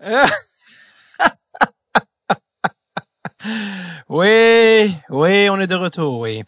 [4.08, 6.44] oui, oui, on est de retour, oui.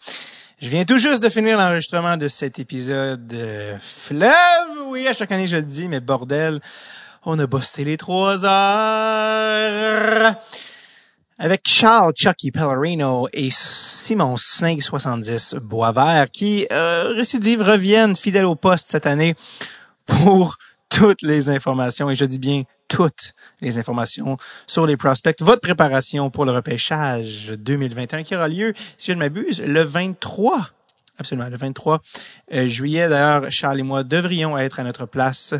[0.61, 4.87] Je viens tout juste de finir l'enregistrement de cet épisode euh, fleuve.
[4.87, 6.61] Oui, à chaque année je le dis, mais bordel,
[7.25, 10.35] on a bossé les trois heures.
[11.37, 18.55] Avec Charles Chucky Pellerino et Simon Snake 70 Boisvert qui, euh, récidive, reviennent fidèles au
[18.55, 19.35] poste cette année
[20.05, 20.55] pour
[20.91, 24.37] toutes les informations, et je dis bien toutes les informations
[24.67, 29.19] sur les prospects, votre préparation pour le repêchage 2021 qui aura lieu, si je ne
[29.19, 30.69] m'abuse, le 23
[31.17, 32.01] Absolument, le 23
[32.53, 33.07] euh, juillet.
[33.07, 35.53] D'ailleurs, Charles et moi devrions être à notre place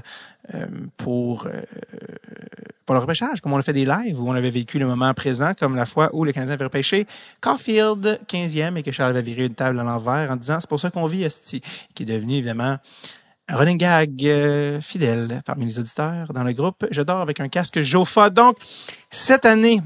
[0.55, 0.65] euh,
[0.97, 1.61] pour euh,
[2.85, 5.13] pour le repêchage, comme on a fait des lives où on avait vécu le moment
[5.13, 7.05] présent, comme la fois où le Canadien avait repêché
[7.39, 10.79] Caulfield 15e et que Charles avait viré une table à l'envers en disant c'est pour
[10.79, 11.61] ça qu'on vit Esti,
[11.93, 12.79] qui est devenu évidemment
[13.51, 16.85] running gag euh, fidèle parmi les auditeurs dans le groupe.
[16.91, 18.29] Je dors avec un casque Jofa.
[18.29, 18.57] Donc,
[19.09, 19.81] cette année,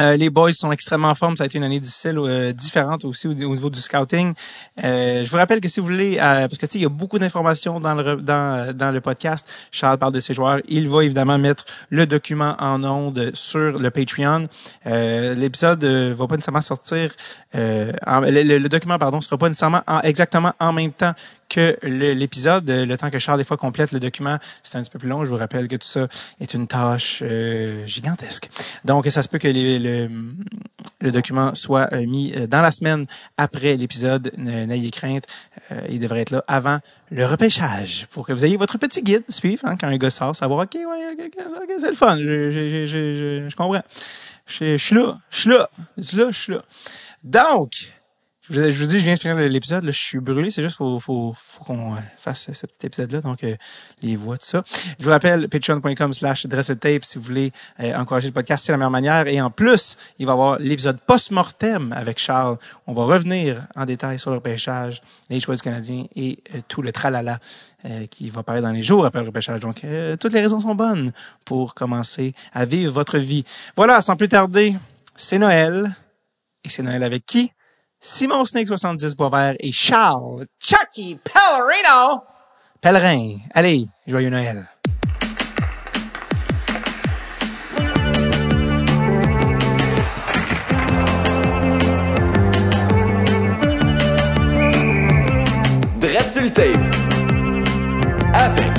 [0.00, 1.36] euh, les boys sont extrêmement en forme.
[1.36, 4.32] Ça a été une année difficile, euh, différente aussi au, niveau du scouting.
[4.76, 7.18] Je vous rappelle que si vous voulez, parce que tu sais, il y a beaucoup
[7.18, 9.48] d'informations dans le dans le podcast.
[9.70, 10.60] Charles parle de ses joueurs.
[10.68, 14.48] Il va évidemment mettre le document en onde sur le Patreon.
[14.84, 17.12] L'épisode va pas nécessairement sortir.
[17.54, 21.14] le, document, pardon, sera pas nécessairement exactement en même temps
[21.48, 22.68] que l'épisode.
[22.68, 25.24] Le temps que Charles des fois complète le document, c'est un petit peu plus long.
[25.24, 26.08] Je vous rappelle que tout ça
[26.40, 27.22] est une tâche
[27.86, 28.50] gigantesque.
[28.84, 29.78] Donc, ça se peut que les
[31.00, 34.32] le, document soit euh, mis euh, dans la semaine après l'épisode.
[34.36, 35.24] N'ayez crainte,
[35.70, 36.78] euh, il devrait être là avant
[37.10, 40.36] le repêchage pour que vous ayez votre petit guide suivre hein, quand un gars sort,
[40.36, 41.30] savoir ok ouais
[41.78, 43.82] c'est le fun, je, je, je, je, comprends,
[44.46, 46.62] je, suis là, je suis là, je suis là, je suis là.
[47.24, 47.92] Donc
[48.50, 51.34] je, vous dis, je viens de finir l'épisode, je suis brûlé, c'est juste faut, faut,
[51.36, 53.56] faut qu'on euh, fasse ce petit épisode-là, donc euh,
[54.02, 54.64] les voix, tout ça.
[54.98, 58.78] Je vous rappelle, patreon.com slash tape si vous voulez euh, encourager le podcast, c'est la
[58.78, 59.26] meilleure manière.
[59.26, 62.58] Et en plus, il va y avoir l'épisode post-mortem avec Charles.
[62.86, 66.38] On va revenir en détail sur le repêchage, les choix du Canadien et
[66.68, 67.40] tout le tralala
[68.10, 69.60] qui va paraître dans les jours après le repêchage.
[69.60, 69.86] Donc,
[70.18, 71.12] toutes les raisons sont bonnes
[71.44, 73.44] pour commencer à vivre votre vie.
[73.76, 74.74] Voilà, sans plus tarder,
[75.16, 75.94] c'est Noël.
[76.64, 77.52] Et c'est Noël avec qui?
[78.00, 82.22] Simon Snake 70 Boisvert et Charles Chucky Pellerino.
[82.80, 83.38] Pèlerin.
[83.54, 84.68] Allez, joyeux Noël.
[96.00, 96.76] Dread sur le tape.
[98.32, 98.72] Avec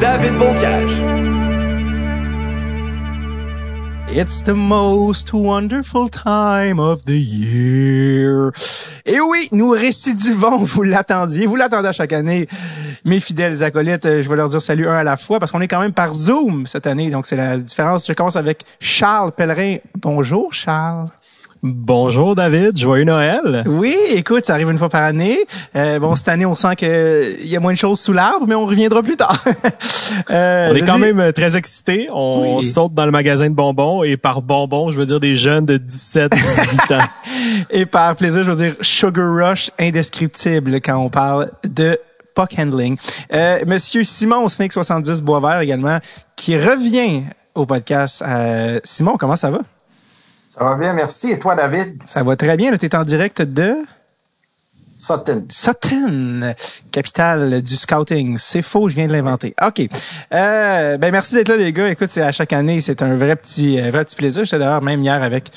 [0.00, 1.39] David Bocage.
[4.12, 8.50] It's the most wonderful time of the year.
[9.06, 12.48] Et oui, nous récidivons, vous l'attendiez, vous l'attendez à chaque année.
[13.04, 15.68] Mes fidèles acolytes, je vais leur dire salut un à la fois parce qu'on est
[15.68, 18.08] quand même par Zoom cette année, donc c'est la différence.
[18.08, 19.76] Je commence avec Charles Pellerin.
[19.96, 21.08] Bonjour Charles.
[21.62, 23.64] Bonjour David, joyeux Noël.
[23.66, 25.40] Oui, écoute, ça arrive une fois par année.
[25.76, 28.54] Euh, bon, cette année, on sent qu'il y a moins de choses sous l'arbre, mais
[28.54, 29.44] on reviendra plus tard.
[30.30, 32.08] euh, on est quand même euh, très excités.
[32.10, 35.66] On saute dans le magasin de bonbons et par bonbons, je veux dire des jeunes
[35.66, 36.98] de 17, 18 ans.
[37.70, 41.98] et par plaisir, je veux dire sugar rush indescriptible quand on parle de
[42.34, 42.96] puck handling.
[43.32, 45.98] Euh, Monsieur Simon Snake 70 Boisvert également,
[46.36, 48.22] qui revient au podcast.
[48.26, 49.58] Euh, Simon, comment ça va?
[50.52, 51.30] Ça va bien, merci.
[51.30, 52.02] Et toi, David?
[52.06, 52.76] Ça va très bien.
[52.76, 53.76] Tu es en direct de...
[54.98, 55.46] Sutton.
[55.48, 56.54] Sutton,
[56.90, 58.36] capitale du scouting.
[58.36, 59.54] C'est faux, je viens de l'inventer.
[59.64, 59.88] OK.
[60.34, 61.88] Euh, ben merci d'être là, les gars.
[61.88, 64.44] Écoute, à chaque année, c'est un vrai petit, euh, vrai petit plaisir.
[64.44, 65.50] J'étais d'ailleurs même hier avec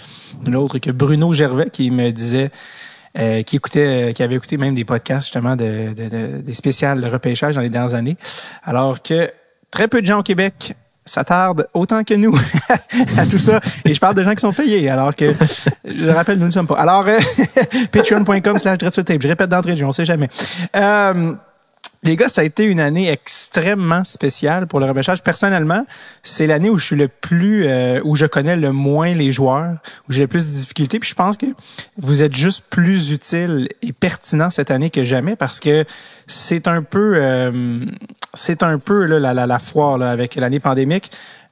[0.46, 2.52] une autre que Bruno Gervais qui me disait
[3.18, 6.54] euh, qui écoutait, euh, qui avait écouté même des podcasts justement de, de, de, des
[6.54, 8.18] spéciales de repêchage dans les dernières années.
[8.64, 9.32] Alors que
[9.72, 10.76] très peu de gens au Québec
[11.06, 12.38] ça tarde autant que nous
[13.18, 13.60] à tout ça.
[13.86, 15.32] Et je parle de gens qui sont payés, alors que,
[15.86, 16.78] je rappelle, nous ne sommes pas.
[16.78, 17.20] Alors, euh,
[17.92, 19.22] patreon.com slash tape.
[19.22, 20.30] Je répète d'entrée de jeu, on sait jamais.
[20.76, 21.34] Euh,
[22.04, 25.24] les gars, ça a été une année extrêmement spéciale pour le repêchage.
[25.24, 25.86] Personnellement,
[26.22, 29.78] c'est l'année où je suis le plus, euh, où je connais le moins les joueurs,
[30.08, 31.00] où j'ai le plus de difficultés.
[31.00, 31.46] Puis je pense que
[31.98, 35.86] vous êtes juste plus utile et pertinent cette année que jamais parce que
[36.28, 37.86] c'est un peu, euh,
[38.34, 41.10] c'est un peu là, la, la, la foire là, avec l'année pandémique.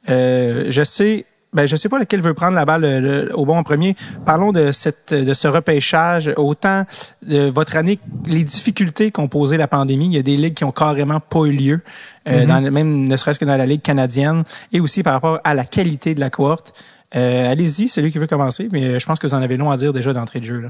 [0.09, 3.63] Euh, je sais ben je sais pas lequel veut prendre la balle au bon en
[3.63, 3.95] premier.
[4.25, 6.31] Parlons de cette de ce repêchage.
[6.37, 6.85] Autant
[7.21, 10.05] de votre année, les difficultés qu'ont posé la pandémie.
[10.05, 11.81] Il y a des ligues qui ont carrément pas eu lieu,
[12.27, 12.47] euh, mm-hmm.
[12.47, 15.65] dans, même ne serait-ce que dans la ligue canadienne, et aussi par rapport à la
[15.65, 16.73] qualité de la cohorte.
[17.13, 19.77] Euh, allez-y, celui qui veut commencer, mais je pense que vous en avez long à
[19.77, 20.61] dire déjà d'entrée de jeu.
[20.61, 20.69] Là.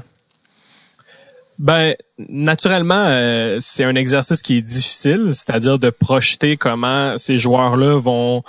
[1.58, 7.98] Ben, naturellement, euh, c'est un exercice qui est difficile, c'est-à-dire de projeter comment ces joueurs-là
[7.98, 8.42] vont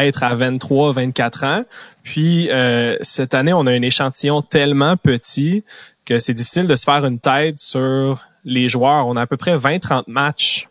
[0.00, 1.64] être à 23, 24 ans.
[2.02, 5.64] Puis euh, cette année, on a un échantillon tellement petit
[6.04, 9.06] que c'est difficile de se faire une tête sur les joueurs.
[9.06, 10.68] On a à peu près 20-30 matchs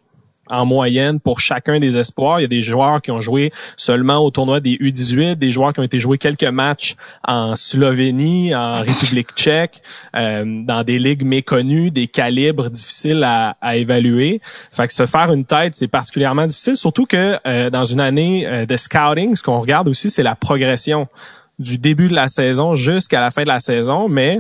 [0.50, 2.40] en moyenne pour chacun des espoirs.
[2.40, 5.74] Il y a des joueurs qui ont joué seulement au tournoi des U18, des joueurs
[5.74, 6.96] qui ont été joués quelques matchs
[7.28, 9.82] en Slovénie, en République tchèque,
[10.16, 14.42] euh, dans des ligues méconnues, des calibres difficiles à, évaluer.
[14.72, 18.46] Fait que se faire une tête, c'est particulièrement difficile, surtout que euh, dans une année
[18.48, 21.08] euh, de scouting, ce qu'on regarde aussi, c'est la progression
[21.60, 24.40] du début de la saison jusqu'à la fin de la saison, mais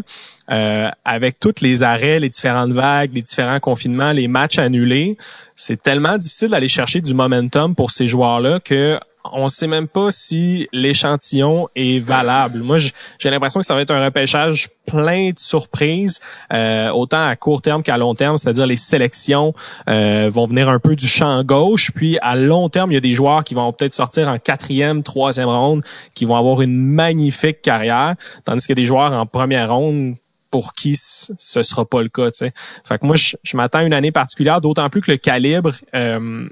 [0.51, 5.17] euh, avec tous les arrêts, les différentes vagues, les différents confinements, les matchs annulés,
[5.55, 8.99] c'est tellement difficile d'aller chercher du momentum pour ces joueurs-là que
[9.31, 12.59] on sait même pas si l'échantillon est valable.
[12.59, 12.77] Moi,
[13.19, 16.19] j'ai l'impression que ça va être un repêchage plein de surprises,
[16.51, 19.53] euh, autant à court terme qu'à long terme, c'est-à-dire les sélections
[19.89, 23.01] euh, vont venir un peu du champ gauche, puis à long terme, il y a
[23.01, 25.83] des joueurs qui vont peut-être sortir en quatrième, troisième ronde,
[26.13, 30.15] qui vont avoir une magnifique carrière, tandis a des joueurs en première ronde
[30.51, 32.29] pour qui ce sera pas le cas.
[32.31, 32.51] sais.
[32.83, 36.47] Fait que moi, je, m'attends à une année particulière, d'autant plus que le calibre, euh,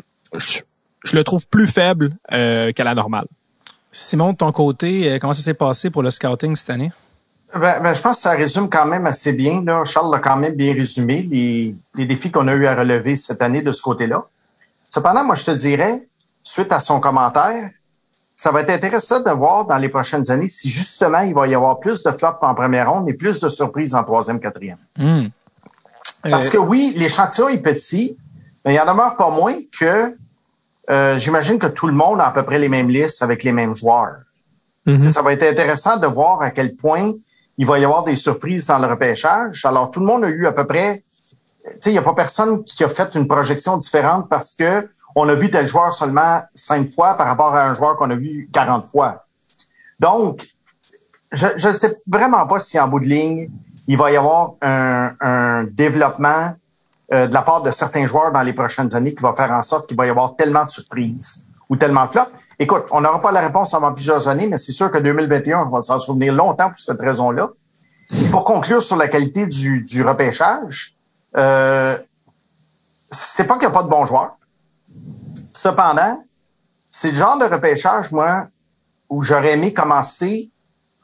[1.13, 3.25] le trouve plus faible euh, qu'à la normale.
[3.92, 6.92] Simon, de ton côté, euh, comment ça s'est passé pour le scouting cette année?
[7.53, 9.62] Ben, ben, je pense que ça résume quand même assez bien.
[9.63, 9.83] Là.
[9.83, 13.42] Charles l'a quand même bien résumé, les, les défis qu'on a eu à relever cette
[13.42, 14.25] année de ce côté-là.
[14.88, 16.07] Cependant, moi, je te dirais,
[16.44, 17.69] suite à son commentaire,
[18.36, 21.54] ça va être intéressant de voir dans les prochaines années si justement il va y
[21.54, 24.80] avoir plus de flops en première ronde et plus de surprises en troisième, quatrième.
[24.97, 25.27] Hmm.
[26.24, 28.18] Parce que oui, l'échantillon est petit,
[28.65, 30.15] mais il en demeure pas moins que
[30.89, 33.51] euh, j'imagine que tout le monde a à peu près les mêmes listes avec les
[33.51, 34.22] mêmes joueurs.
[34.88, 35.07] Mm-hmm.
[35.10, 37.13] Ça va être intéressant de voir à quel point
[37.57, 39.66] il va y avoir des surprises dans le repêchage.
[39.66, 41.04] Alors, tout le monde a eu à peu près,
[41.66, 44.89] tu sais, il n'y a pas personne qui a fait une projection différente parce que
[45.16, 48.16] on a vu tel joueur seulement cinq fois par rapport à un joueur qu'on a
[48.16, 49.25] vu 40 fois.
[50.00, 50.48] Donc,
[51.31, 53.50] je ne sais vraiment pas si en bout de ligne,
[53.88, 56.56] il va y avoir un, développement
[57.13, 59.62] euh, de la part de certains joueurs dans les prochaines années qui va faire en
[59.62, 62.31] sorte qu'il va y avoir tellement de surprises ou tellement de flops.
[62.58, 65.69] Écoute, on n'aura pas la réponse avant plusieurs années, mais c'est sûr que 2021, on
[65.69, 67.50] va s'en souvenir longtemps pour cette raison-là.
[68.30, 70.96] Pour conclure sur la qualité du, du repêchage,
[71.38, 71.98] euh,
[73.10, 74.38] c'est pas qu'il n'y a pas de bons joueurs.
[75.54, 76.24] Cependant,
[76.92, 78.48] c'est le genre de repêchage, moi,
[79.10, 80.52] où j'aurais aimé commencer,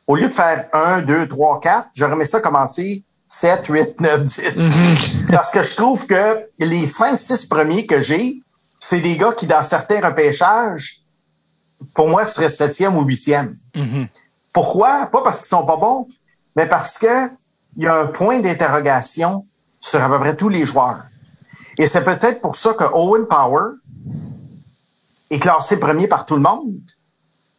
[0.05, 4.25] au lieu de faire 1, 2, 3, 4, j'aurais aimé ça commencer 7, 8, 9,
[4.25, 5.25] 10.
[5.31, 8.41] Parce que je trouve que les 5, 6 premiers que j'ai,
[8.79, 11.01] c'est des gars qui, dans certains repêchages,
[11.93, 13.55] pour moi, seraient septième ou huitième.
[13.75, 14.07] Mm-hmm.
[14.53, 15.07] Pourquoi?
[15.11, 16.07] Pas parce qu'ils sont pas bons,
[16.55, 17.27] mais parce que
[17.75, 19.45] il y a un point d'interrogation
[19.79, 21.03] sur à peu près tous les joueurs.
[21.77, 23.73] Et c'est peut-être pour ça que Owen Power,
[25.29, 26.79] est classé premier par tout le monde,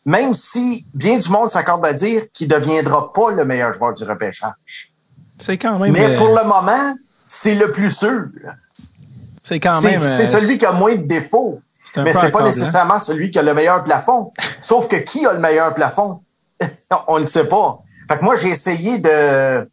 [0.05, 3.95] même si bien du monde s'accorde à dire qu'il ne deviendra pas le meilleur joueur
[3.95, 4.93] du repêchage.
[5.39, 5.93] C'est quand même.
[5.93, 6.95] Mais pour le moment,
[7.27, 8.25] c'est le plus sûr.
[9.43, 10.01] C'est quand même.
[10.01, 11.61] C'est euh, celui qui a moins de défauts.
[11.97, 14.33] Mais c'est pas nécessairement celui qui a le meilleur plafond.
[14.61, 16.21] Sauf que qui a le meilleur plafond?
[17.09, 17.81] On ne sait pas.
[18.09, 19.69] Fait que moi, j'ai essayé de,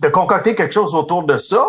[0.00, 1.64] de concocter quelque chose autour de ça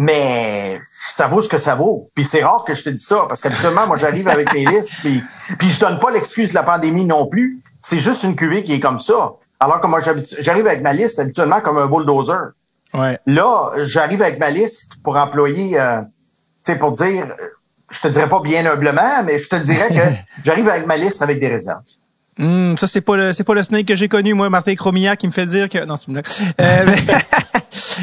[0.00, 2.08] mais ça vaut ce que ça vaut.
[2.14, 5.00] Puis c'est rare que je te dise ça, parce qu'habituellement, moi, j'arrive avec mes listes,
[5.00, 5.22] puis,
[5.58, 7.60] puis je donne pas l'excuse de la pandémie non plus.
[7.80, 9.32] C'est juste une cuvée qui est comme ça.
[9.60, 10.00] Alors que moi,
[10.40, 12.52] j'arrive avec ma liste habituellement comme un bulldozer.
[12.94, 13.18] Ouais.
[13.26, 16.00] Là, j'arrive avec ma liste pour employer, euh,
[16.64, 17.34] tu sais, pour dire,
[17.90, 21.22] je te dirais pas bien humblement, mais je te dirais que j'arrive avec ma liste
[21.22, 21.82] avec des réserves.
[22.38, 25.16] Hmm, ça c'est pas le c'est pas le snake que j'ai connu moi Martin Cromia
[25.16, 26.08] qui me fait dire que non c'est
[26.60, 26.86] euh,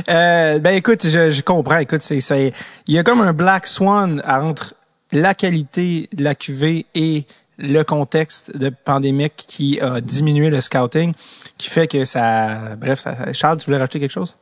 [0.10, 2.52] euh, ben écoute je, je comprends écoute c'est c'est
[2.86, 4.74] il y a comme un black swan entre
[5.14, 7.26] la qualité de la QV et
[7.58, 11.14] le contexte de pandémique qui a diminué le scouting
[11.58, 14.36] qui fait que ça bref ça Charles tu voulais rajouter quelque chose?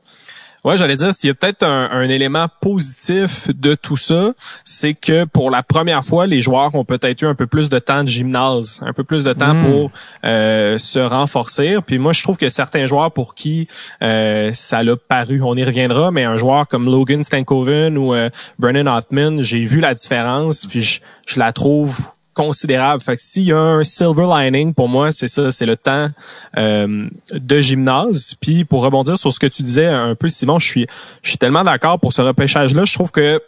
[0.64, 4.32] Ouais, j'allais dire, s'il y a peut-être un, élément positif de tout ça,
[4.64, 7.80] c'est que pour la première fois, les joueurs ont peut-être eu un peu plus de
[7.80, 9.66] temps de gymnase, un peu plus de temps hmm.
[9.66, 9.92] pour
[10.24, 11.78] euh, se renforcer.
[11.86, 13.68] Puis moi, je trouve que certains joueurs pour qui
[14.02, 18.30] euh, ça l'a paru, on y reviendra, mais un joueur comme Logan Stankoven ou euh,
[18.58, 23.02] Brennan Hoffman, j'ai vu la différence, puis je, je la trouve considérable.
[23.02, 26.10] Fait que s'il y a un silver lining pour moi, c'est ça, c'est le temps
[26.58, 28.36] euh, de gymnase.
[28.40, 30.88] Puis pour rebondir sur ce que tu disais un peu, Simon, je suis,
[31.22, 32.86] je suis tellement d'accord pour ce repêchage-là.
[32.86, 33.42] Je trouve que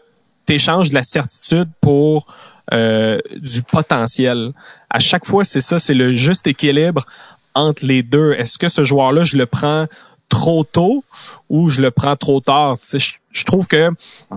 [0.48, 2.28] tu échanges de la certitude pour
[2.74, 4.52] euh, du potentiel.
[4.90, 7.06] À chaque fois, c'est ça, c'est le juste équilibre
[7.54, 8.34] entre les deux.
[8.34, 9.86] Est-ce que ce joueur-là, je le prends
[10.30, 11.04] trop tôt
[11.50, 12.78] ou je le prends trop tard?
[12.80, 13.90] Tu sais, Je, je trouve que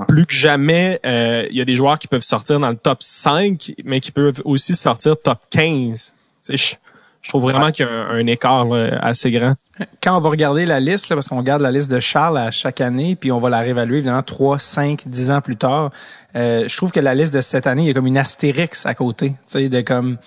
[0.09, 3.03] plus que jamais, euh, il y a des joueurs qui peuvent sortir dans le top
[3.03, 6.13] 5, mais qui peuvent aussi sortir top 15.
[6.45, 6.77] Tu sais, Je,
[7.21, 9.55] je trouve vraiment qu'il y a un, un écart là, assez grand.
[10.03, 12.51] Quand on va regarder la liste, là, parce qu'on regarde la liste de Charles à
[12.51, 15.91] chaque année, puis on va la réévaluer évidemment 3, 5, 10 ans plus tard,
[16.37, 18.87] euh, je trouve que la liste de cette année, il y a comme une astérix
[18.87, 19.31] à côté.
[19.31, 20.19] Tu sais, de comme...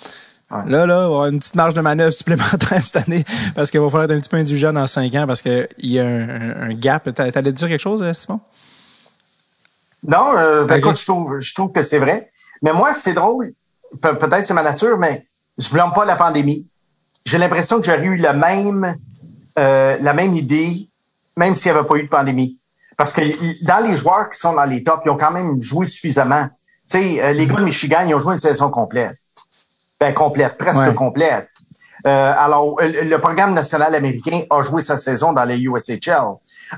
[0.51, 0.69] Ouais.
[0.69, 3.23] Là, là, on avoir une petite marge de manœuvre supplémentaire cette année
[3.55, 5.97] parce qu'il va falloir être un petit peu indulgent dans cinq ans parce qu'il y
[5.99, 7.13] a un, un, un gap.
[7.13, 8.41] T'a- T'allais dire quelque chose, euh, Simon?
[10.07, 12.29] Non, euh, ben, écoute, je trouve, je trouve que c'est vrai.
[12.61, 13.53] Mais moi, c'est drôle.
[14.01, 15.25] Pe- Peut-être c'est ma nature, mais
[15.57, 16.67] je blâme pas la pandémie.
[17.25, 18.95] J'ai l'impression que j'aurais eu le même,
[19.59, 20.89] euh, la même idée,
[21.37, 22.57] même s'il n'y avait pas eu de pandémie.
[22.97, 23.21] Parce que
[23.65, 26.47] dans les joueurs qui sont dans les tops, ils ont quand même joué suffisamment.
[26.89, 29.17] Tu sais, euh, les gars de Michigan, ils ont joué une saison complète.
[30.01, 30.93] Ben, complète, presque Ouais.
[30.95, 31.47] complète.
[32.07, 36.25] Euh, alors, le le programme national américain a joué sa saison dans les USHL.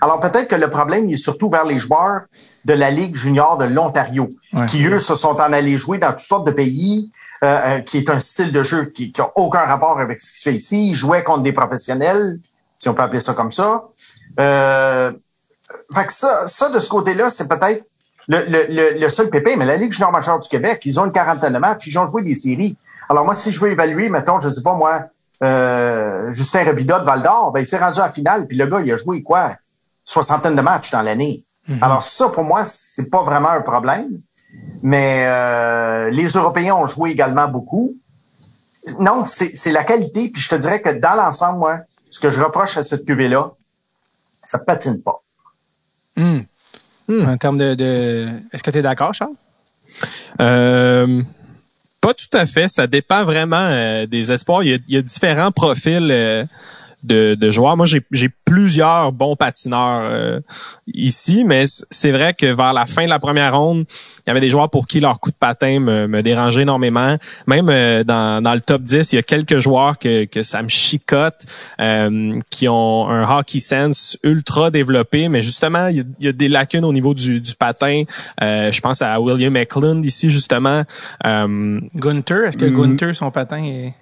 [0.02, 2.24] Alors, peut-être que le problème il est surtout vers les joueurs
[2.66, 4.66] de la Ligue junior de l'Ontario, Ouais.
[4.66, 7.12] qui, eux, se sont en allés jouer dans toutes sortes de pays,
[7.46, 10.38] euh, euh, qui est un style de jeu qui n'a aucun rapport avec ce qui
[10.40, 10.90] se fait ici.
[10.90, 12.40] Ils jouaient contre des professionnels,
[12.78, 13.86] si on peut appeler ça comme ça.
[14.42, 15.14] Euh,
[15.96, 17.86] fait que ça, ça, de ce côté-là, c'est peut-être
[18.28, 21.12] le, le, le, seul pépé, mais la Ligue junior majeure du Québec, ils ont une
[21.14, 22.78] quarantaine de matchs, ils ont joué des séries.
[23.10, 25.06] Alors moi, si je veux évaluer, mettons, je sais pas moi,
[25.44, 28.82] euh, Justin Robida de Val-d'Or, ben, il s'est rendu à la finale, puis le gars,
[28.82, 29.52] il a joué quoi?
[30.04, 31.46] Soixantaine de matchs dans l'année.
[31.82, 34.20] Alors ça, pour moi, c'est pas vraiment un problème.
[34.82, 37.96] Mais euh, les Européens ont joué également beaucoup.
[39.00, 41.80] Non, c'est c'est la qualité, puis je te dirais que dans l'ensemble, moi,
[42.10, 43.54] ce que je reproche à cette cuvée-là,
[44.46, 45.24] ça patine pas.
[46.18, 46.42] Hmm.
[47.08, 47.30] Hmm.
[47.30, 47.76] En termes de...
[47.76, 48.28] de...
[48.52, 49.36] Est-ce que tu es d'accord, Charles?
[50.42, 51.22] Euh,
[52.04, 52.68] pas tout à fait.
[52.68, 54.62] Ça dépend vraiment euh, des espoirs.
[54.64, 56.44] Il y a, il y a différents profils euh,
[57.04, 57.78] de, de joueurs.
[57.78, 60.40] Moi, j'ai j'ai plusieurs bons patineurs euh,
[60.88, 63.86] ici, mais c'est vrai que vers la fin de la première ronde,
[64.20, 67.18] il y avait des joueurs pour qui leur coup de patin me, me dérangeait énormément.
[67.48, 70.62] Même euh, dans, dans le top 10, il y a quelques joueurs que, que ça
[70.62, 71.46] me chicote,
[71.80, 76.30] euh, qui ont un hockey sense ultra développé, mais justement, il y a, il y
[76.30, 78.04] a des lacunes au niveau du, du patin.
[78.42, 80.84] Euh, je pense à William Eklund ici, justement.
[81.26, 82.76] Euh, Gunter, est-ce que Hmm.
[82.76, 83.94] Gunter, son patin est...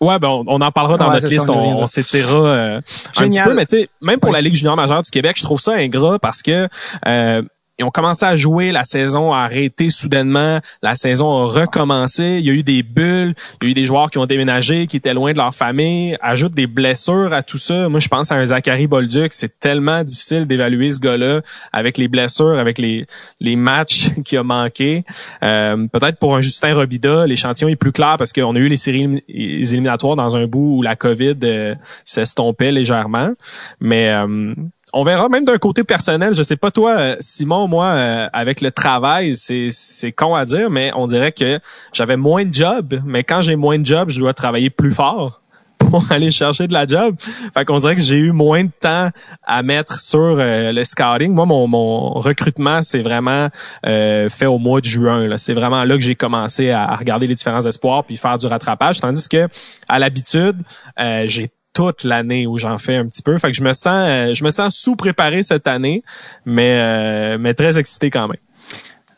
[0.00, 1.46] Ouais, ben on, on en parlera dans Ouais, notre liste.
[1.46, 2.80] ça, on on s'étirera euh,
[3.18, 5.42] un petit peu, mais tu sais, même pour la Ligue junior majeure du Québec, je
[5.42, 6.68] trouve ça ingrat parce que
[7.06, 7.42] euh,
[7.80, 12.44] ils ont commencé à jouer, la saison a arrêté soudainement, la saison a recommencé, il
[12.44, 14.98] y a eu des bulles, il y a eu des joueurs qui ont déménagé, qui
[14.98, 17.88] étaient loin de leur famille, ajoute des blessures à tout ça.
[17.88, 21.40] Moi, je pense à un Zachary Bolduc, c'est tellement difficile d'évaluer ce gars-là
[21.72, 23.06] avec les blessures, avec les,
[23.56, 25.04] matchs qu'il a manqué.
[25.42, 28.76] Euh, Peut-être pour un Justin Robida, l'échantillon est plus clair parce qu'on a eu les
[28.76, 33.32] séries éliminatoires dans un bout où la COVID euh, s'estompait légèrement.
[33.80, 34.54] Mais euh,
[34.92, 36.34] on verra même d'un côté personnel.
[36.34, 40.44] Je sais pas toi, euh, Simon, moi, euh, avec le travail, c'est c'est con à
[40.44, 41.58] dire, mais on dirait que
[41.92, 43.00] j'avais moins de job.
[43.04, 45.42] Mais quand j'ai moins de job, je dois travailler plus fort
[45.78, 47.16] pour aller chercher de la job.
[47.54, 49.10] Fait qu'on dirait que j'ai eu moins de temps
[49.44, 51.32] à mettre sur euh, le scouting.
[51.32, 53.48] Moi, mon, mon recrutement, c'est vraiment
[53.84, 55.38] fait au mois de juin.
[55.38, 58.46] C'est vraiment là que j'ai commencé à, à regarder les différents espoirs puis faire du
[58.46, 59.00] rattrapage.
[59.00, 59.48] Tandis que
[59.88, 60.56] à l'habitude,
[61.26, 63.38] j'ai toute l'année où j'en fais un petit peu.
[63.38, 66.02] Fait que je me sens euh, je me sens sous-préparé cette année,
[66.44, 68.36] mais euh, mais très excité quand même.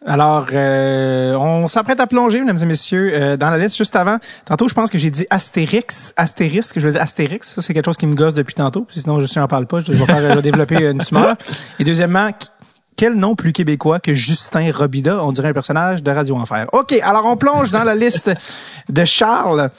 [0.04, 4.18] Alors, euh, on s'apprête à plonger, mesdames et messieurs, euh, dans la liste juste avant.
[4.44, 7.52] Tantôt, je pense que j'ai dit Astérix, Astérisque, je veux dire Astérix.
[7.52, 8.84] Ça, c'est quelque chose qui me gosse depuis tantôt.
[8.90, 9.80] Sinon, je n'en parle pas.
[9.80, 11.36] Je vais faire je vais développer une tumeur.
[11.78, 12.30] Et deuxièmement,
[12.96, 15.24] quel nom plus québécois que Justin Robida?
[15.24, 16.66] On dirait un personnage de Radio Enfer.
[16.72, 18.30] OK, alors on plonge dans la liste
[18.88, 19.70] de Charles.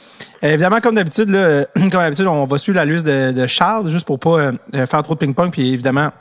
[0.44, 3.90] Euh, évidemment, comme d'habitude, là, euh, comme d'habitude, on va suivre la liste de, Charles
[3.90, 4.40] juste pour pas
[4.74, 5.52] euh, faire trop de ping-pong.
[5.52, 6.12] Puis évidemment,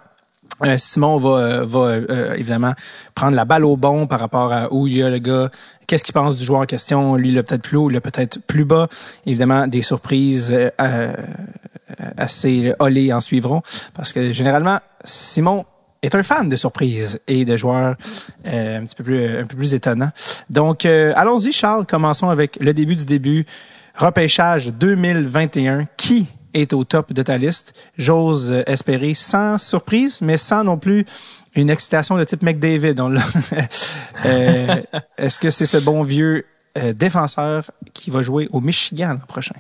[0.65, 2.75] euh, Simon va, euh, va euh, évidemment
[3.15, 5.51] prendre la balle au bon par rapport à où il y a le gars,
[5.87, 8.01] qu'est-ce qu'il pense du joueur en question, lui il l'a peut-être plus haut, il l'a
[8.01, 8.89] peut-être plus bas.
[9.27, 11.13] Évidemment, des surprises euh, euh,
[12.17, 13.63] assez olées en suivront
[13.95, 15.65] parce que généralement Simon
[16.03, 17.97] est un fan de surprises et de joueurs
[18.47, 20.11] euh, un petit peu plus un peu plus étonnants.
[20.51, 23.47] Donc euh, allons-y Charles, commençons avec le début du début.
[23.95, 25.87] Repêchage 2021.
[25.97, 27.75] Qui est au top de ta liste?
[27.99, 31.07] J'ose espérer sans surprise, mais sans non plus
[31.55, 32.97] une excitation de type McDavid.
[34.25, 34.77] Euh,
[35.19, 36.47] Est-ce que c'est ce bon vieux
[36.79, 39.57] euh, défenseur qui va jouer au Michigan l'an prochain?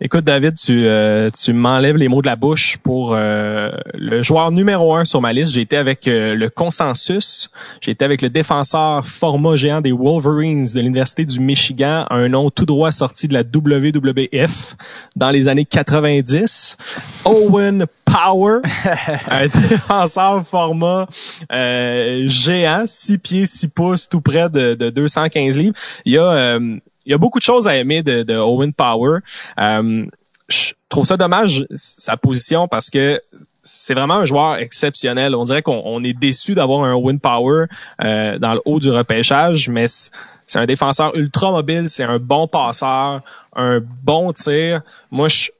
[0.00, 4.50] Écoute, David, tu, euh, tu m'enlèves les mots de la bouche pour euh, le joueur
[4.50, 5.52] numéro un sur ma liste.
[5.52, 7.48] J'ai été avec euh, le consensus.
[7.80, 12.50] J'ai été avec le défenseur format géant des Wolverines de l'Université du Michigan, un nom
[12.50, 14.74] tout droit sorti de la WWF
[15.14, 16.76] dans les années 90.
[17.24, 18.62] Owen Power,
[19.30, 21.06] un défenseur format
[21.52, 25.76] géant, 6 pieds, 6 pouces, tout près de, de 215 livres.
[26.04, 26.58] Il y a
[27.06, 29.20] il y a beaucoup de choses à aimer de, de Owen Power.
[29.58, 30.06] Euh,
[30.48, 33.20] je trouve ça dommage sa position parce que
[33.62, 35.34] c'est vraiment un joueur exceptionnel.
[35.34, 37.66] On dirait qu'on est déçu d'avoir un Owen Power
[38.02, 42.46] euh, dans le haut du repêchage, mais c'est un défenseur ultra mobile, c'est un bon
[42.46, 43.22] passeur,
[43.56, 44.82] un bon tir.
[45.10, 45.50] Moi, je,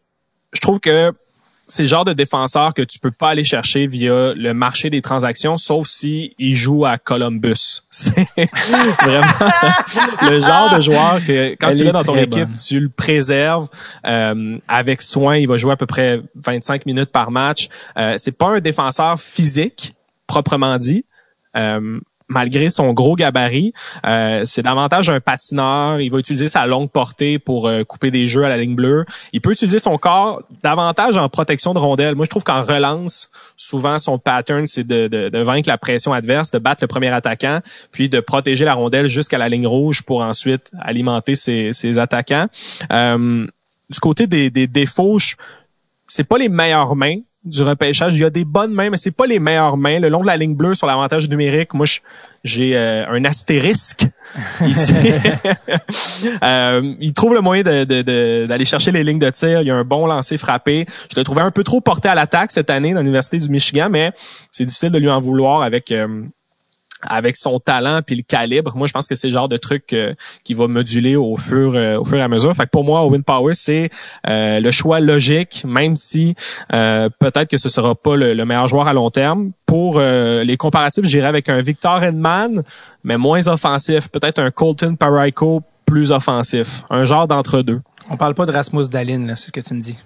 [0.52, 1.12] je trouve que
[1.66, 5.00] c'est le genre de défenseur que tu peux pas aller chercher via le marché des
[5.02, 7.82] transactions, sauf si il joue à Columbus.
[7.90, 8.26] C'est
[9.02, 9.26] vraiment
[10.22, 13.68] le genre de joueur que quand tu l'as dans ton équipe, tu le préserves
[14.06, 15.36] euh, avec soin.
[15.36, 17.68] Il va jouer à peu près 25 minutes par match.
[17.96, 19.94] Euh, c'est pas un défenseur physique
[20.26, 21.04] proprement dit.
[21.56, 23.72] Euh, malgré son gros gabarit.
[24.06, 26.00] Euh, c'est davantage un patineur.
[26.00, 29.04] Il va utiliser sa longue portée pour euh, couper des jeux à la ligne bleue.
[29.32, 32.14] Il peut utiliser son corps davantage en protection de rondelle.
[32.14, 36.58] Moi, je trouve qu'en relance, souvent son pattern, c'est de, vaincre la pression adverse, de
[36.58, 37.60] battre le premier attaquant,
[37.92, 42.46] puis de protéger la rondelle jusqu'à la ligne rouge pour ensuite alimenter ses, ses attaquants.
[42.90, 43.46] Euh,
[43.90, 45.18] du côté des, des défauts,
[46.06, 48.14] c'est pas les meilleures mains du repêchage.
[48.14, 50.00] Il y a des bonnes mains, mais c'est pas les meilleures mains.
[50.00, 51.86] Le long de la ligne bleue sur l'avantage numérique, moi,
[52.42, 54.06] j'ai euh, un astérisque
[54.66, 54.94] ici.
[56.42, 59.60] euh, il trouve le moyen d'aller chercher les lignes de tir.
[59.60, 60.86] Il y a un bon lancer frappé.
[61.10, 63.88] Je l'ai trouvé un peu trop porté à l'attaque cette année dans l'Université du Michigan,
[63.90, 64.12] mais
[64.50, 65.92] c'est difficile de lui en vouloir avec...
[65.92, 66.22] Euh,
[67.08, 69.92] avec son talent puis le calibre, moi je pense que c'est le genre de truc
[69.92, 72.54] euh, qui va moduler au fur euh, au fur et à mesure.
[72.54, 73.90] Fait que pour moi, Owen Power c'est
[74.28, 76.34] euh, le choix logique, même si
[76.68, 79.52] peut-être que ce sera pas le, meilleur joueur à long terme.
[79.66, 82.62] Pour les comparatifs, j'irai avec un Victor Edman,
[83.02, 84.08] mais moins offensif.
[84.08, 87.80] Peut-être un Colton Parayko plus offensif, un genre d'entre deux.
[88.10, 89.98] On parle pas de Rasmus Dalin, c'est ce que tu me dis.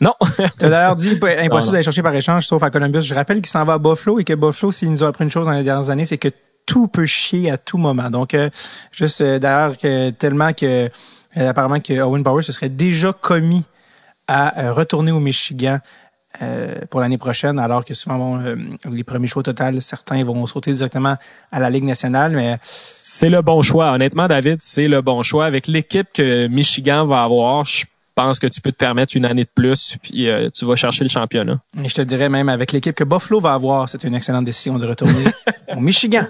[0.00, 0.14] Non.
[0.58, 3.02] tu as d'ailleurs dit impossible d'aller chercher par échange, sauf à Columbus.
[3.02, 5.30] Je rappelle qu'il s'en va à Buffalo et que Buffalo, s'il nous a appris une
[5.30, 6.28] chose dans les dernières années, c'est que
[6.66, 8.10] tout peut chier à tout moment.
[8.10, 8.50] Donc, euh,
[8.90, 10.90] juste euh, d'ailleurs que tellement que
[11.36, 13.64] euh, apparemment que Owen Power se serait déjà commis
[14.26, 15.80] à retourner au Michigan
[16.88, 18.56] pour l'année prochaine, alors que souvent bon,
[18.90, 21.16] les premiers choix total, certains vont sauter directement
[21.52, 23.92] à la Ligue nationale, mais c'est le bon choix.
[23.92, 27.66] Honnêtement, David, c'est le bon choix avec l'équipe que Michigan va avoir.
[27.66, 30.76] Je pense que tu peux te permettre une année de plus, puis euh, tu vas
[30.76, 31.60] chercher le championnat.
[31.82, 34.78] Et je te dirais même avec l'équipe que Buffalo va avoir, c'est une excellente décision
[34.78, 35.24] de retourner
[35.76, 36.26] au Michigan.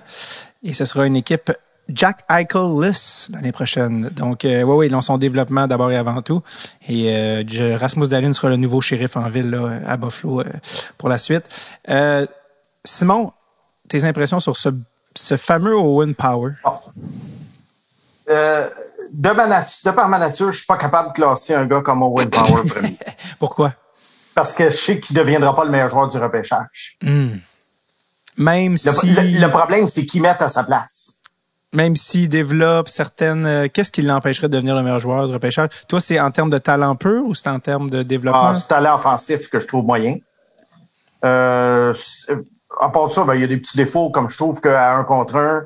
[0.63, 1.53] Et ce sera une équipe
[1.89, 4.09] Jack Eichel-less l'année prochaine.
[4.17, 6.43] Donc, euh, oui, oui, dans son développement d'abord et avant tout.
[6.89, 10.45] Et euh, Rasmus Dahlin sera le nouveau shérif en ville là, à Buffalo euh,
[10.97, 11.45] pour la suite.
[12.85, 13.33] Simon,
[13.89, 14.71] tes impressions sur ce,
[15.15, 16.53] ce fameux Owen Power?
[18.27, 22.03] De, ma de par ma nature, je suis pas capable de classer un gars comme
[22.03, 22.97] Owen Power premier.
[23.39, 23.75] Pourquoi?
[24.35, 26.97] Parce que je sais qu'il ne deviendra pas le meilleur joueur du repêchage.
[27.03, 27.37] Hmm.
[28.37, 29.15] Même le, si...
[29.15, 31.21] Le, problème, c'est qu'il met à sa place.
[31.73, 33.47] Même s'il développe certaines...
[33.47, 35.69] Euh, qu'est-ce qui l'empêcherait de devenir le meilleur joueur du repêchage?
[35.89, 38.49] Toi, c'est en termes de talent pur ou c'est en termes de développement?
[38.49, 40.17] Ah, c'est talent offensif que je trouve moyen.
[41.25, 41.95] Euh,
[42.81, 45.05] à part ça, ben, il y a des petits défauts, comme je trouve qu'à un
[45.05, 45.65] contre un,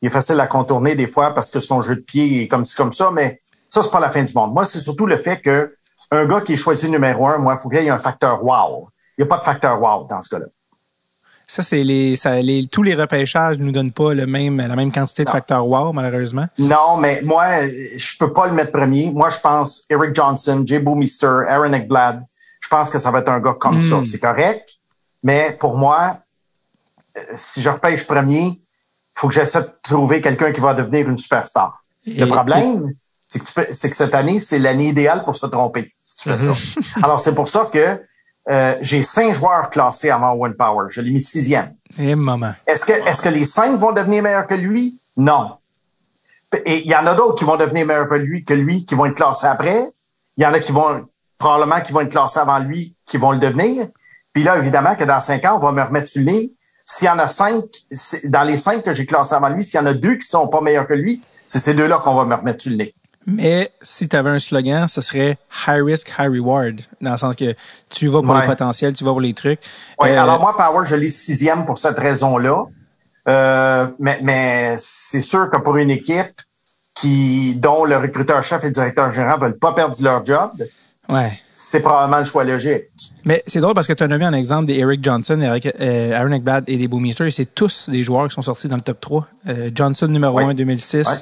[0.00, 2.64] il est facile à contourner des fois parce que son jeu de pied est comme
[2.64, 4.54] ci, comme ça, mais ça, c'est pas la fin du monde.
[4.54, 5.74] Moi, c'est surtout le fait que
[6.10, 8.42] un gars qui est choisi numéro un, moi, il faut qu'il y ait un facteur
[8.42, 8.88] wow.
[9.16, 10.46] Il n'y a pas de facteur wow dans ce cas-là.
[11.50, 14.76] Ça, c'est les, ça, les, tous les repêchages ne nous donnent pas le même, la
[14.76, 16.46] même quantité de facteurs wow, malheureusement.
[16.58, 19.10] Non, mais moi, je peux pas le mettre premier.
[19.10, 22.22] Moi, je pense Eric Johnson, Jay Boomister, Aaron Eckblad.
[22.60, 23.96] Je pense que ça va être un gars comme ça.
[23.96, 24.04] Hmm.
[24.04, 24.74] C'est correct.
[25.22, 26.18] Mais pour moi,
[27.16, 28.62] euh, si je repêche premier,
[29.18, 31.82] faut que j'essaie de trouver quelqu'un qui va devenir une superstar.
[32.06, 32.92] le problème,
[33.26, 36.52] c'est que, que, cette année, c'est l'année idéale pour se tromper, si tu fais ça.
[36.52, 37.04] Mhm.
[37.04, 38.00] Alors, c'est pour ça que
[38.48, 40.86] euh, j'ai cinq joueurs classés avant One Power.
[40.90, 41.74] Je l'ai mis sixième.
[41.98, 42.52] Et maman.
[42.66, 45.00] Est-ce que, est-ce que les cinq vont devenir meilleurs que lui?
[45.16, 45.56] Non.
[46.64, 48.94] Et il y en a d'autres qui vont devenir meilleurs que lui, que lui, qui
[48.94, 49.82] vont être classés après.
[50.36, 53.32] Il y en a qui vont, probablement, qui vont être classés avant lui, qui vont
[53.32, 53.88] le devenir.
[54.32, 56.52] Puis là, évidemment, que dans cinq ans, on va me remettre sur le nez
[56.90, 57.64] s'il y en a cinq,
[58.24, 60.48] dans les cinq que j'ai classés avant lui, s'il y en a deux qui sont
[60.48, 62.94] pas meilleurs que lui, c'est ces deux-là qu'on va me remettre sur le nez.
[63.26, 67.36] Mais si tu avais un slogan, ce serait high risk, high reward, dans le sens
[67.36, 67.54] que
[67.90, 69.60] tu vas pour le potentiel, tu vas pour les trucs.
[70.00, 72.64] Oui, euh, alors moi, Power, je l'ai sixième pour cette raison-là.
[73.28, 76.40] Euh, mais mais c'est sûr que pour une équipe
[76.96, 80.52] qui dont le recruteur chef et le directeur général veulent pas perdre leur job,
[81.08, 81.32] Ouais.
[81.52, 82.84] c'est probablement le choix logique.
[83.24, 86.12] Mais c'est drôle parce que tu as nommé un exemple des Eric Johnson, Eric, euh,
[86.12, 88.82] Aaron Ekblad et des Boomister, et c'est tous des joueurs qui sont sortis dans le
[88.82, 89.26] top 3.
[89.48, 90.44] Euh, Johnson numéro Ouais.
[90.44, 91.14] 1 2006, Ouais.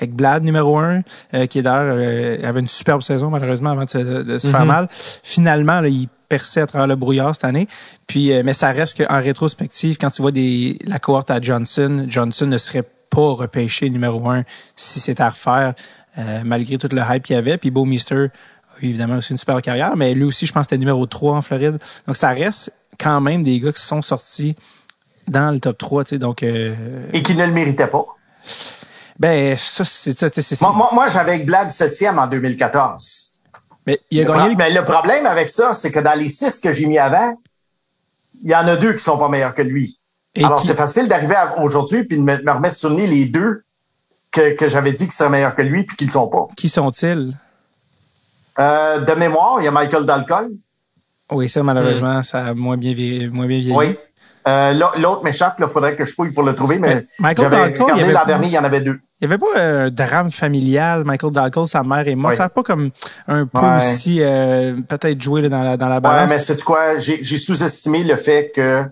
[0.00, 1.02] Ekblad numéro 1,
[1.34, 4.48] euh, qui est d'ailleurs euh, avait une superbe saison malheureusement avant de se, de se
[4.48, 4.66] faire Mhm.
[4.66, 4.88] mal.
[4.90, 7.68] Finalement, là, il perçait à travers le brouillard cette année.
[8.06, 12.04] Puis, euh, mais ça reste qu'en rétrospective, quand tu vois des la cohorte à Johnson,
[12.08, 14.44] Johnson ne serait pas repêché numéro 1
[14.76, 15.74] si c'était à refaire,
[16.18, 17.56] euh, malgré tout le hype qu'il y avait.
[17.56, 18.30] Puis a eu
[18.82, 21.42] évidemment aussi une super carrière, mais lui aussi, je pense que c'était numéro 3 en
[21.42, 21.78] Floride.
[22.06, 24.56] Donc, ça reste quand même des gars qui sont sortis
[25.26, 26.18] dans le top 3, tu sais.
[26.18, 26.74] Donc, euh,
[27.12, 28.04] Et qui ne le méritait pas.
[29.18, 30.28] ben, ça, c'est ça,
[30.60, 33.40] Moi, moi, moi, j'avais Glad septième en 2014.
[33.86, 36.28] Mais il a Le gagné pro- Mais le problème avec ça, c'est que dans les
[36.28, 37.34] six que j'ai mis avant,
[38.42, 39.98] il y en a deux qui sont pas meilleurs que lui.
[40.34, 43.06] Et Alors, qui- c'est facile d'arriver aujourd'hui puis de me, me remettre sur le nez
[43.06, 43.64] les deux
[44.30, 46.46] que, que j'avais dit qu'ils seraient meilleurs que lui puis qu'ils ne sont pas.
[46.56, 47.34] Qui sont-ils?
[48.60, 50.48] Euh, de mémoire, il y a Michael Dalcol.
[51.30, 53.76] Oui, ça, malheureusement, ça a moins bien, vie- moins bien vieilli.
[53.76, 53.96] Oui.
[54.48, 57.50] Euh, l'au- L'autre m'échappe, il faudrait que je fouille pour le trouver, mais Mais Michael
[57.50, 58.98] j'avais Dalcol, il y regardé avait l'an dernier, il y en avait deux.
[59.20, 62.32] Il y avait pas euh, un drame familial, Michael Dalcol, sa mère morte.
[62.32, 62.36] Oui.
[62.36, 62.90] Ça n'a pas comme
[63.26, 63.76] un peu Ouais.
[63.76, 66.98] aussi euh, peut-être joué là, dans la dans la Ouais, mais c'est quoi?
[66.98, 68.84] J'ai sous-estimé le fait que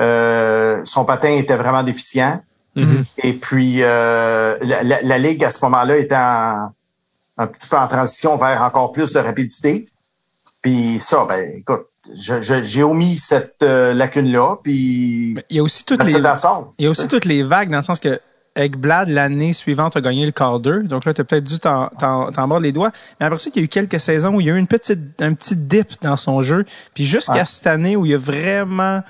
[0.00, 2.40] euh, son patin était vraiment déficient.
[2.76, 3.04] Mhm.
[3.18, 6.70] Et puis, euh, la, la- la Ligue, à ce moment-là, était en-
[7.42, 9.86] un petit peu en transition vers encore plus de rapidité.
[10.62, 16.04] Puis ça, ben, écoute, j'ai omis cette euh, lacune-là, puis il y a aussi toutes
[16.04, 18.20] les il y a aussi toutes les vagues dans le sens que
[18.54, 20.82] Ekblad, l'année suivante, a gagné le quart 2.
[20.82, 21.90] Donc là, tu as peut-être dû t'en,
[22.46, 22.90] mordre les doigts.
[23.18, 24.66] Mais après ça, il y a eu quelques saisons où il y a eu une
[24.66, 26.64] petite, un petit dip dans son jeu.
[26.94, 29.02] Puis jusqu'à cette année où il y a vraiment,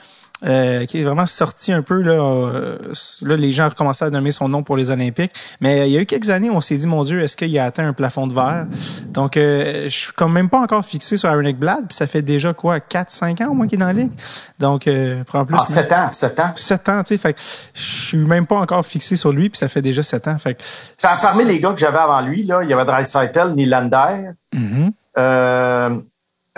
[0.44, 2.78] euh, qui est vraiment sorti un peu, là, euh,
[3.22, 5.32] là, les gens ont recommencé à nommer son nom pour les Olympiques.
[5.60, 7.56] Mais il y a eu quelques années où on s'est dit, mon Dieu, est-ce qu'il
[7.58, 8.66] a atteint un plafond de verre?
[9.08, 11.86] Donc, euh, je suis quand même pas encore fixé sur Aaron Ekblad.
[11.88, 14.12] Puis ça fait déjà quoi, 4-5 ans au moins qu'il est dans la ligue.
[14.58, 15.56] Donc, euh, prends plus.
[15.60, 16.52] Ah, sept ans, sept ans.
[16.54, 17.40] 7 ans, tu sais, fait que
[17.74, 20.60] je suis même pas encore fixé sur lui, puis ça fait déjà 7 ans, fait
[21.00, 24.92] Parmi les gars que j'avais avant lui, là, il y avait Dreisaitl, Nylander, Mhm.
[25.18, 25.90] euh,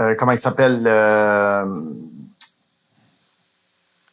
[0.00, 0.82] euh, comment il s'appelle?
[0.86, 1.64] Euh,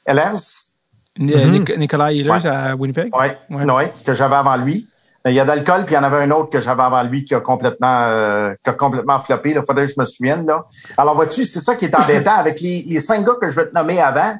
[0.05, 0.75] Ehlers?
[1.19, 1.33] Ni-.
[1.59, 2.45] Nic- Nicolas Ehlers Ouais.
[2.45, 3.13] à Winnipeg?
[3.15, 3.69] Ouais, Ouais.
[3.71, 4.87] ouais, que j'avais avant lui.
[5.23, 7.03] Mais il y a d'alcool, puis il y en avait un autre que j'avais avant
[7.03, 9.51] lui qui a complètement euh, qui a complètement floppé.
[9.51, 10.47] Il faudrait que je me souvienne.
[10.47, 10.65] Là.
[10.97, 12.33] Alors, vois-tu, c'est ça qui est embêtant.
[12.37, 14.33] Avec les, les cinq gars que je vais te nommer avant,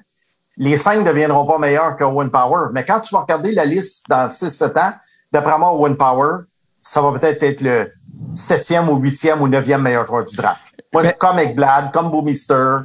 [0.58, 2.70] les cinq ne deviendront pas meilleurs que Owen Power.
[2.74, 4.94] Mais quand tu vas regarder la liste dans 6-7 ans,
[5.32, 6.46] d'après moi, Owen Power,
[6.82, 7.92] ça va peut-être être le
[8.34, 10.74] septième ou huitième ou neuvième meilleur joueur du draft.
[10.92, 12.78] Moi, Mais- comme Ekblad, comme Boomister,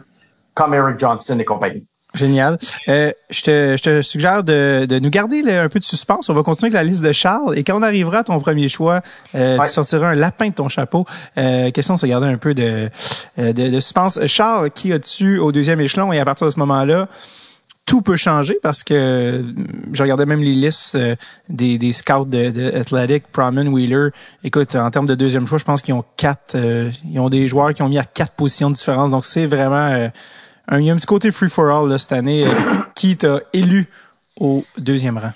[0.53, 1.87] comme Eric Johnson et compagnie.
[2.17, 2.59] Génial.
[2.89, 6.29] Euh, je, te, je te suggère de, de nous garder un peu de suspense.
[6.29, 7.57] On va continuer avec la liste de Charles.
[7.59, 9.03] Et quand on arrivera à ton premier choix,
[9.35, 9.67] euh, Ouais.
[9.67, 11.05] tu sortiras un lapin de ton chapeau.
[11.39, 12.89] Euh, question de se garder un peu de,
[13.39, 14.19] euh, de, de suspense.
[14.27, 16.13] Charles, qui as-tu au deuxième échelon?
[16.13, 17.09] Et à partir de ce moment-là,
[17.85, 19.43] tout peut changer parce que euh,
[19.93, 21.15] je regardais même les listes euh,
[21.49, 24.09] des, des scouts de, de Athletic, Proman, Wheeler.
[24.43, 27.47] Écoute, en termes de deuxième choix, je pense qu'ils ont quatre, euh, ils ont des
[27.47, 29.13] joueurs qui ont mis à quatre positions différentes.
[29.13, 30.09] Donc c'est vraiment euh,
[30.69, 32.45] un, il y a un petit côté free for all là, cette année.
[32.47, 32.51] euh,
[32.95, 33.89] qui t'a élu
[34.39, 35.33] au deuxième rang?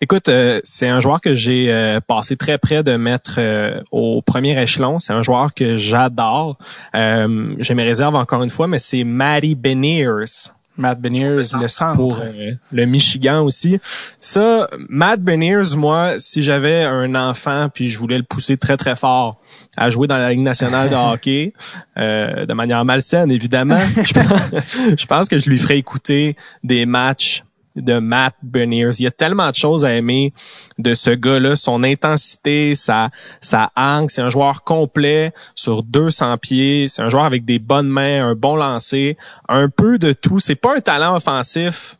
[0.00, 4.22] Écoute, euh, c'est un joueur que j'ai euh, passé très près de mettre euh, au
[4.22, 5.00] premier échelon.
[5.00, 6.56] C'est un joueur que j'adore.
[6.94, 11.96] Euh, j'ai mes réserves encore une fois, mais c'est Matty Beniers Matt Beniers, le centre.
[11.96, 12.22] pour
[12.70, 13.80] le Michigan aussi.
[14.20, 18.94] Ça, Matt Beniers, moi, si j'avais un enfant puis je voulais le pousser très très
[18.94, 19.40] fort
[19.78, 21.52] à jouer dans la Ligue nationale de hockey,
[21.96, 26.84] euh, de manière malsaine évidemment, je pense, je pense que je lui ferais écouter des
[26.84, 27.44] matchs
[27.76, 28.90] de Matt Beniers.
[28.98, 30.32] Il y a tellement de choses à aimer
[30.78, 33.10] de ce gars-là, son intensité, sa
[33.40, 37.88] sa hangue, c'est un joueur complet sur 200 pieds, c'est un joueur avec des bonnes
[37.88, 39.16] mains, un bon lancer,
[39.48, 40.40] un peu de tout.
[40.40, 41.98] C'est pas un talent offensif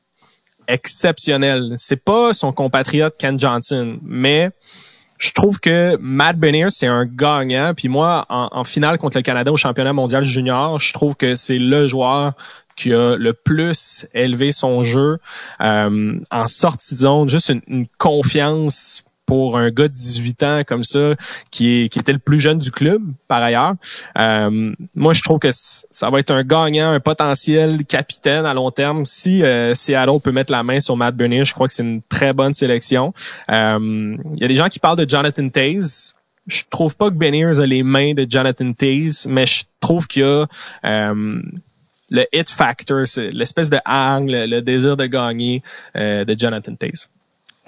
[0.67, 1.75] exceptionnel.
[1.77, 4.51] C'est pas son compatriote Ken Johnson, mais
[5.18, 7.72] je trouve que Matt Beniers, c'est un gagnant.
[7.76, 11.35] Puis moi, en, en finale contre le Canada au championnat mondial junior, je trouve que
[11.35, 12.35] c'est le joueur
[12.76, 15.18] qui a le plus élevé son jeu
[15.61, 20.62] euh, en sortie de zone, juste une, une confiance pour un gars de 18 ans
[20.67, 21.14] comme ça,
[21.51, 23.75] qui, qui était le plus jeune du club, par ailleurs.
[24.19, 28.71] Euh, moi, je trouve que ça va être un gagnant, un potentiel capitaine à long
[28.71, 29.05] terme.
[29.05, 32.01] Si euh, Seattle peut mettre la main sur Matt Bernier, je crois que c'est une
[32.09, 33.12] très bonne sélection.
[33.51, 36.14] Euh, Il y a des gens qui parlent de Jonathan Taze.
[36.47, 40.23] Je trouve pas que Beniers a les mains de Jonathan Taze, mais je trouve qu'il
[40.23, 40.47] y a
[40.87, 41.43] euh,
[42.09, 45.62] le hit factor, l'espèce de hang, le, le désir de gagner
[45.97, 47.11] euh, de Jonathan Taze.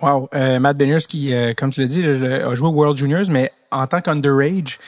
[0.02, 0.28] Wow.
[0.34, 3.26] Euh, Matt Beniers qui, euh, comme tu l'as dit, je- a joué au World Juniors,
[3.28, 4.78] mais en tant qu'underage,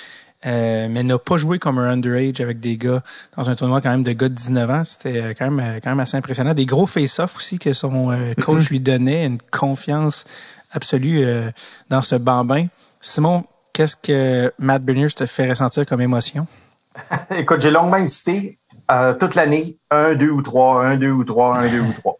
[0.47, 3.03] euh, mais n'a pas joué comme un underage avec des gars
[3.37, 4.83] dans un tournoi quand même de gars de 19 ans.
[4.85, 6.55] C'était euh, quand même euh, quand même assez impressionnant.
[6.55, 10.25] Des gros face-off aussi que son euh, coach lui donnait, une confiance
[10.73, 11.51] absolue euh,
[11.91, 12.67] dans ce bambin.
[13.01, 16.47] Simon, qu'est-ce que Matt Bernier te fait ressentir comme émotion?
[17.31, 18.59] Écoute, j'ai longuement hésité
[18.91, 22.19] euh, toute l'année, un, deux ou trois, un, deux ou trois, un, deux ou trois.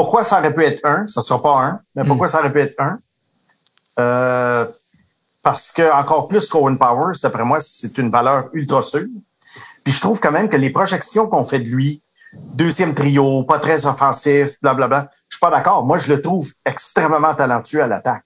[0.00, 1.06] Pourquoi ça aurait pu être un?
[1.08, 3.00] Ça sera pas un, mais pourquoi ça aurait pu être un?
[3.98, 4.66] Euh,
[5.42, 9.08] parce que encore plus qu'Owen Powers, d'après moi, c'est une valeur ultra sûre.
[9.84, 13.58] Puis je trouve quand même que les projections qu'on fait de lui, deuxième trio, pas
[13.58, 15.84] très offensif, blablabla, je suis pas d'accord.
[15.84, 18.24] Moi, je le trouve extrêmement talentueux à l'attaque.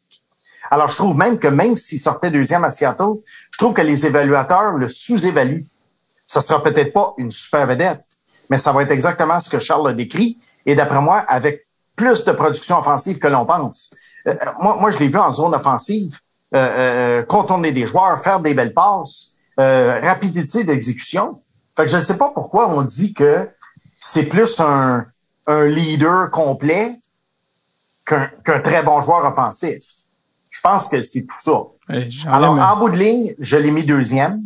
[0.71, 3.15] Alors, je trouve même que même s'il sortait deuxième à Seattle,
[3.51, 5.67] je trouve que les évaluateurs le sous-évaluent.
[6.29, 8.05] Ça sera peut-être pas une super vedette,
[8.49, 10.39] mais ça va être exactement ce que Charles a décrit.
[10.67, 11.64] Et d'après moi, avec
[11.97, 13.95] plus de production offensive que l'on pense.
[14.27, 16.19] Euh, moi, moi, je l'ai vu en zone offensive,
[16.55, 21.43] euh, euh, contourner des joueurs, faire des belles passes, euh, rapidité d'exécution.
[21.77, 23.49] Fait que je ne sais pas pourquoi on dit que
[24.01, 25.07] c'est plus un,
[25.47, 26.91] un leader complet
[28.05, 29.83] qu'un très bon joueur offensif.
[30.51, 31.63] Je pense que c'est tout ça.
[31.91, 34.43] Euh, Alors, en bout de ligne, je l'ai mis deuxième,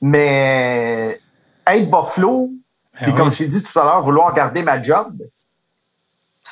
[0.00, 1.20] mais
[1.66, 3.14] être Buffalo, Ben puis oui.
[3.14, 5.14] comme je t'ai dit tout à l'heure, vouloir garder ma job,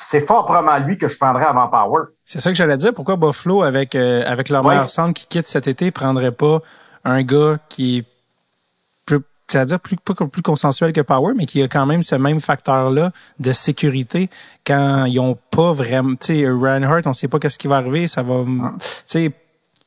[0.01, 2.03] c'est fort probablement lui que je prendrais avant Power.
[2.25, 2.93] C'est ça que j'allais dire.
[2.93, 4.71] Pourquoi Buffalo, avec, euh, avec leur Ouais.
[4.71, 6.59] meilleur centre qui quitte cet été, prendrait pas
[7.03, 8.05] un gars qui est
[9.05, 12.39] plus, c'est-à-dire plus, pas plus consensuel que Power, mais qui a quand même ce même
[12.41, 14.29] facteur-là de sécurité
[14.65, 18.07] quand ils ont pas vraiment, tu sais, Reinhardt, on sait pas qu'est-ce qui va arriver,
[18.07, 18.73] ça va, Ah.
[18.79, 19.31] tu sais,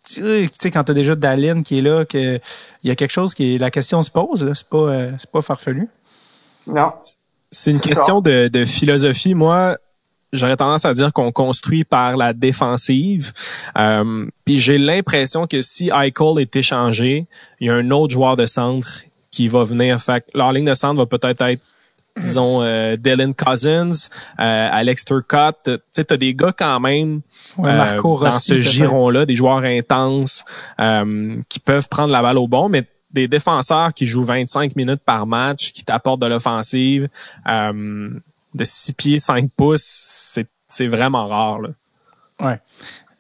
[0.06, 2.36] tu sais, quand t'as déjà Dallin qui est là, que
[2.82, 4.54] il y a quelque chose qui est, la question se pose, là.
[4.54, 5.88] C'est pas, euh, c'est pas farfelu.
[6.66, 6.92] Non.
[7.50, 9.34] C'est une C'est question de, de philosophie.
[9.34, 9.78] Moi,
[10.34, 13.32] j'aurais tendance à dire qu'on construit par la défensive.
[13.78, 17.26] Euh, Puis j'ai l'impression que si Eichel est échangé,
[17.60, 20.00] il y a un autre joueur de centre qui va venir.
[20.00, 21.62] Fait leur ligne de centre va peut-être être
[22.20, 27.22] disons euh, Dylan Cousins, euh, Alex Turcotte, tu sais t'as des gars quand même
[27.58, 30.44] Ouais, euh, Marco dans Rossi, ce giron-là, des joueurs intenses
[30.80, 35.02] euh, qui peuvent prendre la balle au bon, mais des défenseurs qui jouent 25 minutes
[35.04, 37.08] par match, qui t'apportent de l'offensive,
[37.48, 38.10] euh,
[38.54, 41.60] de 6 pieds 5 pouces, c'est c'est vraiment rare.
[41.60, 41.68] Là.
[42.40, 42.60] Ouais.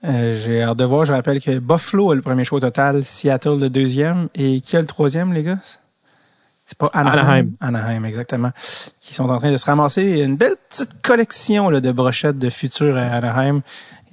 [0.04, 1.04] Euh, j'ai hâte de voir.
[1.04, 4.28] Je rappelle que Buffalo a le premier choix au total, Seattle le deuxième.
[4.34, 5.58] Et qui a le troisième, les gars?
[6.66, 7.18] C'est pas Anaheim?
[7.20, 7.52] Anaheim.
[7.60, 8.50] Anaheim, exactement.
[9.00, 12.50] Qui sont en train de se ramasser une belle petite collection là, de brochettes de
[12.50, 13.62] futur à Anaheim.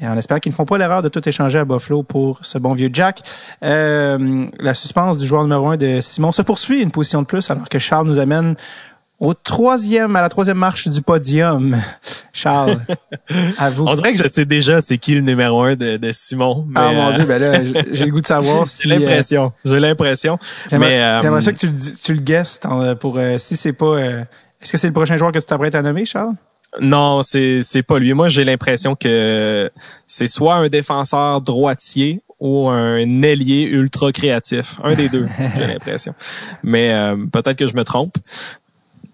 [0.01, 2.57] Et on espère qu'ils ne font pas l'erreur de tout échanger à Buffalo pour ce
[2.57, 3.21] bon vieux Jack.
[3.63, 7.49] Euh, la suspense du joueur numéro un de Simon se poursuit une position de plus
[7.51, 8.55] alors que Charles nous amène
[9.21, 11.77] au troisième, à la troisième marche du podium.
[12.33, 12.79] Charles,
[13.57, 13.85] à vous.
[13.87, 16.65] On dirait que je sais déjà c'est qui le numéro un de, de Simon.
[16.67, 18.89] Mais, Ah mon euh, dieu, ben là, j'ai le goût de savoir si.
[18.89, 19.53] j'ai euh, l'impression.
[19.63, 20.39] J'ai l'impression.
[20.69, 23.73] J'aimerais euh, j'aimerais ça que tu le, tu le guesses dans- pour euh, si c'est
[23.73, 23.85] pas.
[23.85, 24.23] euh,
[24.61, 26.33] Est-ce que c'est le prochain joueur que tu t'apprêtes à nommer, Charles?
[26.81, 28.13] Non, c'est c'est pas lui.
[28.13, 29.69] Moi, j'ai l'impression que
[30.07, 34.79] c'est soit un défenseur droitier ou un ailier ultra créatif.
[34.83, 36.15] Un des deux, j'ai l'impression.
[36.63, 38.15] Mais euh, peut-être que je me trompe.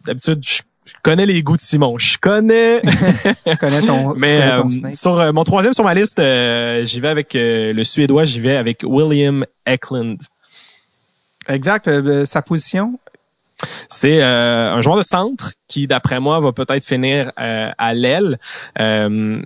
[0.07, 0.61] D'habitude, je
[1.03, 1.97] connais les goûts de Simon.
[1.99, 2.81] Je connais.
[3.45, 4.13] Tu connais ton.
[4.15, 4.95] Mais connais euh, ton snake.
[4.97, 8.23] sur euh, mon troisième sur ma liste, euh, j'y vais avec euh, le Suédois.
[8.23, 10.19] J'y vais avec William Eklund.
[11.49, 11.87] Exact.
[11.87, 12.97] euh, sa position?
[13.89, 18.39] C'est euh, un joueur de centre qui, d'après moi, va peut-être finir euh, à l'aile.
[18.79, 19.41] Euh,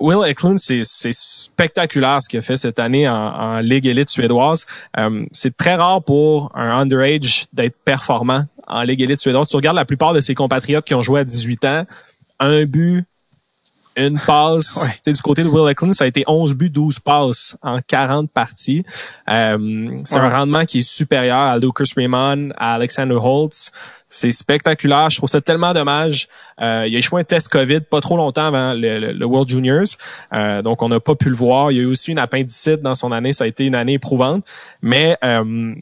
[0.00, 4.10] Will Eklund, c'est c'est spectaculaire ce qu'il a fait cette année en, en Ligue élite
[4.10, 4.66] suédoise.
[4.98, 9.48] Euh, c'est très rare pour un underage d'être performant en Ligue élite suédoise.
[9.48, 11.84] Tu regardes la plupart de ses compatriotes qui ont joué à 18 ans,
[12.40, 13.04] un but,
[13.98, 14.90] une passe.
[15.06, 15.12] Ouais.
[15.14, 18.84] Du côté de Will Eklund, ça a été 11 buts, 12 passes en 40 parties.
[19.30, 20.24] Euh, c'est Ouais.
[20.26, 23.72] un rendement qui est supérieur à Lucas Raymond, à Alexander Holtz.
[24.08, 25.08] C'est spectaculaire.
[25.10, 26.28] Je trouve ça tellement dommage.
[26.60, 29.48] Euh, il a échoué un test COVID pas trop longtemps avant le, le- le World
[29.48, 29.86] Juniors.
[30.32, 31.72] Euh, donc, on n'a pas pu le voir.
[31.72, 33.32] Il y a eu aussi une appendicite dans son année.
[33.32, 34.46] Ça a été une année éprouvante.
[34.82, 35.74] Mais euh,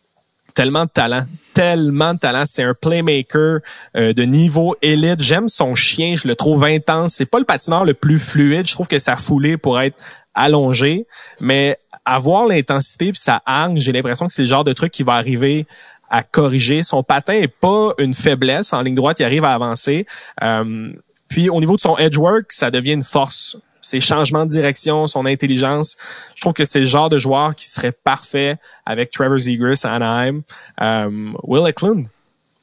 [0.54, 1.24] tellement de talent.
[1.54, 2.44] Tellement de talent.
[2.46, 3.60] C'est un playmaker
[3.96, 5.22] euh, de niveau élite.
[5.22, 6.16] J'aime son chien.
[6.16, 7.14] Je le trouve intense.
[7.14, 8.66] C'est pas le patineur le plus fluide.
[8.66, 10.02] Je trouve que sa foulée pourrait être
[10.34, 11.06] allongée.
[11.40, 15.02] Mais avoir l'intensité puis sa hargne, j'ai l'impression que c'est le genre de truc qui
[15.02, 15.66] va arriver
[16.10, 16.82] à corriger.
[16.82, 18.72] Son patin est pas une faiblesse.
[18.72, 20.06] En ligne droite, il arrive à avancer.
[20.42, 20.92] Euh,
[21.28, 23.56] puis au niveau de son edge work, ça devient une force.
[23.84, 25.98] Ses changements de direction, son intelligence,
[26.34, 29.92] je trouve que c'est le genre de joueur qui serait parfait avec Trevor Zegras à
[29.92, 30.40] Anaheim.
[30.80, 32.06] Euh, Will Eklund,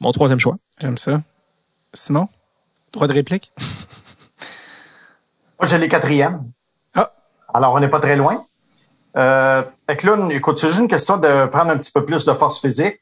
[0.00, 0.56] mon troisième choix.
[0.80, 1.22] J'aime ça.
[1.94, 2.28] Simon,
[2.92, 3.52] droit de réplique?
[5.60, 6.42] Moi, j'ai les quatrièmes.
[6.96, 7.12] Ah.
[7.54, 8.44] Alors, on n'est pas très loin.
[9.16, 12.60] Euh, Eklund, écoute, c'est juste une question de prendre un petit peu plus de force
[12.60, 13.00] physique,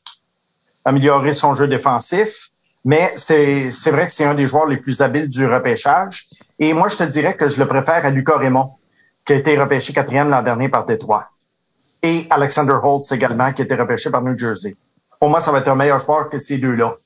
[0.85, 2.50] améliorer son jeu défensif,
[2.85, 6.28] mais c'est, c'est vrai que c'est un des joueurs les plus habiles du repêchage.
[6.60, 8.72] Et moi, je te dirais que je le préfère à Lucas Raymond,
[9.24, 11.30] qui a été repêché quatrième l'an dernier par Détroit.
[12.02, 14.76] Et Alexander Holtz également, qui a été repêché par New Jersey.
[15.18, 16.96] Pour moi, ça va être un meilleur joueur que ces deux-là.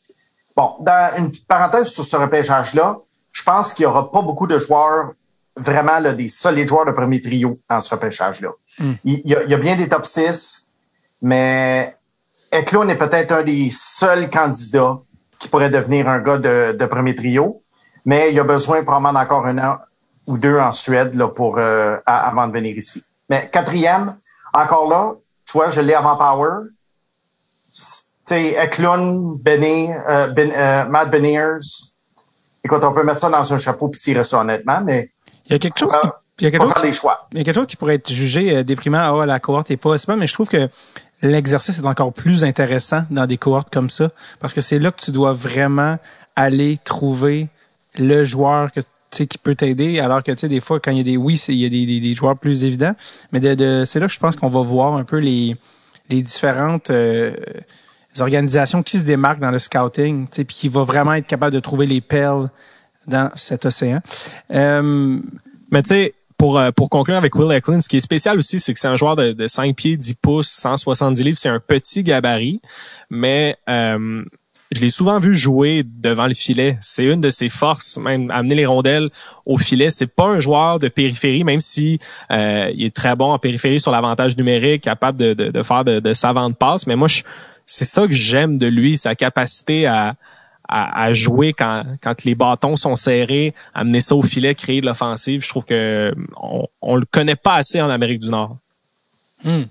[0.56, 2.98] Bon, dans une parenthèse sur ce repêchage-là,
[3.32, 5.12] je pense qu'il y aura pas beaucoup de joueurs
[5.56, 8.50] vraiment là, des solides joueurs de premier trio dans ce repêchage-là.
[8.78, 8.92] Mm.
[9.04, 10.74] Il, y a, il y a bien des top 6,
[11.22, 11.96] mais
[12.52, 15.00] Eklund est peut-être un des seuls candidats
[15.38, 17.63] qui pourrait devenir un gars de, de premier trio,
[18.04, 19.78] mais il a besoin probablement d'encore un an
[20.26, 23.02] ou deux en Suède là, pour euh, avant de venir ici.
[23.28, 24.16] Mais quatrième,
[24.52, 25.14] encore là,
[25.46, 26.68] tu vois, je l'ai avant Power.
[27.72, 27.80] Tu
[28.24, 31.58] sais, Eklund, Benny, euh, ben, euh, Matt Beniers.
[32.64, 35.10] Écoute, on peut mettre ça dans un chapeau et tirer ça honnêtement, mais
[35.46, 37.44] Il y a quelque chose qui, il y a quelque chose qui- il y a
[37.44, 39.20] quelque chose qui pourrait être jugé euh, déprimant.
[39.20, 40.70] Ah, la cohorte est pas, mais je trouve que
[41.20, 44.08] l'exercice est encore plus intéressant dans des cohortes comme ça
[44.40, 45.98] parce que c'est là que tu dois vraiment
[46.36, 47.48] aller trouver
[47.98, 48.70] le joueur
[49.10, 51.54] qui peut t'aider alors que tu des fois quand il y a des oui il
[51.54, 52.94] y a des, des, joueurs plus évidents
[53.30, 55.56] mais de, c'est là que je pense qu'on va voir un peu les
[56.10, 57.32] différentes euh,
[58.18, 61.86] organisations qui se démarquent dans le scouting puis qui va vraiment être capable de trouver
[61.86, 62.50] les perles
[63.06, 64.00] dans cet océan
[64.52, 65.20] euh,
[65.70, 68.58] Mais tu sais, pour, euh, pour conclure avec Will Eklund, ce qui est spécial aussi,
[68.58, 71.38] c'est que c'est un joueur de, de 5 pieds, 10 pouces, 170 livres.
[71.38, 72.60] C'est un petit gabarit,
[73.10, 73.56] mais
[74.74, 76.76] je l'ai souvent vu jouer devant le filet.
[76.80, 79.08] C'est une de ses forces, même amener les rondelles
[79.46, 79.90] au filet.
[79.90, 83.80] C'est pas un joueur de périphérie, même si euh, il est très bon en périphérie
[83.80, 86.86] sur l'avantage numérique, capable de, de, de faire de, de savantes passes.
[86.86, 87.08] Mais moi,
[87.66, 90.14] c'est ça que j'aime de lui, sa capacité à,
[90.68, 94.86] à, à jouer quand, quand les bâtons sont serrés, amener ça au filet, créer de
[94.86, 95.42] l'offensive.
[95.42, 98.56] Je trouve que on, on le connaît pas assez en Amérique du Nord.
[99.44, 99.64] Hmm.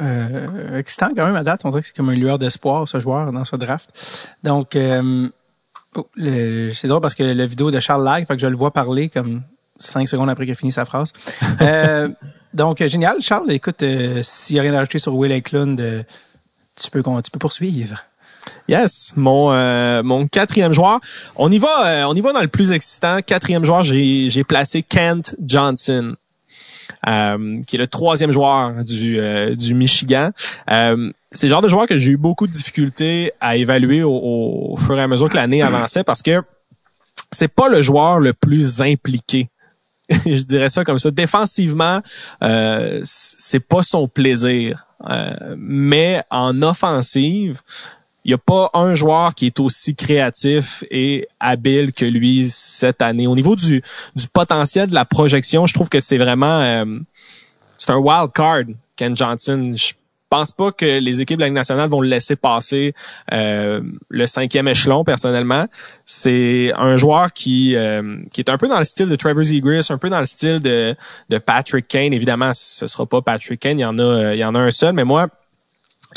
[0.00, 1.62] Euh, excitant quand même à date.
[1.64, 3.90] On dirait que c'est comme un lueur d'espoir, ce joueur, dans ce draft.
[4.42, 5.28] Donc, euh,
[5.96, 8.72] oh, c'est drôle parce que la vidéo de Charles Lag, fait que je le vois
[8.72, 9.42] parler comme
[9.78, 11.12] cinq secondes après qu'il a fini sa phrase.
[11.60, 12.08] Euh,
[12.54, 13.20] donc, euh, génial.
[13.20, 16.02] Charles, écoute, euh, s'il n'y a rien à rajouter sur Will Eklund, euh,
[16.74, 18.02] tu peux, tu peux poursuivre.
[18.68, 21.00] Yes, mon euh, mon quatrième joueur.
[21.36, 23.18] On y va, euh, on y va dans le plus excitant.
[23.24, 26.14] Quatrième joueur, j'ai placé Kent Johnson,
[27.08, 30.30] euh, qui est le troisième joueur du euh, du Michigan.
[30.70, 34.12] Euh, c'est le genre de joueur que j'ai eu beaucoup de difficultés à évaluer au,
[34.12, 36.42] au- fur et à mesure que l'année avançait parce que
[37.30, 39.48] c'est pas le joueur le plus impliqué.
[40.10, 41.10] Je dirais ça comme ça.
[41.10, 42.00] Défensivement,
[42.42, 44.86] euh, c'est pas son plaisir.
[45.10, 47.60] Euh, mais en offensive,
[48.26, 53.00] il n'y a pas un joueur qui est aussi créatif et habile que lui cette
[53.00, 53.28] année.
[53.28, 53.84] Au niveau du,
[54.16, 56.84] du potentiel de la projection, je trouve que c'est vraiment euh,
[57.78, 58.64] c'est un wild card,
[58.96, 59.70] Ken Johnson.
[59.76, 59.92] Je
[60.28, 62.94] pense pas que les équipes de la Ligue nationale vont le laisser passer
[63.32, 65.66] euh, le cinquième échelon, personnellement.
[66.04, 69.86] C'est un joueur qui, euh, qui est un peu dans le style de Trevor Zegras,
[69.90, 70.96] un peu dans le style de,
[71.28, 72.12] de Patrick Kane.
[72.12, 74.72] Évidemment, ce sera pas Patrick Kane, il y en a, il y en a un
[74.72, 75.28] seul, mais moi,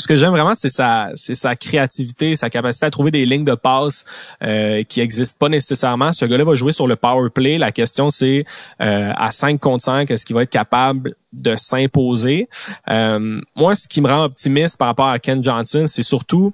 [0.00, 3.44] ce que j'aime vraiment, c'est sa, c'est sa créativité, sa capacité à trouver des lignes
[3.44, 4.04] de passe
[4.42, 6.12] euh, qui existent pas nécessairement.
[6.12, 7.58] Ce gars-là va jouer sur le power play.
[7.58, 8.44] La question, c'est
[8.80, 12.48] euh, à 5 contre 5, est-ce qu'il va être capable de s'imposer?
[12.88, 16.52] Euh, moi, ce qui me rend optimiste par rapport à Ken Johnson, c'est surtout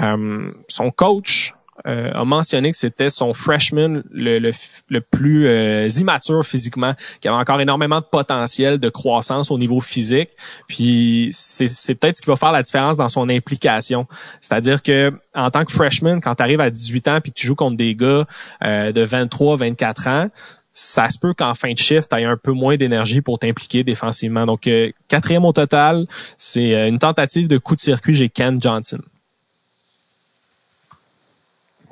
[0.00, 1.53] euh, son coach
[1.86, 4.50] euh, a mentionné que c'était son freshman le, le,
[4.88, 9.80] le plus euh, immature physiquement, qui avait encore énormément de potentiel de croissance au niveau
[9.80, 10.30] physique.
[10.68, 14.06] Puis c'est, peut-être ce qui va faire la différence dans son implication.
[14.40, 17.46] C'est-à-dire que en tant que freshman, quand tu arrives à 18 ans puis que tu
[17.46, 18.26] joues contre des gars
[18.64, 20.28] euh, de 23, 24 ans,
[20.76, 23.84] ça se peut qu'en fin de shift, tu aies un peu moins d'énergie pour t'impliquer
[23.84, 24.44] défensivement.
[24.44, 28.60] Donc, euh, quatrième au total, c'est euh, une tentative de coup de circuit, j'ai Ken
[28.60, 28.98] Johnson.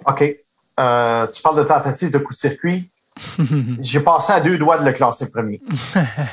[0.07, 0.37] OK.
[0.81, 2.91] Euh, tu parles de tentative de coup de circuit.
[3.81, 5.61] J'ai passé à deux doigts de le classer premier.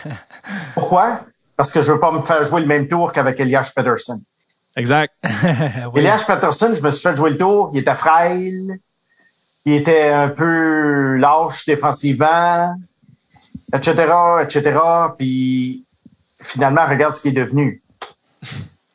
[0.74, 1.22] Pourquoi?
[1.58, 4.20] Parce que je veux pas me faire jouer le même tour qu'avec Elias Peterson.
[4.76, 5.14] Exact.
[5.94, 6.02] Oui.
[6.02, 7.72] Elias Peterson, je me suis fait jouer le tour.
[7.74, 8.80] Il était frêle.
[9.66, 12.76] Il était un peu lâche défensivement,
[13.74, 14.80] etc., etc.
[15.18, 15.84] Puis
[16.42, 17.84] finalement, regarde ce qu'il est devenu.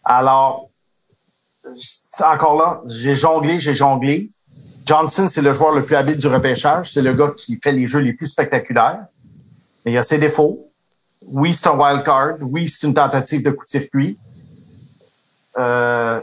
[0.05, 0.69] Alors,
[2.21, 4.31] encore là, j'ai jonglé, j'ai jonglé.
[4.85, 6.93] Johnson, c'est le joueur le plus habile du repêchage.
[6.93, 9.07] C'est le gars qui fait les jeux les plus spectaculaires.
[9.85, 10.71] Mais il a ses défauts.
[11.23, 12.37] Oui, c'est un wild card.
[12.41, 14.19] Oui, c'est une tentative de coup de circuit.
[15.59, 16.21] Euh,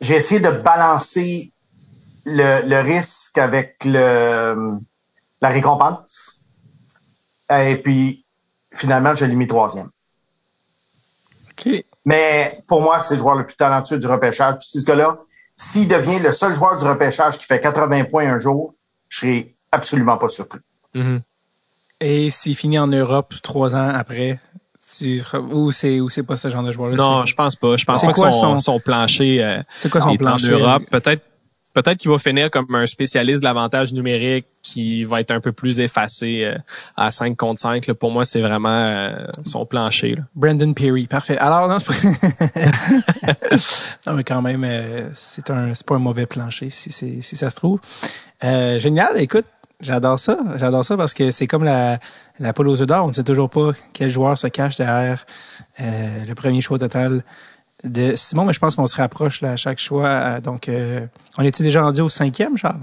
[0.00, 1.52] j'ai essayé de balancer
[2.24, 4.78] le, le risque avec le,
[5.40, 6.46] la récompense.
[7.50, 8.24] Et puis,
[8.74, 9.90] finalement, je l'ai mis troisième.
[11.50, 11.84] OK.
[12.04, 14.56] Mais pour moi, c'est le joueur le plus talentueux du repêchage.
[14.58, 15.18] Puis ce gars-là,
[15.62, 18.74] s'il devient le seul joueur du repêchage qui fait 80 points un jour,
[19.08, 20.60] je serai absolument pas surpris.
[20.94, 21.20] Mhm.
[22.00, 24.40] Et s'il finit en Europe trois ans après,
[24.98, 26.96] tu, ou c'est ou c'est pas ce genre de joueur-là?
[26.96, 27.76] Non, je pense pas.
[27.76, 30.18] Je pense C'est pas que quoi son, son- son plancher euh, c'est quoi son est
[30.18, 30.52] plancher?
[30.54, 30.82] en Europe.
[30.90, 31.22] Peut-être
[31.72, 35.52] peut-être qu'il va finir comme un spécialiste de l'avantage numérique qui va être un peu
[35.52, 36.56] plus effacé euh,
[36.96, 37.86] à 5 contre 5.
[37.86, 37.94] là.
[37.94, 40.16] Pour moi, c'est vraiment euh, son plancher.
[40.16, 40.22] là.
[40.34, 41.36] Brandon Perry, parfait.
[41.38, 41.78] Alors, non,
[44.06, 47.50] non mais quand même, euh, c'est un, c'est pas un mauvais plancher si, si ça
[47.50, 47.80] se trouve.
[48.42, 49.46] Génial, écoute,
[49.80, 51.98] j'adore ça, j'adore ça parce que c'est comme la,
[52.40, 55.24] la poule aux œufs d'or, on ne sait toujours pas quel joueur se cache derrière
[55.78, 57.22] le premier choix total
[57.84, 60.06] de Simon, mais je pense qu'on se rapproche là, à chaque choix.
[60.08, 61.00] euh, Donc, euh,
[61.38, 62.80] on est-tu déjà rendu au cinquième, Charles?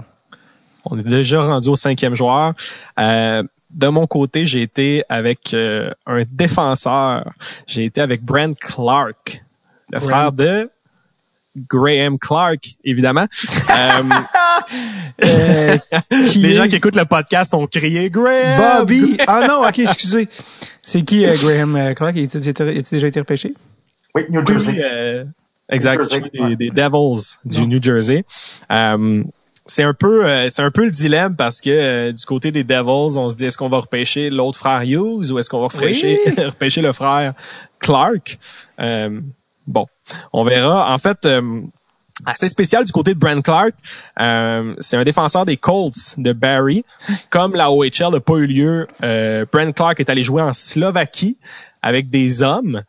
[0.84, 2.54] On est déjà rendu au cinquième joueur.
[2.98, 7.30] Euh, de mon côté, j'ai été avec euh, un défenseur.
[7.66, 9.42] J'ai été avec Brent Clark,
[9.90, 10.08] le Brent.
[10.08, 10.70] frère de
[11.68, 13.26] Graham Clark, évidemment.
[15.24, 15.76] Euh,
[16.36, 18.78] les est- gens qui écoutent le podcast ont crié Graham.
[18.80, 19.16] Bobby!
[19.26, 20.28] Ah non, ok, excusez.
[20.82, 22.14] C'est qui Graham Clark?
[22.16, 23.54] Il a déjà été repêché?
[24.14, 24.72] Oui, New Jersey.
[24.72, 25.24] oui, euh,
[25.68, 25.98] exact.
[26.00, 26.56] New Jersey, des, ouais.
[26.56, 27.66] des Devils du Non.
[27.68, 28.24] New Jersey.
[28.72, 29.22] Euh,
[29.66, 32.64] c'est un peu euh, c'est un peu le dilemme parce que euh, du côté des
[32.64, 35.68] Devils, on se dit est-ce qu'on va repêcher l'autre frère Hughes ou est-ce qu'on va
[35.68, 36.32] repêcher, Oui.
[36.44, 37.34] repêcher le frère
[37.78, 38.38] Clark?
[38.80, 39.20] Euh,
[39.66, 39.86] Bon,
[40.32, 40.92] on verra.
[40.92, 41.60] En fait, euh,
[42.26, 43.72] assez spécial du côté de Brent Clark,
[44.18, 46.84] euh, c'est un défenseur des Colts de Barry.
[47.28, 51.36] Comme la OHL n'a pas eu lieu, euh, Brent Clark est allé jouer en Slovaquie
[51.82, 52.82] avec des hommes.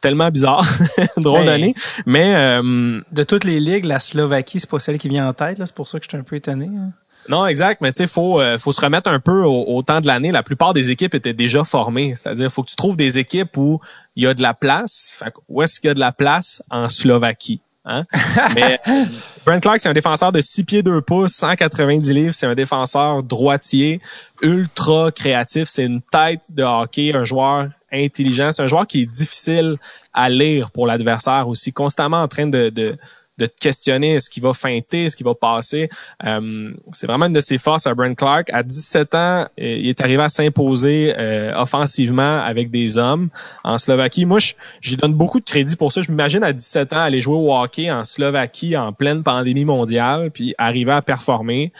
[0.00, 0.64] Tellement bizarre,
[1.16, 1.74] drôle Ben, d'année.
[2.06, 5.58] Mais euh, De toutes les ligues, la Slovaquie, c'est pas celle qui vient en tête.
[5.58, 5.66] là.
[5.66, 6.66] C'est pour ça que je suis un peu étonné.
[6.66, 6.90] hein.
[7.28, 10.00] Non, exact, mais tu sais, faut euh, faut se remettre un peu au, au temps
[10.00, 10.30] de l'année.
[10.32, 13.80] La plupart des équipes étaient déjà formées, c'est-à-dire faut que tu trouves des équipes où
[14.16, 15.14] il y a de la place.
[15.18, 16.62] Fait que où est-ce qu'il y a de la place?
[16.70, 18.04] En Slovaquie Hein?
[18.54, 19.04] Mais euh,
[19.46, 22.34] Brent Clark, c'est un défenseur de 6 pieds 2 pouces, 190 livres.
[22.34, 24.00] C'est un défenseur droitier,
[24.42, 25.68] ultra créatif.
[25.68, 28.52] C'est une tête de hockey, un joueur intelligent.
[28.52, 29.76] C'est un joueur qui est difficile
[30.12, 32.96] à lire pour l'adversaire aussi, constamment en train de, de,
[33.38, 35.88] de te questionner est-ce qu'il va feinter, est-ce qu'il va passer.
[36.24, 38.50] Euh, c'est vraiment une de ses forces à Brent Clark.
[38.52, 43.28] À 17 ans, il est arrivé à s'imposer euh, offensivement avec des hommes
[43.62, 44.24] en Slovaquie.
[44.24, 46.02] Moi, je- j'y donne beaucoup de crédit pour ça.
[46.02, 50.30] Je m'imagine à 17 ans aller jouer au hockey en Slovaquie en pleine pandémie mondiale,
[50.32, 51.72] puis arriver à performer.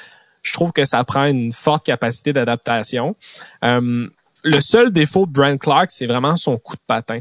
[0.42, 3.16] Je trouve que ça prend une forte capacité d'adaptation.
[3.64, 4.06] Euh,
[4.42, 7.20] le seul défaut de Brent Clark, c'est vraiment son coup de patin.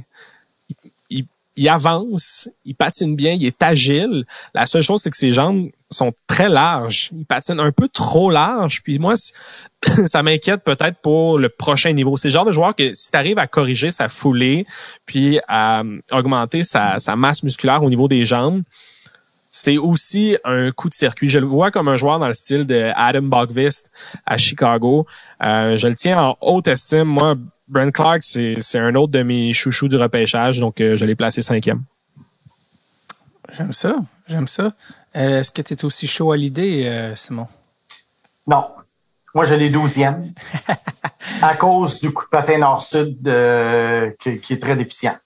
[1.60, 4.26] Il, avance, il patine bien, il est agile.
[4.54, 7.10] La seule chose, c'est que ses jambes sont très larges.
[7.14, 8.84] Il patine un peu trop large.
[8.84, 9.16] Puis moi,
[10.06, 12.16] ça m'inquiète peut-être pour le prochain niveau.
[12.16, 14.68] C'est le genre de joueur que si tu arrives à corriger sa foulée,
[15.08, 18.62] puis à euh, augmenter sa masse musculaire au niveau des jambes,
[19.60, 21.30] c'est aussi un coup de circuit.
[21.30, 23.90] Je le vois comme un joueur dans le style de Adam Bogvist
[24.24, 25.08] à Chicago.
[25.44, 27.06] Euh, je le tiens en haute estime.
[27.06, 27.36] Moi,
[27.68, 31.42] Brent Clark, c'est un autre de mes chouchous du repêchage, donc euh, je l'ai placé
[31.42, 31.82] cinquième.
[33.52, 33.96] J'aime ça,
[34.28, 34.74] j'aime ça.
[35.16, 37.48] Euh, Est-ce que tu es aussi chaud à l'idée, euh, Simon?
[38.46, 38.64] Non.
[39.34, 40.34] Moi, je l'ai douzième.
[41.42, 45.18] à cause du coup de patin nord-sud euh, qui, qui est très déficient.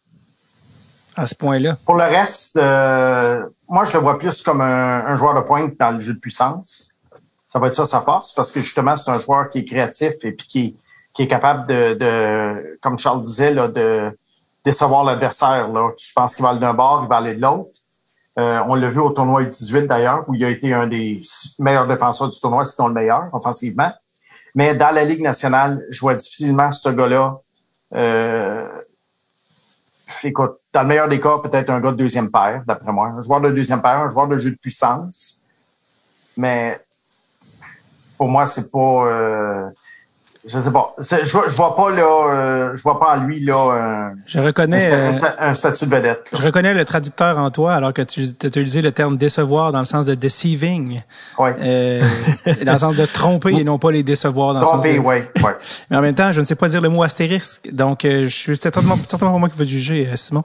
[1.21, 1.77] À ce point-là?
[1.85, 5.77] Pour le reste, euh, moi, je le vois plus comme un, un joueur de pointe
[5.79, 7.01] dans le jeu de puissance.
[7.47, 10.13] Ça va être ça sa force, parce que justement, c'est un joueur qui est créatif
[10.23, 10.77] et puis qui,
[11.13, 14.17] qui est capable de, de, comme Charles disait, là, de
[14.65, 15.67] décevoir l'adversaire.
[15.67, 15.91] Là.
[15.95, 17.69] Tu penses qu'il va aller d'un bord, il va aller de l'autre.
[18.39, 21.21] Euh, on l'a vu au tournoi U18 d'ailleurs, où il a été un des
[21.59, 23.91] meilleurs défenseurs du tournoi, sinon le meilleur offensivement.
[24.55, 27.37] Mais dans la Ligue nationale, je vois difficilement ce gars-là.
[27.93, 28.67] Euh,
[30.23, 33.07] écoute, dans le meilleur des cas, peut-être un gars de deuxième paire, d'après moi.
[33.07, 35.45] Un joueur de deuxième paire, un joueur de jeu de puissance.
[36.37, 36.79] Mais
[38.17, 39.05] pour moi, c'est pas.
[39.07, 39.69] Euh,
[40.47, 40.95] je sais pas.
[40.99, 42.01] Je, vois- je vois pas là.
[42.29, 45.85] euh, je vois pas en lui là un, Je reconnais, un euh, sta- un statut
[45.85, 46.29] de vedette.
[46.31, 46.39] là.
[46.39, 49.79] je reconnais le traducteur en toi, alors que tu as utilisé le terme décevoir dans
[49.79, 51.01] le sens de deceiving,
[51.37, 51.55] Ouais.
[51.61, 52.01] euh,
[52.65, 54.99] dans le sens de tromper et non pas les décevoir dans le sens Trompé, de...
[54.99, 55.55] ouais, ouais.
[55.89, 58.35] Mais en même temps, je ne sais pas dire le mot astérisque, donc euh, je
[58.35, 60.43] suis certainement, certainement pas moi qui vais juger, euh, Simon.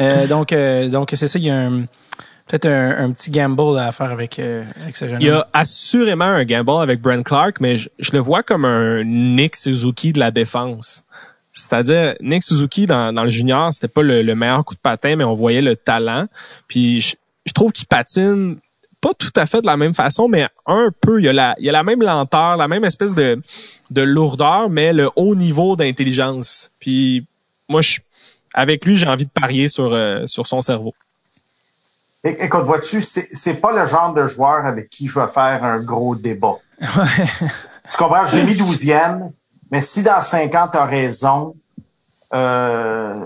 [0.00, 1.84] Euh, donc, euh, donc c'est ça, il y a un,
[2.48, 5.44] peut-être un, un petit gamble à faire avec, euh, avec ce jeune Il y homme.
[5.52, 9.56] a assurément un gamble avec Brent Clark, mais je, je le vois comme un Nick
[9.56, 11.04] Suzuki de la défense.
[11.52, 15.16] C'est-à-dire, Nick Suzuki, dans, dans le junior, c'était pas le, le meilleur coup de patin,
[15.16, 16.26] mais on voyait le talent.
[16.68, 18.58] Puis je, je trouve qu'il patine
[19.00, 21.20] pas tout à fait de la même façon, mais un peu.
[21.20, 23.40] Il y a la, il y a la même lenteur, la même espèce de,
[23.90, 26.72] de lourdeur, mais le haut niveau d'intelligence.
[26.80, 27.24] Puis
[27.68, 28.00] moi, je
[28.54, 30.94] avec lui, j'ai envie de parier sur, euh, sur son cerveau.
[32.28, 36.14] Écoute, vois-tu, c'est pas le genre de joueur avec qui je vais faire un gros
[36.14, 36.56] débat.
[36.80, 38.26] tu comprends?
[38.26, 39.32] J'ai mis douzième,
[39.70, 41.54] mais si dans cinq ans, tu as raison,
[42.34, 43.24] euh,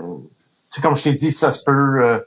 [0.81, 2.03] comme je t'ai dit, ça se peut.
[2.03, 2.19] Euh,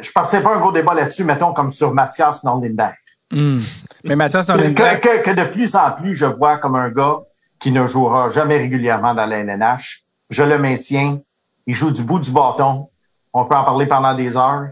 [0.00, 2.94] je partirais pas un gros débat là-dessus, mettons comme sur Mathias Norlinberg.
[3.30, 3.58] Hmm.
[4.04, 5.00] Mais Mathias Norlinberg...
[5.00, 7.20] Que, que, de plus en plus, je vois comme un gars
[7.58, 10.02] qui ne jouera jamais régulièrement dans la NNH.
[10.28, 11.18] Je le maintiens.
[11.66, 12.88] Il joue du bout du bâton.
[13.32, 14.68] On peut en parler pendant des heures.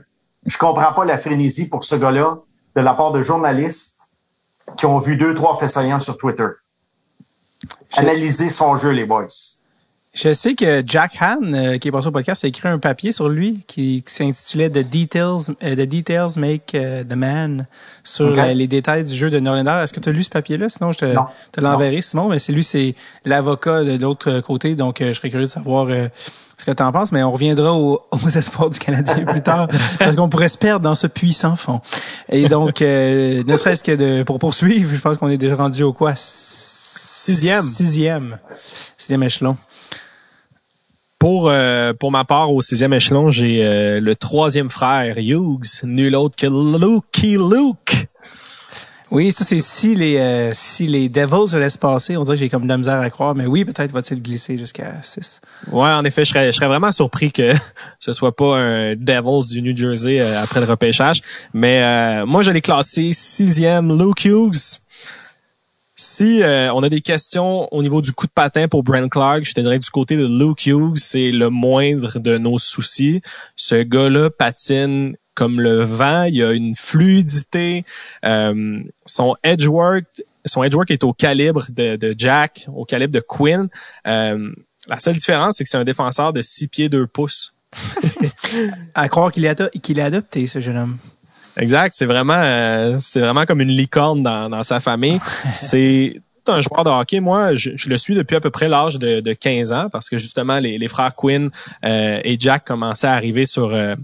[0.47, 2.38] Je comprends pas la frénésie pour ce gars-là
[2.74, 4.03] de la part de journalistes
[4.76, 6.49] qui ont vu deux, trois faits saillants sur Twitter.
[7.93, 9.28] Analyser son jeu, les boys.
[10.14, 13.12] Je sais que Jack Han, euh, qui est passé au podcast, a écrit un papier
[13.12, 17.66] sur lui qui, s'intitulait The Details, euh, The Details Make euh, the Man
[18.04, 19.80] sur les détails du jeu de Norlander.
[19.82, 20.68] Est-ce que tu as lu ce papier-là?
[20.68, 21.14] Sinon, je te,
[21.50, 22.28] te l'enverrai, Simon.
[22.28, 22.94] Mais c'est lui, c'est
[23.24, 24.74] l'avocat de l'autre côté.
[24.74, 27.10] Donc, je serais curieux de savoir ce que tu en penses.
[27.10, 28.02] Mais on reviendra aux,
[28.36, 29.66] espoirs du Canadien plus tard
[29.98, 31.80] parce qu'on pourrait se perdre dans ce puissant fond.
[32.28, 35.94] Et donc, ne serait-ce que de, pour poursuivre, je pense qu'on est déjà rendu au
[35.94, 36.12] quoi?
[36.16, 37.62] Sixième.
[37.62, 38.38] Sixième.
[38.98, 39.56] Sixième échelon.
[41.22, 46.16] Pour euh, pour ma part, au sixième échelon, j'ai euh, le troisième frère, Hughes, nul
[46.16, 48.08] autre que Lucky Luke.
[49.12, 52.40] Oui, ça c'est si les euh, si les Devils se laissent passer, on dirait que
[52.40, 55.40] j'ai comme de la misère à croire, mais oui, peut-être va-t-il glisser jusqu'à 6.
[55.70, 57.52] Ouais, en effet, je serais, je serais vraiment surpris que
[58.00, 61.20] ce soit pas un Devils du New Jersey après le repêchage.
[61.54, 64.81] Mais moi, je l'ai classé sixième, Luke Hughes.
[66.05, 69.44] Si euh, on a des questions au niveau du coup de patin pour Brent Clark,
[69.44, 73.22] je te dirais que du côté de Luke Hughes, c'est le moindre de nos soucis.
[73.55, 77.84] Ce gars-là patine comme le vent, il a une fluidité,
[78.24, 80.05] euh, son edgework,
[80.44, 83.68] son edgework est au calibre de, Jack, au calibre de Quinn.
[84.09, 84.50] Euh,
[84.88, 87.55] la seule différence, c'est que c'est un défenseur de 6 pieds 2 pouces.
[88.94, 90.98] à croire qu'il est, qu'il est adopté, ce jeune homme.
[91.57, 91.92] Exact.
[91.94, 95.20] C'est vraiment, euh, c'est vraiment comme une licorne dans, dans sa famille.
[95.53, 96.14] c'est
[96.48, 97.20] un joueur de hockey.
[97.20, 100.18] Moi, je, le suis depuis à peu près l'âge de, de, 15 ans parce que
[100.18, 101.50] justement, les, les frères Quinn
[101.84, 103.94] euh, et Jack commençaient à arriver sur euh,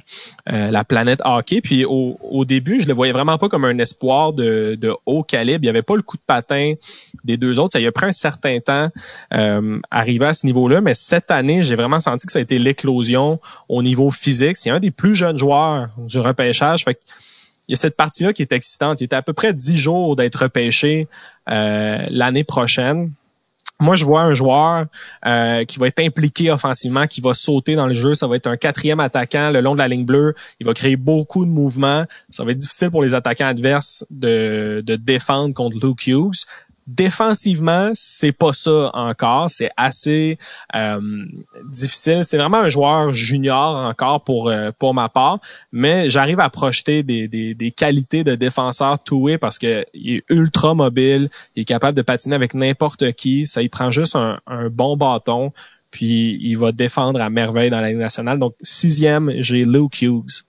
[0.46, 1.61] la planète hockey.
[1.61, 5.22] Puis au, au, début, je le voyais vraiment pas comme un espoir de, de haut
[5.22, 5.64] calibre.
[5.64, 6.74] Il y avait pas le coup de patin
[7.24, 7.72] des deux autres.
[7.72, 8.88] Ça y a pris un certain temps
[9.32, 12.59] euh, arriver à ce niveau-là, mais cette année, j'ai vraiment senti que ça a été
[12.59, 14.57] l'éclosion au niveau physique.
[14.57, 16.84] C'est un des plus jeunes joueurs du repêchage.
[16.84, 16.99] Fait
[17.68, 19.00] il y a cette partie-là qui est excitante.
[19.00, 21.06] Il était à peu près dix jours d'être repêché
[21.50, 23.12] euh, l'année prochaine.
[23.80, 24.86] Moi, je vois un joueur
[25.24, 28.16] euh, qui va être impliqué offensivement, qui va sauter dans le jeu.
[28.16, 30.34] Ça va être un quatrième attaquant le long de la ligne bleue.
[30.58, 32.04] Il va créer beaucoup de mouvements.
[32.28, 36.46] Ça va être difficile pour les attaquants adverses de, de défendre contre Luke Hughes.
[36.89, 39.51] Défensivement, c'est pas ça encore.
[39.51, 40.39] C'est assez
[40.74, 40.99] euh,
[41.70, 42.24] difficile.
[42.24, 45.39] C'est vraiment un joueur junior encore pour euh, pour ma part,
[45.70, 50.24] mais j'arrive à projeter des, des, des, qualités de défenseur toué parce que il est
[50.30, 53.47] ultra mobile, il est capable de patiner avec n'importe qui.
[53.47, 54.39] Ça, il prend juste un,
[54.70, 55.53] bon bâton,
[55.91, 58.39] puis il va défendre à merveille dans la nationale.
[58.39, 60.45] Donc sixième, j'ai Luke Hughes.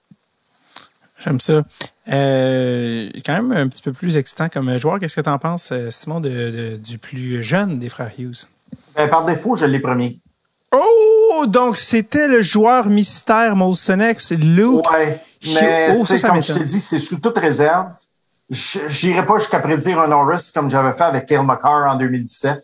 [1.20, 1.66] J'aime ça.
[2.12, 5.00] Euh, quand même un petit peu plus excitant comme joueur.
[5.00, 8.48] Qu'est-ce que tu en penses, euh, Simon, de, du plus jeune des frères Hughes?
[8.96, 10.20] Ben, par défaut, je l'ai premier.
[10.72, 11.46] Oh!
[11.48, 14.90] Donc, c'était le joueur mystère Molsonex, Luke.
[14.92, 15.22] Ouais.
[15.54, 17.88] Mais, oh, ça, comme je te dis, c'est sous toute réserve.
[18.50, 22.60] J'irai pas jusqu'à prédire un Norris comme j'avais fait avec Kyle McCarr en 2017.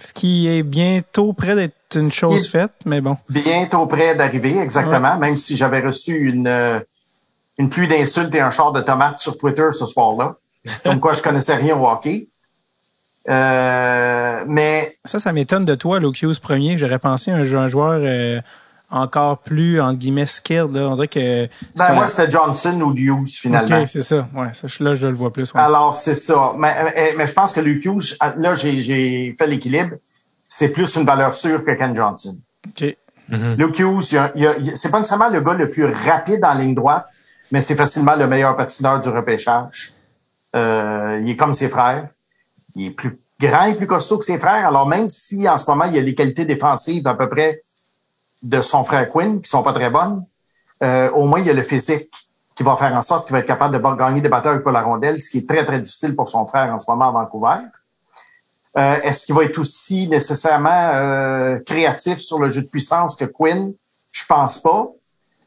[0.00, 3.16] Ce qui est bientôt près d'être une chose faite, mais bon.
[3.28, 5.18] Bientôt près d'arriver, exactement.
[5.18, 6.78] Même si j'avais reçu une, euh,
[7.58, 10.36] une pluie d'insultes et un char de tomates sur Twitter ce soir-là.
[10.84, 12.28] Comme quoi, je connaissais rien au hockey.
[13.28, 16.78] Euh, mais ça, ça m'étonne de toi, Luke premier.
[16.78, 18.40] J'aurais pensé un, un joueur euh,
[18.90, 20.72] encore plus entre guillemets skilled.
[20.72, 20.88] Là.
[20.88, 21.46] On dirait que
[21.76, 23.82] ben, moi, c'était Johnson ou Hughes finalement.
[23.82, 24.28] Ok, c'est ça.
[24.34, 25.52] Ouais, ça, là, je le vois plus.
[25.54, 26.54] Alors, c'est ça.
[26.56, 29.96] Mais, mais, je pense que Luke Hughes, là, j'ai fait l'équilibre.
[30.44, 32.38] C'est plus une valeur sûre que Ken Johnson.
[32.66, 32.96] OK.
[33.30, 33.56] Mm-hmm.
[33.56, 37.06] Luke Hughes, c'est pas nécessairement le gars le plus rapide en ligne droite,
[37.50, 39.94] mais c'est facilement le meilleur patineur du repêchage.
[40.54, 42.08] Euh, il est comme ses frères.
[42.74, 44.66] Il est plus grand et plus costaud que ses frères.
[44.66, 47.62] Alors même si en ce moment, il y a les qualités défensives à peu près
[48.42, 50.24] de son frère Quinn qui sont pas très bonnes,
[50.82, 52.12] euh, au moins il y a le physique
[52.54, 54.82] qui va faire en sorte qu'il va être capable de gagner des batailles pour la
[54.82, 57.66] rondelle, ce qui est très, très difficile pour son frère en ce moment à Vancouver.
[58.76, 63.72] Euh, est-ce qu'il va être aussi nécessairement créatif sur le jeu de puissance que Quinn?
[64.12, 64.88] Je pense pas.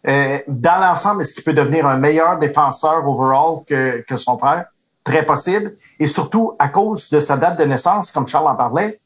[0.07, 4.65] Euh, dans l'ensemble, est-ce qu'il peut devenir un meilleur défenseur overall que, que son frère?
[5.03, 5.73] Très possible.
[5.99, 8.99] Et surtout, à cause de sa date de naissance, comme Charles en parlait,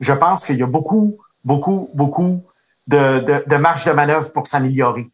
[0.00, 2.42] je pense qu'il y a beaucoup, beaucoup, beaucoup
[2.86, 5.08] de, de, de marge de manœuvre pour s'améliorer.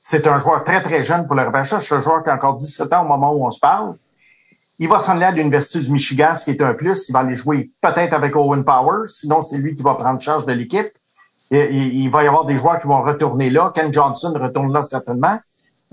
[0.00, 1.88] C'est un joueur très, très jeune pour le repêchage.
[1.88, 3.94] C'est un joueur qui a encore 17 ans au moment où on se parle.
[4.78, 7.08] Il va s'en aller à l'Université du Michigan, ce qui est un plus.
[7.08, 9.08] Il va aller jouer peut-être avec Owen Power.
[9.08, 10.88] Sinon, c'est lui qui va prendre charge de l'équipe.
[11.54, 13.72] Il, va y avoir des joueurs qui vont retourner là.
[13.74, 15.38] Ken Johnson retourne là certainement.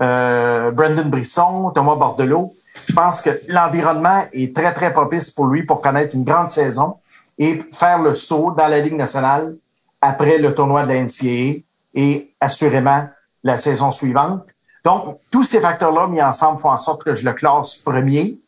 [0.00, 2.54] Euh, Brendan Brisson, Thomas Bordelot.
[2.88, 6.96] Je pense que l'environnement est très, très propice pour lui pour connaître une grande saison
[7.38, 9.56] et faire le saut dans la Ligue nationale
[10.00, 11.62] après le tournoi de la NCAA
[11.94, 13.08] et assurément
[13.44, 14.46] la saison suivante.
[14.84, 18.40] Donc, tous ces facteurs-là mis ensemble font en sorte que je le classe premier.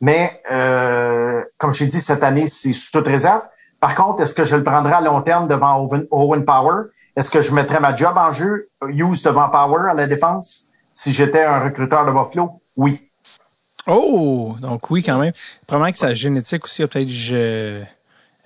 [0.00, 3.42] Mais euh, comme je l'ai dit, cette année, c'est sous toute réserve.
[3.84, 6.84] Par contre, est-ce que je le prendrai à long terme devant Owen, Power?
[7.14, 11.12] Est-ce que je mettrais ma job en jeu, Hughes devant Power à la défense, si
[11.12, 12.62] j'étais un recruteur de Buffalo?
[12.78, 13.10] Oui.
[13.86, 15.34] Oh, donc oui, quand même.
[15.66, 17.86] Probablement que sa génétique aussi a peut-être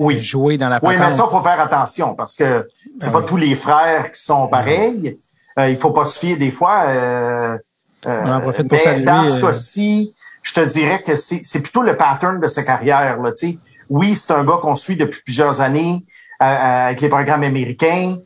[0.01, 0.20] oui.
[0.20, 2.66] joué dans la Oui, mais ça, faut faire attention parce que
[2.99, 5.20] c'est ah pas tous les frères qui sont pareils.
[5.57, 6.82] Euh, il faut pas se fier des fois.
[6.89, 7.59] Euh,
[8.07, 11.82] euh, On en profite pour mais dans ce cas-ci, je te dirais que c'est plutôt
[11.82, 13.22] le pattern de sa carrière.
[13.22, 13.57] Là, sais.
[13.89, 16.05] Oui, c'est un gars qu'on suit depuis plusieurs années
[16.41, 18.18] avec les programmes américains.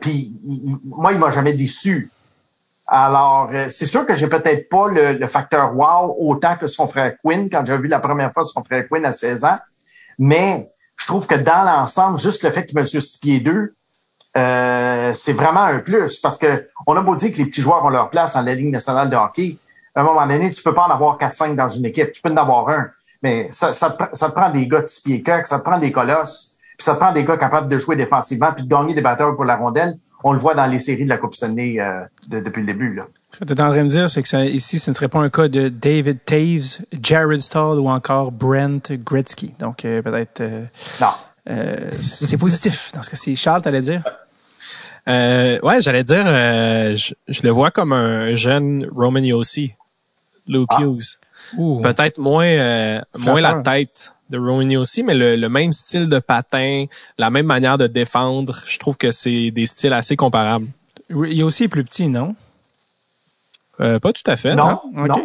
[0.00, 0.36] Puis
[0.84, 2.10] moi, il m'a jamais déçu.
[2.86, 7.48] Alors, c'est sûr que j'ai peut-être pas le, facteur wow autant que son frère Quinn
[7.48, 9.58] quand j'ai vu la première fois son frère Quinn à 16 ans.
[10.18, 13.74] Mais je trouve que dans l'ensemble, juste le fait qu'il mesure 6 pieds 2,
[14.36, 17.84] euh, c'est vraiment un plus parce que on a beau dire que les petits joueurs
[17.84, 19.58] ont leur place dans la Ligue nationale de hockey.
[19.94, 22.10] À un moment donné, tu peux pas en avoir 4-5 dans une équipe.
[22.10, 22.90] Tu peux en avoir un.
[23.24, 26.58] Mais ça, ça, te, prend des gars de 6 pieds ça te prend des colosses,
[26.76, 29.34] puis ça te prend des gars capables de jouer défensivement puis de gagner des batteurs
[29.34, 29.94] pour la rondelle.
[30.22, 32.94] On le voit dans les séries de la Coupe Stanley euh, depuis le début.
[32.94, 33.06] Là.
[33.32, 35.20] Ce que tu es en train de dire, c'est que ici, ce ne serait pas
[35.20, 39.54] un cas de David Taves, Jared Stahl ou encore Brent Gretzky.
[39.58, 40.42] Donc, euh, peut-être...
[40.42, 40.66] Euh,
[41.00, 41.08] non.
[41.48, 43.36] Euh, c'est positif dans ce cas-ci.
[43.36, 44.04] Charles, t'allais dire?
[45.08, 49.72] Euh, ouais, j'allais dire, je, le vois comme un jeune Roman Yossi,
[50.46, 50.82] Luke ah.
[50.82, 51.18] Hughes.
[51.82, 56.86] Peut-être moins, moins la tête de Roman Yossi, mais le, le, même style de patin,
[57.18, 60.66] la même manière de défendre, je trouve que c'est des styles assez comparables.
[61.10, 62.34] Yossi est plus petit, non?
[63.80, 64.54] Euh, pas tout à fait.
[64.54, 64.80] Non?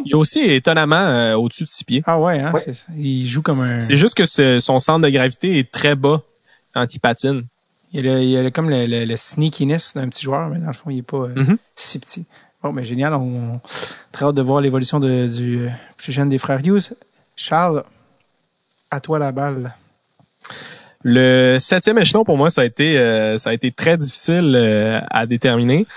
[0.05, 2.03] Il est aussi étonnamment euh, au-dessus de six pieds.
[2.05, 2.51] Ah ouais, hein,
[2.97, 3.79] il joue comme un.
[3.79, 4.25] C'est juste que
[4.59, 6.21] son centre de gravité est très bas
[6.73, 7.45] quand il patine.
[7.91, 10.97] Il y a, comme le, le, sneakiness d'un petit joueur, mais dans le fond, il
[10.97, 11.57] n'est pas euh, mm-hmm.
[11.75, 12.25] si petit.
[12.63, 13.13] Bon, mais génial.
[13.13, 13.61] On, on
[14.11, 16.93] très hâte de voir l'évolution de, du plus jeune des frères Hughes.
[17.35, 17.83] Charles,
[18.91, 19.73] à toi la balle.
[21.03, 22.95] Le septième échelon pour moi, ça a été
[23.37, 24.53] ça a été très difficile
[25.09, 25.87] à déterminer.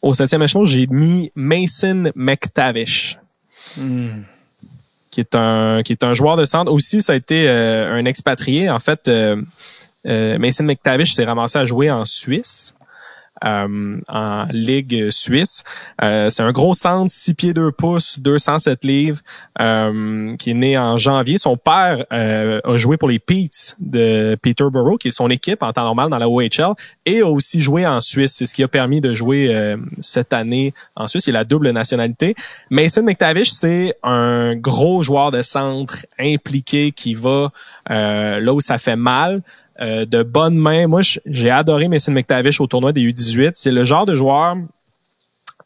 [0.00, 3.18] Au septième échelon, j'ai mis Mason McTavish.
[3.76, 4.22] Hmm.
[5.10, 6.72] Qui est un qui est un joueur de centre.
[6.72, 8.70] Aussi, ça a été euh, un expatrié.
[8.70, 9.42] En fait, euh,
[10.06, 12.74] euh, Mason McTavish s'est ramassé à jouer en Suisse.
[13.44, 15.62] Euh, en Ligue suisse.
[16.02, 19.20] Euh, c'est un gros centre, 6 pieds 2 pouces, 207 livres,
[19.60, 21.38] euh, qui est né en janvier.
[21.38, 25.84] Son père a joué pour les Peets de Peterborough, qui est son équipe en temps
[25.84, 26.74] normal dans la OHL,
[27.06, 28.34] et a aussi joué en Suisse.
[28.36, 31.26] C'est ce qui a permis de jouer cette année en Suisse.
[31.26, 32.34] Il a la double nationalité.
[32.70, 37.50] Mason McTavish, c'est un gros joueur de centre impliqué qui va
[37.88, 39.42] là où ça fait mal.
[39.80, 40.88] Euh, de bonnes mains.
[40.88, 43.52] Moi, j'ai adoré Mason McTavish au tournoi des U18.
[43.54, 44.56] C'est le genre de joueur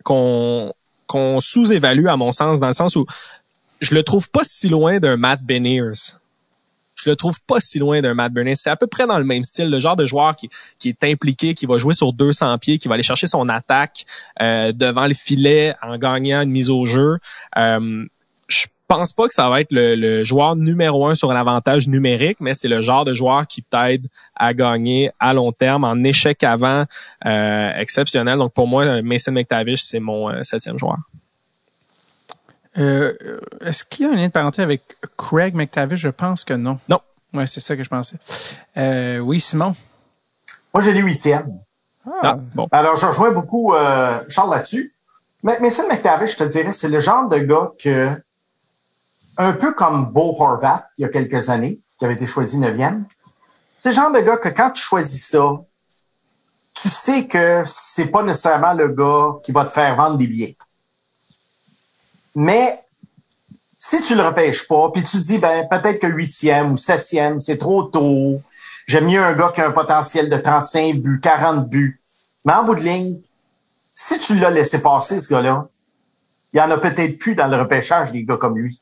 [0.05, 0.73] qu'on
[1.07, 3.07] qu'on sous-évalue à mon sens, dans le sens où
[3.81, 6.17] je le trouve pas si loin d'un Matt Beniers.
[6.95, 8.55] Je le trouve pas si loin d'un Matt Beniers.
[8.55, 10.49] C'est à peu près dans le même style, le genre de joueur qui,
[10.79, 14.07] qui est impliqué, qui va jouer sur 200 pieds, qui va aller chercher son attaque
[14.41, 17.19] euh, devant le filet en gagnant une mise au jeu.
[17.57, 18.07] Euh,
[18.95, 22.69] pense pas que ça va être le, joueur numéro un sur l'avantage numérique, mais c'est
[22.69, 26.85] le genre de joueur qui t'aide à gagner à long terme en échec avant
[27.25, 28.39] euh, exceptionnel.
[28.39, 30.99] Donc pour moi, Mason McTavish, c'est mon euh, septième joueur.
[32.79, 33.15] Euh,
[33.61, 34.83] est-ce qu'il y a un lien de parenté avec
[35.17, 36.01] Craig McTavish?
[36.01, 36.79] Je pense que non.
[36.89, 37.01] Non.
[37.33, 38.17] Ouais, c'est ça que je pensais.
[39.21, 39.75] oui, Simon?
[40.75, 41.59] Moi, j'ai les huitièmes.
[42.07, 42.11] Ah.
[42.23, 42.69] ah, bon.
[42.73, 43.73] Alors, je rejoins beaucoup
[44.29, 44.95] Charles là-dessus.
[45.43, 48.17] Mais Mason McTavish, je te dirais, c'est le genre de gars que
[49.37, 53.07] un peu comme Bo Horvat, il y a quelques années, qui avait été choisi neuvième.
[53.79, 55.61] C'est le genre de gars que quand tu choisis ça,
[56.75, 60.57] tu sais que c'est pas nécessairement le gars qui va te faire vendre des billets.
[62.35, 62.79] Mais
[63.79, 67.41] si tu le repêches pas, puis tu te dis ben peut-être que huitième ou septième,
[67.41, 68.41] c'est trop tôt.
[68.87, 72.01] J'aime mieux un gars qui a un potentiel de 35 buts, 40 buts.
[72.45, 73.21] Mais en bout de ligne,
[73.95, 75.69] si tu l'as laissé passer, ce gars-là,
[76.53, 78.81] il y en a peut-être plus dans le repêchage des gars comme lui.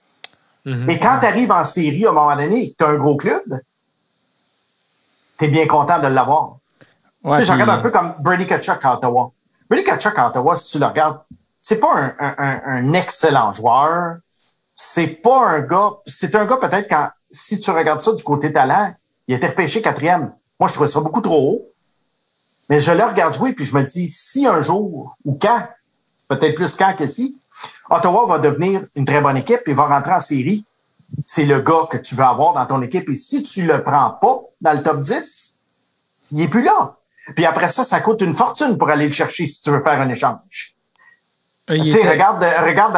[0.64, 0.84] Mhm.
[0.84, 3.42] Mais quand tu arrives en série à un moment donné, tu as un gros club,
[5.38, 6.56] tu es bien content de l'avoir.
[7.24, 9.32] tu sais, je regarde un peu comme Brady Kachuk à Ottawa.
[9.68, 11.20] Brady Kachuk à Ottawa, si tu le regardes,
[11.62, 14.16] c'est pas un, un, un, excellent joueur.
[14.74, 15.92] C'est pas un gars.
[16.06, 18.92] C'est un gars peut-être quand si tu regardes ça du côté talent,
[19.28, 20.32] il était repêché quatrième.
[20.58, 21.66] Moi, je trouvais ça beaucoup trop haut.
[22.68, 25.68] Mais je le regarde jouer, puis je me dis, si un jour, ou quand,
[26.28, 27.39] peut-être plus quand que si,
[27.88, 30.64] Ottawa va devenir une très bonne équipe et va rentrer en série,
[31.26, 33.08] c'est le gars que tu veux avoir dans ton équipe.
[33.08, 35.62] Et si tu le prends pas dans le top 10,
[36.32, 36.96] il est plus là.
[37.34, 40.00] Puis après ça, ça coûte une fortune pour aller le chercher si tu veux faire
[40.00, 40.74] un échange.
[41.70, 42.96] Euh, tu sais, regarde, regarde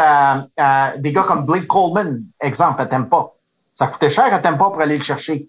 [0.57, 3.33] à, des gars comme Blake Coleman, exemple, à Tampa.
[3.75, 5.49] Ça coûtait cher à Tampa pour aller le chercher.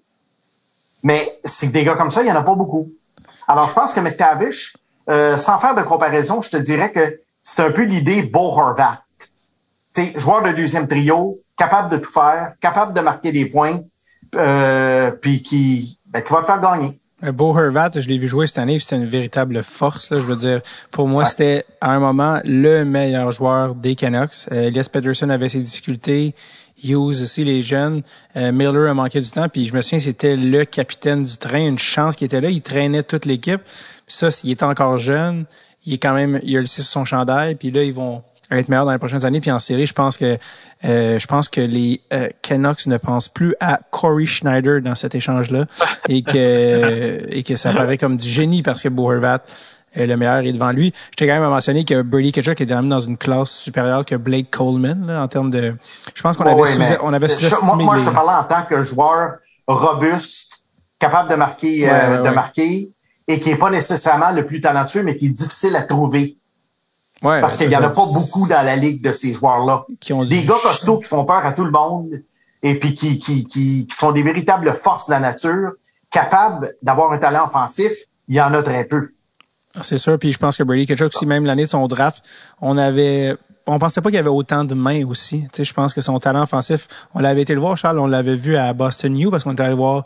[1.03, 2.91] Mais c'est des gars comme ça, il y en a pas beaucoup.
[3.47, 4.76] Alors, je pense que McTavish,
[5.09, 9.04] euh, sans faire de comparaison, je te dirais que c'est un peu l'idée Bo Horvat.
[9.20, 13.82] Tu sais, joueur de deuxième trio, capable de tout faire, capable de marquer des points,
[14.36, 17.00] euh, puis qui, ben, qui va te faire gagner.
[17.24, 20.10] Euh, Bo Horvat, je l'ai vu jouer cette année, c'était une véritable force.
[20.10, 24.48] Là, je veux dire, pour moi, c'était à un moment le meilleur joueur des Canucks.
[24.52, 26.34] Euh, Elias Peterson avait ses difficultés.
[26.84, 28.02] Hughes aussi, les jeunes.
[28.36, 29.48] Euh, Miller a manqué du temps.
[29.48, 31.66] Puis je me souviens, c'était le capitaine du train.
[31.66, 32.50] Une chance qu'il était là.
[32.50, 33.62] Il traînait toute l'équipe.
[34.08, 35.46] Ça, il était encore jeune.
[35.86, 37.56] Il est quand même, il a le 6 sur son chandail.
[37.56, 39.42] Puis là, ils vont être meilleurs dans les prochaines années.
[39.42, 40.38] Puis en série, je pense que
[40.86, 45.16] euh, je pense que les euh, Canucks ne pensent plus à Corey Schneider dans cet
[45.16, 45.66] échange-là
[46.10, 49.44] et que et que ça paraît comme du génie parce que Bo Horvat
[49.96, 50.92] le meilleur est devant lui.
[51.12, 54.16] Je t'ai quand même mentionné que Brady Ketchuk est même dans une classe supérieure que
[54.16, 55.76] Blake Coleman là, en termes de.
[56.16, 57.28] Je pense qu'on avait, sous, on avait
[57.62, 59.36] moi, moi je te parlais en tant que joueur
[59.68, 60.64] robuste,
[61.00, 62.93] capable de marquer, euh, de marquer,
[63.28, 66.38] et qui est pas nécessairement le plus talentueux, mais qui est difficile à trouver.
[67.21, 69.86] Ouais, Parce qu'il y en a pas beaucoup dans la ligue de ces joueurs-là.
[70.26, 72.21] Des gars costauds qui font peur à tout le monde
[72.61, 75.71] et puis qui, qui, qui, qui sont des véritables forces de la nature,
[76.11, 77.91] capables d'avoir un talent offensif,
[78.28, 79.11] il y en a très peu.
[79.76, 82.24] Ah, c'est sûr, puis je pense que Brady Ketchuk aussi, même l'année de son draft,
[82.61, 85.43] on avait on pensait pas qu'il y avait autant de mains aussi.
[85.43, 88.07] Tu sais, je pense que son talent offensif, on l'avait été le voir, Charles, on
[88.07, 90.05] l'avait vu à Boston U parce qu'on était allé voir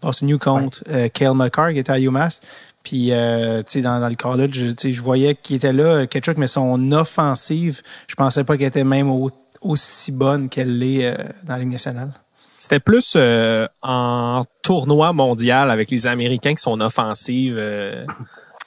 [0.00, 2.40] Boston contre euh, Kale McCarr qui était à UMass.
[2.82, 6.38] Puis, euh, tu sais, dans, dans, le college, je, je voyais qu'il était là, Ketchuk,
[6.38, 9.12] mais son offensive, je pensais pas qu'elle était même
[9.60, 12.12] aussi bonne qu'elle l'est euh, dans la Ligue nationale.
[12.56, 17.56] C'était plus euh, en tournoi mondial avec les Américains qui sont offensives.
[17.56, 18.04] Euh,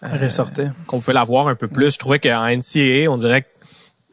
[0.02, 0.70] ressortait.
[0.88, 1.94] Qu'on pouvait l'avoir un peu plus.
[1.94, 3.48] Je trouvais qu'en NCAA, on dirait que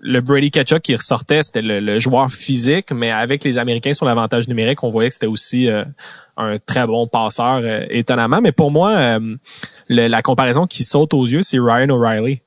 [0.01, 4.47] le Brady Ketchuk qui ressortait, c'était le, joueur physique, mais avec les Américains sur l'avantage
[4.49, 5.69] numérique, on voyait que c'était aussi
[6.39, 8.41] un très bon passeur, étonnamment.
[8.41, 9.18] Mais pour moi,
[9.89, 12.41] la comparaison qui saute aux yeux, c'est Ryan O'Reilly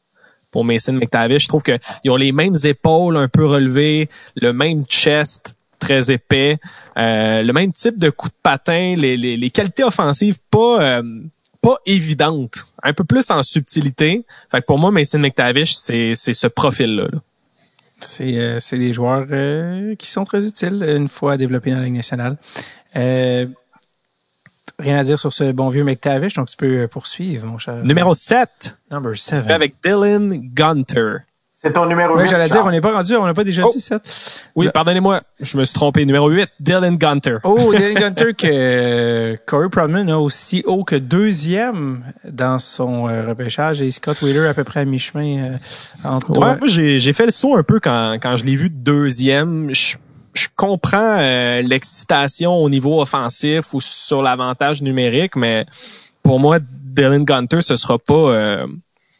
[0.51, 1.43] pour Mason McTavish.
[1.43, 6.59] Je trouve qu'ils ont les mêmes épaules un peu relevées, le même chest très épais,
[6.97, 11.01] euh, le même type de coup de patin, les, les, qualités offensives pas euh,
[11.61, 14.23] pas évidentes, un peu plus en subtilité.
[14.51, 17.07] Fait que pour moi, Mason McTavish, c'est ce profil-là.
[17.99, 19.27] C'est euh, des joueurs
[19.97, 22.37] qui sont très utiles une fois développés dans la Ligue nationale.
[24.81, 27.75] Rien à dire sur ce bon vieux McTavish, donc tu peux euh, poursuivre, mon cher.
[27.83, 28.77] Numéro 7.
[28.89, 29.49] Number 7.
[29.49, 31.17] Avec Dylan Gunter.
[31.51, 32.23] C'est ton numéro 8.
[32.23, 34.01] Oui, j'allais dire, on n'est pas rendu, on n'a pas déjà dit 7.
[34.55, 36.03] Oui, pardonnez-moi, je me suis trompé.
[36.07, 37.37] Numéro 8, Dylan Gunter.
[37.43, 43.27] Oh, Dylan Gunter que euh, Corey Prodman a aussi haut que deuxième dans son euh,
[43.27, 45.59] repêchage et Scott Wheeler à peu près à mi-chemin
[46.03, 49.69] entre Ouais, moi j'ai fait le saut un peu quand, quand je l'ai vu deuxième.
[49.71, 49.97] Je
[50.41, 55.65] je comprends euh, l'excitation au niveau offensif ou sur l'avantage numérique, mais
[56.23, 58.67] pour moi, Dylan Gunter, ce sera pas euh,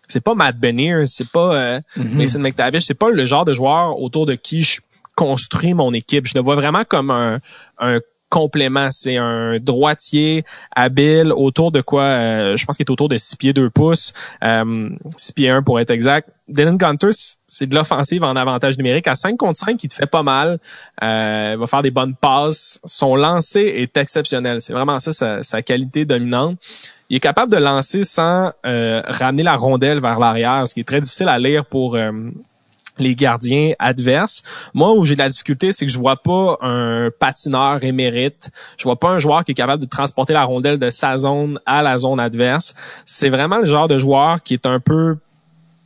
[0.08, 2.14] c'est pas Matt Benier, c'est pas euh, mm-hmm.
[2.14, 4.82] Mason McTavish, c'est pas le genre de joueur autour de qui je
[5.16, 6.28] construis mon équipe.
[6.28, 7.40] Je le vois vraiment comme un,
[7.80, 8.00] un
[8.32, 8.90] complément.
[8.92, 10.44] C'est un droitier
[10.76, 14.14] habile autour de quoi, euh, je pense qu'il est autour de 6 pieds 2 pouces,
[14.44, 16.30] euh, 6 pieds 1 pour être exact.
[16.52, 17.10] Dylan Gunter,
[17.48, 19.08] c'est de l'offensive en avantage numérique.
[19.08, 20.60] À 5 contre 5, il te fait pas mal.
[21.04, 22.80] Euh, il va faire des bonnes passes.
[22.86, 24.62] Son lancer est exceptionnel.
[24.62, 26.58] C'est vraiment ça, sa, qualité dominante.
[27.10, 30.88] Il est capable de lancer sans euh, ramener la rondelle vers l'arrière, ce qui est
[30.88, 32.12] très difficile à lire pour euh,
[32.98, 34.44] les gardiens adverses.
[34.74, 38.50] Moi, où j'ai de la difficulté, c'est que je vois pas un patineur émérite.
[38.78, 41.60] Je vois pas un joueur qui est capable de transporter la rondelle de sa zone
[41.66, 42.76] à la zone adverse.
[43.06, 45.18] C'est vraiment le genre de joueur qui est un peu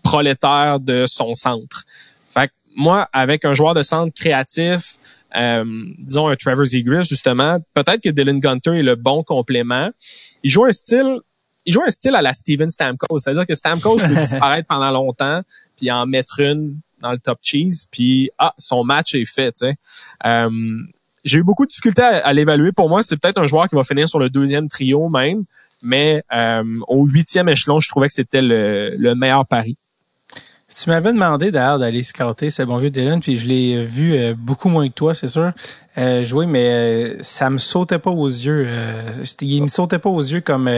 [0.06, 1.84] prolétaire de son centre.
[2.30, 4.98] Fait que moi, avec un joueur de centre créatif,
[5.36, 5.66] euh,
[5.98, 9.90] disons un Trevor Zegras, justement, peut-être que Dylan Gunter est le bon complément.
[10.44, 11.20] Il joue un style
[11.68, 15.42] il joue un style à la Steven Stamkos, c'est-à-dire que Stamkos peut disparaître pendant longtemps
[15.76, 19.56] puis en mettre une dans le top cheese, puis ah, son match est fait.
[20.26, 20.50] Euh,
[21.24, 22.72] j'ai eu beaucoup de difficultés à, l'évaluer.
[22.72, 25.46] Pour moi, c'est peut-être un joueur qui va finir sur le deuxième trio même.
[25.82, 29.78] Mais euh, au huitième échelon, je trouvais que c'était le, le meilleur pari.
[30.78, 34.34] Tu m'avais demandé d'ailleurs d'aller scouter ce bon vieux Dylan, puis je l'ai vu euh,
[34.38, 35.52] beaucoup moins que toi, c'est sûr,
[35.98, 38.66] euh, jouer, mais euh, ça me sautait pas aux yeux.
[38.68, 39.02] Euh,
[39.42, 40.70] il me sautait pas aux yeux comme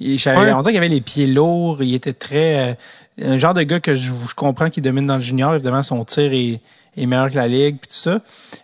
[0.00, 0.52] il- j'avais- Ouais.
[0.52, 2.70] on dirait qu'il avait les pieds lourds, il était très
[3.20, 5.82] euh, un genre de gars que je, je comprends qu'il domine dans le junior, évidemment
[5.82, 6.60] son tir est,
[6.96, 8.20] est meilleur que la ligue puis tout ça.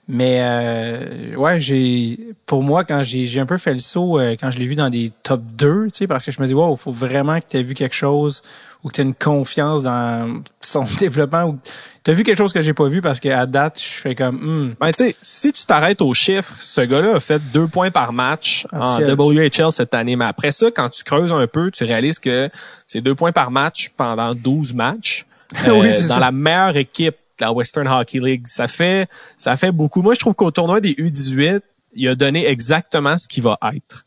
[0.08, 4.50] Mais euh, ouais, j'ai pour moi quand j'ai un peu fait le saut euh, quand
[4.50, 6.74] je l'ai vu dans des top 2, tu sais parce que je me dis wow,
[6.76, 8.42] faut vraiment que tu aies vu quelque chose
[8.82, 11.58] ou que tu aies une confiance dans son développement ou
[12.02, 14.36] tu as vu quelque chose que j'ai pas vu parce qu'à date, je fais comme
[14.36, 17.90] hmm, Ben, tu sais, si tu t'arrêtes aux chiffres, ce gars-là a fait deux points
[17.90, 19.00] par match en.
[19.00, 20.16] WHL cette année.
[20.16, 22.48] Mais après ça, quand tu creuses un peu, tu réalises que
[22.86, 25.26] c'est deux points par match pendant 12 matchs.
[25.66, 26.20] euh, Oui, c'est dans ça.
[26.20, 28.46] la meilleure équipe de la Western Hockey League.
[28.46, 30.00] Ça fait, ça fait beaucoup.
[30.00, 31.60] Moi, je trouve qu'au tournoi des U18,
[31.94, 34.04] il a donné exactement ce qu'il va être.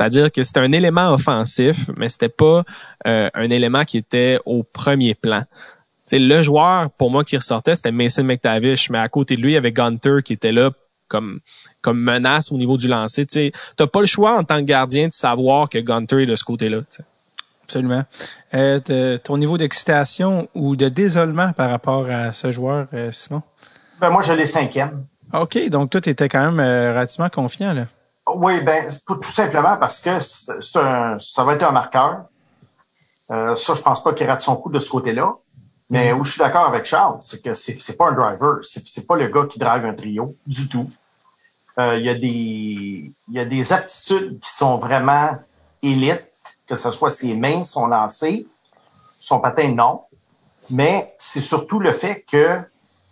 [0.00, 2.64] C'est-à-dire que c'était un élément offensif, mais c'était pas
[3.06, 5.42] euh, un élément qui était au premier plan.
[5.42, 9.42] Tu sais, le joueur, pour moi, qui ressortait, c'était Mason McTavish, mais à côté de
[9.42, 10.70] lui, il y avait Gunter qui était là
[11.08, 11.40] comme
[11.82, 13.26] comme menace au niveau du lancer.
[13.26, 16.26] Tu sais, t'as pas le choix en tant que gardien de savoir que Gunter est
[16.26, 16.78] de ce côté-là.
[16.78, 17.04] tu sais.
[17.64, 18.04] absolument.
[18.54, 23.42] Euh, ton niveau d'excitation ou de désolement par rapport à ce joueur, euh, Simon?
[24.00, 25.04] Ben, moi, je l'ai cinquième.
[25.34, 27.86] OK, donc toi, tu étais quand même euh, relativement confiant, là.
[28.36, 32.24] Oui, ben, tout simplement parce que c'est un, ça va être un marqueur.
[33.30, 35.34] Euh, ça, je pense pas qu'il rate son coup de ce côté-là.
[35.88, 38.58] Mais où je suis d'accord avec Charles, c'est que c'est c'est pas un driver.
[38.62, 40.88] C'est c'est pas le gars qui drive un trio du tout.
[41.78, 45.36] Euh, Il y a des il y a des aptitudes qui sont vraiment
[45.82, 46.26] élites,
[46.68, 48.46] que ce soit ses mains, son lancer,
[49.18, 50.02] son patin, non.
[50.68, 52.60] Mais c'est surtout le fait que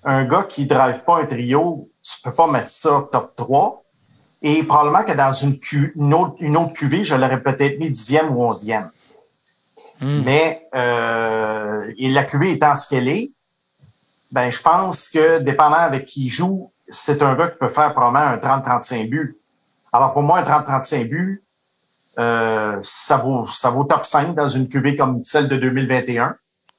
[0.04, 3.82] un gars qui drive pas un trio, tu peux pas mettre ça top 3.
[4.42, 5.58] Et probablement que dans une,
[5.96, 8.90] une, autre, une autre QV, je l'aurais peut-être mis dixième ou onzième.
[10.00, 10.22] Hmm.
[10.24, 13.32] Mais euh, et la QV étant ce qu'elle est,
[14.30, 17.94] ben je pense que dépendant avec qui il joue, c'est un gars qui peut faire
[17.94, 19.36] probablement un 30-35 buts.
[19.92, 21.42] Alors pour moi, un 30-35 buts,
[22.18, 26.36] euh, ça vaut ça vaut top 5 dans une QV comme celle de 2021.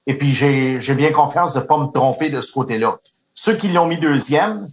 [0.08, 3.00] Et puis j'ai j'ai bien confiance de pas me tromper de ce côté-là.
[3.34, 4.68] Ceux qui l'ont mis deuxième,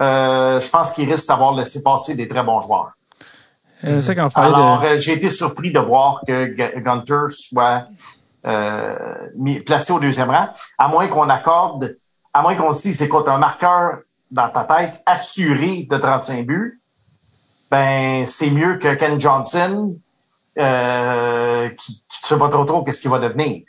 [0.00, 2.92] euh, je pense qu'ils risquent d'avoir laissé passer des très bons joueurs.
[3.84, 4.86] Euh, parlait Alors, de...
[4.86, 7.86] euh, j'ai été surpris de voir que Gu- Gunter soit
[8.46, 8.96] euh,
[9.36, 11.96] mis, placé au deuxième rang, à moins qu'on accorde,
[12.32, 13.98] à moins qu'on se dise, c'est quoi, un marqueur
[14.30, 16.80] dans ta tête assuré de 35 buts,
[17.70, 19.96] ben c'est mieux que Ken Johnson,
[20.58, 23.62] euh, qui, qui ne sait pas trop trop qu'est-ce qu'il va devenir.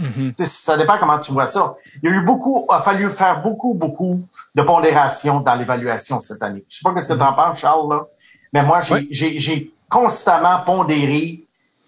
[0.00, 0.32] Mhm.
[0.36, 1.74] Sais, ça dépend comment tu vois ça.
[2.02, 6.42] Il y a eu beaucoup, a fallu faire beaucoup, beaucoup de pondération dans l'évaluation cette
[6.42, 6.64] année.
[6.68, 8.06] Je sais pas ce que tu en penses, Charles, là,
[8.52, 9.06] mais moi, j'ai, Ouais.
[9.10, 11.44] j'ai, j'ai constamment pondéré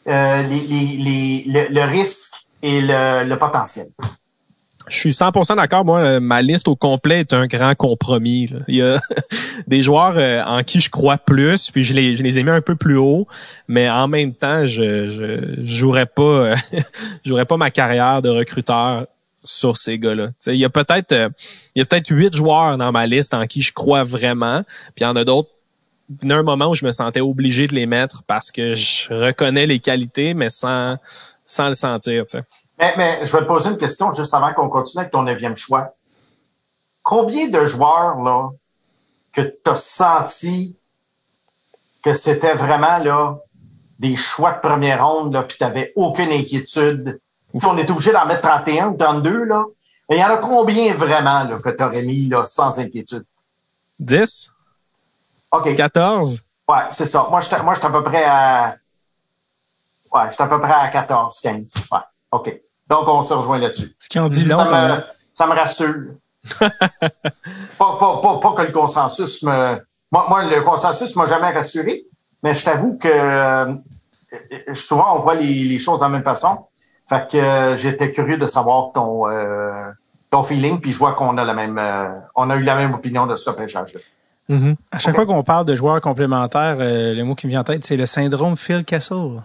[0.06, 3.86] euh, les, les, les, le, le risque et le, le potentiel.
[4.88, 5.84] Je suis 100% d'accord.
[5.84, 8.48] Moi, euh, ma liste au complet est un grand compromis.
[8.48, 8.58] là.
[8.68, 9.00] Il y a
[9.66, 12.50] des joueurs euh, en qui je crois plus, puis je les, je les ai mis
[12.50, 13.26] un peu plus haut,
[13.66, 16.56] mais en même temps, je je, jouerais pas, euh,
[17.24, 19.06] jouerais pas ma carrière de recruteur
[19.42, 20.28] sur ces gars-là.
[20.46, 21.12] Il y a peut-être
[21.74, 24.62] il y a peut-être huit joueurs dans ma liste en qui je crois vraiment,
[24.94, 25.50] puis il y en a d'autres.
[26.22, 28.74] Il y a un moment où je me sentais obligé de les mettre parce que
[28.74, 30.96] je reconnais les qualités, mais sans
[31.46, 32.24] sans le sentir.
[32.26, 32.44] Tu sais.
[32.78, 35.56] Mais, mais je vais te poser une question juste avant qu'on continue avec ton neuvième
[35.56, 35.94] choix.
[37.02, 38.50] Combien de joueurs là
[39.32, 40.76] que tu as senti
[42.02, 43.38] que c'était vraiment là
[43.98, 47.20] des choix de première ronde là, puis tu n'avais aucune inquiétude?
[47.62, 49.64] On est obligé d'en mettre 31 ou 32 là.
[50.10, 53.24] Et il y en a combien vraiment là, que tu aurais mis là, sans inquiétude?
[53.98, 54.50] 10,
[55.52, 55.74] OK.
[55.74, 56.42] 14.
[56.68, 57.26] Ouais, c'est ça.
[57.30, 58.76] Moi, j'étais moi, j'étais à peu près à.
[60.12, 61.88] Ouais, j'étais à peu près à 14, 15.
[61.92, 61.98] Ouais.
[62.34, 62.60] OK.
[62.88, 63.94] Donc, on se rejoint là-dessus.
[63.98, 65.04] Ce qui en dit long, ça, me, même.
[65.32, 66.14] ça me rassure.
[66.58, 66.70] pas,
[67.78, 69.78] pas, pas, pas que le consensus me.
[70.12, 72.04] Moi, moi le consensus m'a jamais rassuré,
[72.42, 73.74] mais je t'avoue que euh,
[74.74, 76.66] souvent on voit les, les choses de la même façon.
[77.08, 79.90] Fait que euh, j'étais curieux de savoir ton euh,
[80.30, 81.80] ton feeling, puis je vois qu'on a la même
[82.34, 84.00] on a eu la même opinion de ce repêchage-là.
[84.92, 87.84] À chaque fois qu'on parle de joueurs complémentaires, le mot qui me vient en tête,
[87.86, 89.40] c'est le syndrome Phil Kessel.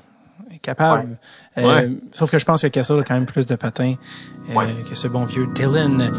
[0.62, 1.18] Capable.
[1.58, 1.90] Euh, Ouais.
[2.12, 3.96] Sauf que je pense que Kessel a quand même plus de patins
[4.50, 4.68] euh, Ouais.
[4.90, 6.12] que ce bon vieux Dylan.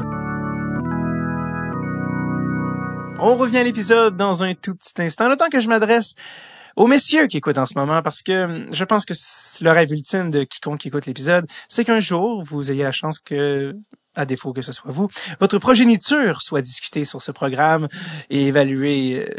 [3.23, 5.29] On revient à l'épisode dans un tout petit instant.
[5.29, 6.15] Le temps que je m'adresse
[6.77, 9.13] aux messieurs qui écoutent en ce moment, parce que hum, je pense que
[9.63, 13.19] le rêve ultime de quiconque qui écoute l'épisode, c'est qu'un jour, vous ayez la chance
[13.19, 13.75] que,
[14.15, 15.09] à défaut que ce soit vous,
[15.39, 17.89] votre progéniture soit discutée sur ce programme
[18.29, 19.35] et évaluée euh,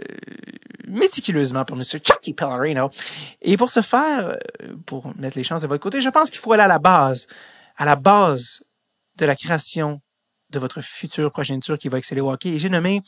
[0.88, 2.89] méticuleusement par Monsieur Chucky Pellerino.
[3.41, 6.39] Et pour ce faire, euh, pour mettre les chances de votre côté, je pense qu'il
[6.39, 7.28] faut aller à la base,
[7.78, 8.63] à la base
[9.17, 10.01] de la création
[10.49, 11.32] de votre future
[11.63, 12.49] tour qui va exceller au hockey.
[12.49, 13.01] Et j'ai nommé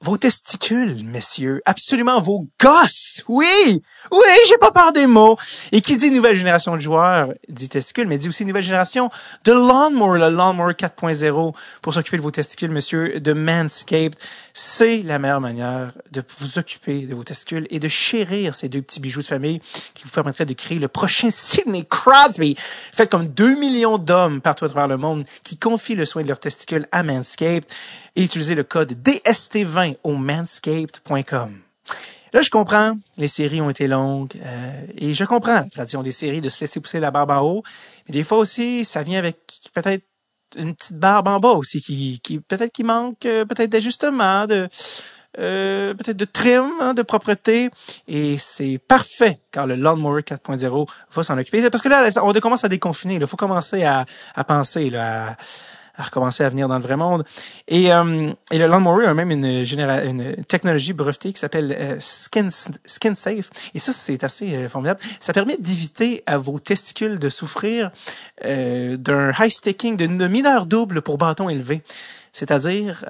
[0.00, 1.60] vos testicules, messieurs.
[1.66, 3.24] Absolument vos gosses.
[3.26, 3.82] Oui!
[4.12, 5.36] Oui, j'ai pas peur des mots.
[5.72, 9.10] Et qui dit nouvelle génération de joueurs dit testicules, mais dit aussi nouvelle génération
[9.44, 14.14] de Lawnmower, le Lawnmower 4.0 pour s'occuper de vos testicules, monsieur, de Manscaped.
[14.54, 18.82] C'est la meilleure manière de vous occuper de vos testicules et de chérir ces deux
[18.82, 19.60] petits bijoux de famille
[19.94, 22.56] qui vous permettraient de créer le prochain Sidney Crosby.
[22.92, 26.28] Faites comme 2 millions d'hommes partout à travers le monde qui confient le soin de
[26.28, 27.64] leurs testicules à Manscaped
[28.16, 31.58] et utilisez le code DST20 au manscaped.com.
[32.32, 36.12] Là, je comprends, les séries ont été longues euh, et je comprends la tradition des
[36.12, 37.62] séries de se laisser pousser la barbe en haut.
[38.06, 39.38] Mais des fois aussi, ça vient avec
[39.72, 40.04] peut-être
[40.56, 44.68] une petite barbe en bas aussi qui, qui peut-être qui manque euh, peut-être d'ajustement, de
[45.38, 47.70] euh, peut-être de trim, hein, de propreté.
[48.06, 51.68] Et c'est parfait car le Lawnmower 4.0 va s'en occuper.
[51.70, 53.14] Parce que là, on commence à déconfiner.
[53.14, 54.04] Il faut commencer à,
[54.44, 55.36] penser là, à,
[55.98, 57.24] à recommencer à venir dans le vrai monde.
[57.66, 62.48] Et, euh, et le Lawnmower a même une, une technologie brevetée qui s'appelle euh, Skin,
[62.86, 63.50] Skin Safe.
[63.74, 65.00] Et ça, c'est assez euh, formidable.
[65.20, 67.90] Ça permet d'éviter à vos testicules de souffrir
[68.44, 71.82] euh, d'un high sticking, d'une mineur double pour bâton élevé.
[72.32, 73.04] C'est-à-dire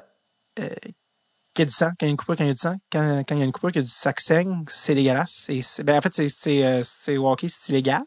[1.59, 2.53] qu'il y a du sang, quand il y a une coupure, quand il y a
[2.53, 4.63] du sang, quand, quand il y a une coupure, qu'il y a du sac saigne,
[4.67, 5.47] c'est dégueulasse.
[5.49, 8.03] Et ben, en fait, c'est, c'est, euh, c'est walkie, c'est illégal.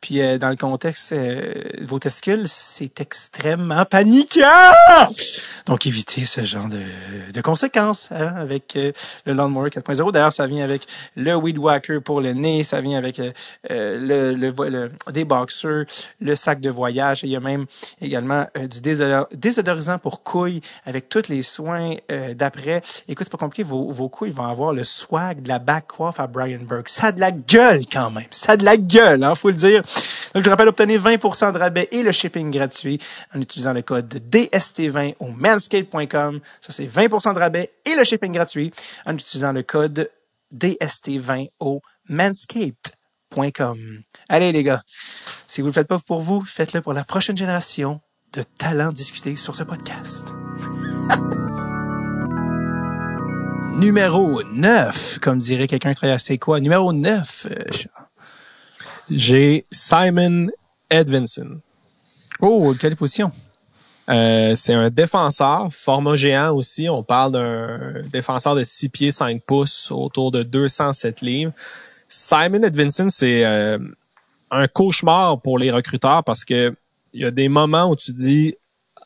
[0.00, 4.42] Puis euh, dans le contexte euh, vos testicules, c'est extrêmement paniquant.
[5.66, 6.80] Donc évitez ce genre de,
[7.32, 8.74] de conséquences hein, avec
[9.26, 10.12] le Lawnmower 4.0.
[10.12, 10.86] D'ailleurs, ça vient avec
[11.16, 13.32] le Weed Whacker pour le nez, ça vient avec le,
[13.68, 15.84] le, le, des boxers,
[16.20, 17.22] le sac de voyage.
[17.22, 17.66] Il y a même
[18.00, 21.96] également du désodorisant pour couilles avec tous les soins
[22.34, 23.62] d'après Écoute, c'est pas compliqué.
[23.62, 26.88] Vos, couilles vont avoir le swag de la back coiffe à Brian Burke.
[26.88, 28.26] Ça a de la gueule quand même.
[28.30, 29.82] Ça a de la gueule, hein, faut le dire.
[30.34, 32.98] Donc, je rappelle, obtenez 20% de rabais et le shipping gratuit
[33.34, 36.40] en utilisant le code DST20 au manscape.com.
[36.60, 38.72] Ça, c'est 20% de rabais et le shipping gratuit
[39.06, 40.10] en utilisant le code
[40.54, 44.02] DST20 au manscaped.com.
[44.28, 44.82] Allez, les gars.
[45.46, 48.00] Si vous le faites pas pour vous, faites-le pour la prochaine génération
[48.32, 50.26] de talents discutés sur ce podcast.
[53.78, 56.60] numéro 9, comme dirait quelqu'un qui travaille à C'est quoi?
[56.60, 57.46] Numéro 9.
[57.50, 57.64] Euh,
[59.10, 60.48] J'ai Simon
[60.90, 61.60] Edvinson.
[62.40, 63.32] Oh, quelle position?
[64.08, 66.88] Euh, c'est un défenseur, format géant aussi.
[66.88, 71.52] On parle d'un défenseur de 6 pieds 5 pouces, autour de 207 livres.
[72.08, 73.78] Simon Edvinson, c'est euh,
[74.50, 76.74] un cauchemar pour les recruteurs parce que
[77.12, 78.56] il y a des moments où tu dis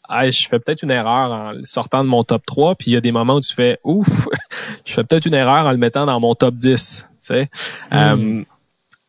[0.08, 3.00] je fais peut-être une erreur en sortant de mon top 3, puis il y a
[3.00, 4.28] des moments où tu fais ouf,
[4.84, 7.06] je fais peut-être une erreur en le mettant dans mon top 10.
[7.10, 7.50] Tu sais.
[7.90, 7.94] Hmm.
[7.94, 8.44] Euh,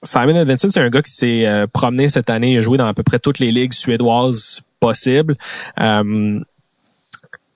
[0.03, 2.87] Simon Edvinson, c'est un gars qui s'est euh, promené cette année, il a joué dans
[2.87, 5.35] à peu près toutes les ligues suédoises possibles.
[5.79, 6.39] Euh,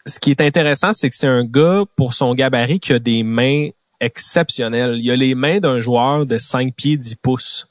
[0.06, 3.24] ce qui est intéressant, c'est que c'est un gars, pour son gabarit, qui a des
[3.24, 3.70] mains
[4.02, 5.00] exceptionnelles.
[5.00, 7.68] Il a les mains d'un joueur de 5 pieds 10 pouces.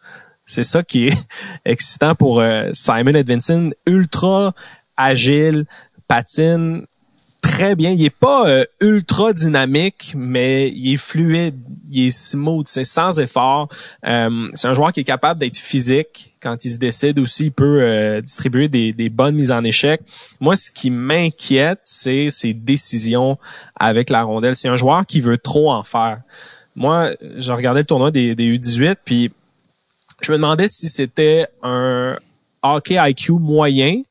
[0.47, 1.19] C'est ça qui est
[1.67, 2.43] excitant pour
[2.73, 4.55] Simon Edvinson, ultra
[4.97, 5.67] agile,
[6.09, 6.87] patine
[7.43, 7.91] très bien.
[7.91, 13.21] Il est pas euh, ultra dynamique, mais il est fluide, il est smooth, c'est sans
[13.21, 13.69] effort.
[14.07, 17.47] Euh, c'est un joueur qui est capable d'être physique quand il se décide aussi.
[17.47, 20.01] Il peut euh, distribuer des, bonnes mises en échec.
[20.41, 23.39] Moi, ce qui m'inquiète, c'est ses décisions
[23.77, 24.57] avec la rondelle.
[24.57, 26.23] C'est un joueur qui veut trop en faire.
[26.75, 29.31] Moi, je regardais le tournoi des, des U18, puis
[30.23, 32.17] je me demandais si c'était un
[32.63, 34.03] hockey IQ moyen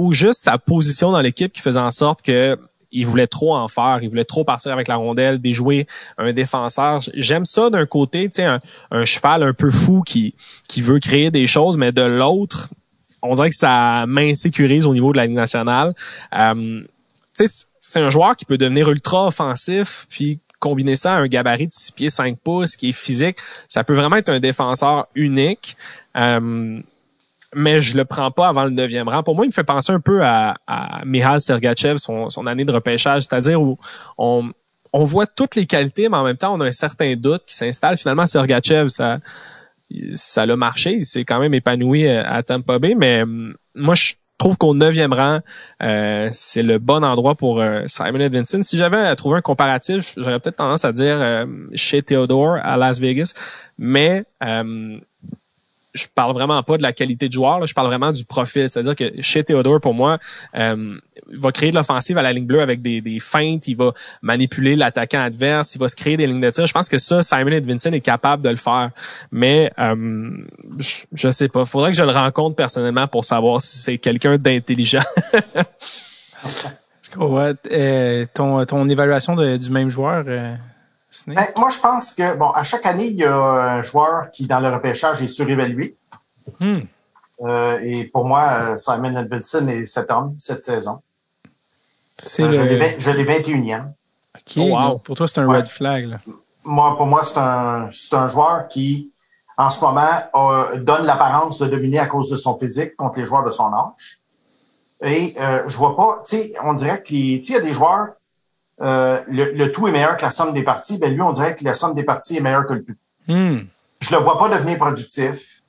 [0.00, 2.58] ou juste sa position dans l'équipe qui faisait en sorte que
[2.90, 5.86] il voulait trop en faire, il voulait trop partir avec la rondelle, déjouer
[6.18, 7.02] un défenseur.
[7.14, 8.58] J'aime ça d'un côté, tu sais,
[8.90, 10.34] un, cheval un peu fou qui
[10.68, 12.68] qui veut créer des choses, mais de l'autre,
[13.22, 15.94] on dirait que ça m'insécurise au niveau de la Ligue nationale.
[16.36, 16.80] Euh,
[17.36, 21.28] tu sais, c'est un joueur qui peut devenir ultra offensif, puis combiner ça à un
[21.28, 23.36] gabarit de 6 pieds 5 pouces qui est physique,
[23.68, 25.76] ça peut vraiment être un défenseur unique.
[26.16, 26.80] Euh,
[27.54, 29.22] mais je le prends pas avant le neuvième rang.
[29.22, 31.02] Pour moi, il me fait penser un peu à, à
[31.40, 33.78] Sergachev, son, son année de repêchage, c'est-à-dire où
[34.18, 34.52] on,
[34.92, 37.54] on voit toutes les qualités, mais en même temps, on a un certain doute qui
[37.54, 37.96] s'installe.
[37.96, 39.18] Finalement, Sergachev, ça
[40.12, 40.92] ça l'a marché.
[40.92, 44.72] Il s'est quand même épanoui euh, à Tampa Bay, mais hum, moi, je trouve qu'au
[44.74, 45.40] neuvième rang,
[45.82, 48.62] euh, c'est le bon endroit pour euh, Simon Edvinson.
[48.62, 53.00] Si j'avais à trouver un comparatif, j'aurais peut-être tendance à dire chez Theodore à Las
[53.00, 53.34] Vegas,
[53.78, 54.24] mais
[55.94, 58.68] je parle vraiment pas de la qualité de joueur, là, je parle vraiment du profil.
[58.70, 60.18] C'est-à-dire que chez Theodore, pour moi,
[60.56, 60.96] euh,
[61.32, 63.92] il va créer de l'offensive à la ligne bleue avec des, des feintes, il va
[64.22, 66.66] manipuler l'attaquant adverse, il va se créer des lignes de tir.
[66.66, 68.90] Je pense que ça, Simon Edvinson est capable de le faire.
[69.32, 70.30] Mais euh,
[70.78, 71.64] je, je sais pas.
[71.64, 75.02] Faudrait que je le rencontre personnellement pour savoir si c'est quelqu'un d'intelligent.
[77.16, 80.54] Ouais, euh, ton, ton évaluation de- du même joueur, euh,
[81.10, 81.36] Snake?
[81.36, 84.46] Ben, moi, je pense que, bon, à chaque année, il y a un joueur qui,
[84.46, 85.96] dans le repêchage, est surévalué.
[86.60, 86.80] Hmm.
[87.42, 91.00] Euh, et pour moi, euh, Simon Edvinson est cet homme cette saison.
[92.18, 92.84] C'est Euh, je l'ai le.
[92.84, 93.92] vingt- je l'ai 21e.
[94.36, 94.98] Ok, Oh, wow.
[94.98, 95.58] pour toi, c'est un Ouais.
[95.58, 96.04] red flag.
[96.06, 96.20] Là.
[96.64, 99.10] Moi, pour moi, c'est un, c'est un joueur qui,
[99.56, 100.10] en ce moment,
[100.76, 104.20] donne l'apparence de dominer à cause de son physique contre les joueurs de son âge.
[105.02, 107.58] Et euh, je vois pas, tu sais, on dirait que les, tu sais, il y
[107.58, 108.08] a des joueurs,
[108.82, 110.98] euh, le, le tout est meilleur que la somme des parties.
[110.98, 112.94] Ben lui, on dirait que la somme des parties est meilleure que le tout.
[113.28, 113.58] Hmm.
[114.00, 115.60] Je le vois pas devenir productif.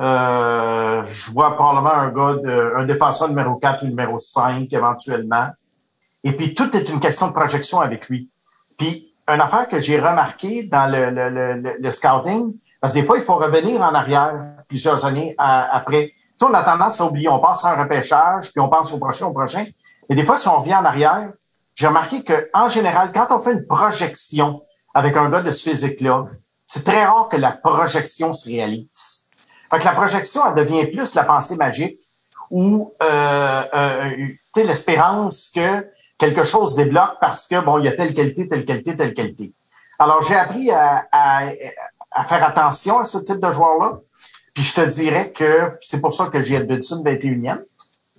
[0.00, 5.48] Euh, je vois probablement un gars, de, un défenseur numéro 4 ou numéro 5 éventuellement.
[6.24, 8.28] Et puis, tout est une question de projection avec lui.
[8.78, 13.04] Puis, une affaire que j'ai remarqué dans le, le, le, le- scouting, parce que des
[13.06, 14.32] fois, il faut revenir en arrière
[14.68, 16.12] plusieurs années à- après.
[16.14, 18.92] Tu sais, on a tendance à oublier, on pense à un repêchage, puis on pense
[18.92, 19.64] au prochain, au prochain.
[20.08, 21.30] Mais des fois, si on revient en arrière,
[21.74, 24.62] j'ai remarqué que en général, quand on fait une projection
[24.94, 26.26] avec un gars de ce physique-là,
[26.66, 29.30] c'est très rare que la projection se réalise.
[29.70, 31.98] Fait que la projection, elle devient plus la pensée magique
[32.50, 34.10] ou euh, euh,
[34.54, 38.64] sais, l'espérance que quelque chose débloque parce que bon, il y a telle qualité, telle
[38.64, 39.52] qualité, telle qualité.
[39.98, 41.48] Alors, j'ai appris à, à,
[42.12, 43.98] à faire attention à ce type de joueur-là.
[44.54, 47.64] Puis je te dirais que c'est pour ça que j'ai Edmondson 21e.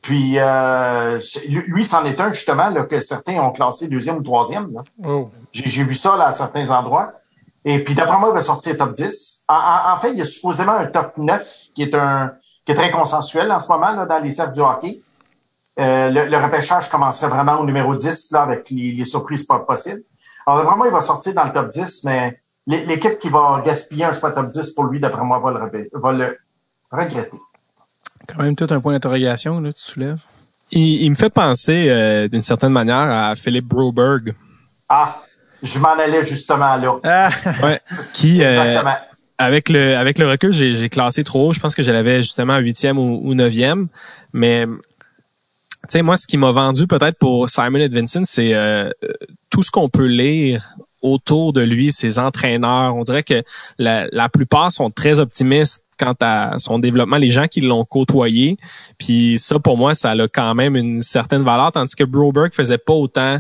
[0.06, 4.72] Puis euh, lui, c'en est un justement là, que certains ont classé deuxième ou troisième.
[4.72, 4.84] Là.
[5.04, 5.30] Oh.
[5.52, 7.14] J'ai j'ai vu ça là, à certains endroits.
[7.64, 9.46] Et puis d'après moi, il va sortir top 10.
[9.50, 12.34] En, en- en fait, il y a supposément un top 9 qui est un
[12.66, 15.02] qui est très consensuel en ce moment là, dans les cercles du hockey.
[15.80, 19.58] Euh, le, le repêchage commencerait vraiment au numéro 10 là, avec les, les surprises pas
[19.60, 20.02] possibles.
[20.46, 24.06] Alors vraiment, il va sortir dans le top 10, mais l'é- l'équipe qui va gaspiller
[24.06, 26.38] un choix top 10 pour lui, d'après moi, va le, va le
[26.92, 27.40] regretter.
[28.28, 30.20] Quand même tout un point d'interrogation, là, tu soulèves.
[30.72, 34.34] il, il me fait penser euh, d'une certaine manière à Philippe Broberg,
[34.90, 35.22] Ah,
[35.64, 36.96] je m'en allais justement là.
[37.04, 37.30] Ah!
[37.64, 37.80] ouais,
[38.14, 38.96] qui euh, Exactement.
[39.38, 41.54] avec le avec le recul, j'ai j'ai classé trop haut.
[41.54, 43.88] Je pense que je l'avais justement huitième ou, ou neuvième.
[44.34, 48.90] Mais tu sais, moi, ce qui m'a vendu peut-être pour Simon Edvinson, c'est euh,
[49.52, 52.96] tout ce qu'on peut lire autour de lui, ses entraîneurs.
[52.96, 53.44] On dirait que
[53.78, 58.58] la, la plupart sont très optimistes quant à son développement, les gens qui l'ont côtoyé.
[58.98, 62.78] Puis ça, pour moi, ça a quand même une certaine valeur, tandis que Broberg faisait
[62.78, 63.40] pas autant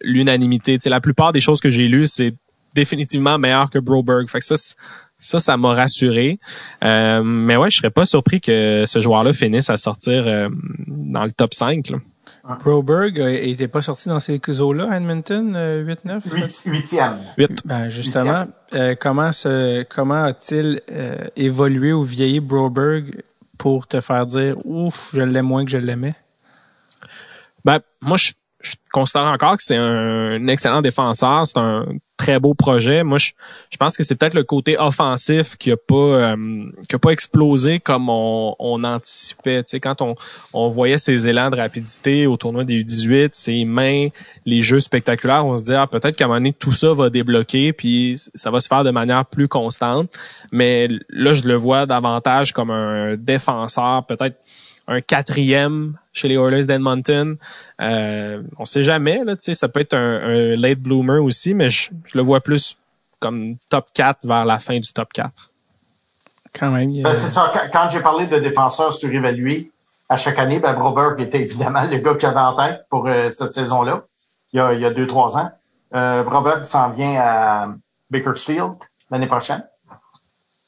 [0.00, 0.78] l'unanimité.
[0.86, 2.34] La plupart des choses que j'ai lues, c'est
[2.74, 4.28] définitivement meilleur que Broberg.
[4.28, 4.56] Fait que ça,
[5.18, 6.38] ça, ça m'a rassuré.
[6.82, 10.48] Euh, mais ouais, je serais pas surpris que ce joueur-là finisse à sortir euh,
[10.86, 11.90] dans le top 5.
[11.90, 11.98] Là.
[12.62, 16.20] Broberg euh, était pas sorti dans ces eaux-là, Edmonton, euh, 8-9?
[16.34, 17.16] Huit- Huitième.
[17.38, 17.62] 8.
[17.64, 23.22] Ben justement, euh, comment se, comment a-t-il euh, évolué ou vieilli Broberg
[23.56, 26.14] pour te faire dire ouf, je l'aime moins que je l'aimais?
[27.64, 28.32] Ben, moi, je,
[28.64, 31.46] je considère encore que c'est un, excellent défenseur.
[31.46, 31.86] C'est un
[32.16, 33.02] très beau projet.
[33.02, 33.32] Moi, je,
[33.70, 36.36] je pense que c'est peut-être le côté offensif qui a pas euh,
[36.88, 39.62] qui a pas explosé comme on, on anticipait.
[39.64, 40.14] Tu sais, quand on,
[40.52, 44.08] on voyait ses élans de rapidité au tournoi des U18, ses mains,
[44.46, 47.10] les jeux spectaculaires, on se dit ah, peut-être qu'à un moment donné tout ça va
[47.10, 50.08] débloquer puis ça va se faire de manière plus constante.
[50.52, 54.36] Mais là, je le vois davantage comme un défenseur, peut-être
[54.86, 57.36] un quatrième chez les Oilers d'Edmonton.
[57.80, 61.54] Euh, on sait jamais, là, tu sais, ça peut être un, un late bloomer aussi,
[61.54, 62.76] mais je, je le vois plus
[63.20, 65.30] comme top 4 vers la fin du top 4.
[66.58, 66.90] Quand même.
[67.00, 67.50] a- Ben, c'est ça.
[67.54, 69.72] Quand, quand j'ai parlé de défenseurs surévalués
[70.08, 73.30] à chaque année, ben, Broberg était évidemment le gars que j'avais en tête pour euh,
[73.30, 74.02] cette saison-là,
[74.52, 75.50] il y a, il y a deux, trois ans.
[75.94, 77.68] Euh, Broberg s'en vient à
[78.10, 78.74] Bakersfield
[79.10, 79.64] l'année prochaine.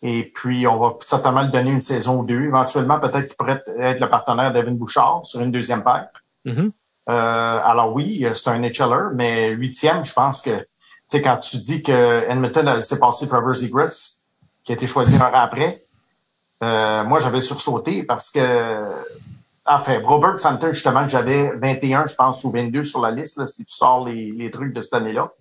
[0.08, 2.40] Et puis, on va certainement lui donner une saison ou deux.
[2.44, 6.10] Éventuellement, peut-être qu'il pourrait être le partenaire d'Evan Bouchard sur une deuxième paire.
[6.44, 6.70] Mhm.
[7.08, 10.66] Euh, alors oui, c'est un HLR, mais huitième, je pense que, tu
[11.08, 14.26] sais, quand tu dis que Edmonton laissé passer Trevor Zegras,
[14.62, 15.82] qui a été choisi un an après,
[16.62, 19.02] euh, moi, j'avais sursauté parce que,
[19.64, 23.48] enfin, Robert Santer, justement, que j'avais 21, je pense, ou 22 sur la liste, là,
[23.48, 25.32] si tu sors les, les trucs de cette année-là.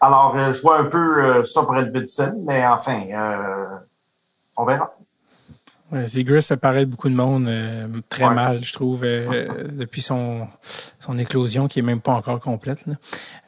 [0.00, 3.02] Alors, euh, je vois un peu ça pour Edmondson, mais enfin,
[4.56, 4.92] on verra.
[5.92, 8.34] Ouais, Zegras fait paraître beaucoup de monde euh, très Ouais.
[8.34, 10.48] mal, je trouve, euh, depuis son
[10.98, 12.84] son éclosion qui est même pas encore complète.
[12.86, 12.94] là.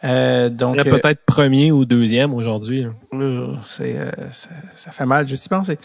[0.04, 2.82] Euh, donc euh, peut-être premier ou deuxième aujourd'hui.
[2.84, 2.90] là.
[3.14, 5.78] euh, c'est euh, ça, ça fait mal juste y penser.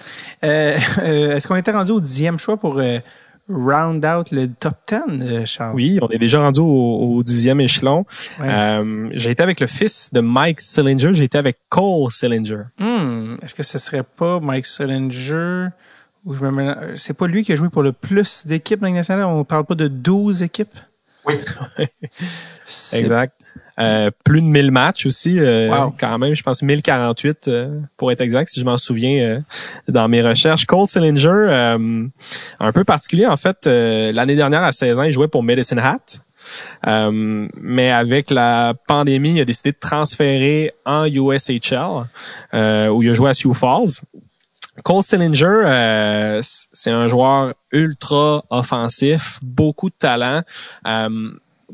[0.44, 3.00] Euh, euh, Est-ce qu'on était rendu au dixième choix pour euh,
[3.49, 5.76] round out le top 10, euh, Charles?
[5.76, 8.06] Oui, on est déjà rendu au, au dixième échelon.
[8.40, 8.48] Ouais.
[8.49, 12.64] Euh, j'ai été avec le fils de Mike Sillinger, j'ai été avec Cole Sillinger.
[12.80, 15.68] Hmm, Est-ce que ce serait pas Mike Sillinger
[16.26, 18.90] ou je me mélange- C'est pas lui qui a joué pour le plus d'équipes dans
[18.91, 19.26] nationale?
[19.26, 20.78] On parle pas de 12 équipes?
[21.26, 21.36] Oui.
[22.94, 23.34] Exact.
[23.80, 25.95] Euh, plus de 1000 matchs aussi, euh, Wow.
[25.99, 29.39] quand même, je pense 1048 euh, pour être exact, si je m'en souviens euh,
[29.88, 30.65] dans mes recherches.
[30.65, 32.05] Cole Sillinger, euh,
[32.59, 35.80] un peu particulier en fait, euh, l'année dernière à 16 ans, il jouait pour Medicine
[35.80, 35.97] Hat.
[36.85, 42.03] Euh, mais avec la pandémie, il a décidé de transférer en USHL,
[42.53, 44.01] euh, où il a joué à Sioux Falls.
[44.84, 50.41] Cole Sillinger, euh, c'est un joueur ultra offensif, beaucoup de talent.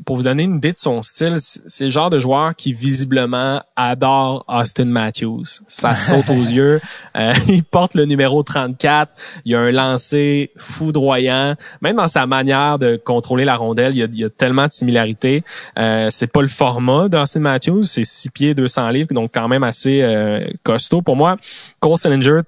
[0.04, 3.62] Pour vous donner une idée de son style, c'est le genre de joueur qui visiblement
[3.76, 5.44] adore Austin Matthews.
[5.66, 6.80] Ça saute aux yeux.
[7.16, 9.12] Euh, il porte le numéro 34.
[9.44, 11.54] Il a un lancer foudroyant.
[11.80, 14.66] Même dans sa manière de contrôler la rondelle, il y a, il y a tellement
[14.66, 15.44] de similarités.
[15.78, 17.84] Euh, c'est pas le format d'Austin Matthews.
[17.84, 21.02] C'est 6 pieds, 200 livres, donc quand même assez euh, costaud.
[21.02, 21.36] Pour moi,
[21.80, 22.40] Cole Sillinger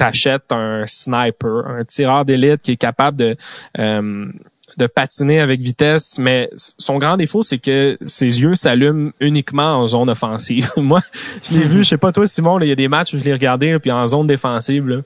[0.00, 3.36] t'achètes un sniper, un tireur d'élite qui est capable de
[3.78, 4.32] euh,
[4.80, 6.48] de patiner avec vitesse, mais
[6.78, 10.70] son grand défaut, c'est que ses yeux s'allument uniquement en zone offensive.
[10.76, 11.00] Moi,
[11.44, 13.24] je l'ai vu, je sais pas toi, Simon, il y a des matchs où je
[13.24, 14.96] l'ai regardé, puis en zone défensive, là,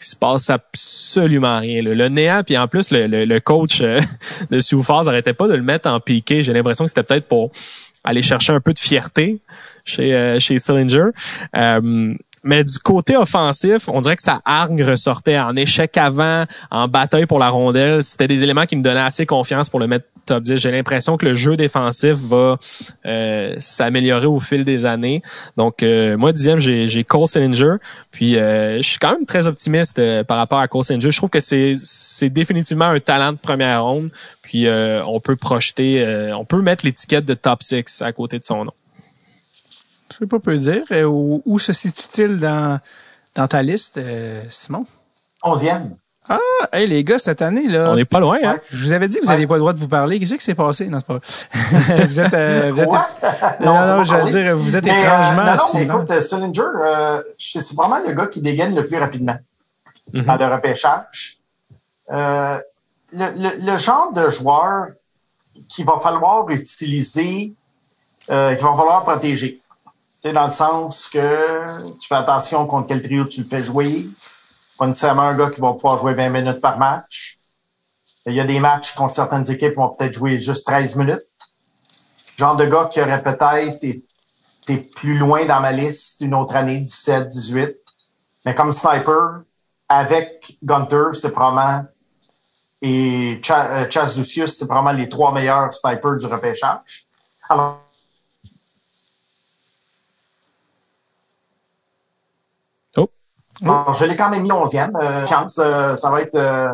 [0.00, 1.82] il se passe absolument rien.
[1.82, 1.94] là.
[1.94, 4.00] Le néant, puis en plus, le, le, coach euh,
[4.50, 6.42] de Sioux Falls arrêtait pas de le mettre en piqué.
[6.42, 7.50] J'ai l'impression que c'était peut-être pour
[8.02, 9.40] aller chercher un peu de fierté
[9.84, 10.56] chez, euh, chez
[12.42, 17.26] mais du côté offensif, on dirait que sa hargne ressortait en échec avant, en bataille
[17.26, 18.02] pour la rondelle.
[18.02, 20.56] C'était des éléments qui me donnaient assez confiance pour le mettre top 10.
[20.56, 22.58] J'ai l'impression que le jeu défensif va
[23.04, 25.22] euh, s'améliorer au fil des années.
[25.56, 27.74] Donc, euh, moi, dixième, j'ai, j'ai Cole Sillinger.
[28.10, 31.10] Puis, euh, je suis quand même très optimiste par rapport à Cole Sillinger.
[31.10, 34.10] Je trouve que c'est, c'est définitivement un talent de première ronde.
[34.42, 38.64] Puis, on peut projeter, on peut mettre l'étiquette de top 6 à côté de son
[38.64, 38.72] nom.
[40.12, 40.82] Je sais pas peu dire.
[40.90, 42.80] Euh, où, où se situe-t-il dans,
[43.34, 44.86] dans ta liste, euh, Simon?
[45.42, 45.96] Onzième.
[46.28, 46.38] Ah,
[46.72, 47.90] hey, les gars, cette année, là.
[47.90, 48.52] On n'est pas loin, hein?
[48.54, 48.62] Ouais.
[48.70, 49.34] Je vous avais dit que vous Ouais.
[49.34, 50.20] n'aviez pas le droit de vous parler.
[50.20, 50.86] Qu'est-ce qui s'est passé?
[50.86, 52.06] Non, c'est pas vrai.
[52.06, 53.08] vous êtes, euh, vous êtes, Quoi?
[53.60, 54.42] non, non, j'allais parlé.
[54.44, 56.04] dire, vous êtes Mais, euh, étrangement non, non, mais silent.
[56.04, 59.38] écoute, Sillinger, euh, c'est vraiment le gars qui dégaine le plus rapidement
[60.12, 60.22] Mhm.
[60.24, 61.38] dans le repêchage.
[62.12, 62.58] Euh,
[63.12, 63.26] le,
[63.58, 64.88] le, le genre de joueur
[65.68, 67.54] qu'il va falloir utiliser,
[68.30, 69.60] euh, qu'il va falloir protéger.
[70.22, 74.06] Sais, dans le sens que tu fais attention contre quel trio tu le fais jouer.
[74.78, 77.38] Pas nécessairement un gars qui va pouvoir jouer 20 minutes par match.
[78.26, 81.26] Il y a des matchs contre certaines équipes qui vont peut-être jouer juste 13 minutes.
[82.36, 84.04] Genre de gars qui aurait peut-être été
[84.94, 87.76] plus loin dans ma liste une autre année, 17, 18.
[88.44, 89.42] Mais comme sniper,
[89.88, 91.86] avec Gunter, c'est probablement
[92.82, 97.06] et euh, Chaz Lucius, c'est probablement les trois meilleurs snipers du repêchage.
[97.48, 97.80] Alors,
[103.62, 104.90] je l'ai quand même mis 11e.
[105.00, 106.34] Euh, chance, euh, ça va être...
[106.34, 106.68] euh,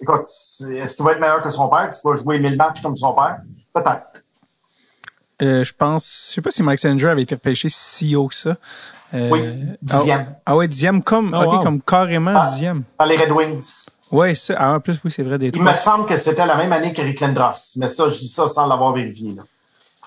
[0.00, 1.86] écoute, est-ce qu'il va être meilleur que son père?
[1.88, 3.38] Est-ce qu'il va jouer 1000 matchs comme son père?
[3.72, 4.22] Peut-être.
[5.40, 8.34] Euh, je pense, je sais pas si Mike Sanger avait été repêché si haut que
[8.34, 8.56] ça.
[9.14, 9.42] Euh, Oui,
[9.82, 10.26] dixième.
[10.30, 11.62] Ah, ah ouais, dixième, comme, Oh, ok, wow.
[11.62, 12.46] comme carrément Ah.
[12.48, 12.84] dixième.
[12.96, 13.86] Par les Red Wings.
[14.12, 15.64] Ouais, ça, ah, en plus, oui, c'est vrai, des Il trois.
[15.70, 17.52] me semble que c'était la même année qu'Eric Lindros.
[17.78, 19.34] Mais ça, je dis ça sans l'avoir vérifié.
[19.34, 19.42] Là.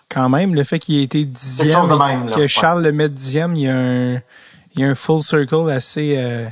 [0.09, 2.27] Quand même, le fait qu'il ait été dixième, chose de même.
[2.29, 2.35] Là.
[2.35, 2.47] que Ouais.
[2.47, 4.21] Charles le mette dixième, il y a un,
[4.75, 6.47] il y a un full circle assez, euh,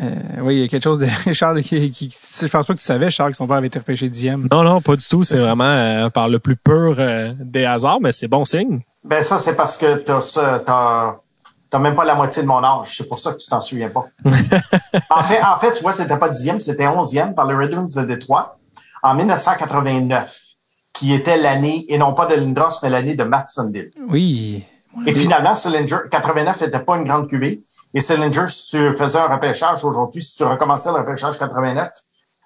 [0.00, 2.08] euh, oui, il y a quelque chose de, Charles, qui, qui,
[2.40, 4.48] je pense pas que tu savais, Charles, que son père avait été repêché dixième.
[4.50, 5.22] Non, non, pas du tout.
[5.22, 8.80] C'est vraiment euh, par le plus pur euh, des hasards, mais c'est bon signe.
[9.04, 11.16] Ben ça, c'est parce que t'as ça, t'as,
[11.70, 12.96] t'as même pas la moitié de mon âge.
[12.96, 14.06] C'est pour ça que tu t'en souviens pas.
[15.10, 17.94] en fait, en fait, tu vois, c'était pas dixième, c'était onzième par les Red Wings
[17.94, 18.58] de Détroit
[19.02, 20.40] en 1989,
[20.92, 23.86] qui était l'année, et non pas de Lindros, mais l'année de Matt Sundin.
[24.08, 24.64] Oui.
[25.06, 27.62] Et finalement, Sillinger, 89 n'était pas une grande cuvée.
[27.94, 31.90] Et Sillinger, si tu faisais un repêchage aujourd'hui, si tu recommençais le repêchage 89,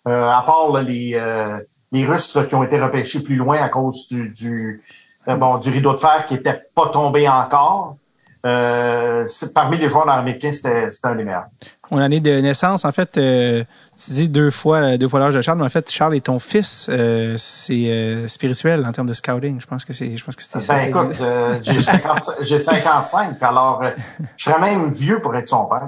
[0.08, 1.58] euh, à part là, les, euh,
[1.92, 4.82] les Russes là, qui ont été repêchés plus loin à cause du, du,
[5.28, 7.96] euh, bon, du rideau de fer qui était pas tombé encore,
[8.42, 11.46] parmi les joueurs nord-américains, c'était un des meilleurs.
[11.90, 13.62] Mon année de naissance, en fait, euh,
[14.04, 16.38] tu dis deux fois, deux fois l'âge de Charles, mais en fait, Charles est ton
[16.38, 16.88] fils.
[16.90, 19.60] euh, c'est euh, spirituel en termes de scouting.
[19.60, 20.74] Je pense que c'est, je pense que c'était ça.
[20.74, 23.90] Ben écoute, euh, j'ai 50 j'ai 55, alors euh,
[24.36, 25.86] je serais même vieux pour être son père.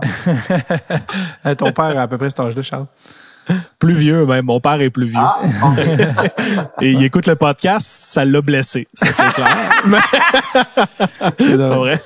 [1.46, 2.86] Euh, ton père a à peu près cet âge-là, Charles.
[3.78, 4.46] Plus vieux, même.
[4.46, 5.20] Mon père est plus vieux.
[5.20, 5.78] Ah, ok.
[6.82, 8.88] Et il écoute le podcast, ça l'a blessé.
[8.94, 9.82] Ça, c'est clair.
[11.38, 12.00] C'est vrai.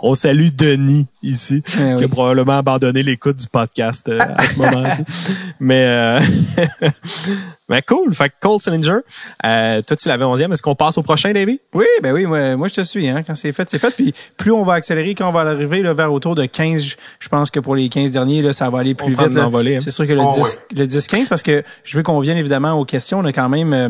[0.00, 4.56] On salue Denis ici, Eh qui a probablement abandonné l'écoute du podcast euh, à ce
[4.58, 5.02] moment-ci.
[5.60, 6.20] Mais, euh,
[7.68, 8.14] mais cool.
[8.14, 8.98] Fait que Cole Sillinger,
[9.44, 10.52] euh, toi, tu l'avais 11e.
[10.52, 11.60] Est-ce qu'on passe au prochain, Davy?
[11.74, 13.08] Oui, ben oui, moi, moi je te suis.
[13.08, 13.90] Hein, quand c'est fait, c'est fait.
[13.94, 17.28] Puis plus on va accélérer, quand on va arriver là, vers autour de 15, je,
[17.28, 19.32] pense que pour les 15 derniers, là, ça va aller plus On prend vite.
[19.34, 19.76] de là.
[19.76, 19.78] hein.
[19.80, 22.72] C'est sûr que le, Oh, 10, le 10-15, parce que je veux qu'on vienne évidemment
[22.72, 23.18] aux questions.
[23.20, 23.88] On a quand même euh,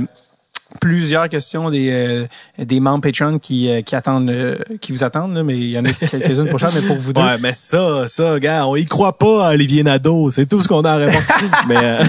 [0.80, 2.26] plusieurs questions des, euh,
[2.58, 5.78] des membres Patreon qui, euh, qui attendent, euh, qui vous attendent, là, mais il y
[5.78, 7.20] en a quelques-unes pour Charles, mais pour vous deux.
[7.22, 10.30] Ouais, mais ça, ça, gars, on y croit pas à Olivier Nadeau.
[10.30, 11.24] C'est tout ce qu'on a à répondre.
[11.68, 12.04] mais, euh,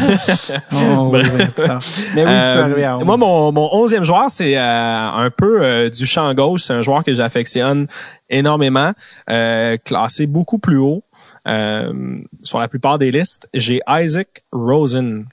[0.73, 1.80] on plus tard.
[2.15, 3.05] Mais oui, tu peux Euh, arriver à 11.
[3.05, 6.63] Moi, mon, mon onzième joueur, c'est euh, un peu euh, du champ gauche.
[6.63, 7.88] C'est un joueur que j'affectionne
[8.30, 8.91] énormément,
[9.30, 11.03] euh, classé beaucoup plus haut
[11.47, 13.47] euh, sur la plupart des listes.
[13.53, 15.25] J'ai Isaac Rosen.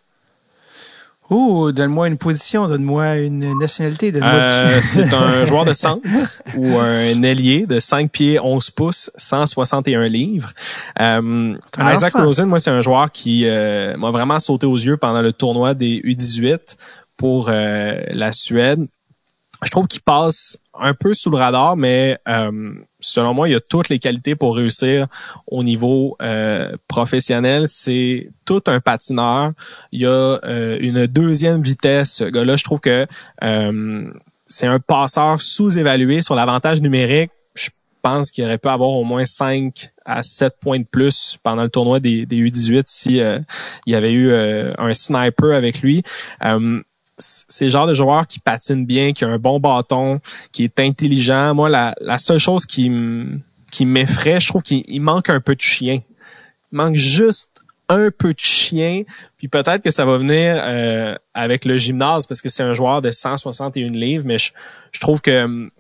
[1.29, 6.07] Ouh, donne-moi une position, donne-moi une nationalité, donne-moi Euh, du- c'est un joueur de centre
[6.55, 10.53] ou un ailier de 5 pieds 11 pouces, 161 livres.
[11.01, 12.27] Euh, Un Isaac enfant.
[12.27, 16.01] Rosen, moi, c'est un joueur qui m'a vraiment sauté aux yeux pendant le tournoi des
[16.05, 16.77] U18
[17.17, 18.87] pour la Suède.
[19.67, 23.61] Je trouve qu'il passe un peu sous le radar, mais euh, selon moi, il a
[23.61, 25.09] toutes les qualités pour réussir
[25.49, 27.65] au niveau euh, professionnel.
[27.67, 29.53] C'est tout un patineur.
[29.91, 32.15] Il a euh, une deuxième vitesse.
[32.15, 33.09] Ce gars-là, je trouve que
[33.43, 34.11] euh,
[34.47, 37.33] c'est un passeur sous-évalué sur l'avantage numérique.
[37.55, 37.71] Je
[38.03, 41.71] pense qu'il aurait pu avoir au moins 5 à 7 points de plus pendant le
[41.71, 43.41] tournoi des, des U18 si euh,
[43.85, 46.05] il y avait eu euh, un sniper avec lui.
[47.19, 50.21] C'est le genre de joueur qui patine bien, qui a un bon bâton,
[50.53, 51.55] qui est intelligent.
[51.55, 52.91] Moi, la, la seule chose qui
[53.71, 56.01] qui m'effraie, je trouve qu'il il manque un peu de chien.
[56.73, 57.51] Il manque juste
[57.89, 59.03] un peu de chien,
[59.37, 63.01] puis peut-être que ça va venir euh, avec le gymnase parce que c'est un joueur
[63.01, 64.53] de 161 livres, mais je,
[64.91, 65.71] je trouve que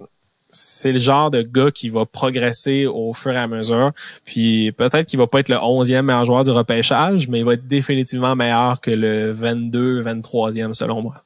[0.50, 3.92] c'est le genre de gars qui va progresser au fur et à mesure.
[4.24, 7.54] Puis peut-être qu'il va pas être le 11e meilleur joueur du repêchage, mais il va
[7.54, 11.25] être définitivement meilleur que le 22, 23e selon moi.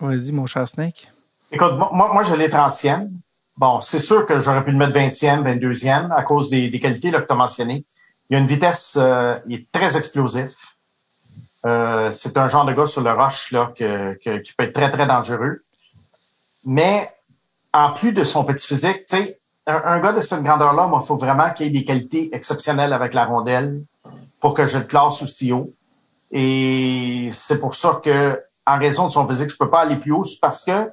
[0.00, 1.10] Vas-y, mon cher Snake.
[1.52, 3.10] Écoute, moi, moi je l'ai 30e.
[3.56, 7.10] Bon, c'est sûr que j'aurais pu le mettre 20e, 22e à cause des, des qualités
[7.10, 7.84] que tu as mentionnées.
[8.28, 10.76] Il a une vitesse, euh, il est très explosif.
[11.64, 15.06] Euh, c'est un genre de gars sur le roche là, qui peut être très, très
[15.06, 15.64] dangereux.
[16.64, 17.08] Mais
[17.72, 21.00] en plus de son petit physique, tu sais, un, un gars de cette grandeur-là, moi,
[21.02, 23.82] il faut vraiment qu'il ait des qualités exceptionnelles avec la rondelle
[24.40, 25.72] pour que je le classe aussi haut.
[26.30, 30.12] Et c'est pour ça que, en raison de son physique, je peux pas aller plus
[30.12, 30.90] haut, c'est parce que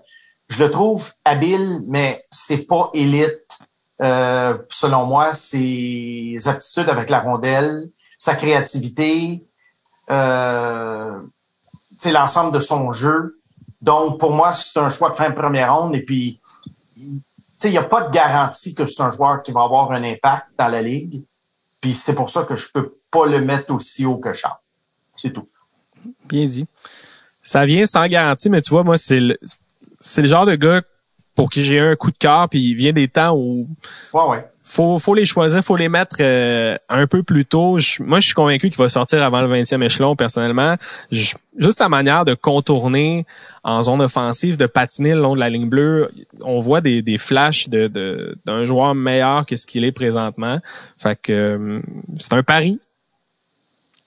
[0.50, 3.60] je le trouve habile, mais c'est pas élite.
[4.02, 9.46] Euh, selon moi, ses aptitudes avec la rondelle, sa créativité,
[10.10, 11.20] euh,
[12.06, 13.40] l'ensemble de son jeu.
[13.82, 15.96] Donc, pour moi, c'est un choix de fin de première ronde.
[15.96, 16.42] Et puis,
[16.96, 20.48] il n'y a pas de garantie que c'est un joueur qui va avoir un impact
[20.58, 21.26] dans la ligue.
[21.80, 24.58] Puis c'est pour ça que je peux pas le mettre aussi haut que Charles.
[25.16, 25.48] C'est tout.
[26.26, 26.66] Bien dit.
[27.44, 29.38] Ça vient sans garantie, mais tu vois, moi, c'est le,
[30.00, 30.82] c'est le genre de gars
[31.36, 33.68] pour qui j'ai un coup de cœur, puis il vient des temps où
[34.14, 34.46] Ouais, ouais.
[34.64, 37.80] faut, faut les choisir, faut les mettre euh, un peu plus tôt.
[37.80, 40.76] Je- moi, je suis convaincu qu'il va sortir avant le 20e échelon, personnellement.
[41.12, 43.26] Je- juste sa manière de contourner
[43.64, 46.12] en zone offensive, de patiner le long de la ligne bleue,
[46.42, 50.60] on voit des, des flashs de, de- d'un joueur meilleur que ce qu'il est présentement.
[51.00, 51.82] Fait que euh,
[52.20, 52.80] c'est un pari.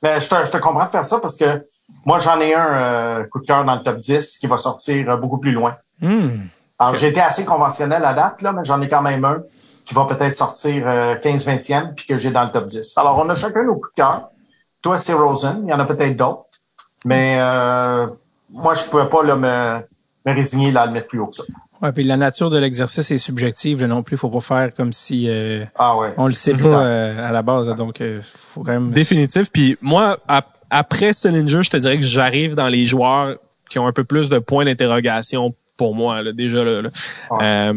[0.03, 1.67] Mais je te, je te comprends de faire ça parce que
[2.05, 5.11] moi, j'en ai un euh, coup de cœur dans le top 10 qui va sortir
[5.11, 5.77] euh, beaucoup plus loin.
[6.01, 6.47] Hmm.
[6.79, 9.43] Alors, j'ai été assez conventionnel à date, là, mais j'en ai quand même un
[9.85, 12.99] qui va peut-être sortir euh, 15-20e puis que j'ai dans le top 10.
[12.99, 14.29] Alors, on a chacun nos coups de cœur.
[14.83, 15.63] Toi, c'est Rosen.
[15.65, 16.43] Il y en a peut-être d'autres.
[17.05, 18.07] Mais euh,
[18.51, 19.81] moi, je pouvais pas là, me,
[20.27, 21.45] me résigner là, à le mettre plus haut que ça.
[21.83, 24.17] Ouais, puis la nature de l'exercice est subjective là, non plus.
[24.17, 26.15] Faut pas faire comme si euh, Ah ouais.
[26.17, 26.63] on le sait Mhm.
[26.63, 27.69] pas euh, à la base.
[27.77, 28.91] donc, euh, faut quand même.
[28.91, 29.51] Définitif.
[29.53, 33.37] Puis moi, ap- après Sillinger, je te dirais que j'arrive dans les joueurs
[33.71, 36.81] qui ont un peu plus de points d'interrogation pour moi, là, déjà là.
[36.83, 36.89] là.
[37.31, 37.39] Ouais.
[37.43, 37.73] Euh,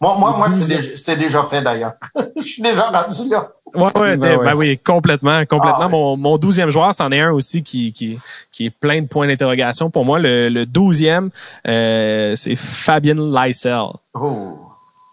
[0.00, 1.92] Moi, moi, moi c'est déjà, fait d'ailleurs.
[2.36, 3.50] Je suis déjà rendu là.
[3.74, 4.52] Ouais, ouais, Ben ben, ouais.
[4.54, 5.78] oui, complètement, complètement.
[5.82, 5.90] Ah ouais.
[5.92, 8.18] Mon, mon douzième joueur, c'en est un aussi qui, qui,
[8.50, 9.88] qui est plein de points d'interrogation.
[9.90, 11.30] Pour moi, le, le douzième,
[11.68, 13.82] euh, c'est Fabien Lysel,
[14.14, 14.58] Oh.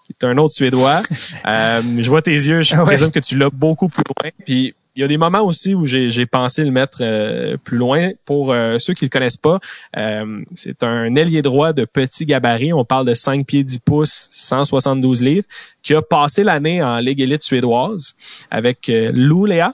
[0.05, 1.01] qui est un autre Suédois.
[1.47, 2.85] euh, je vois tes yeux, je Ah ouais.
[2.85, 4.31] présume que tu l'as beaucoup plus loin.
[4.45, 8.09] Puis il y a des moments aussi où j'ai pensé le mettre euh, plus loin.
[8.25, 9.59] Pour euh, ceux qui le connaissent pas,
[9.95, 12.73] euh, c'est un ailier droit de petit gabarit.
[12.73, 15.47] On parle de 5 pieds 10 pouces, 172 livres,
[15.81, 18.15] qui a passé l'année en Ligue élite suédoise
[18.49, 19.69] avec euh, Luleå.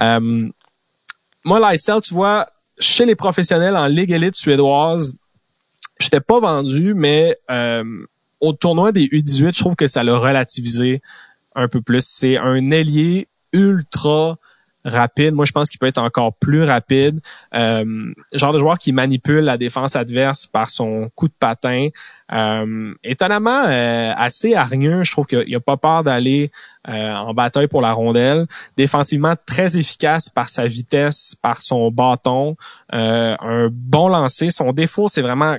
[0.00, 0.48] Euh,
[1.44, 2.46] moi, Lysel, tu vois,
[2.78, 5.16] chez les professionnels en Ligue élite suédoise,
[5.98, 7.84] j'étais pas vendu, mais euh,
[8.40, 11.00] au tournoi des U18, je trouve que ça l'a relativisé
[11.54, 12.04] un peu plus.
[12.04, 14.36] C'est un ailier ultra
[14.84, 15.34] rapide.
[15.34, 17.20] Moi, je pense qu'il peut être encore plus rapide.
[17.54, 21.88] Euh, genre de joueur qui manipule la défense adverse par son coup de patin.
[22.32, 25.04] Euh, étonnamment, euh, assez hargneux.
[25.04, 26.50] Je trouve qu'il a pas peur d'aller
[26.88, 28.46] euh, en bataille pour la rondelle.
[28.76, 32.56] Défensivement, très efficace par sa vitesse, par son bâton.
[32.92, 34.50] Euh, un bon lancer.
[34.50, 35.56] Son défaut, c'est vraiment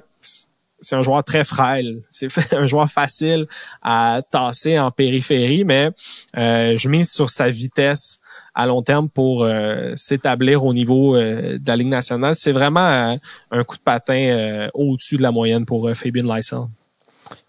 [0.84, 2.02] c'est un joueur très frêle.
[2.12, 3.48] C'est un joueur facile
[3.82, 5.92] à tasser en périphérie, mais
[6.38, 8.20] euh, je mise sur sa vitesse
[8.56, 12.36] à long terme pour euh, s'établir au niveau euh, de la Ligue nationale.
[12.36, 13.16] C'est vraiment euh,
[13.52, 16.60] un coup de patin euh, au-dessus de la moyenne pour euh, Fabien Lysel.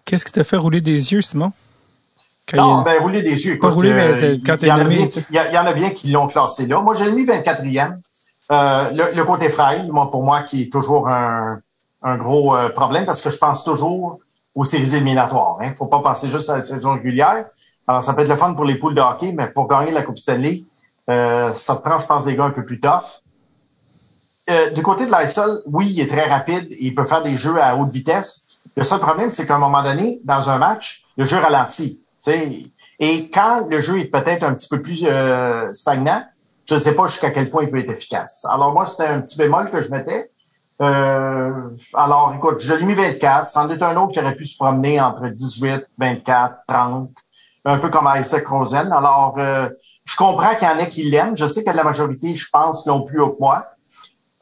[0.04, 1.52] Qu'est-ce qui te fait rouler des yeux, Simon?
[2.46, 3.58] Quand Non, il- ben, rouler des yeux.
[3.58, 6.26] Pas rouler, mais quand il y en a nommé, y, en a bien qui l'ont
[6.28, 6.80] classé là.
[6.80, 7.98] Moi, j'ai mis 24e.
[8.52, 9.48] Euh, le, le côté
[9.90, 11.60] moi, pour moi, qui est toujours un,
[12.02, 14.18] un gros euh, problème parce que je pense toujours
[14.54, 15.58] aux séries éliminatoires.
[15.62, 15.72] Il hein.
[15.76, 17.46] faut pas penser juste à la saison régulière.
[17.86, 20.02] Alors, ça peut être le fun pour les poules de hockey, mais pour gagner la
[20.02, 20.64] Coupe Stanley,
[21.10, 23.22] euh, ça te prend, je pense, des gars un peu plus tough.
[24.50, 27.60] Euh, du côté de l'ISL, oui, il est très rapide il peut faire des jeux
[27.60, 28.58] à haute vitesse.
[28.76, 32.02] Le seul problème, c'est qu'à un moment donné, dans un match, le jeu ralentit.
[32.98, 36.24] Et quand le jeu est peut-être un petit peu plus euh, stagnant,
[36.66, 38.46] je ne sais pas jusqu'à quel point il peut être efficace.
[38.50, 40.30] Alors moi, c'était un petit bémol que je mettais.
[40.80, 41.52] Euh,
[41.92, 43.50] alors, écoute, je l'ai mis 24.
[43.50, 47.10] C'en est un autre qui aurait pu se promener entre 18, 24, 30,
[47.66, 48.92] un peu comme Isaac Rosen.
[48.92, 49.68] Alors, euh,
[50.04, 51.36] je comprends qu'il y en a qui l'aiment.
[51.36, 53.66] Je sais que la majorité, je pense, l'ont plus haut que moi.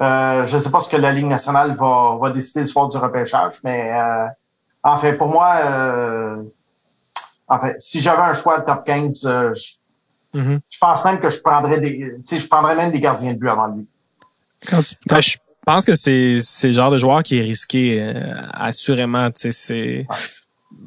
[0.01, 2.89] Euh, je ne sais pas ce que la Ligue nationale va, va décider du soir
[2.89, 4.27] du repêchage, mais euh,
[4.83, 6.43] en fait, pour moi, euh,
[7.47, 9.73] en fait, si j'avais un choix de top 15, euh, je,
[10.35, 10.61] Mhm.
[10.71, 13.39] je pense même que je prendrais des, tu sais, je prendrais même des gardiens de
[13.39, 13.87] but avant lui.
[14.67, 15.37] quand tu- quand- Ben, je
[15.67, 19.31] pense que c'est c'est le genre de joueur qui est risqué euh, assurément.
[19.31, 20.07] tu sais, C'est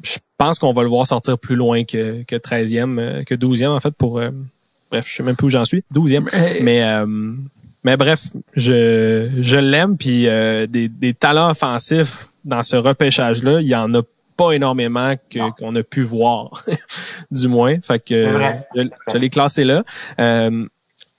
[0.02, 3.70] je pense qu'on va le voir sortir plus loin que que 13e, euh, que 12e
[3.70, 4.30] en fait pour euh,
[4.90, 6.28] bref, je sais même plus où j'en suis, 12e.
[6.32, 7.06] Mais- Mais euh,
[7.84, 8.20] mais bref,
[8.54, 13.74] je je l'aime puis euh, des des talents offensifs dans ce repêchage là, il y
[13.76, 14.02] en a
[14.36, 16.64] pas énormément qu'on a pu voir
[17.30, 17.76] du moins.
[17.80, 18.66] Fait que je, vrai.
[18.74, 19.82] je l'ai classé là.
[20.20, 20.66] Euh,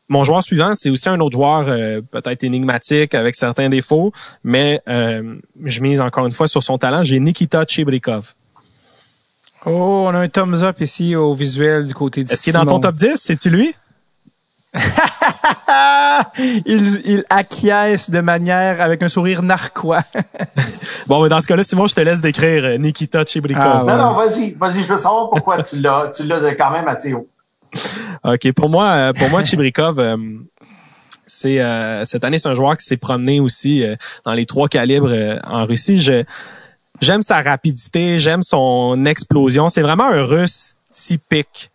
[0.09, 4.13] mon joueur suivant, c'est aussi un autre joueur euh, peut-être énigmatique avec certains défauts,
[4.43, 5.35] mais euh,
[5.65, 7.03] je mise encore une fois sur son talent.
[7.03, 8.33] J'ai Nikita Chibrikov.
[9.69, 12.57] Oh, on a un thumbs up ici au visuel du côté de Est-ce qu'il est
[12.57, 13.15] dans ton top 10?
[13.15, 13.75] C'est-tu lui?
[16.65, 20.03] il, il acquiesce de manière avec un sourire narquois.
[21.07, 23.63] Bon, mais dans ce cas-là, Simon, je te laisse décrire euh, Nikita Chibrikov.
[23.65, 23.95] Ah, ouais.
[23.95, 27.13] Non, non, vas-y, vas-y, je veux savoir pourquoi tu l'as, tu l'as quand même assez
[27.13, 27.29] haut.
[28.25, 30.17] OK, pour moi, euh, pour moi, Chibrikov, euh,
[31.27, 33.95] c'est euh, cette année, c'est un joueur qui s'est promené aussi euh,
[34.25, 35.99] dans les trois calibres euh, en Russie.
[35.99, 36.23] Je
[37.01, 39.69] j'aime sa rapidité, j'aime son explosion.
[39.69, 41.71] C'est vraiment un Russe typique.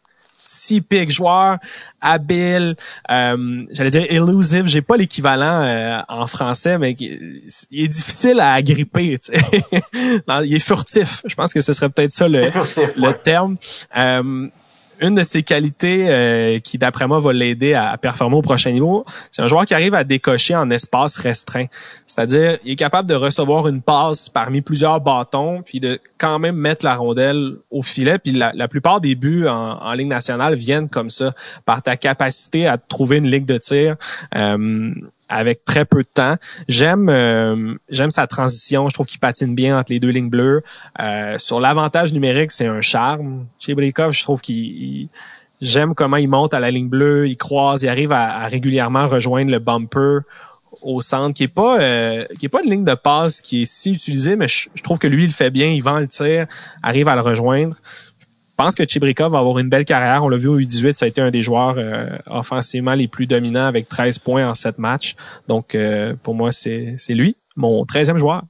[0.46, 1.56] Typique joueur,
[2.02, 2.76] habile,
[3.10, 8.52] euh, j'allais dire elusive, j'ai pas l'équivalent euh, en français, mais il est difficile à
[8.52, 9.18] agripper.
[10.28, 11.22] Non, il est furtif.
[11.24, 13.18] Je pense que ce serait peut-être ça le, furtif, le ouais.
[13.24, 13.56] terme.
[13.96, 14.48] Euh,
[15.02, 19.04] une de ses qualités euh, qui, d'après moi, va l'aider à, performer au prochain niveau,
[19.30, 21.66] c'est un joueur qui arrive à décocher en espace restreint.
[22.06, 26.56] C'est-à-dire, il est capable de recevoir une passe parmi plusieurs bâtons, puis de quand même
[26.56, 28.18] mettre la rondelle au filet.
[28.18, 31.32] Puis la, la plupart des buts en, en Ligue nationale viennent comme ça,
[31.64, 33.96] par ta capacité à trouver une ligne de tir.
[34.36, 34.92] euh,
[35.32, 36.36] avec très peu de temps.
[36.68, 38.88] J'aime euh, j'aime sa transition.
[38.88, 40.62] Je trouve qu'il patine bien entre les deux lignes bleues.
[41.00, 43.46] Euh, sur l'avantage numérique, c'est un charme.
[43.58, 45.08] Chez Brikov, je trouve qu'il il-
[45.60, 49.06] j'aime comment il monte à la ligne bleue, il croise, il arrive à, à régulièrement
[49.06, 50.20] rejoindre le bumper
[50.82, 53.64] au centre, qui est pas euh, qui est pas une ligne de passe qui est
[53.66, 56.08] si utilisée, mais je, je trouve que lui il le fait bien, il vend le
[56.08, 56.46] tir,
[56.82, 57.76] arrive à le rejoindre.
[58.62, 60.22] Je pense que Chibrikov va avoir une belle carrière.
[60.22, 63.26] On l'a vu au U18, ça a été un des joueurs euh, offensivement les plus
[63.26, 65.16] dominants avec 13 points en 7 matchs.
[65.48, 68.44] Donc, euh, pour moi, c'est lui, mon 13e joueur.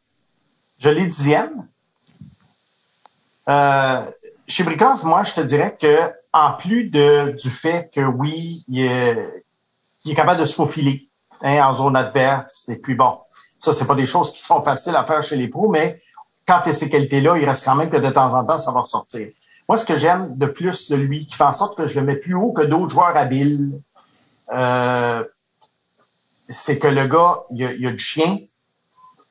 [0.81, 1.67] Je l'ai dixième.
[3.49, 4.05] Euh,
[4.47, 5.97] chez Brikov, moi, je te dirais que
[6.35, 9.45] en plus du fait que oui, il est,
[10.05, 11.09] il est capable de se faufiler
[11.41, 13.17] hein, en zone adverse, et puis bon,
[13.59, 16.03] ça, c'est pas des choses qui sont faciles à faire chez les pros, mais
[16.47, 18.73] quand tu as ces qualités-là, il reste quand même que de temps en temps, ça
[18.73, 19.29] va ressortir.
[19.73, 22.05] Moi, ce que j'aime de plus de lui, qui fait en sorte que je le
[22.05, 23.81] mets plus haut que d'autres joueurs habiles,
[24.53, 25.25] euh,
[26.47, 28.41] c'est que le gars, il a, il a du chien.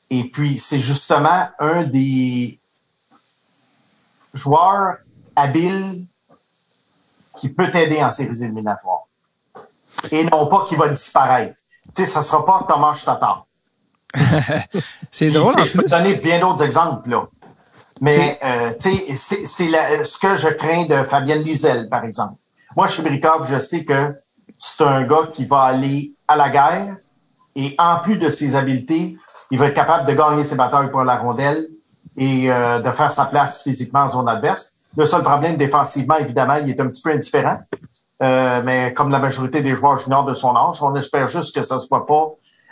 [0.09, 2.59] Et puis, c'est justement un des
[4.33, 4.95] joueurs
[5.35, 6.07] habiles
[7.37, 9.03] qui peut t'aider en séries éliminatoires.
[10.09, 11.55] Et non pas qui va disparaître.
[11.95, 13.45] Tu sais, ça sera pas Thomas Tatar.
[15.11, 17.27] c'est drôle, en Je peux te donner bien d'autres exemples, là.
[18.01, 22.33] Mais, euh, tu sais, c'est- ce que je crains de Fabienne Liesel, par exemple.
[22.75, 24.15] Moi, chez Brikov, je sais que
[24.57, 26.97] c'est un gars qui va aller à la guerre
[27.55, 29.17] et en plus de ses habiletés,
[29.51, 31.67] il va être capable de gagner ses batailles pour la rondelle
[32.17, 34.77] et euh, de faire sa place physiquement en zone adverse.
[34.97, 37.59] Le seul problème, défensivement, évidemment, il est un petit peu indifférent.
[38.23, 41.63] Euh, mais comme la majorité des joueurs juniors de son âge, on espère juste que
[41.63, 42.29] ça ne soit pas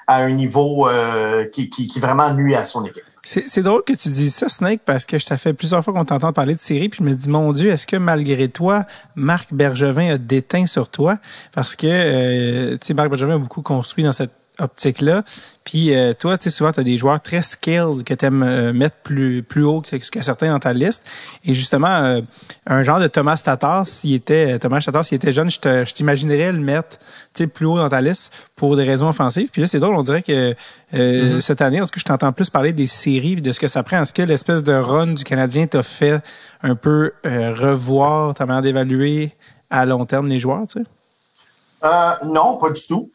[0.07, 3.03] à un niveau euh, qui, qui, qui vraiment nuit à son équipe.
[3.23, 6.05] C'est drôle que tu dises ça, Snake, parce que je t'ai fait plusieurs fois qu'on
[6.05, 8.85] t'entend parler de série, puis je me dis, mon Dieu, est-ce que malgré toi,
[9.15, 11.19] Marc Bergevin a déteint sur toi?
[11.51, 15.23] Parce que, euh, tu sais, Marc Bergevin a beaucoup construit dans cette optique-là.
[15.63, 18.71] Puis euh, toi, tu sais, souvent, tu as des joueurs très skilled que tu aimes
[18.71, 21.03] mettre plus, plus haut que, que certains dans ta liste.
[21.45, 22.21] Et justement, euh,
[22.65, 26.59] un genre de Thomas Tatar, s'il était Thomas Tatar, s'il était jeune, je t'imaginerais le
[26.59, 26.97] mettre
[27.33, 29.49] tu sais, plus haut dans ta liste pour des raisons offensives.
[29.51, 30.55] Puis là, c'est drôle, on dirait que
[30.93, 33.83] euh, cette année, est-ce que je t'entends plus parler des séries de ce que ça
[33.83, 34.01] prend?
[34.01, 36.21] Est-ce que l'espèce de run du Canadien t'a fait
[36.63, 39.35] un peu euh, revoir ta manière d'évaluer
[39.69, 40.85] à long terme les joueurs, tu sais?
[41.83, 43.11] Euh, non, pas du tout.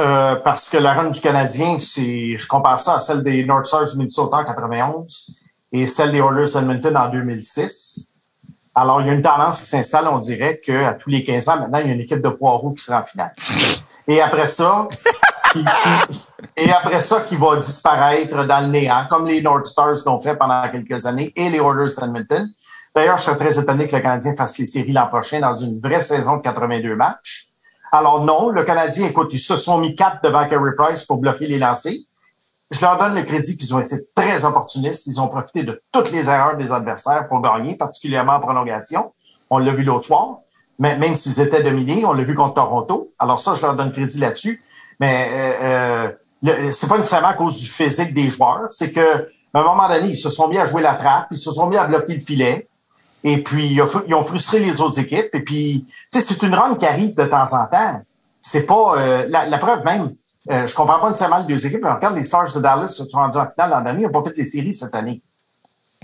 [0.00, 3.66] Euh, parce que la run du Canadien, c'est, je compare ça à celle des North
[3.66, 5.36] Stars du Minnesota en 91
[5.72, 8.16] et celle des Oilers Edmonton en 2006.
[8.74, 11.60] Alors, il y a une tendance qui s'installe, on dirait qu'à tous les 15 ans,
[11.60, 13.32] maintenant, il y a une équipe de Poirot qui sera en finale.
[14.08, 14.88] Et après ça,
[15.52, 16.20] qui, qui-
[16.56, 20.34] et après ça, qui va disparaître dans le néant, comme les North Stars l'ont fait
[20.34, 22.48] pendant quelques années et les Oilers d'Edmonton.
[22.96, 25.80] D'ailleurs, je serais très étonné que le Canadien fasse les séries l'an prochain dans une
[25.80, 27.46] vraie saison de 82 matchs.
[27.94, 31.46] Alors non, le Canadien, écoute, ils se sont mis quatre devant Carey Price pour bloquer
[31.46, 31.94] les lancers.
[32.72, 35.06] Je leur donne le crédit qu'ils ont été très opportunistes.
[35.06, 39.12] Ils ont profité de toutes les erreurs des adversaires pour gagner, particulièrement en prolongation.
[39.48, 40.38] On l'a vu l'autre soir.
[40.80, 43.12] Mais même s'ils étaient dominés, on l'a vu contre Toronto.
[43.20, 44.64] Alors ça, je leur donne crédit là-dessus.
[44.98, 45.30] Mais
[45.62, 46.10] euh,
[46.42, 48.66] euh, c'est pas nécessairement à cause du physique des joueurs.
[48.70, 51.38] C'est que à un moment donné, ils se sont mis à jouer la trappe, ils
[51.38, 52.68] se sont mis à bloquer le filet.
[53.26, 53.66] Et puis,
[54.06, 55.30] ils ont frustré les autres équipes.
[55.32, 58.02] Et puis, c'est une run qui arrive de temps en temps.
[58.42, 60.14] C'est pas euh, la, la preuve même.
[60.50, 61.80] Euh, je comprends pas nécessairement les deux équipes.
[61.82, 64.02] mais regarde, les Stars de Dallas se sont rendus en finale l'an dernier.
[64.02, 65.22] Ils n'ont pas fait les séries cette année.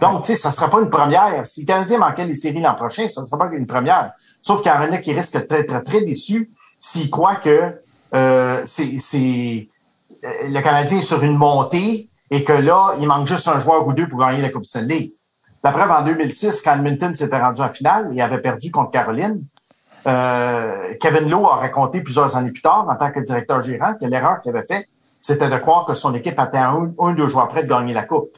[0.01, 1.45] Donc, tu sais, ça sera pas une première.
[1.45, 4.13] Si le Canadien manquait les séries l'an prochain, ça ne sera pas une première.
[4.41, 7.75] Sauf qu'il y en a qui risquent d'être très, déçus s'ils croient que
[8.15, 9.69] euh, c'est c'est-
[10.25, 13.87] euh, le Canadien est sur une montée et que là, il manque juste un joueur
[13.87, 15.13] ou deux pour gagner la Coupe Stanley.
[15.63, 19.43] La preuve, en 2006, quand Edmonton s'était rendu en finale et avait perdu contre Caroline,
[20.07, 24.07] euh, Kevin Lowe a raconté plusieurs années plus tard, en tant que directeur gérant, que
[24.07, 24.87] l'erreur qu'il avait faite,
[25.21, 28.05] c'était de croire que son équipe était un, ou deux joueurs près de gagner la
[28.05, 28.31] Coupe.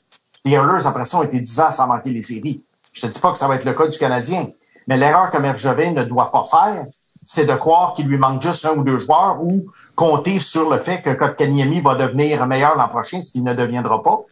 [0.44, 2.64] Les Oilers, après ça, ont été dix ans sans manquer les séries.
[2.92, 4.48] Je te dis pas que ça va être le cas du Canadien,
[4.88, 6.86] mais l'erreur que Mergevin ne doit pas faire,
[7.24, 10.80] c'est de croire qu'il lui manque juste un ou deux joueurs ou compter sur le
[10.80, 14.22] fait que Kotkaniemi va devenir meilleur l'an prochain, ce qu'il ne deviendra pas.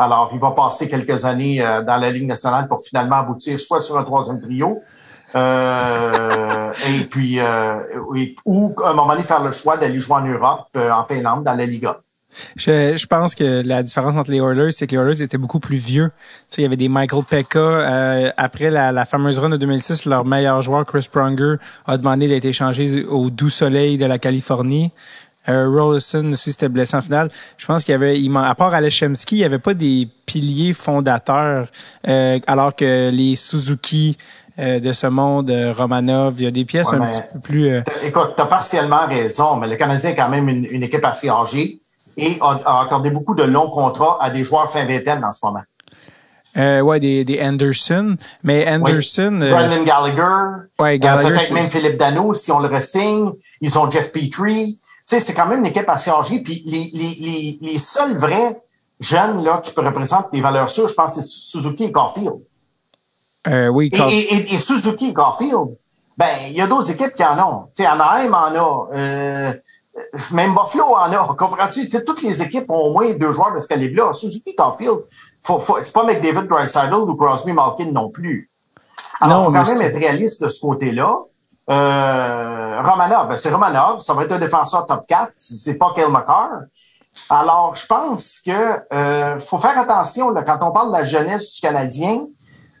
[0.00, 3.82] Alors, il va passer quelques années euh, dans la Ligue nationale pour finalement aboutir soit
[3.82, 4.80] sur un troisième trio,
[5.34, 7.74] euh, et puis euh,
[8.46, 11.44] ou à un moment donné faire le choix d'aller jouer en Europe, euh, en Finlande,
[11.44, 12.00] dans la Liga.
[12.56, 15.60] Je, je pense que la différence entre les Oilers, c'est que les Oilers étaient beaucoup
[15.60, 16.12] plus vieux.
[16.16, 17.58] Tu sais, il y avait des Michael Pekka.
[17.58, 21.56] euh, après la, la fameuse run de 2006, leur meilleur joueur, Chris Pronger,
[21.86, 24.92] a demandé d'être échangé au doux soleil de la Californie.
[25.48, 27.30] Euh, Rollison aussi s'était blessé en finale.
[27.56, 30.74] Je pense qu'il y avait, il, à part Aleshemski, il n'y avait pas des piliers
[30.74, 31.68] fondateurs,
[32.08, 34.18] euh, alors que les Suzuki
[34.58, 37.38] euh, de ce monde, euh, Romanov, il y a des pièces Ouais, un petit peu
[37.40, 37.70] plus...
[37.84, 41.04] T'as- Écoute, tu as partiellement raison, mais le Canadien est quand même une, une équipe
[41.06, 41.80] assez âgée
[42.18, 45.46] et a, a accordé beaucoup de longs contrats à des joueurs fin vingtaine en ce
[45.46, 45.62] moment.
[46.58, 48.16] euh, ouais, des, des Anderson.
[48.42, 49.40] Mais Anderson...
[49.40, 53.30] euh, Brendan Gallagher, Ouais, Gallagher, peut-être même Philippe Dano, si on le resigne.
[53.62, 54.78] Ils ont Jeff Petrie.
[55.18, 56.40] C'est quand même une équipe assez âgée.
[56.40, 58.62] Puis les, les, les, les seuls vrais
[59.00, 62.34] jeunes là, qui représentent des valeurs sûres, je pense, c'est Suzuki et Caulfield.
[63.48, 65.76] euh, oui, Et, et, et, et Suzuki et Caulfield,
[66.16, 67.64] ben, il y a d'autres équipes qui en ont.
[67.74, 68.88] Tu sais, Anaheim en a.
[68.94, 69.52] Euh,
[70.30, 71.34] même Buffalo en a.
[71.36, 71.88] Comprends-tu?
[71.88, 74.12] Toutes les équipes ont au moins deux joueurs de ce calibre-là.
[74.12, 75.00] Suzuki Caulfield,
[75.42, 78.50] faut, faut, c'est pas avec David Dreisaitl ou Crosby Malkin non plus.
[79.20, 81.18] Alors, il faut quand même être réaliste de ce côté-là.
[81.70, 86.62] Euh, Romanov, ben c'est Romanov, ça va être un défenseur top 4, c'est pas McCarr.
[87.28, 91.60] Alors, je pense que euh, faut faire attention quand on parle de la jeunesse du
[91.60, 92.26] Canadien.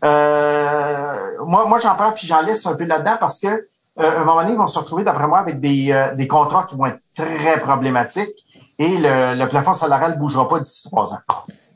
[0.04, 1.14] Euh,
[1.44, 4.40] moi, moi j'en prends puis j'en laisse un peu là-dedans parce que euh, un moment
[4.40, 7.00] donné, ils vont se retrouver, d'après moi, avec des, euh, des contrats qui vont être
[7.14, 8.46] très problématiques
[8.78, 11.18] et le, le plafond salarial ne bougera pas d'ici trois ans.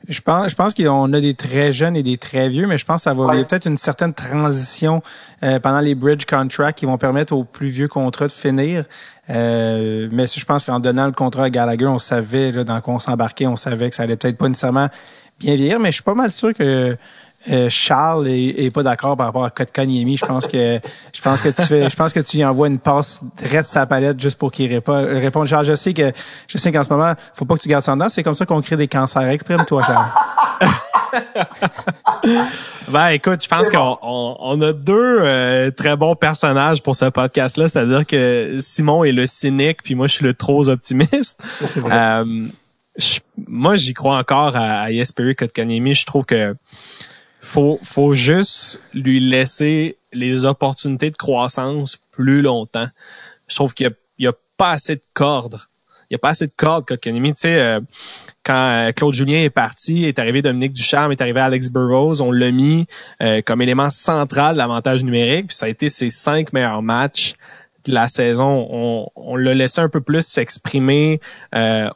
[0.07, 2.85] Je pense, je pense qu'on a des très jeunes et des très vieux, mais je
[2.85, 5.01] pense que ça va y a peut-être une certaine transition
[5.43, 8.85] euh, pendant les bridge contracts qui vont permettre aux plus vieux contrats de finir.
[9.29, 12.95] Euh, mais je pense qu'en donnant le contrat à Gallagher, on savait là, dans quoi
[12.95, 14.89] on s'embarquait, on savait que ça allait peut-être pas nécessairement
[15.39, 16.95] bien vieillir, mais je suis pas mal sûr que
[17.51, 20.17] euh, Charles est, pas d'accord par rapport à Kotkaniemi.
[20.17, 20.79] Je pense que
[21.13, 23.85] je pense que tu fais, je pense que tu lui envoies une passe direct sa
[23.85, 25.47] palette juste pour qu'il réponde.
[25.47, 26.11] Charles, je sais que
[26.47, 28.09] je sais qu'en ce moment, faut pas que tu gardes ça dedans.
[28.09, 29.29] C'est comme ça qu'on crée des cancers.
[29.29, 30.09] Exprime-toi, Charles.
[32.89, 37.67] ben écoute, je pense qu'on on, a deux euh, très bons personnages pour ce podcast-là,
[37.67, 41.39] c'est-à-dire que Simon est le cynique, puis moi je suis le trop optimiste.
[41.47, 41.93] Ça, c'est vrai.
[41.95, 42.47] Euh,
[43.47, 45.93] moi j'y crois encore à, à Jesperi Kotkaniemi.
[45.93, 46.55] Je trouve que
[47.45, 52.87] faut, faut juste lui laisser les opportunités de croissance plus longtemps.
[53.47, 55.59] Je trouve qu'il y, a, pas assez de cordes.
[56.09, 57.33] Il y a pas assez de cordes, Kotkaniemi.
[57.33, 57.79] Tu sais, euh,
[58.43, 62.31] quand euh, Claude Julien est parti, est arrivé Dominique Ducharme, est arrivé Alex Burrows, on
[62.31, 62.87] l'a mis
[63.21, 67.35] euh, comme élément central de l'avantage numérique, puis ça a été ses cinq meilleurs matchs
[67.85, 68.67] de la saison.
[68.71, 71.19] On, on l'a laissé un peu plus s'exprimer,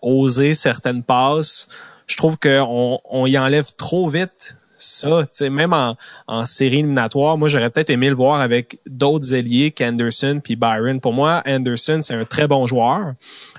[0.02, 1.68] oser certaines passes.
[2.06, 5.28] Je trouve qu'on on y enlève trop vite ça.
[5.32, 5.96] sais, même en,
[6.28, 11.00] en série éliminatoire, moi j'aurais peut-être aimé le voir avec d'autres ailiers qu'Anderson puis Byron.
[11.00, 13.14] Pour moi, Anderson, c'est un très bon joueur.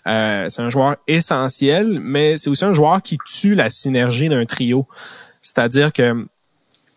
[0.06, 4.44] Euh, c'est un joueur essentiel, mais c'est aussi un joueur qui tue la synergie d'un
[4.46, 4.86] trio.
[5.42, 6.26] C'est-à-dire que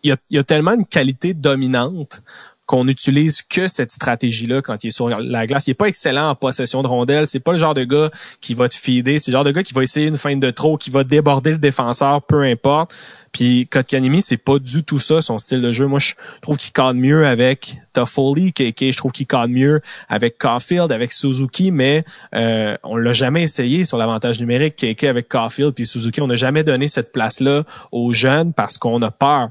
[0.02, 2.22] il y a, y a tellement une qualité dominante
[2.66, 5.66] qu'on n'utilise que cette stratégie-là quand il est sur la glace.
[5.66, 7.26] Il est pas excellent en possession de rondelles.
[7.26, 8.10] C'est pas le genre de gars
[8.40, 9.18] qui va te feeder.
[9.18, 11.52] C'est le genre de gars qui va essayer une feinte de trop, qui va déborder
[11.52, 12.94] le défenseur, peu importe.
[13.34, 15.88] Puis Kotkaniemi, c'est pas du tout ça son style de jeu.
[15.88, 18.92] Moi, je trouve qu'il cadre mieux avec Toffoli, KK.
[18.92, 22.04] Je trouve qu'il cadre mieux avec Caulfield, avec Suzuki, mais
[22.36, 24.76] euh, on l'a jamais essayé sur l'avantage numérique.
[24.76, 29.02] KK avec Caulfield puis Suzuki, on n'a jamais donné cette place-là aux jeunes parce qu'on
[29.02, 29.50] a peur.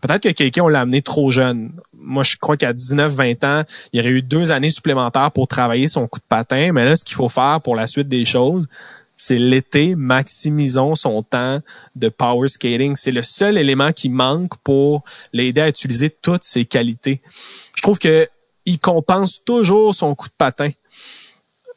[0.00, 1.72] Peut-être que KK, on l'a amené trop jeune.
[1.92, 3.62] Moi, je crois qu'à 19-20 ans,
[3.92, 6.70] il y aurait eu deux années supplémentaires pour travailler son coup de patin.
[6.70, 8.68] Mais là, ce qu'il faut faire pour la suite des choses,
[9.16, 11.60] c'est l'été, maximisons son temps
[11.94, 12.96] de power skating.
[12.96, 17.20] C'est le seul élément qui manque pour l'aider à utiliser toutes ses qualités.
[17.74, 18.28] Je trouve que
[18.66, 20.70] il compense toujours son coup de patin.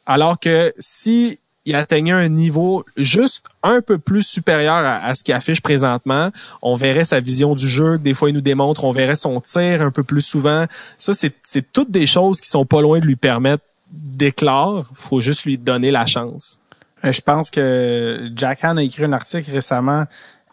[0.06, 5.34] Alors que si il atteignait un niveau juste un peu plus supérieur à, ce qu'il
[5.34, 6.30] affiche présentement,
[6.62, 9.82] on verrait sa vision du jeu, des fois il nous démontre, on verrait son tir
[9.82, 10.64] un peu plus souvent.
[10.96, 14.86] Ça, c'est toutes des choses qui sont pas loin de lui permettre d'éclore.
[14.94, 16.58] faut juste lui donner la chance.
[17.04, 20.04] Euh, je pense que Jack Han a écrit un article récemment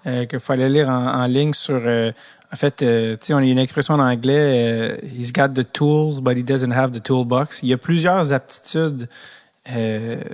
[0.06, 2.12] euh, qu'il fallait lire en, ligne sur euh,
[2.54, 2.86] en fait, tu
[3.26, 6.92] sais, on a une expression en anglais, he's got the tools, but he doesn't have
[6.92, 7.62] the toolbox.
[7.64, 9.10] Il y a plusieurs aptitudes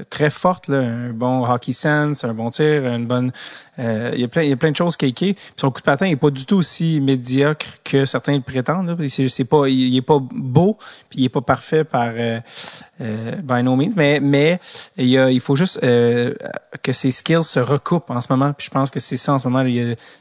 [0.10, 3.32] très fortes, là, un bon hockey sense, un bon tir, une bonne
[3.82, 5.12] euh, il, y a plein, il y a plein de choses Puis
[5.58, 8.96] Son coup de patin est pas du tout aussi médiocre que certains le prétendent.
[9.08, 10.78] C'est, pas, il, est pas beau,
[11.10, 12.40] puis il est pas parfait par euh,
[13.02, 14.60] euh, by no means, mais mais
[14.98, 16.34] il, y a, il faut juste euh,
[16.84, 18.54] que ses skills se recoupent en ce moment.
[18.54, 19.68] Puis je pense que c'est ça en ce moment.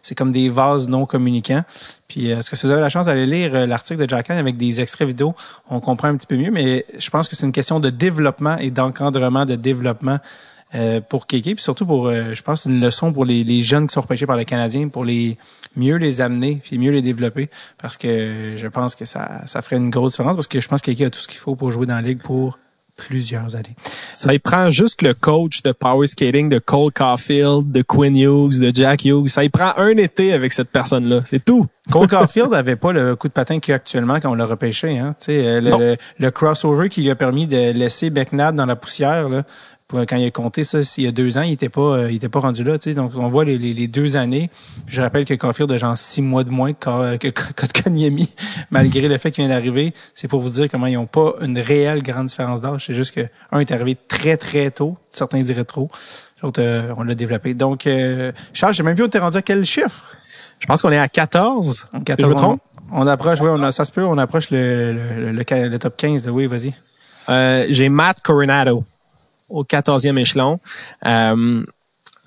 [0.02, 1.62] c'est comme des vases non communicants.
[2.08, 4.80] Puis est-ce que si vous avez la chance d'aller lire l'article de Jack avec des
[4.80, 5.34] extraits vidéo,
[5.68, 6.50] on comprend un petit peu mieux.
[6.50, 10.18] Mais je pense que c'est une question de développement et d'encadrement de développement
[10.74, 13.86] euh, pour Kéké, puis surtout pour, euh, je pense, une leçon pour les, les, jeunes
[13.86, 15.36] qui sont repêchés par les Canadiens, pour les
[15.76, 19.76] mieux les amener, puis mieux les développer, parce que je pense que ça, ça ferait
[19.76, 21.72] une grosse différence, parce que je pense que Kéké a tout ce qu'il faut pour
[21.72, 22.59] jouer dans la ligue pour
[23.01, 23.74] plusieurs années.
[24.12, 28.60] Ça il prend juste le coach de power skating de Cole Caulfield, de Quinn Hughes,
[28.60, 29.28] de Jack Hughes.
[29.28, 31.22] Ça il prend un été avec cette personne-là.
[31.24, 31.66] C'est tout.
[31.90, 34.98] Cole Caulfield avait pas le coup de patin qu'il a actuellement quand on l'a repêché.
[34.98, 35.16] Hein.
[35.28, 39.28] Euh, le, le, le, crossover qui lui a permis de laisser McNabb dans la poussière,
[39.28, 39.42] là,
[39.90, 42.16] quand il a compté ça, s'il y a deux ans, il était pas, euh, il
[42.16, 42.76] était pas rendu là.
[42.80, 44.50] Sais, donc on voit les, les, deux années.
[44.86, 47.90] Je rappelle que Caulfield de genre six mois de moins que, que, que
[48.70, 49.92] malgré le fait qu'il vient d'arriver.
[50.14, 52.86] C'est pour vous dire comment ils ont pas une réelle grande différence d'âge.
[52.86, 55.90] C'est juste que un est arrivé très très tôt, certains diraient trop.
[56.42, 57.54] L'autre, euh, on l'a développé.
[57.54, 60.04] Donc, euh, Charles, j'ai même plus où t'es rendu à quel chiffre?
[60.58, 61.88] Je pense qu'on est à 14.
[62.04, 62.60] 14 je me trompe?
[62.92, 66.28] On, approche, oui, on ça se peut, on approche le, le, le, top 15.
[66.28, 66.74] oui, vas-y.
[67.72, 68.84] j'ai Matt Coronado.
[69.51, 70.60] Au 14e échelon.
[71.05, 71.64] Euh,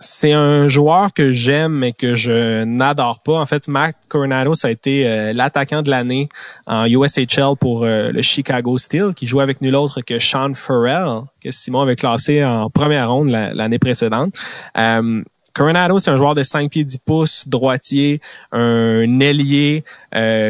[0.03, 3.39] c'est un joueur que j'aime mais que je n'adore pas.
[3.39, 6.29] En fait, Matt Coronado, ça a été euh, l'attaquant de l'année
[6.67, 11.21] en USHL pour euh, le Chicago Steel, qui jouait avec nul autre que Sean Farrell,
[11.41, 14.35] que Simon avait classé en première ronde l'année précédente.
[14.77, 15.23] Euh,
[15.53, 18.21] Coronado, c'est un joueur de 5 pieds 10 pouces, droitier,
[18.51, 19.83] un ailier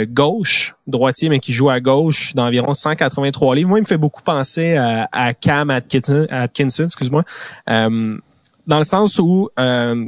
[0.08, 3.70] gauche, droitier, mais qui joue à gauche d'environ 183 livres.
[3.70, 7.26] Moi, il me fait beaucoup penser à, Cam Atkinson, excuse-moi
[8.68, 10.06] dans le sens où euh,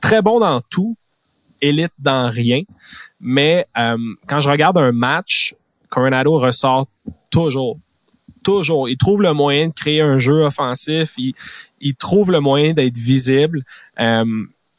[0.00, 0.96] très bon dans tout,
[1.60, 2.62] élite dans rien,
[3.20, 3.96] mais euh,
[4.26, 5.54] quand je regarde un match,
[5.88, 6.86] Coronado ressort
[7.30, 7.78] toujours.
[8.44, 8.88] Toujours.
[8.88, 11.14] Il trouve le moyen de créer un jeu offensif.
[11.18, 11.34] Il,
[11.80, 13.64] il trouve le moyen d'être visible.
[13.98, 14.24] Euh,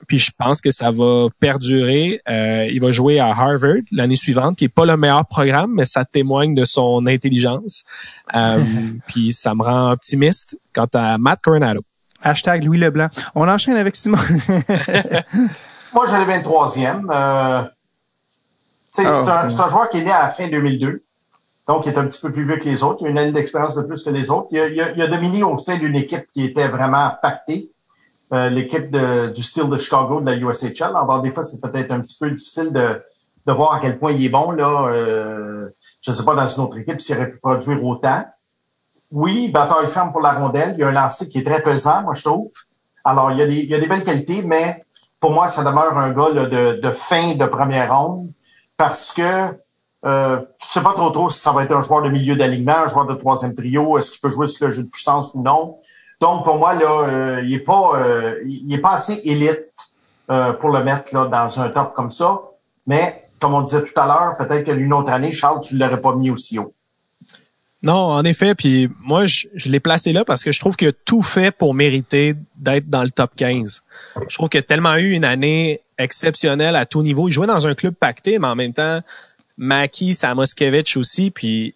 [0.07, 2.21] puis je pense que ça va perdurer.
[2.29, 5.85] Euh, il va jouer à Harvard l'année suivante, qui est pas le meilleur programme, mais
[5.85, 7.83] ça témoigne de son intelligence.
[8.35, 8.63] Euh,
[9.07, 11.81] puis ça me rend optimiste quant à Matt Coronado.
[12.21, 13.09] Hashtag Louis Leblanc.
[13.35, 14.17] On enchaîne avec Simon.
[15.93, 17.05] Moi, j'ai le 23e.
[17.11, 17.63] Euh,
[18.91, 21.03] c'est, un, joueur qui est né à la fin 2002.
[21.67, 22.99] Donc, il est un petit peu plus vieux que les autres.
[23.01, 24.47] Il a une année d'expérience de plus que les autres.
[24.51, 27.71] Il a, il a, dominé au sein d'une équipe qui était vraiment pactée.
[28.33, 28.89] Euh, l'équipe
[29.33, 30.83] du style de Chicago de la USHL.
[30.83, 33.01] Alors, des fois, c'est peut-être un petit peu difficile de,
[33.45, 34.51] de voir à quel point il est bon.
[34.51, 35.69] Là, euh,
[36.01, 38.25] je ne sais pas dans une autre équipe s'il aurait pu produire autant.
[39.11, 40.73] Oui, bataille ferme pour la rondelle.
[40.77, 42.51] Il y a un lancer qui est très pesant, moi, je trouve.
[43.03, 44.83] Alors, il y a des, il y a des belles qualités, mais
[45.19, 48.31] pour moi, ça demeure un gars de, de, fin de première ronde
[48.77, 49.55] parce que
[50.06, 52.77] euh, tu sais pas trop trop si ça va être un joueur de milieu d'alignement,
[52.86, 55.41] un joueur de troisième trio, est-ce qu'il peut jouer sur le jeu de puissance ou
[55.41, 55.77] non.
[56.22, 59.65] Donc, pour moi, là, euh, il est pas euh, il est pas assez élite
[60.30, 62.40] euh, pour le mettre là, dans un top comme ça.
[62.88, 66.15] Mais, comme on disait tout à l'heure, peut-être qu'une autre année, Charles, tu l'aurais pas
[66.15, 66.73] mis aussi haut.
[67.84, 70.91] Non, en effet, puis moi, je, l'ai placé là parce que je trouve qu'il a
[70.91, 73.84] tout fait pour mériter d'être dans le top 15.
[74.27, 77.27] Je trouve qu'il a tellement eu une année exceptionnelle à tout niveau.
[77.27, 79.02] Il jouait dans un club pacté, mais en même temps,
[79.57, 81.73] Maki, Samoskevich aussi, puis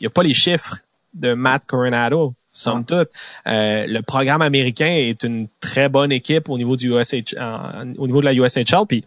[0.00, 0.78] il n'y a pas les chiffres
[1.14, 3.08] de Matt Coronado, somme toute.
[3.46, 7.34] Euh, le programme américain est une très bonne équipe au niveau du USH,
[7.98, 9.04] au niveau de la USHL, puis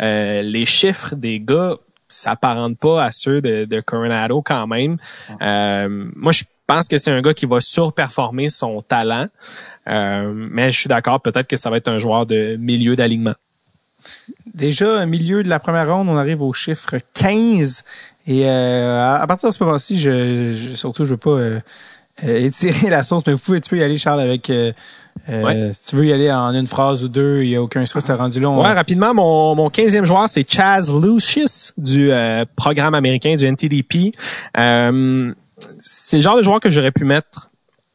[0.00, 1.76] euh, les chiffres des gars
[2.08, 4.98] s'apparente pas à ceux de, de Coronado quand même.
[5.40, 9.26] Euh, moi, je pense que c'est un gars qui va surperformer son talent.
[9.88, 13.34] Euh, mais je suis d'accord, peut-être que ça va être un joueur de milieu d'alignement.
[14.54, 17.84] Déjà, milieu de la première ronde, on arrive au chiffre 15.
[18.26, 21.60] Et euh, à partir de ce moment-ci, je, je, surtout, je veux pas euh,
[22.22, 24.50] étirer la sauce, mais vous pouvez, tu peux y aller, Charles, avec
[25.28, 27.84] euh, si tu veux y aller en une phrase ou deux, il n'y a aucun
[27.86, 28.60] stress, t'as rendu long.
[28.60, 34.14] Ouais, rapidement, mon, mon 15e joueur, c'est Chaz Lucius du euh, programme américain du NTDP.
[34.58, 35.32] Euh,
[35.80, 37.49] c'est le genre de joueur que j'aurais pu mettre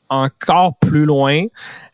[0.10, 1.46] encore plus loin.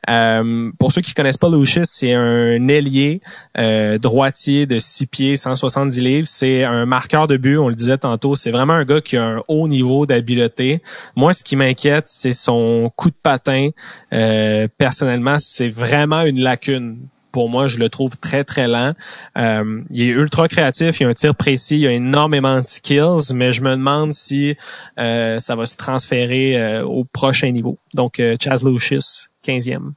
[0.09, 3.21] Euh, pour ceux qui connaissent pas Lucius, c'est un ailier
[3.57, 6.27] euh, droitier de 6 pieds, 170 livres.
[6.27, 8.35] C'est un marqueur de but, on le disait tantôt.
[8.35, 10.81] C'est vraiment un gars qui a un haut niveau d'habileté.
[11.15, 13.69] Moi, ce qui m'inquiète, c'est son coup de patin.
[14.13, 18.93] Euh, personnellement, c'est vraiment une lacune pour moi, je le trouve très, très lent.
[19.37, 23.33] Euh, il est ultra créatif, il a un tir précis, il a énormément de skills,
[23.33, 24.57] mais je me demande si
[24.99, 27.77] euh, ça va se transférer euh, au prochain niveau.
[27.93, 29.93] Donc, Chaz Lucius, 15e.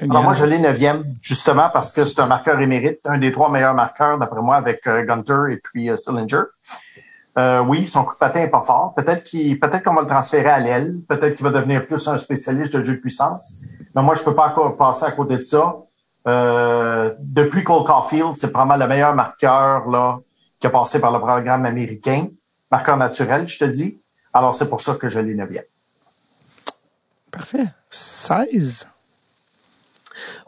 [0.00, 3.50] Alors moi, je l'ai 9e, justement parce que c'est un marqueur émérite, un des trois
[3.50, 6.42] meilleurs marqueurs, d'après moi, avec Gunter et puis Sillinger.
[7.66, 8.94] oui, son coup de patin est pas fort.
[8.96, 11.00] Peut-être qu'il, peut-être qu'on va le transférer à l'aile.
[11.08, 13.60] Peut-être qu'il va devenir plus un spécialiste de jeu de puissance.
[13.96, 15.78] Mais moi, je peux pas encore passer à côté de ça.
[16.28, 20.20] Euh, depuis Cole Caulfield, c'est probablement le meilleur marqueur là,
[20.60, 22.26] qui a passé par le programme américain.
[22.70, 23.98] Marqueur naturel, je te dis.
[24.34, 25.64] Alors, c'est pour ça que je l'ai neuvième.
[27.30, 27.64] Parfait.
[27.88, 28.86] 16.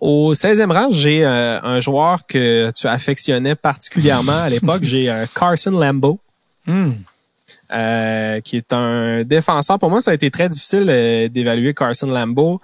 [0.01, 4.83] Au 16e rang, j'ai euh, un joueur que tu affectionnais particulièrement à l'époque.
[4.83, 6.19] j'ai euh, Carson Lambeau.
[6.67, 6.93] Hmm.
[8.45, 9.79] qui est un défenseur.
[9.79, 10.85] Pour moi, ça a été très difficile
[11.33, 12.61] d'évaluer Carson Lambeau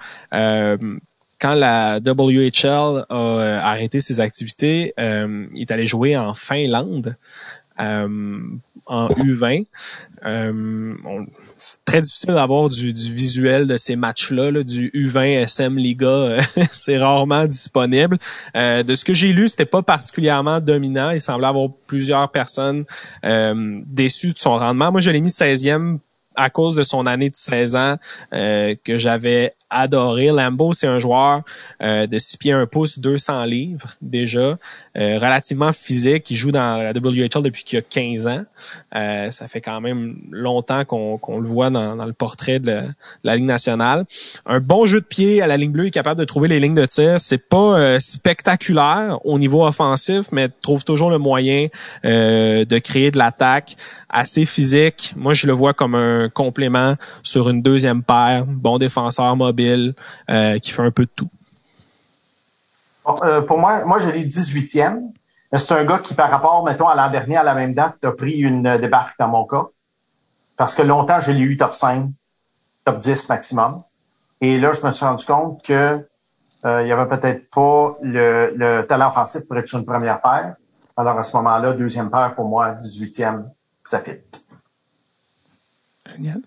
[1.39, 7.17] quand la WHL a euh, arrêté ses activités, euh, il est allé jouer en Finlande
[7.79, 8.39] euh,
[8.87, 9.67] en U20.
[11.59, 16.39] c'est très difficile d'avoir du, visuel de ces matchs-là, du U20 SM Liga,
[16.71, 18.17] c'est rarement disponible.
[18.55, 21.11] de ce que j'ai lu, c'était pas particulièrement dominant.
[21.11, 22.85] Il semblait avoir plusieurs personnes
[23.23, 24.91] déçues de son rendement.
[24.91, 25.99] Moi, je l'ai mis 16e
[26.35, 27.97] à cause de son année de 16 ans
[28.31, 30.27] que j'avais adoré.
[30.31, 31.43] Lambeau, c'est un joueur
[31.83, 34.59] euh, de 6 pieds 1 pouce, 200 livres déjà.
[34.99, 38.45] Euh, relativement physique, qui joue dans la WHL depuis qu'il a 15 ans.
[38.95, 42.83] Euh, ça fait quand même longtemps qu'on le voit dans, le portrait de,
[43.23, 44.07] la Ligue nationale.
[44.47, 46.61] Un bon jeu de pied à la ligne bleue, il est capable de trouver les
[46.61, 47.21] lignes de tir.
[47.21, 51.69] C'est pas spectaculaire au niveau offensif, mais trouve toujours le moyen
[52.05, 53.77] de créer de l'attaque
[54.09, 55.13] assez physique.
[55.17, 59.95] Moi, je le vois comme un complément sur une deuxième paire, bon défenseur mobile
[60.63, 61.29] qui fait un peu de tout.
[63.09, 65.13] Euh, pour moi, moi, je l'ai 18e.
[65.53, 68.13] C'est un gars qui, par rapport, mettons, à l'an dernier, à la même date, a
[68.13, 69.67] pris une euh, débarque dans mon cas.
[70.57, 72.11] Parce que longtemps, je l'ai eu top 5,
[72.85, 73.83] top 10 maximum.
[74.41, 76.07] Et là, je me suis rendu compte que
[76.65, 80.21] euh, il y avait peut-être pas le, le, talent offensif pour être sur une première
[80.21, 80.57] paire.
[80.97, 83.45] Alors, à ce moment-là, deuxième paire, pour moi, 18e,
[83.85, 84.23] ça fit.
[86.11, 86.41] Génial.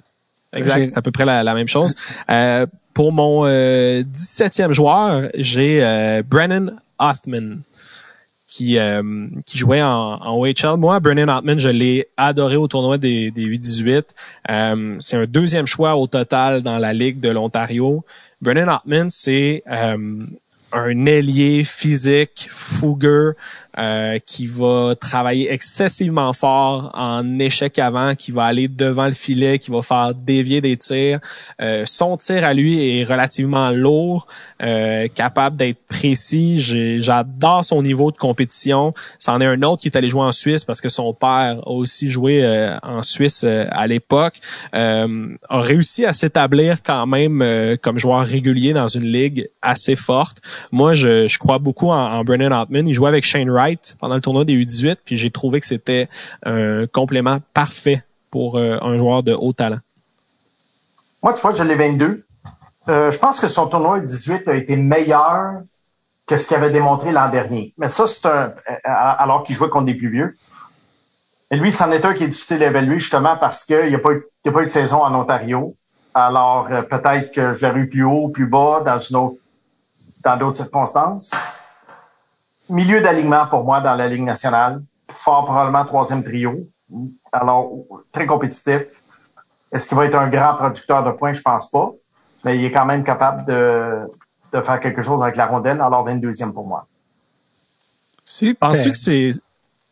[0.54, 1.96] Exact, c'est à peu près la, même chose.
[2.30, 2.66] Euh,
[3.00, 7.62] pour mon euh, 17e joueur, j'ai euh, Brennan Othman
[8.46, 9.02] qui euh,
[9.46, 10.78] qui jouait en, en.
[10.78, 14.04] Moi, Brennan Othman, je l'ai adoré au tournoi des, des 8-18.
[14.50, 18.04] Euh, c'est un deuxième choix au total dans la Ligue de l'Ontario.
[18.42, 23.36] Brennan Othman, c'est un ailier physique, fougueux,
[23.80, 29.58] euh, qui va travailler excessivement fort en échec avant, qui va aller devant le filet,
[29.58, 31.20] qui va faire dévier des tirs.
[31.62, 34.28] Euh, son tir à lui est relativement lourd,
[34.62, 36.60] euh, capable d'être précis.
[37.00, 38.94] J'adore son niveau de compétition.
[39.18, 41.70] C'en est un autre qui est allé jouer en Suisse parce que son père a
[41.70, 42.46] aussi joué
[42.84, 44.42] en Suisse à l'époque.
[44.74, 45.08] a
[45.52, 50.40] réussi à s'établir quand même comme joueur régulier dans une ligue assez forte.
[50.74, 52.88] Moi, je, crois beaucoup en, en Brennan Altman.
[52.88, 53.69] Il jouait avec Shane Wright
[54.00, 56.10] pendant le tournoi des U18, puis j'ai trouvé que c'était
[56.44, 59.80] un complément parfait pour euh, un joueur de haut talent.
[61.24, 62.26] Moi, tu vois, je l'ai 22.
[62.88, 65.62] Euh, je pense que son tournoi 18 a été meilleur
[66.26, 67.74] que ce qu'il avait démontré l'an dernier.
[67.78, 70.38] Mais ça, c'est un, euh, alors qu'il jouait contre des plus vieux.
[71.52, 74.00] Et lui, c'en est un qui est difficile à évaluer justement parce qu'il n'y a,
[74.00, 75.76] pas eu, de saison en Ontario.
[76.14, 79.38] Alors, peut-être que je l'aurais eu plus haut, plus bas, dans une autre,
[80.24, 81.32] dans d'autres circonstances
[82.70, 84.82] milieu d'alignement pour moi dans la Ligue nationale.
[85.10, 86.68] Fort probablement troisième trio.
[87.32, 87.72] Alors,
[88.12, 89.02] très compétitif.
[89.72, 91.34] Est-ce qu'il va être un grand producteur de points?
[91.34, 91.92] Je pense pas.
[92.44, 94.08] Mais il est quand même capable de,
[94.54, 95.82] de faire quelque chose avec la rondelle.
[95.82, 96.88] Alors, 22e pour moi.
[98.26, 98.70] Super.
[98.70, 99.32] Penses-tu que c'est...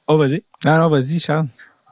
[0.07, 0.43] Oh, vas-y.
[0.63, 1.47] Non, non, vas-y, Charles.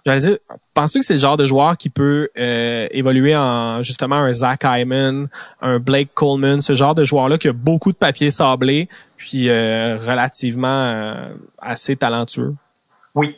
[0.05, 0.37] J'allais dire,
[0.75, 4.61] penses-tu que c'est le genre de joueur qui peut euh, évoluer en justement un Zach
[4.63, 5.27] Hyman,
[5.61, 8.87] un Blake Coleman, ce genre de joueur-là qui a beaucoup de papier sablé,
[9.17, 11.29] puis euh, relativement euh,
[11.59, 12.55] assez talentueux?
[13.13, 13.35] Oui.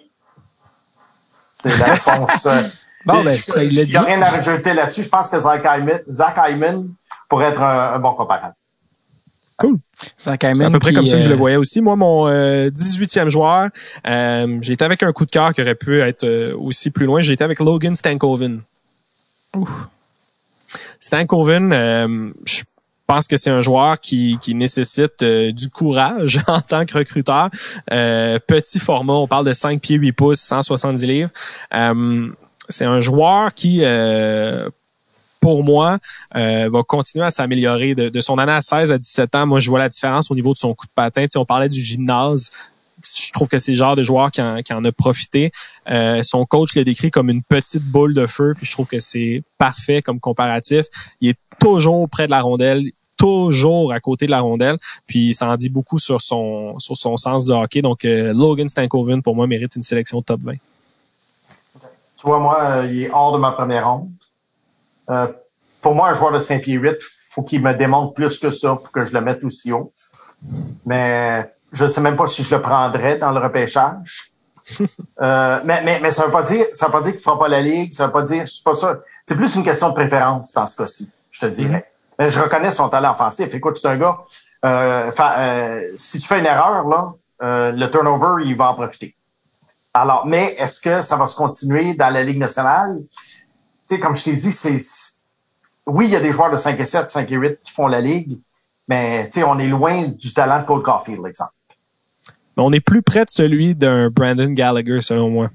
[1.58, 2.48] C'est la réponse.
[3.06, 5.04] bon, ben, ça, il n'y a rien à rajouter là-dessus.
[5.04, 6.88] Je pense que Zach Hyman, Zach Hyman
[7.30, 8.56] pourrait être un, bon comparable.
[9.58, 9.78] Cool.
[10.20, 11.82] C'est à peu près comme ça que je le voyais aussi.
[11.82, 13.70] Moi, mon 18e joueur,
[14.06, 17.22] euh, j'ai été avec un coup de cœur qui aurait pu être aussi plus loin.
[17.22, 18.62] J'ai été avec Logan Stankoven.
[21.00, 22.64] Stankoven, euh, je je
[23.08, 27.50] pense que c'est un joueur qui, qui nécessite euh, du courage en tant que recruteur.
[27.92, 31.32] Euh, petit format, on parle de 5 pieds 8 pouces, 170 livres.
[31.74, 32.30] Euh,
[32.70, 33.82] c'est un joueur qui,
[35.40, 36.00] pour moi,
[36.34, 37.96] va continuer à s'améliorer.
[37.96, 40.52] De, son année à 16 à 17 ans, moi, je vois la différence au niveau
[40.52, 41.26] de son coup de patin.
[41.28, 42.52] Tu on parlait du gymnase
[43.04, 45.52] je trouve que c'est le genre de joueur qui en, qui en a profité.
[46.24, 49.44] son coach le décrit comme une petite boule de feu, puis je trouve que c'est
[49.60, 50.88] parfait comme comparatif.
[51.22, 52.84] Il est toujours près de la rondelle,
[53.18, 54.78] toujours à côté de la rondelle.
[55.08, 57.82] Puis ça en dit beaucoup sur son sur son sens de hockey.
[57.82, 60.54] Donc euh, Logan Stankoven pour moi mérite une sélection top 20.
[60.54, 64.10] Tu vois, moi, euh, il est hors de ma première ronde.
[65.10, 65.28] Euh,
[65.82, 66.98] pour moi, un joueur de Saint-Pierre 8,
[67.30, 69.94] faut qu'il me démontre plus que ça pour que je le mette aussi haut.
[70.86, 74.32] Mais je sais même pas si je le prendrais dans le repêchage.
[74.80, 77.62] mais, mais, mais ça veut pas dire, ça veut pas dire qu'il fera pas la
[77.62, 79.00] ligue, ça veut pas dire, c'est pas ça.
[79.26, 81.90] C'est plus une question de préférence dans ce cas-ci, je te dirais.
[82.18, 82.24] Mm-hmm.
[82.26, 83.54] Ben, je reconnais son talent offensif.
[83.54, 84.20] Écoute, c'est un gars,
[84.66, 87.14] euh, euh, si tu fais une erreur, là,
[87.44, 89.16] euh, le turnover, il va en profiter.
[89.94, 93.00] Alors, mais est-ce que ça va se continuer dans la Ligue nationale?
[93.90, 94.80] Tu sais, comme je t'ai dit, c'est
[95.86, 97.88] oui, il y a des joueurs de 5 et 7, 5 et 8 qui font
[97.88, 98.42] la Ligue,
[98.88, 101.54] mais tu sais, on est loin du talent de Cole Caulfield, exemple.
[102.58, 105.50] Mais on est plus près de celui d'un Brandon Gallagher, selon moi.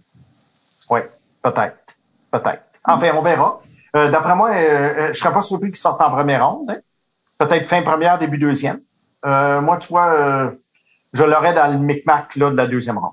[0.88, 1.00] Oui,
[1.42, 1.76] peut-être.
[2.30, 2.62] Peut-être.
[2.84, 3.60] Enfin, on verra.
[3.94, 6.70] Euh, d'après moi, euh, euh, je serais pas surpris qu'il sorte en première ronde.
[6.70, 6.78] Hein.
[7.38, 8.80] Peut-être fin première, début deuxième.
[9.24, 10.52] moi, tu vois,
[11.12, 13.12] je l'aurais dans le micmac là, de la deuxième ronde.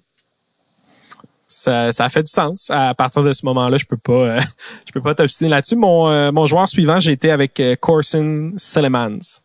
[1.48, 2.70] Ça, ça fait du sens.
[2.70, 4.40] À partir de ce moment-là, je peux pas,
[4.86, 5.76] je peux pas t'obstiner là-dessus.
[5.76, 9.42] Mon, mon joueur suivant, j'ai été avec Corson Selemans.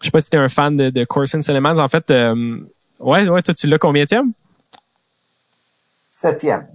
[0.00, 1.78] Je sais pas si tu es un fan de, de Corson Selemans.
[1.78, 2.12] En fait,
[3.00, 4.08] Ouais, ouais, toi, tu l'as combien de
[6.10, 6.66] Septième.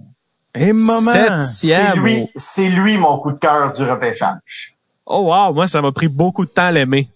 [0.54, 1.42] Et moment.
[1.42, 2.04] C'est Septième.
[2.04, 4.74] lui, c'est lui mon coup de cœur du repêchage.
[5.06, 7.08] Oh wow, moi, ça m'a pris beaucoup de temps à l'aimer.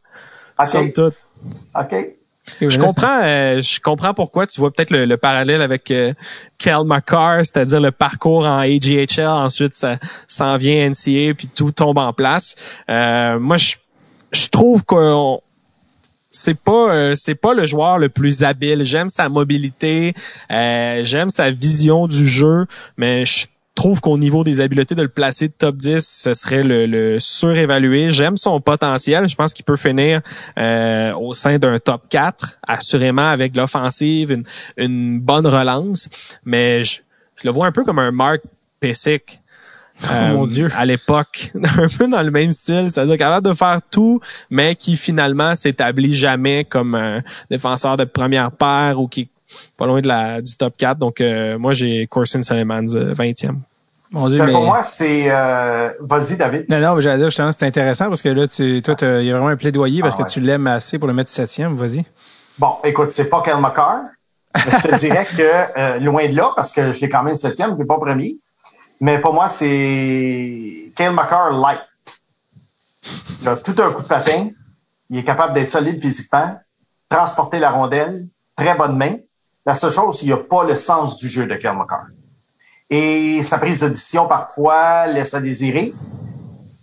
[0.62, 0.92] Somme OK?
[0.92, 1.14] toute.
[1.74, 1.94] OK?
[2.60, 6.12] Je comprends, euh, je comprends pourquoi tu vois peut-être le, le parallèle avec euh,
[6.58, 9.96] Kel McCarr, c'est-à-dire le parcours en AGHL, ensuite ça
[10.28, 12.54] s'en vient NCA puis tout tombe en place.
[12.90, 13.76] Euh, moi, je,
[14.32, 15.38] je trouve que
[16.34, 18.82] c'est pas euh, c'est pas le joueur le plus habile.
[18.82, 20.14] J'aime sa mobilité,
[20.50, 22.66] euh, j'aime sa vision du jeu,
[22.96, 23.46] mais je
[23.76, 28.10] trouve qu'au niveau des habiletés de le placer top 10, ce serait le, le surévaluer.
[28.10, 29.28] J'aime son potentiel.
[29.28, 30.20] Je pense qu'il peut finir
[30.58, 34.44] euh, au sein d'un top 4, assurément avec l'offensive, une,
[34.76, 36.08] une bonne relance.
[36.44, 37.00] Mais je,
[37.36, 38.40] je le vois un peu comme un Mark
[38.80, 39.40] Pesic.
[40.10, 40.70] Oh mon Dieu.
[40.76, 44.20] À l'époque, un peu dans le même style, c'est-à-dire capable de faire tout,
[44.50, 49.28] mais qui finalement s'établit jamais comme un défenseur de première paire ou qui est
[49.76, 50.98] pas loin de la du top 4.
[50.98, 53.56] Donc euh, moi j'ai Corson Salemans euh, 20e.
[54.10, 54.52] Mon Dieu, Ben, mais...
[54.52, 55.24] Pour moi, c'est...
[55.28, 56.66] euh, Vas-y, David.
[56.68, 59.30] Non, non, mais j'allais dire, justement, c'est intéressant parce que là, tu, toi, il y
[59.30, 60.28] a vraiment un plaidoyer parce Ah ouais.
[60.28, 61.74] que tu l'aimes assez pour le mettre septième.
[61.74, 62.04] Vas-y.
[62.56, 64.02] Bon, écoute, c'est pas Kel McCarr.
[64.54, 65.42] je te dirais que
[65.78, 68.36] euh, loin de là, parce que je l'ai quand même septième, je l'ai pas premier.
[69.04, 71.84] Mais pour moi, c'est Kel McCarr light.
[73.42, 74.48] Il a tout un coup de patin.
[75.10, 76.58] Il est capable d'être solide physiquement,
[77.10, 79.16] transporter la rondelle, très bonne main.
[79.66, 82.06] La seule chose, il n'a pas le sens du jeu de Kel McCarr.
[82.88, 85.92] Et sa prise de décision, parfois, laisse à désirer.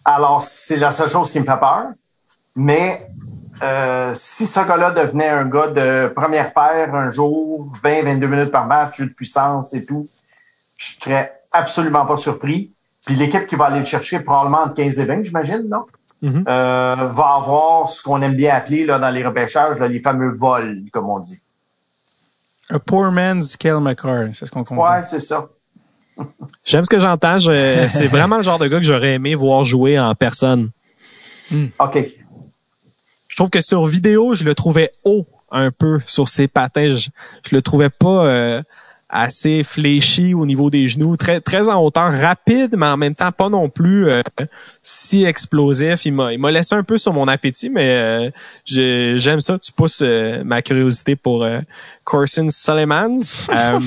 [0.06, 1.86] Alors, c'est la seule chose qui me fait peur.
[2.56, 3.10] Mais
[3.64, 8.68] euh, si ce gars-là devenait un gars de première paire un jour, 20-22 minutes par
[8.68, 10.08] match, jeu de puissance et tout,
[10.78, 12.72] je serais absolument pas surpris.
[13.06, 15.86] Puis l'équipe qui va aller le chercher, probablement entre 15 et 20, j'imagine, non?
[16.22, 16.44] Mhm.
[16.48, 20.32] Euh, va avoir ce qu'on aime bien appeler là, dans les repêchages, là, les fameux
[20.36, 21.40] vols, comme on dit.
[22.70, 24.92] A poor man's Kale McCarr, c'est ce qu'on comprend.
[24.98, 25.48] Ouais, c'est ça.
[26.64, 27.40] J'aime ce que j'entends.
[27.40, 30.70] Je- C'est vraiment le genre de gars que j'aurais aimé voir jouer en personne.
[31.80, 31.98] OK.
[33.28, 36.88] Je trouve que sur vidéo, je le trouvais haut un peu sur ses patins.
[36.90, 37.10] Je,
[37.50, 38.62] je le trouvais pas euh,
[39.12, 43.32] assez fléchi au niveau des genoux, très très en hauteur, rapide, mais en même temps
[43.32, 44.22] pas non plus euh,
[44.82, 46.06] si explosif.
[46.06, 48.32] Il m'a il m'a laissé un peu sur mon appétit, mais euh,
[48.66, 49.60] j'aime ça.
[49.60, 51.60] Tu pousses euh, ma curiosité pour euh,
[52.04, 53.20] Corson Sulemans.
[53.52, 53.80] Euh,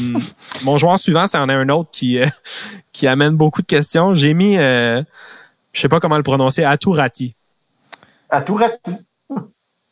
[0.62, 2.26] mon joueur suivant, c'est en a un autre qui euh,
[2.92, 4.14] qui amène beaucoup de questions.
[4.14, 5.02] J'ai mis, euh,
[5.72, 7.34] je sais pas comment le prononcer, Aturati.
[8.30, 9.04] Raté.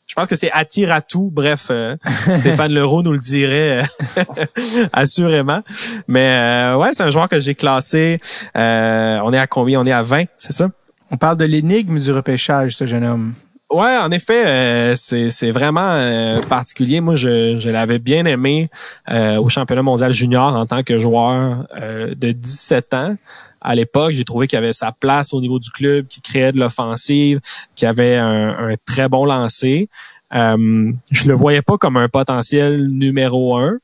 [0.06, 1.30] Je pense que c'est Atiratou.
[1.32, 1.96] Bref, euh,
[2.30, 3.82] Stéphane Leroux nous le dirait
[4.18, 4.24] euh,
[4.92, 5.62] assurément.
[6.08, 6.28] Mais
[6.74, 8.20] euh, ouais, c'est un joueur que j'ai classé.
[8.56, 9.80] euh, on est à combien?
[9.80, 10.68] On est à 20, c'est ça?
[11.10, 13.34] On parle de l'énigme du repêchage, ce jeune homme.
[13.70, 17.00] Ouais, en effet, euh, c'est c'est vraiment euh, particulier.
[17.00, 18.68] Moi, je, je l'avais bien aimé
[19.10, 23.16] euh, au championnat mondial junior en tant que joueur euh, de 17 ans.
[23.62, 26.58] À l'époque, j'ai trouvé qu'il avait sa place au niveau du club, qu'il créait de
[26.58, 27.40] l'offensive,
[27.74, 29.88] qu'il avait un, un très bon lancer.
[30.34, 33.78] Euh, je le voyais pas comme un potentiel numéro un.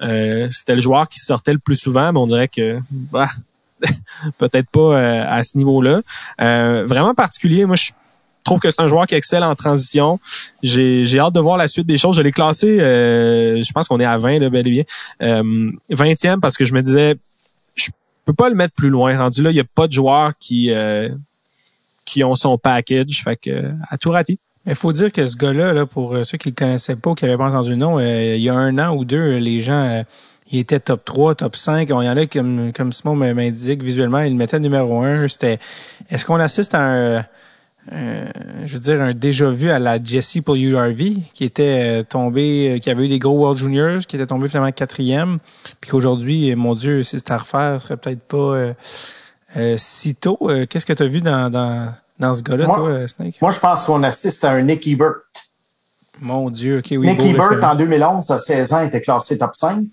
[0.00, 3.28] Euh, C'était le joueur qui sortait le plus souvent, mais on dirait que bah,
[4.38, 6.02] peut-être pas euh, à ce niveau-là.
[6.40, 7.64] Euh, vraiment particulier.
[7.64, 7.90] Moi, je
[8.44, 10.20] trouve que c'est un joueur qui excelle en transition.
[10.62, 12.16] J'ai hâte de voir la suite des choses.
[12.16, 14.84] Je l'ai classé, euh, je pense qu'on est à 20, là, bel et bien.
[15.22, 17.16] Euh, 20e parce que je me disais,
[18.28, 19.16] peux pas le mettre plus loin.
[19.16, 21.08] Rendu là, il y a pas de joueurs qui euh,
[22.04, 23.22] qui ont son package.
[23.22, 24.38] Fait que à tout raté.
[24.68, 27.14] Il faut dire que ce gars-là, là, pour euh, ceux qui le connaissaient pas ou
[27.14, 29.62] qui n'avaient pas entendu le nom, euh, il y a un an ou deux, les
[29.62, 30.02] gens, euh,
[30.50, 31.88] il était top 3, top 5.
[31.88, 35.28] Il y en a comme, comme Simon m'indique visuellement, il le mettait numéro 1.
[35.28, 35.58] C'était,
[36.10, 37.24] est-ce qu'on assiste à un,
[37.92, 38.26] euh,
[38.66, 42.74] je veux dire, un déjà vu à la Jesse pour URV, qui était euh, tombé,
[42.74, 45.38] euh, qui avait eu des gros World Juniors, qui était tombé finalement quatrième,
[45.80, 48.74] puis qu'aujourd'hui, mon Dieu, si c'était à refaire, ce serait peut-être pas euh,
[49.56, 50.38] euh, si tôt.
[50.68, 53.40] Qu'est-ce que tu as vu dans, dans, dans ce gars-là, toi, Snake?
[53.40, 55.14] Moi, je pense qu'on assiste à un Nick Ebert.
[56.20, 57.08] Mon Dieu, ok, oui.
[57.08, 57.72] Nick beau Ebert, référent.
[57.72, 59.84] en 2011, à 16 ans, était classé top 5.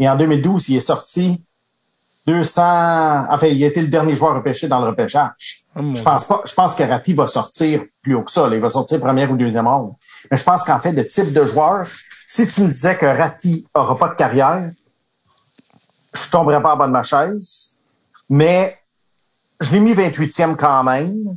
[0.00, 1.42] Et en 2012, il est sorti
[2.26, 2.62] 200...
[3.30, 5.64] Enfin, il été le dernier joueur repêché dans le repêchage.
[5.78, 8.48] Oh, mon Je pense pas, je pense que Ratti va sortir plus haut que ça.
[8.48, 8.56] là.
[8.56, 9.94] Il va sortir première ou deuxième ronde.
[10.30, 11.86] Mais je pense qu'en fait, de type de joueur,
[12.26, 14.72] si tu me disais que Ratti aura pas de carrière,
[16.14, 17.80] je tomberais pas en bas de ma chaise.
[18.28, 18.76] Mais
[19.60, 21.36] je l'ai mis 28e quand même,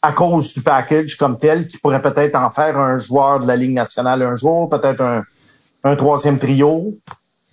[0.00, 3.56] à cause du package comme tel, qui pourrait peut-être en faire un joueur de la
[3.56, 5.24] Ligue nationale un jour, peut-être un,
[5.84, 6.98] un troisième trio,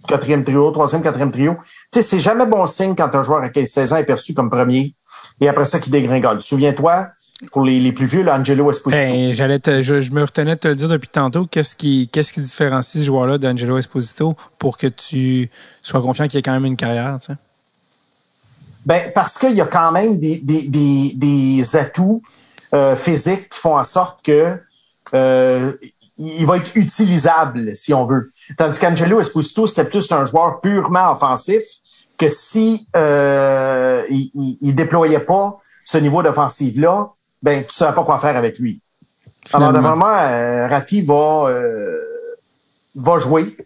[0.07, 1.55] quatrième trio, troisième, quatrième trio.
[1.61, 4.49] Tu sais, c'est jamais bon signe quand un joueur à 15-16 ans est perçu comme
[4.49, 4.95] premier
[5.41, 6.41] et après ça qui dégringole.
[6.41, 7.07] Souviens-toi,
[7.53, 9.01] Pour les, les plus vieux, là, Angelo Esposito.
[9.01, 11.45] Ben, j'allais te, je, je me retenais de te le dire depuis tantôt.
[11.45, 15.49] Qu'est-ce qui, qu'est-ce qui différencie ce joueur-là d'Angelo Esposito pour que tu
[15.81, 17.37] sois confiant qu'il ait quand même une carrière, tu sais?
[18.85, 22.21] Ben, parce qu'il y a quand même des, des, des, des atouts
[22.73, 24.57] euh, physiques qui font en sorte que
[25.13, 25.71] euh,
[26.17, 28.31] il va être utilisable, si on veut.
[28.57, 31.61] Tandis qu'Angelo Esposito, c'était plus un joueur purement offensif
[32.19, 37.09] que si euh, il, il, il déployait pas ce niveau d'offensive-là,
[37.41, 38.81] ben, tu ne savais pas quoi faire avec lui.
[39.53, 39.89] Alors, Finalement.
[39.89, 41.97] vraiment, euh, Ratti va, euh,
[42.95, 43.57] va jouer,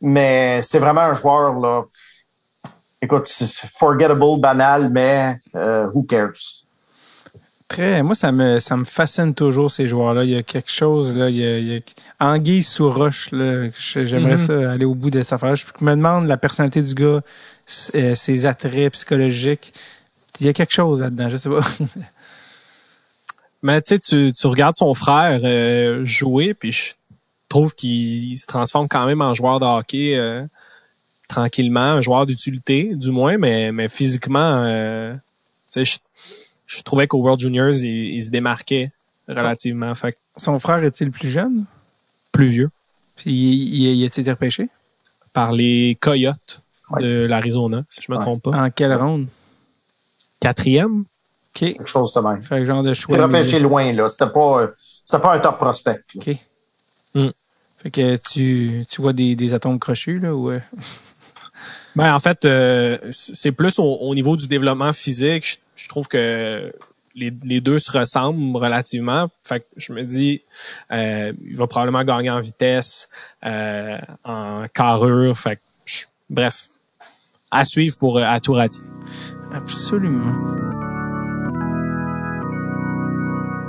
[0.00, 1.84] mais c'est vraiment un joueur, là.
[3.00, 6.32] Écoute, c'est forgettable, banal, mais euh, who cares?
[7.68, 10.24] Très, moi, ça me, ça me fascine toujours, ces joueurs-là.
[10.24, 11.30] Il y a quelque chose, là.
[11.30, 13.68] Il y a, il y a anguille sous roche, là.
[13.74, 14.38] J'aimerais Mhm.
[14.38, 15.56] ça aller au bout de cette affaire.
[15.56, 17.20] Je me demande la personnalité du gars,
[17.94, 19.72] euh, ses attraits psychologiques.
[20.40, 21.60] Il y a quelque chose là-dedans, je sais pas.
[23.62, 26.94] Mais tu sais, tu, regardes son frère euh, jouer, puis je
[27.48, 30.44] trouve qu'il se transforme quand même en joueur de hockey euh,
[31.28, 35.14] tranquillement, un joueur d'utilité, du moins, mais, mais physiquement, euh,
[35.70, 35.98] tu sais, je,
[36.66, 38.90] je trouvais qu'au World Juniors, il, il se démarquait
[39.28, 39.94] relativement.
[39.94, 41.66] Fait Son frère est-il plus jeune?
[42.32, 42.70] plus vieux
[43.16, 44.68] Puis il, il, il a-t-il été repêché?
[45.32, 46.61] par les Coyotes
[46.92, 47.02] Ouais.
[47.02, 48.22] de l'Arizona, si je me Ouais.
[48.22, 48.50] trompe pas.
[48.50, 49.26] En quelle ronde?
[50.40, 51.04] Quatrième?
[51.54, 52.42] Quelque chose de même.
[52.42, 53.16] Fait que genre de choix.
[53.22, 54.08] repêché loin, là.
[54.08, 54.68] C'était pas, euh,
[55.04, 56.00] c'était pas un top prospect.
[56.14, 56.22] là.
[56.32, 56.36] OK.
[57.14, 57.30] Hmm.
[57.78, 60.50] Fait que tu, tu vois des, des atomes crochus, là, ou...
[60.50, 60.60] euh,
[61.94, 65.44] Ben en fait, euh, c'est plus au, au niveau du développement physique.
[65.44, 66.72] Je, je trouve que
[67.14, 69.28] les, les deux se ressemblent relativement.
[69.44, 70.40] Fait que je me dis,
[70.90, 73.10] euh, il va probablement gagner en vitesse,
[73.44, 75.36] euh, en carrure.
[75.36, 76.68] Fait que, je- bref,
[77.52, 78.80] à suivre pour euh, à tout rater.
[79.54, 80.34] Absolument.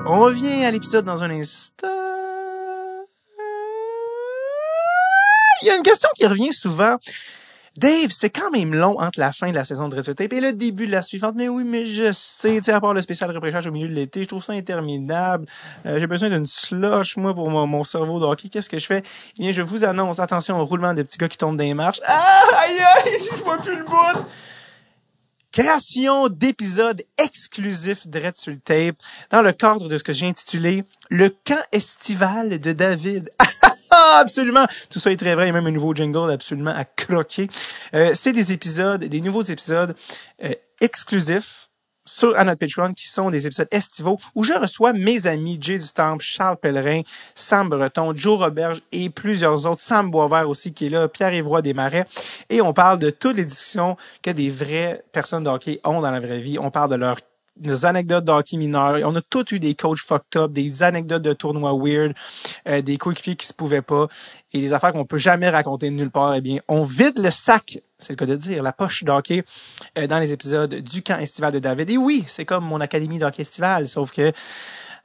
[0.05, 1.87] On revient à l'épisode dans un instant.
[5.61, 6.97] Il y a une question qui revient souvent.
[7.75, 10.39] Dave, c'est quand même long entre la fin de la saison de Red Tape et
[10.41, 11.33] le début de la suivante.
[11.35, 13.93] Mais oui, mais je sais, tu sais, à part le spécial repêchage au milieu de
[13.93, 15.47] l'été, je trouve ça interminable.
[15.87, 18.35] Euh, J'ai besoin d'une slush, moi, pour mon, mon cerveau de.
[18.49, 19.01] Qu'est-ce que je fais?
[19.37, 22.01] Eh bien, je vous annonce, attention au roulement des petits gars qui tombent les marches.
[22.05, 24.25] Ah, aïe, aïe, je vois plus le bout!
[25.51, 28.33] Création d'épisodes exclusifs de Red
[28.63, 28.95] tape
[29.29, 33.31] dans le cadre de ce que j'ai intitulé Le camp estival de David.
[33.95, 34.65] Ah, absolument.
[34.89, 35.45] Tout ça est très vrai.
[35.45, 37.47] Il y a même un nouveau jingle absolument à croquer.
[37.93, 39.95] Euh, c'est des épisodes, des nouveaux épisodes
[40.43, 41.69] euh, exclusifs
[42.05, 45.77] sur à notre Patreon qui sont des épisodes estivaux où je reçois mes amis Jay
[45.77, 45.85] du
[46.19, 47.01] Charles Pellerin,
[47.35, 51.61] Sam Breton, Joe Roberge et plusieurs autres, Sam Boisvert aussi qui est là, Pierre Évroy
[51.61, 52.05] Desmarais
[52.49, 56.11] et on parle de toutes les discussions que des vraies personnes de hockey ont dans
[56.11, 56.59] la vraie vie.
[56.59, 57.19] On parle de leurs
[57.55, 58.99] des anecdotes de hockey mineurs.
[59.03, 62.13] On a tous eu des coachs fucked up, des anecdotes de tournois weird,
[62.67, 64.07] euh, des coéquipiers qui se pouvaient pas
[64.51, 66.35] et des affaires qu'on peut jamais raconter de nulle part.
[66.35, 69.43] Eh bien, on vide le sac, c'est le cas de dire, la poche d'hockey
[69.97, 71.89] euh, dans les épisodes du camp estival de David.
[71.89, 74.31] Et oui, c'est comme mon académie d'hockey estival, sauf que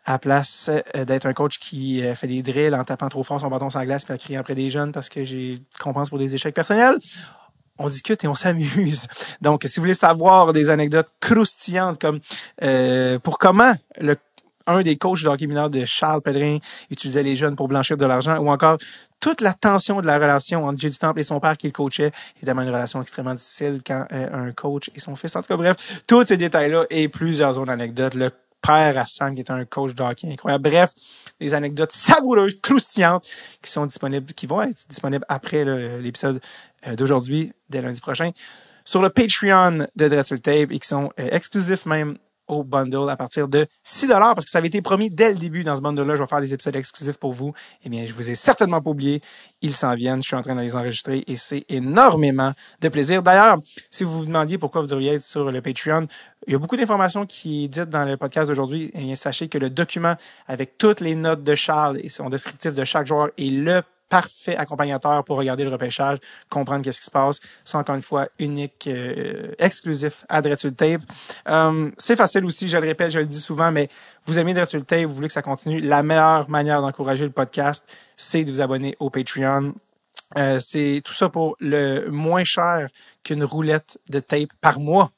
[0.08, 3.22] à la place euh, d'être un coach qui euh, fait des drills en tapant trop
[3.22, 6.08] fort son bâton la glace puis à crier après des jeunes parce que j'ai compense
[6.08, 6.96] pour des échecs personnels,
[7.78, 9.06] on discute et on s'amuse.
[9.40, 12.20] Donc, si vous voulez savoir des anecdotes croustillantes comme
[12.62, 14.16] euh, pour comment le
[14.68, 16.58] un des coachs de hockey mineur de Charles Pellerin
[16.90, 18.78] utilisait les jeunes pour blanchir de l'argent, ou encore
[19.18, 22.12] toute la tension de la relation entre Jay du Temple et son père qu'il coachait.
[22.36, 25.34] Évidemment, une relation extrêmement difficile quand euh, un coach et son fils.
[25.34, 28.14] En tout cas, bref, tous ces détails-là et plusieurs autres anecdotes.
[28.14, 28.30] Le
[28.60, 30.68] père à Sam, qui est un coach de hockey incroyable.
[30.68, 30.92] Bref,
[31.40, 33.26] des anecdotes savoureuses, croustillantes,
[33.62, 35.64] qui sont disponibles, qui vont être disponibles après
[36.00, 36.40] l'épisode
[36.96, 38.30] d'aujourd'hui, dès lundi prochain,
[38.84, 42.16] sur le Patreon de Dreadful Tape et qui sont euh, exclusifs même
[42.48, 45.62] au bundle à partir de 6 parce que ça avait été promis dès le début
[45.62, 46.16] dans ce bundle-là.
[46.16, 47.52] Je vais faire des épisodes exclusifs pour vous.
[47.84, 49.20] Eh bien, je vous ai certainement pas oublié.
[49.60, 50.22] Ils s'en viennent.
[50.22, 53.22] Je suis en train de les enregistrer et c'est énormément de plaisir.
[53.22, 53.58] D'ailleurs,
[53.90, 56.06] si vous vous demandiez pourquoi vous devriez être sur le Patreon,
[56.46, 58.90] il y a beaucoup d'informations qui est dites dans le podcast d'aujourd'hui.
[58.94, 62.72] Eh bien, sachez que le document avec toutes les notes de Charles et son descriptif
[62.72, 66.18] de chaque joueur est le parfait accompagnateur pour regarder le repêchage,
[66.48, 67.40] comprendre qu'est-ce qui se passe.
[67.64, 71.02] C'est encore une fois unique, euh, exclusif à Dreadful Tape.
[71.48, 73.88] Euh, c'est facile aussi, je le répète, je le dis souvent, mais
[74.24, 75.80] vous aimez Dreadful Tape, vous voulez que ça continue.
[75.80, 77.84] La meilleure manière d'encourager le podcast,
[78.16, 79.74] c'est de vous abonner au Patreon.
[80.36, 82.88] Euh, c'est tout ça pour le moins cher
[83.24, 85.10] qu'une roulette de tape par mois.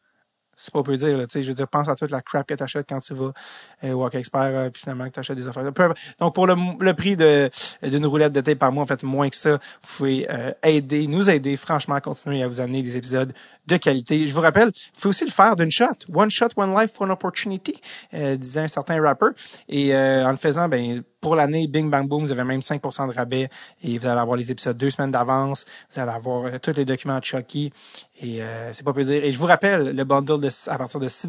[0.54, 1.16] C'est pas peu dire.
[1.16, 3.32] Là, je veux dire, pense à toute la crap que tu achètes quand tu vas
[3.84, 5.64] euh, Walk Expert, euh, puis finalement que tu des affaires.
[6.18, 7.50] Donc, pour le, le prix de
[7.82, 11.06] d'une roulette de tape par mois, en fait, moins que ça, vous pouvez euh, aider,
[11.06, 13.32] nous aider franchement à continuer à vous amener des épisodes
[13.66, 14.26] de qualité.
[14.26, 15.86] Je vous rappelle, vous pouvez aussi le faire d'une shot.
[16.12, 17.80] One shot, one life, one opportunity,
[18.14, 19.28] euh, disait un certain rapper.
[19.68, 23.08] Et euh, en le faisant, ben pour l'année, Bing Bang Boom, vous avez même 5%
[23.08, 23.48] de rabais
[23.84, 25.66] et vous allez avoir les épisodes deux semaines d'avance.
[25.90, 27.72] Vous allez avoir tous les documents de Chucky
[28.20, 29.22] et euh, c'est pas peu dire.
[29.22, 31.28] Et je vous rappelle, le bundle de, à partir de 6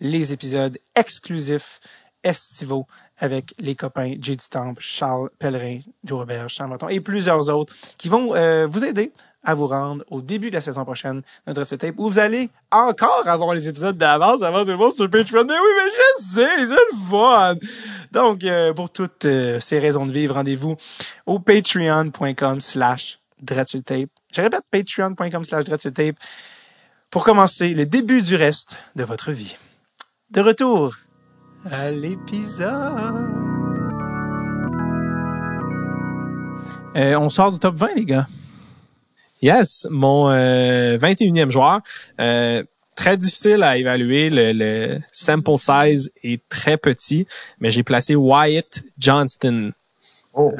[0.00, 1.80] les épisodes exclusifs
[2.22, 2.86] estivaux
[3.18, 7.74] avec les copains Jay du Temple, Charles Pellerin, Joe Robert, Charles Breton et plusieurs autres
[7.98, 9.12] qui vont euh, vous aider
[9.44, 13.28] à vous rendre au début de la saison prochaine notre tape où vous allez encore
[13.28, 15.44] avoir les épisodes d'avance avant tout le monde sur Patreon.
[15.44, 17.54] Mais oui, mais je sais, c'est le fun!
[18.10, 20.76] Donc, euh, pour toutes euh, ces raisons de vivre, rendez-vous
[21.26, 24.08] au patreon.com slash tape.
[24.32, 26.16] Je répète, patreon.com slash tape
[27.10, 29.56] pour commencer le début du reste de votre vie.
[30.34, 30.96] De retour
[31.70, 32.64] à l'épisode.
[36.96, 38.26] Euh, on sort du top 20, les gars.
[39.40, 41.82] Yes, mon 21e joueur
[42.96, 44.28] très difficile à évaluer.
[44.30, 47.26] Le, sample size est très petit,
[47.60, 49.72] mais j'ai placé Wyatt Johnston.
[50.32, 50.52] Oh.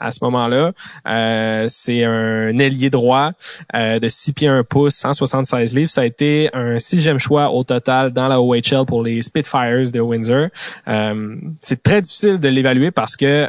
[0.00, 0.72] À ce moment-là.
[1.06, 3.30] Euh, c'est un ailier droit
[3.74, 5.90] euh, de 6 pieds 1 pouce, 176 livres.
[5.90, 10.00] Ça a été un sixième choix au total dans la OHL pour les Spitfires de
[10.00, 10.48] Windsor.
[10.88, 13.48] Euh, c'est très difficile de l'évaluer parce que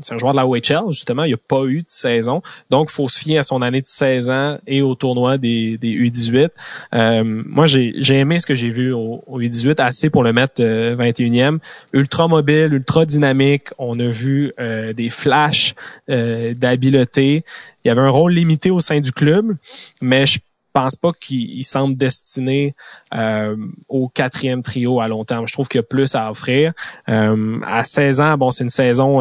[0.00, 2.42] c'est un joueur de la OHL, justement, il n'y a pas eu de saison.
[2.68, 5.94] Donc, faut se fier à son année de 16 ans et au tournoi des, des
[5.94, 6.50] U18.
[7.24, 11.58] moi, j'ai aimé ce que j'ai vu au, au, U18, assez pour le mettre 21e.
[11.94, 13.68] Ultra mobile, ultra dynamique.
[13.78, 14.52] On a vu
[14.94, 15.53] des flashs
[16.10, 17.44] euh, d'habileté.
[17.84, 19.56] Il avait un rôle limité au sein du club,
[20.00, 20.38] mais je
[20.72, 22.74] pense pas qu'il semble destiné
[23.14, 23.56] euh,
[23.88, 25.46] au quatrième trio à long terme.
[25.46, 26.72] Je trouve qu'il y a plus à offrir.
[27.08, 29.20] Euh, à 16 ans, bon, c'est une saison,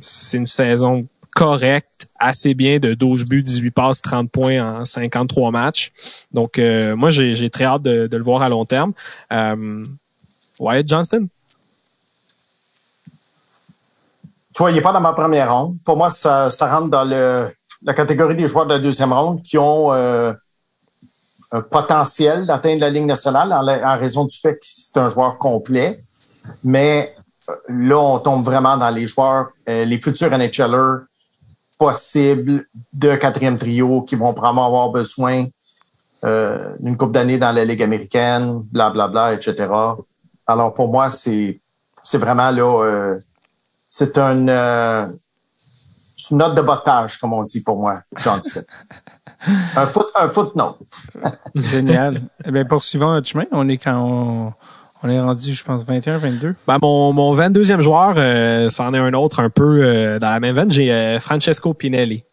[0.00, 5.50] c'est une saison correcte, assez bien de 12 buts, 18 passes, 30 points en 53
[5.50, 5.92] matchs.
[6.32, 8.92] Donc, moi, j'ai très hâte de, de, le voir à long terme.
[10.58, 11.28] Wyatt Johnston.
[14.54, 15.78] Tu vois, il n'est pas dans ma première ronde.
[15.84, 17.50] Pour moi, ça, ça rentre dans le,
[17.82, 20.32] la catégorie des joueurs de la deuxième ronde qui ont euh,
[21.52, 26.04] un potentiel d'atteindre la Ligue nationale en, raison du fait que c'est un joueur complet.
[26.64, 27.14] Mais
[27.48, 31.06] euh, là, on tombe vraiment dans les joueurs, euh, les futurs NHLers
[31.78, 35.46] possibles de quatrième trio qui vont probablement avoir besoin
[36.24, 39.68] euh, d'une coupe d'années dans la Ligue américaine, blablabla, bla, bla, etc.
[40.46, 41.60] Alors pour moi, c'est
[42.04, 43.18] c'est vraiment là
[43.94, 45.06] c'est une, euh,
[46.30, 48.62] une note de bottage, comme on dit pour moi, Johnston.
[49.76, 50.78] un foot, un footnote.
[51.54, 52.22] Génial.
[52.42, 53.44] Eh bien, poursuivons notre chemin.
[53.50, 54.54] On est quand
[55.02, 56.54] on, est rendu, je pense, 21, 22.
[56.66, 60.40] Ben, mon, mon 22e joueur, euh, c'en est un autre un peu euh, dans la
[60.40, 60.70] même veine.
[60.70, 62.24] J'ai Francesco Pinelli.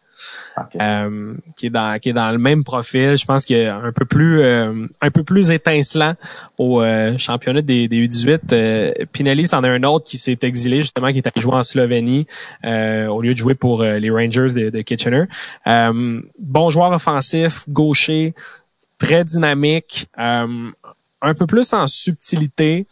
[0.80, 3.16] Euh, qui est dans qui est dans le même profil.
[3.16, 6.14] Je pense qu'il est un peu plus euh, un peu plus étincelant
[6.58, 9.06] au euh, championnat des, des U18.
[9.06, 12.26] Pinelli, c'en est un autre qui s'est exilé justement, qui est allé jouer en Slovénie
[12.64, 15.24] au lieu de jouer pour les Rangers de, de Kitchener.
[15.66, 18.34] bon joueur offensif, gaucher,
[18.98, 20.08] très dynamique
[21.22, 22.86] un peu plus en subtilité.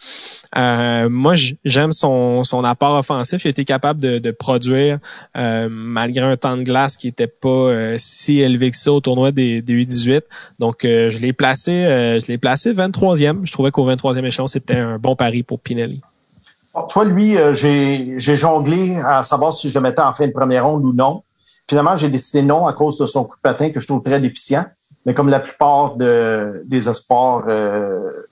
[0.57, 1.35] Euh, moi,
[1.65, 3.45] j'aime son, son apport offensif.
[3.45, 4.99] Il été capable de, produire
[5.37, 9.01] euh, malgré un temps de glace qui était pas euh, si élevé que ça au
[9.01, 10.23] tournoi des, des U18.
[10.59, 11.73] Donc, je l'ai placé,
[12.21, 13.41] je l'ai placé 23e.
[13.45, 16.03] Je trouvais qu'au 23e échelon, c'était un bon pari pour Pinelli.
[16.89, 20.85] toi, lui, j'ai jonglé à savoir si je le mettais en fin de première ronde
[20.85, 21.23] ou non.
[21.69, 24.21] Finalement, j'ai décidé non à cause de son coup de patin que je trouve très
[24.21, 24.65] déficient.
[25.07, 28.29] Mais comme la plupart de, des espoirs euh,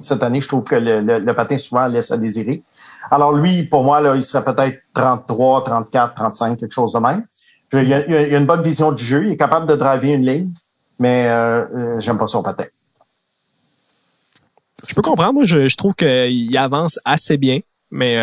[0.00, 2.62] cette année, je trouve que le, patin souvent laisse à désirer.
[3.10, 7.24] Alors lui, pour moi, il serait peut-être 33, 34, 35, quelque chose de même.
[7.72, 10.50] Il a, une bonne vision du jeu, il est capable de driver une ligne,
[10.98, 12.66] mais euh, euh j'aime pas son patin.
[14.86, 17.60] Je peux comprendre, moi, je, trouve qu'il avance assez bien,
[17.90, 18.16] mais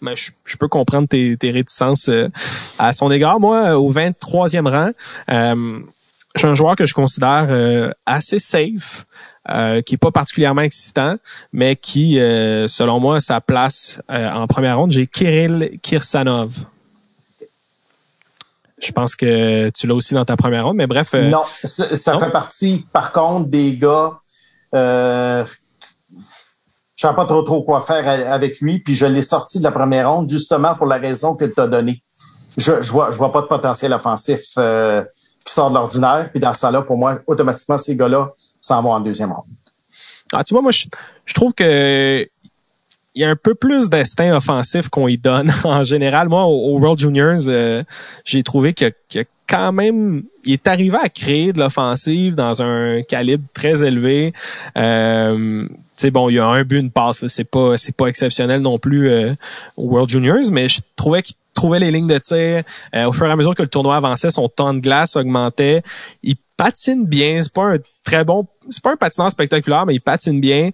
[0.00, 2.10] mais je, peux comprendre tes, réticences
[2.78, 3.40] à son égard.
[3.40, 4.90] Moi, au 23e rang,
[6.40, 9.06] suis un joueur que je considère euh, assez safe,
[9.48, 11.16] euh, qui est pas particulièrement excitant,
[11.52, 14.90] mais qui, euh, selon moi, sa place en première ronde.
[14.90, 16.52] J'ai Kirill Kirsanov.
[18.78, 21.14] Je pense que tu l'as aussi dans ta première ronde, mais bref.
[21.14, 24.18] non, ça, fait partie, par contre, des gars.
[24.74, 25.44] Euh,
[26.96, 29.64] je ne sais pas trop trop quoi faire avec lui, puis je l'ai sorti de
[29.64, 32.02] la première ronde justement pour la raison que tu as donnée.
[32.56, 34.56] Je, je vois, je vois pas de potentiel offensif
[35.44, 36.30] qui sort de l'ordinaire.
[36.30, 39.44] Puis dans ce temps-là, pour moi, automatiquement, ces gars-là s'en va en deuxième ronde.
[40.32, 40.86] Ah, tu vois, moi, je,
[41.24, 42.26] je trouve que
[43.14, 46.28] il y a un peu plus d'instinct offensif qu'on y donne en général.
[46.28, 47.82] Moi, au, World Juniors, euh,
[48.24, 53.02] j'ai trouvé que, que quand même, il est arrivé à créer de l'offensive dans un
[53.02, 54.32] calibre très élevé.
[54.76, 58.62] Euh, c'est bon, il y a un but, une passe, c'est pas c'est pas exceptionnel
[58.62, 59.34] non plus euh,
[59.76, 62.62] au World Juniors, mais je trouvais qu'il trouvait les lignes de tir
[62.94, 65.82] euh, au fur et à mesure que le tournoi avançait, son temps de glace augmentait.
[66.22, 70.00] Il patine bien, c'est pas un très bon, c'est pas un patineur spectaculaire, mais il
[70.00, 70.70] patine bien.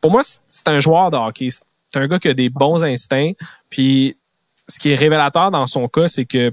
[0.00, 1.48] Pour moi, c'est un joueur de hockey.
[1.50, 3.32] C'est un gars qui a des bons instincts.
[3.68, 4.16] Puis
[4.68, 6.52] ce qui est révélateur dans son cas, c'est que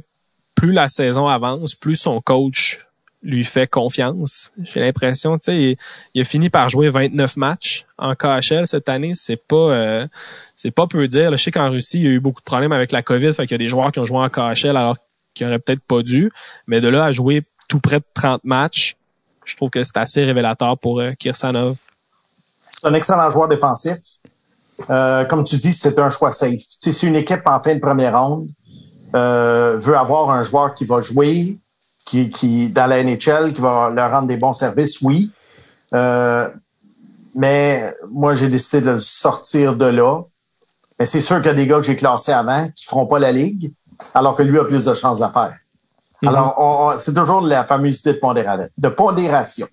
[0.55, 2.86] plus la saison avance, plus son coach
[3.23, 4.52] lui fait confiance.
[4.61, 5.77] J'ai l'impression, tu sais,
[6.14, 9.14] il, a fini par jouer 29 matchs en KHL cette année.
[9.15, 10.07] C'est pas, euh,
[10.56, 11.31] c'est pas peu dire.
[11.31, 13.44] je sais qu'en Russie, il y a eu beaucoup de problèmes avec la COVID, fait
[13.44, 14.98] qu'il y a des joueurs qui ont joué en KHL alors
[15.34, 16.31] qu'ils auraient peut-être pas dû.
[16.68, 18.95] Mais de là à jouer tout près de 30 matchs,
[19.45, 21.76] je trouve que c'est assez révélateur pour euh, Kirsanov.
[22.80, 23.98] C'est un excellent joueur défensif.
[24.91, 26.61] Euh, comme tu dis, c'est un choix safe.
[26.80, 28.49] c'est une équipe en fin de première ronde
[29.14, 31.57] veut avoir un joueur qui va jouer,
[32.07, 35.29] qui, qui dans la NHL, qui va leur rendre des bons services, oui.
[35.93, 36.49] Euh,
[37.35, 40.21] mais moi, j'ai décidé de le sortir de là.
[40.97, 43.19] Mais c'est sûr qu'il y a des gars que j'ai classés avant qui feront pas
[43.19, 43.73] la ligue,
[44.15, 45.57] alors que lui a plus de chances d'affaire.
[46.23, 46.29] Mm-hmm.
[46.29, 49.67] Alors, c'est toujours la fameuse idée de, de pondération.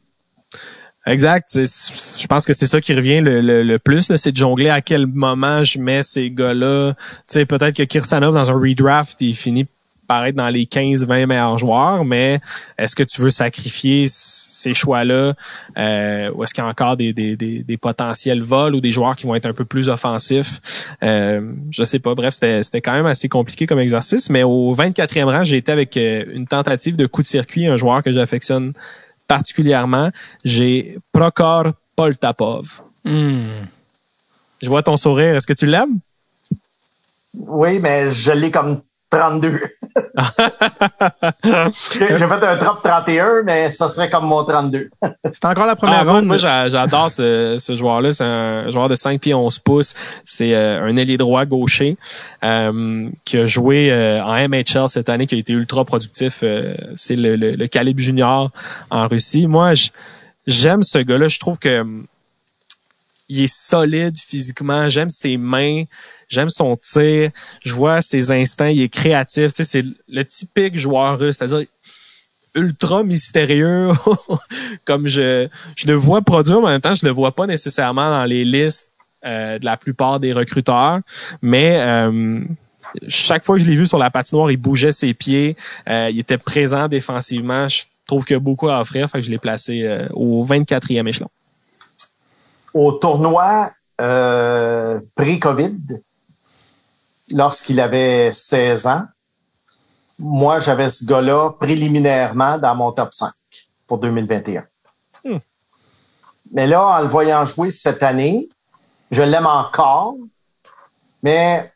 [1.06, 1.48] Exact.
[1.55, 5.06] Je pense que c'est ça qui revient le, le, plus, c'est de jongler à quel
[5.06, 6.94] moment je mets ces gars-là.
[6.94, 9.66] Tu sais, peut-être que Kirsanov, dans un redraft, il finit
[10.06, 12.40] par être dans les 15-20 meilleurs joueurs, mais
[12.78, 15.35] est-ce que tu veux sacrifier ces choix-là
[15.76, 19.16] euh, ou est-ce qu'il y a encore des, des, des, potentiels vols ou des joueurs
[19.16, 20.60] qui vont être un peu plus offensifs?
[21.02, 22.14] Euh, je sais pas.
[22.14, 25.97] Bref, c'était quand même assez compliqué comme exercice, mais au 24e rang, j'ai été avec
[25.97, 28.72] euh, une tentative de coup de circuit, un joueur que j'affectionne
[29.26, 30.10] particulièrement,
[30.44, 32.82] j'ai Prokor Poltapov.
[33.05, 33.64] Hmm.
[34.62, 35.36] Je vois ton sourire.
[35.36, 35.98] Est-ce que tu l'aimes?
[37.35, 38.82] Oui, mais je l'ai comme
[39.15, 39.61] 32.
[41.93, 44.91] J'ai fait un drop 31, mais ça serait comme mon 32.
[45.32, 46.27] c'est encore la première ah, ronde.
[46.27, 48.12] Moi, j'adore ce, ce joueur-là.
[48.12, 49.95] C'est un joueur de 5 pieds 11 pouces.
[50.24, 51.97] C'est euh, un ailier droit gaucher
[52.43, 56.43] euh, qui a joué euh, en MHL cette année, qui a été ultra productif.
[56.95, 58.51] c'est le, le, le, calibre junior
[58.91, 59.47] en Russie.
[59.47, 59.74] Moi,
[60.47, 61.28] j'aime ce gars-là.
[61.28, 61.85] Je trouve que
[63.29, 64.89] il est solide physiquement.
[64.89, 65.85] J'aime ses mains.
[66.29, 67.31] J'aime son tir.
[67.63, 68.71] Je vois ses instincts.
[68.71, 69.53] Il est créatif.
[69.53, 71.67] Tu sais, c'est le typique joueur russe, c'est-à-dire
[72.55, 73.91] ultra mystérieux.
[74.85, 78.11] Comme je, je le vois produire, mais en même temps, je le vois pas nécessairement
[78.11, 78.93] dans les listes
[79.25, 81.01] euh, de la plupart des recruteurs.
[81.41, 82.41] Mais euh,
[83.09, 85.57] chaque fois que je l'ai vu sur la patinoire, il bougeait ses pieds.
[85.89, 87.69] Euh, il était présent défensivement.
[87.69, 89.09] Je trouve qu'il y a beaucoup à offrir.
[89.09, 91.31] Fait que je l'ai placé au 24e échelon.
[92.75, 95.79] Au tournoi pré-COVID,
[97.31, 99.05] lorsqu'il avait 16 ans,
[100.19, 103.31] moi, j'avais ce gars-là préliminairement dans mon top 5
[103.87, 104.65] pour 2021.
[105.25, 105.39] Hmm.
[106.53, 108.49] Mais là, en le voyant jouer cette année,
[109.11, 110.15] je l'aime encore,
[111.23, 111.73] mais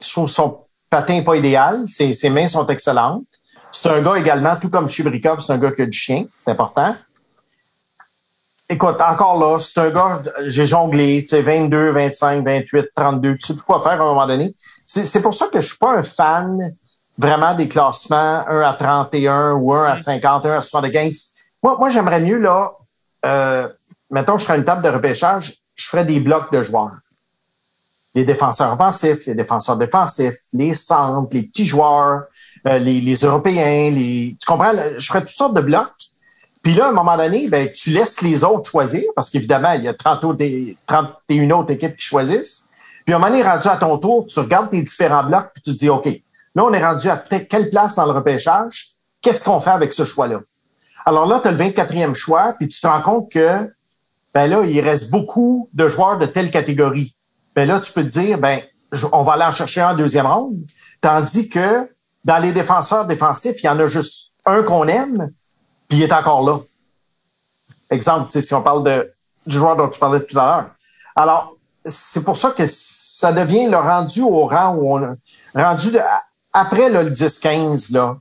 [0.00, 1.84] je trouve son patin pas idéal.
[1.88, 3.26] Ses, ses mains sont excellentes.
[3.70, 6.50] C'est un gars également, tout comme Chibrikov, c'est un gars qui a du chien, c'est
[6.50, 6.94] important.
[8.72, 13.46] Écoute, encore là, c'est un gars, j'ai jonglé, tu sais, 22, 25, 28, 32, tu
[13.52, 14.54] sais quoi faire à un moment donné.
[14.86, 16.72] C'est pour ça que je suis pas un fan
[17.18, 21.32] vraiment des classements 1 à 31 ou 1 à 50, 1 à 75.
[21.64, 22.74] Moi, moi j'aimerais mieux, là,
[23.26, 23.68] euh,
[24.08, 26.96] mettons, je ferais une table de repêchage, je ferais des blocs de joueurs.
[28.14, 32.22] Les défenseurs offensifs, les défenseurs défensifs, les centres, les petits joueurs,
[32.68, 34.36] euh, les, les Européens, les.
[34.40, 34.74] Tu comprends?
[34.96, 36.09] Je ferais toutes sortes de blocs.
[36.62, 39.84] Puis là, à un moment donné, ben, tu laisses les autres choisir, parce qu'évidemment, il
[39.84, 40.44] y a 30 autres,
[40.86, 42.70] 31 autres équipes qui choisissent.
[43.04, 45.62] Puis à un moment donné, rendu à ton tour, tu regardes tes différents blocs, puis
[45.62, 48.96] tu te dis, OK, là, on est rendu à quelle place dans le repêchage?
[49.22, 50.40] Qu'est-ce qu'on fait avec ce choix-là?
[51.06, 53.70] Alors là, tu as le 24e choix, puis tu te rends compte que
[54.32, 57.16] ben là, il reste beaucoup de joueurs de telle catégorie.
[57.56, 58.60] Ben là, tu peux te dire, ben,
[59.12, 60.58] on va aller en chercher un deuxième ronde.
[61.00, 61.90] Tandis que
[62.24, 65.30] dans les défenseurs défensifs, il y en a juste un qu'on aime,
[65.90, 66.60] puis il est encore là.
[67.90, 69.12] Exemple, si on parle de,
[69.46, 70.70] du joueur dont tu parlais tout à l'heure.
[71.16, 75.16] Alors, c'est pour ça que ça devient le rendu au rang où on
[75.54, 75.98] rendu
[76.52, 78.16] après le 10-15 là.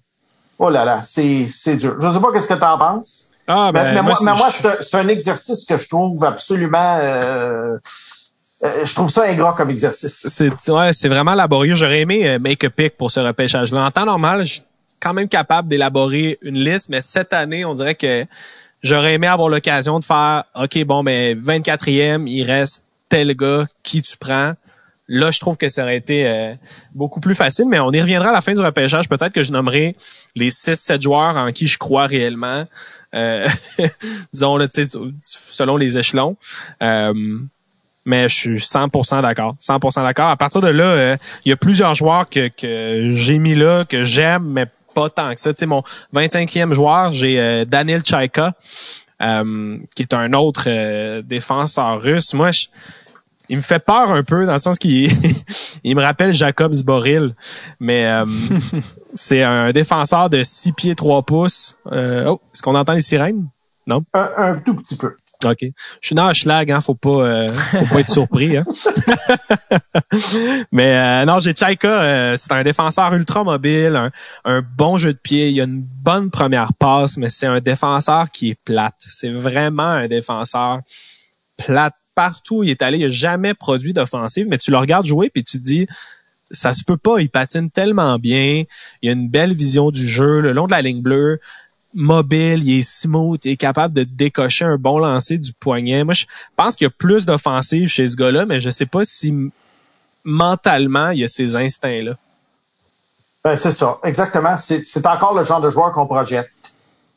[0.58, 1.96] Oh là là, c'est c'est dur.
[2.02, 3.28] Je sais pas qu'est-ce que tu en penses.
[3.48, 7.78] Ah, ben, mais, moi, c'est un exercice que je trouve absolument euh,
[8.64, 10.28] euh, je trouve ça ingrat comme exercice.
[10.30, 11.76] C'est ouais, c'est vraiment laborieux.
[11.76, 13.86] J'aurais aimé euh, make a pick pour ce repêchage-là.
[13.86, 14.60] En temps normal, je
[15.00, 18.26] quand même capable d'élaborer une liste, mais cette année, on dirait que
[18.84, 24.02] j'aurais aimé avoir l'occasion de faire, OK, bon, mais 24e, il reste tel gars, qui
[24.02, 24.54] tu prends?
[25.08, 26.54] Là, je trouve que ça aurait été euh,
[26.94, 29.10] beaucoup plus facile, mais on y reviendra à la fin du repêchage.
[29.10, 29.96] Peut-être que je nommerai
[30.36, 32.66] les 6-7 joueurs en qui je crois réellement,
[33.16, 33.48] euh,
[34.34, 34.60] disons,
[35.24, 36.38] selon les échelons.
[36.84, 37.40] Euh,
[38.06, 39.56] mais je suis 100% d'accord.
[39.60, 40.30] 100% d'accord.
[40.30, 43.86] À partir de là, euh, il y a plusieurs joueurs que, que j'ai mis là,
[43.86, 45.54] que j'aime, mais pas tant que ça.
[45.54, 45.84] Tu sais, mon
[46.14, 48.54] 25e joueur, j'ai euh, Daniel Chaika,
[49.22, 52.34] euh, qui est un autre défenseur russe.
[52.34, 52.68] Moi, je,
[53.50, 55.12] il me fait peur un peu dans le sens qu'il
[55.84, 57.36] il me rappelle Jacob Zboril,
[57.80, 58.26] mais euh,
[59.14, 61.78] c'est un défenseur de 6 pieds 3 pouces.
[61.92, 63.48] Euh, oh, est-ce qu'on entend les sirènes?
[63.88, 64.04] Non?
[64.14, 65.16] Un, tout petit peu.
[65.44, 65.58] OK.
[65.62, 65.72] Je
[66.02, 68.66] suis dans schlag, hein, faut pas euh, faut pas être surpris hein.
[70.72, 74.12] Mais non, j'ai Chaika, c'est un défenseur ultra mobile, un,
[74.46, 78.32] un, bon jeu de pied, il a une bonne première passe, mais c'est un défenseur
[78.32, 78.96] qui est plate.
[79.00, 80.82] C'est vraiment un défenseur
[81.58, 85.30] plate partout il est allé, il a jamais produit d'offensive, mais tu le regardes jouer
[85.30, 85.88] puis tu te dis
[86.52, 88.64] ça se peut pas, il patine tellement bien,
[89.02, 91.40] il a une belle vision du jeu le long de la ligne bleue,
[91.94, 96.04] mobile, il est smooth, il est capable de décocher un bon lancer du poignet.
[96.04, 96.26] Moi, je
[96.56, 99.52] pense qu'il y a plus d'offensive chez ce gars-là, mais je sais pas si
[100.24, 102.14] mentalement, il y a ces instincts-là.
[103.44, 104.58] Ben, c'est ça, exactement.
[104.58, 106.52] C'est encore le genre de joueur qu'on projette,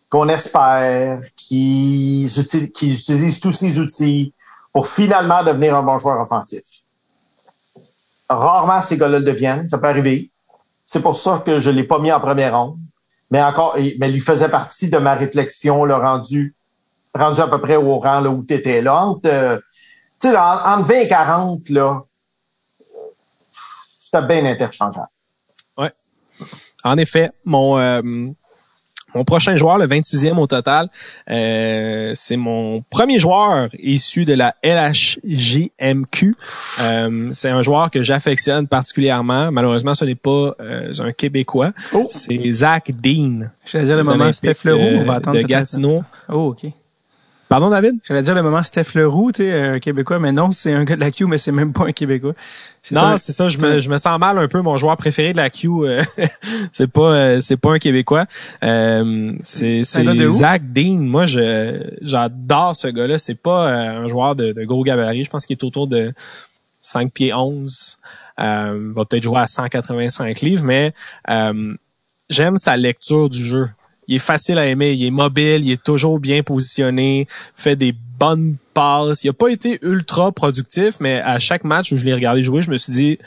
[0.09, 4.33] qu'on espère, qui, utilise tous ses outils,
[4.73, 6.63] pour finalement devenir un bon joueur offensif.
[8.29, 10.31] Rarement ces gars-là le deviennent, ça peut arriver.
[10.87, 12.79] C'est pour ça que je l'ai pas mis en première ronde.
[13.33, 16.55] Mais encore, mais lui faisait partie de ma réflexion, le rendu,
[17.15, 19.07] rendu à peu près au rang où tu étais là.
[19.07, 19.59] Entre, euh,
[20.21, 22.03] tu sais, entre 20 et 40, là,
[23.99, 25.09] c'était bien interchangeable.
[25.79, 25.93] Ouais.
[26.85, 28.03] En effet, mon, euh,
[29.15, 30.89] mon prochain joueur, le 26e au total,
[31.31, 36.37] euh, c'est mon premier joueur issu de la LHJMQ.
[36.83, 39.53] Euh, c'est un joueur que j'affectionne particulièrement.
[39.53, 41.73] Malheureusement, ce n'est pas euh, un Québécois.
[41.93, 42.07] Oh.
[42.09, 43.51] C'est Zach Dean.
[43.65, 45.01] Je vais dire le moment Steph Leroux.
[45.01, 46.03] On va attendre de Gatineau.
[46.29, 46.71] Oh, OK.
[47.53, 47.99] Pardon, David?
[48.03, 50.97] J'allais dire le moment Steph Leroux, tu sais, un Québécois, mais non, c'est un gars
[50.97, 52.33] de la Q, mais c'est même pas un Québécois.
[52.93, 54.63] Non, c'est ça, je me, je me sens mal un peu.
[54.63, 56.03] Mon joueur préféré de la Q, euh,
[56.73, 58.25] c'est pas euh, c'est pas un Québécois.
[58.65, 61.01] Euh, c'est c'est Zach Dean.
[61.01, 63.19] Moi, je j'adore ce gars-là.
[63.19, 65.25] C'est pas un joueur de, de gros gabarit.
[65.25, 66.15] Je pense qu'il est autour de
[66.81, 67.99] 5 pieds 11.
[68.41, 70.95] Euh, va peut-être jouer à 185 livres, mais
[72.31, 73.69] j'aime sa lecture du jeu
[74.09, 77.95] il est facile à aimer, il est mobile, il est toujours bien positionné, fait des
[78.19, 79.25] bonnes passes.
[79.25, 82.63] Il a pas été ultra productif, mais à chaque match où je l'ai regardé jouer,
[82.63, 83.19] je me suis dit,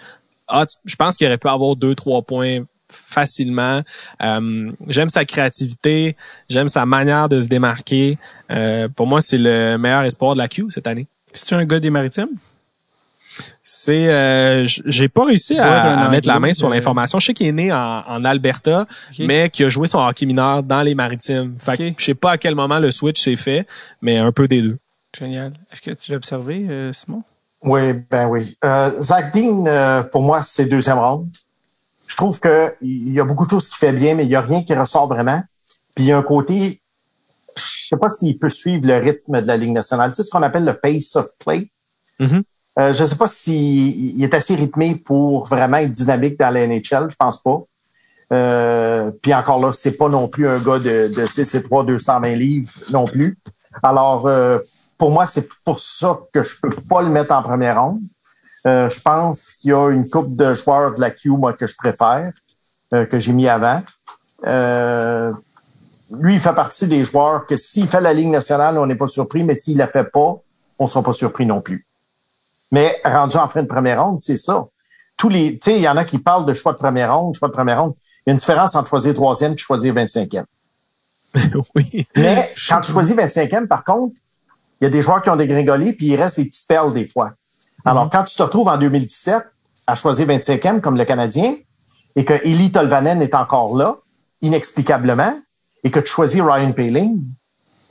[0.48, 3.82] ah, je pense qu'il aurait pu avoir deux, trois points facilement.
[4.22, 6.16] Euh, j'aime sa créativité,
[6.50, 8.18] j'aime sa manière de se démarquer.
[8.52, 11.08] Euh, pour moi, c'est le meilleur espoir de la Q cette année.
[11.34, 12.38] C'est un gars des maritimes?
[13.64, 17.20] C'est, euh, j'ai pas réussi à, mettre la main sur l'information.
[17.20, 18.86] Je sais qu'il est né en, Alberta,
[19.20, 21.56] mais qu'il a joué son hockey mineur dans les Maritimes.
[21.60, 23.68] Fait je sais pas à quel moment le switch s'est fait,
[24.02, 24.78] mais un peu des deux.
[25.18, 25.54] Génial.
[25.72, 27.24] Est-ce que tu l'as observé, euh, Simon?
[27.64, 28.58] Oui, ben oui.
[28.64, 31.30] Euh, Zach Dean, euh, pour moi, c'est deuxième ronde.
[32.08, 34.36] Je trouve que il y a beaucoup de choses qui fait bien, mais il y
[34.36, 35.42] a rien qui ressort vraiment.
[35.96, 36.82] Puis il y a un côté,
[37.58, 40.12] je sais pas s'il peut suivre le rythme de la Ligue nationale.
[40.12, 41.72] Tu sais ce qu'on appelle le pace of play?
[42.20, 42.44] Mm-hmm.
[42.78, 46.68] Euh, je ne sais pas s'il est assez rythmé pour vraiment être dynamique dans la
[46.68, 47.08] NHL.
[47.10, 47.62] Je pense pas.
[48.34, 51.86] Euh, puis encore là, c'est pas non plus un gars de, de 6 et 3,
[51.86, 53.38] 220 livres non plus.
[53.82, 54.60] Alors, euh,
[54.98, 58.02] pour moi, c'est pour ça que je peux pas le mettre en première ronde.
[58.66, 61.76] je pense qu'il y a une coupe de joueurs de la Q, moi, que je
[61.76, 62.32] préfère,
[62.92, 63.82] que j'ai mis avant.
[66.12, 69.08] lui, il fait partie des joueurs que s'il fait la Ligue nationale, on n'est pas
[69.08, 70.36] surpris, mais s'il la fait pas,
[70.80, 71.86] on ne sera pas surpris non plus.
[72.76, 74.66] Mais rendu en fin de première ronde, c'est ça.
[75.16, 77.34] Tous les, tu sais, il y en a qui parlent de choix de première ronde,
[77.34, 77.94] choix de première ronde.
[78.02, 80.44] Il y a une différence entre choisir troisième et choisir 25e.
[81.76, 82.06] oui.
[82.18, 84.16] Mais quand tu choisis 25e, par contre,
[84.82, 87.08] il y a des joueurs qui ont dégringolé, puis il reste des petites perles des
[87.08, 87.32] fois.
[87.86, 88.12] Alors, mm-hmm.
[88.12, 89.42] quand tu te retrouves en 2017
[89.88, 91.56] à choisir 25e comme le Canadien,
[92.18, 93.96] et que Eli Tolvanen est encore là,
[94.42, 95.34] inexplicablement,
[95.86, 97.24] et que tu choisis Ryan Paling,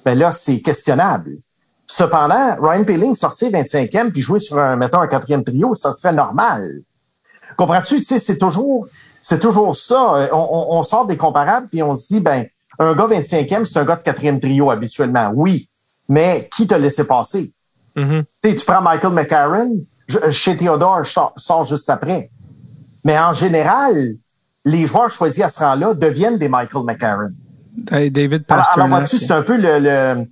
[0.04, 1.38] ben là, c'est questionnable.
[1.86, 6.12] Cependant, Ryan Peeling sortir 25e puis jouer sur un, mettons, un quatrième trio, ça serait
[6.12, 6.80] normal.
[7.56, 7.96] Comprends-tu?
[7.96, 8.88] Tu sais, c'est toujours,
[9.20, 10.28] c'est toujours ça.
[10.32, 12.46] On, on, sort des comparables puis on se dit, ben,
[12.78, 15.30] un gars 25e, c'est un gars de quatrième trio habituellement.
[15.34, 15.68] Oui.
[16.08, 17.52] Mais qui t'a laissé passer?
[17.96, 18.02] Tu
[18.42, 19.76] sais, tu prends Michael McCarron,
[20.30, 22.30] chez Theodore sort juste après.
[23.04, 23.94] Mais en général,
[24.64, 27.28] les joueurs choisis à ce rang-là deviennent des Michael McCarron.
[27.76, 28.90] David Alors, alors Pasternak.
[28.90, 30.26] vois-tu, c'est un peu le...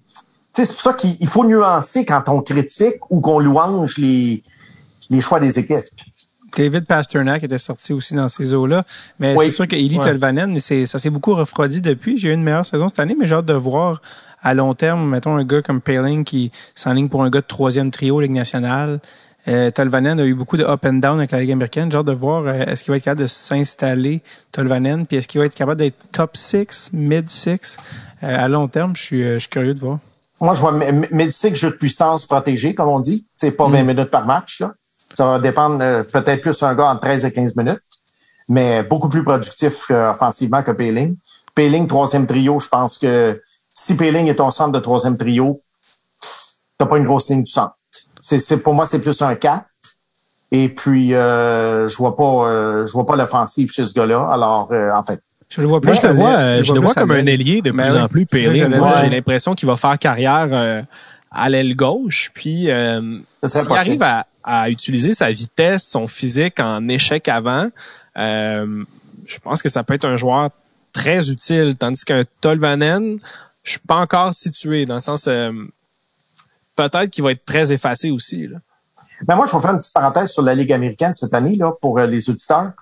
[0.54, 4.42] c'est pour ça qu'il il faut nuancer quand on critique ou qu'on louange les,
[5.10, 5.78] les choix des équipes.
[6.56, 8.84] David Pasternak était sorti aussi dans ces eaux-là.
[9.18, 9.46] Mais Oui.
[9.46, 10.04] c'est sûr que Eli Ouais.
[10.04, 12.18] Tolvanen, ça s'est beaucoup refroidi depuis.
[12.18, 14.02] J'ai eu une meilleure saison cette année, mais j'ai hâte de voir
[14.42, 17.90] à long terme, mettons un gars comme Paling qui s'enligne pour un gars de troisième
[17.90, 19.00] trio Ligue nationale.
[19.48, 21.90] Euh, Tolvanen a eu beaucoup de up and down avec la Ligue américaine.
[21.90, 24.20] J'ai hâte de voir euh, est-ce qu'il va être capable de s'installer,
[24.52, 27.78] Tolvanen, puis est-ce qu'il va être capable d'être top 6, mid 6
[28.20, 28.94] à long terme?
[28.94, 29.98] Je suis, euh, je suis curieux de voir.
[30.43, 33.27] Moi, je vois M- Medici jeu de puissance protégé, comme on dit.
[33.36, 34.60] C'est pas 20 minutes par match.
[34.60, 34.73] Là.
[35.14, 37.81] Ça va dépendre euh, peut-être plus un gars entre 13 et 15 minutes,
[38.48, 41.16] mais beaucoup plus productif euh, offensivement que Payling.
[41.55, 43.40] Payling, troisième trio, je pense que
[43.73, 45.62] si Payling est ton centre de troisième trio,
[46.78, 47.77] t'as pas une grosse ligne du centre.
[48.20, 49.64] C'est, c'est, pour moi, c'est plus un 4.
[50.51, 54.28] Et puis, euh, je vois pas, euh, je vois pas l'offensive chez ce gars-là.
[54.31, 55.23] Alors, euh, en fait,
[55.54, 55.88] Je le vois plus.
[55.88, 58.00] Moi, je le vois, je le plus vois comme un ailier de Ben plus oui,
[58.00, 58.26] en plus.
[58.30, 60.82] j'allais Moi, j'ai l'impression qu'il va faire carrière euh,
[61.30, 62.30] à l'aile gauche.
[62.32, 67.68] Puis, euh, s'il arrive à, à utiliser sa vitesse, son physique en échec avant,
[68.16, 68.84] euh,
[69.26, 70.50] je pense que ça peut être un joueur
[70.94, 71.76] très utile.
[71.78, 73.18] Tandis qu'un Tolvanen,
[73.62, 75.52] je suis pas encore situé dans le sens euh,
[76.76, 78.48] peut-être qu'il va être très effacé aussi.
[78.48, 78.58] Là.
[79.26, 81.72] Ben moi, je vais faire une petite parenthèse sur la Ligue américaine cette année là,
[81.80, 82.72] pour euh, les auditeurs.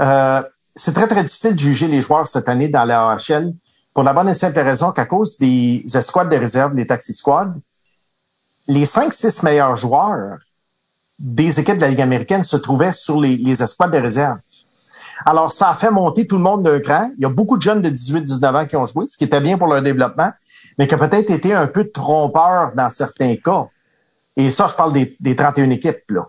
[0.00, 0.42] Euh,
[0.76, 3.52] c'est très, très difficile de juger les joueurs cette année dans la AHL
[3.94, 7.54] pour la bonne et simple raison qu'à cause des escouades de réserve, les taxi squads,
[8.68, 10.38] les cinq, six meilleurs joueurs
[11.18, 14.38] des équipes de la Ligue américaine se trouvaient sur les, les escouades de réserve.
[15.24, 17.10] Alors, ça a fait monter tout le monde d'un cran.
[17.16, 19.40] Il y a beaucoup de jeunes de 18-19 ans qui ont joué, ce qui était
[19.40, 20.30] bien pour leur développement,
[20.78, 23.68] mais qui a peut-être été un peu trompeur dans certains cas.
[24.36, 26.10] Et ça, je parle des, des 31 équipes.
[26.10, 26.28] Là.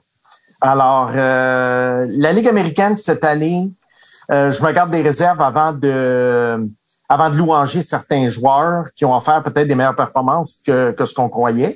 [0.62, 3.70] Alors, euh, la Ligue américaine, cette année,
[4.32, 6.68] euh, je me garde des réserves avant de
[7.10, 11.14] avant de louanger certains joueurs qui ont offert peut-être des meilleures performances que, que ce
[11.14, 11.76] qu'on croyait.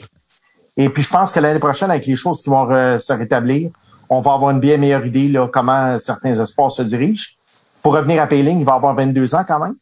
[0.75, 3.71] Et puis, je pense que l'année prochaine, avec les choses qui vont re- se rétablir,
[4.09, 7.35] on va avoir une bien meilleure idée là, comment certains espoirs se dirigent.
[7.81, 9.75] Pour revenir à Payling, il va avoir 22 ans quand même.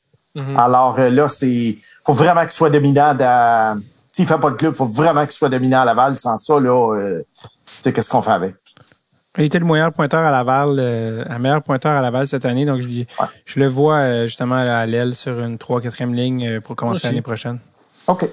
[0.57, 3.15] Alors euh, là, c'est faut vraiment qu'il soit dominant.
[3.19, 3.75] à-
[4.11, 6.15] S'il fait pas de club, faut vraiment qu'il soit dominant à Laval.
[6.15, 8.55] Sans ça, là, euh, tu sais, qu'est-ce qu'on fait avec?
[9.37, 12.65] Il était le meilleur pointeur à Laval, euh, un meilleur pointeur à Laval cette année,
[12.65, 13.27] donc je, lui- Ouais.
[13.45, 17.21] je le vois euh, justement à l'aile sur une 3-4e ligne euh, pour commencer l'année
[17.21, 17.59] prochaine.
[18.07, 18.25] OK.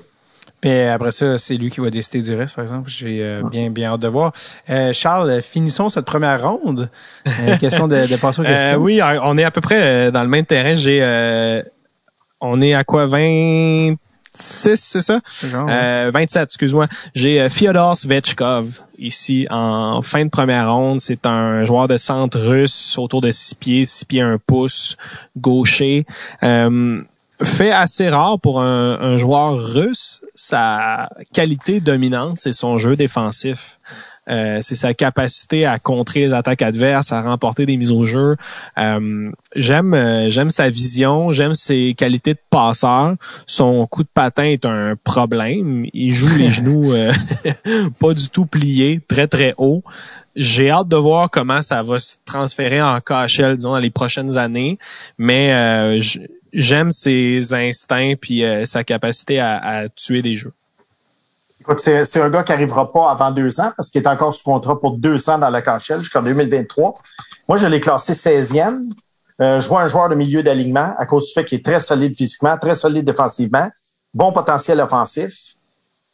[0.58, 2.88] Puis euh, après ça, c'est lui qui va décider du reste, par exemple.
[2.88, 4.32] J'ai euh, bien, bien hâte de voir.
[4.70, 6.88] Euh, Charles, finissons cette première ronde.
[7.26, 8.78] Euh, question de, de passer aux Euh, questions.
[8.78, 10.74] oui, on est à peu près dans le même terrain.
[10.74, 11.62] J'ai, euh,
[12.40, 13.06] on est à quoi?
[14.38, 15.20] 26, c'est ça?
[15.42, 16.86] Genre, Euh, 27, excuse-moi.
[17.14, 21.00] J'ai euh, Fyodor Svechkov ici en fin de première ronde.
[21.00, 24.96] C'est un joueur de centre russe autour de 6 pieds, 6 pieds 1 pouce,
[25.36, 26.06] gaucher.
[26.42, 27.00] Euh,
[27.42, 30.20] fait assez rare pour un, un joueur russe.
[30.34, 33.78] Sa qualité dominante, c'est son jeu défensif.
[34.28, 38.36] Euh, c'est sa capacité à contrer les attaques adverses, à remporter des mises au jeu.
[38.78, 43.14] Euh, j'aime euh, j'aime sa vision, j'aime ses qualités de passeur.
[43.46, 45.86] Son coup de patin est un problème.
[45.92, 47.12] Il joue les genoux euh,
[47.98, 49.82] pas du tout pliés, très très haut.
[50.36, 54.36] J'ai hâte de voir comment ça va se transférer en KHL, disons, dans les prochaines
[54.36, 54.78] années.
[55.16, 56.00] Mais euh,
[56.52, 60.52] j'aime ses instincts puis euh, sa capacité à, à tuer des jeux.
[61.78, 64.78] C'est, un gars qui arrivera pas avant deux ans parce qu'il est encore sous contrat
[64.78, 66.94] pour deux ans dans la KHL jusqu'en 2023.
[67.48, 68.90] Moi, je l'ai classé 16e.
[69.42, 71.80] Euh, je vois un joueur de milieu d'alignement à cause du fait qu'il est très
[71.80, 73.68] solide physiquement, très solide défensivement,
[74.14, 75.56] bon potentiel offensif.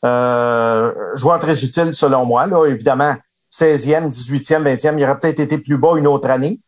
[0.04, 2.46] Euh, joueur très utile selon moi.
[2.46, 3.14] Là, évidemment,
[3.52, 6.60] 16e, 18e, 20e, il aurait peut-être été plus bas une autre année.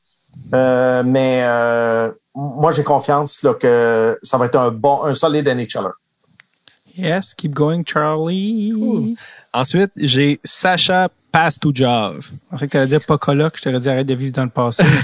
[0.52, 5.48] Euh, mais euh, moi, j'ai confiance là, que ça va être un bon, un solide
[5.48, 5.92] NHLer.
[6.96, 8.72] Yes, keep going, Charlie.
[8.74, 9.16] Cool.
[9.52, 12.20] Ensuite, j'ai Sacha Pastujov.
[12.20, 14.44] Je pensais que tu allais dire pas coloc, je t'aurais dit arrête de vivre dans
[14.44, 14.84] le passé.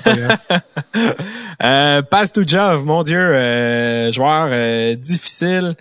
[1.62, 5.76] Euh, Pastujov, mon Dieu, euh, joueur euh, difficile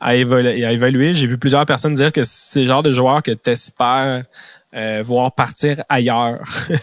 [0.00, 1.14] à, évaluer.
[1.14, 4.24] J'ai vu plusieurs personnes dire que c'est le genre de joueur que tu espères
[4.74, 6.40] euh, voir partir ailleurs.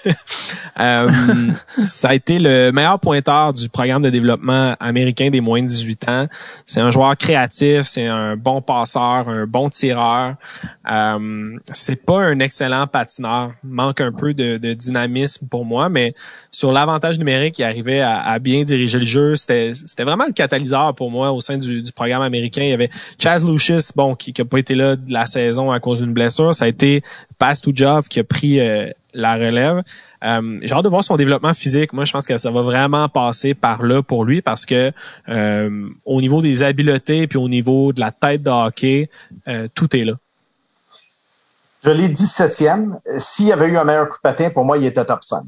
[0.79, 1.09] Euh,
[1.85, 6.07] ça a été le meilleur pointeur du programme de développement américain des moins de 18
[6.07, 6.27] ans.
[6.67, 10.35] C'est un joueur créatif, c'est un bon passeur, un bon tireur.
[10.87, 16.13] Euh, c'est pas un excellent patineur, manque un peu de, de dynamisme pour moi, mais
[16.51, 19.35] sur l'avantage numérique, il arrivait à, à bien diriger le jeu.
[19.35, 22.61] C'était c'était vraiment le catalyseur pour moi au sein du, du programme américain.
[22.61, 25.79] Il y avait Chaz Lucius, bon, qui n'a pas été là de la saison à
[25.79, 26.53] cause d'une blessure.
[26.53, 27.03] Ça a été
[27.37, 29.83] Pastujov qui a pris euh, la relève.
[30.23, 31.93] Euh, j'ai hâte de voir son développement physique.
[31.93, 34.91] Moi, je pense que ça va vraiment passer par là pour lui parce que
[35.29, 39.09] euh, au niveau des habiletés puis au niveau de la tête de hockey,
[39.47, 40.13] euh, tout est là.
[41.83, 42.97] Je l'ai 17e.
[43.17, 45.43] S'il y avait eu un meilleur coup de patin, pour moi, il était top 5.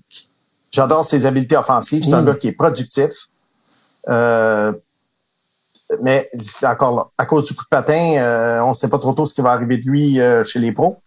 [0.71, 2.03] J'adore ses habiletés offensives.
[2.03, 3.11] C'est un gars qui est productif.
[4.07, 4.71] Euh,
[6.01, 6.29] mais
[6.63, 9.25] encore là, à cause du coup de patin, euh, on ne sait pas trop tôt
[9.25, 11.01] ce qui va arriver de lui euh, chez les pros.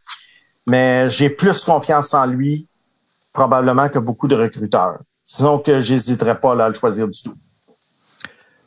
[0.67, 2.67] Mais j'ai plus confiance en lui
[3.33, 4.99] probablement que beaucoup de recruteurs.
[5.27, 7.35] Disons que j'hésiterais pas à le choisir du tout.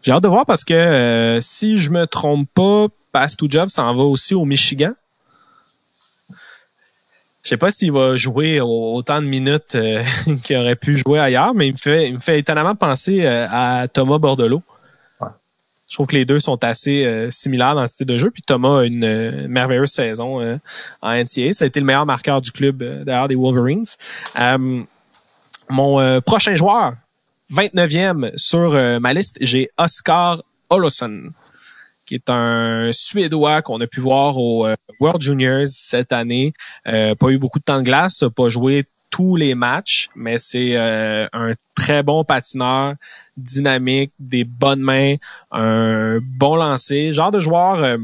[0.01, 4.03] J'ai hâte de voir parce que euh, si je me trompe pas, Job s'en va
[4.03, 4.91] aussi au Michigan.
[7.43, 9.77] Je sais pas s'il va jouer autant de minutes
[10.43, 13.87] qu'il aurait pu jouer ailleurs, mais il me fait, il me fait étonnamment penser à
[13.87, 14.63] Thomas Bordelot.
[15.87, 18.31] Je trouve que les deux sont assez euh, similaires dans le style de jeu.
[18.31, 20.57] Puis Thomas a une euh, merveilleuse saison euh,
[21.01, 21.53] en NCAA.
[21.53, 23.85] Ça a été le meilleur marqueur du club d'ailleurs des Wolverines.
[25.69, 26.93] mon prochain joueur,
[27.51, 31.31] 29e sur ma liste, j'ai Oscar Olofsson,
[32.05, 34.67] qui est un Suédois qu'on a pu voir au
[34.99, 36.53] World Juniors cette année.
[36.83, 38.85] pas eu beaucoup de temps de glace, pas joué
[39.15, 42.95] tous les matchs, mais c'est un très bon patineur,
[43.37, 45.15] dynamique, des bonnes mains,
[45.51, 47.97] un bon lancer, genre de joueur euh,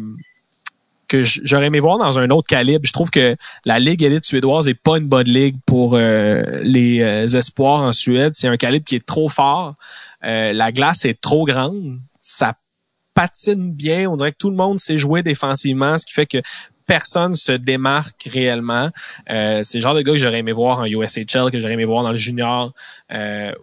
[1.08, 2.86] que j'aurais aimé voir dans un autre calibre.
[2.86, 3.36] Je trouve que
[3.66, 7.92] la ligue élite suédoise est pas une bonne ligue pour euh, les euh, espoirs en
[7.92, 8.34] Suède.
[8.36, 9.76] C'est un calibre qui est trop fort.
[10.22, 12.00] la glace est trop grande.
[12.20, 12.56] Ça
[13.14, 14.10] patine bien.
[14.10, 16.42] On dirait que tout le monde sait jouer défensivement, ce qui fait que
[16.92, 18.90] personne se démarque réellement.
[19.28, 22.04] c'est le genre de gars que j'aurais aimé voir en USHL, que j'aurais aimé voir
[22.04, 22.74] dans le junior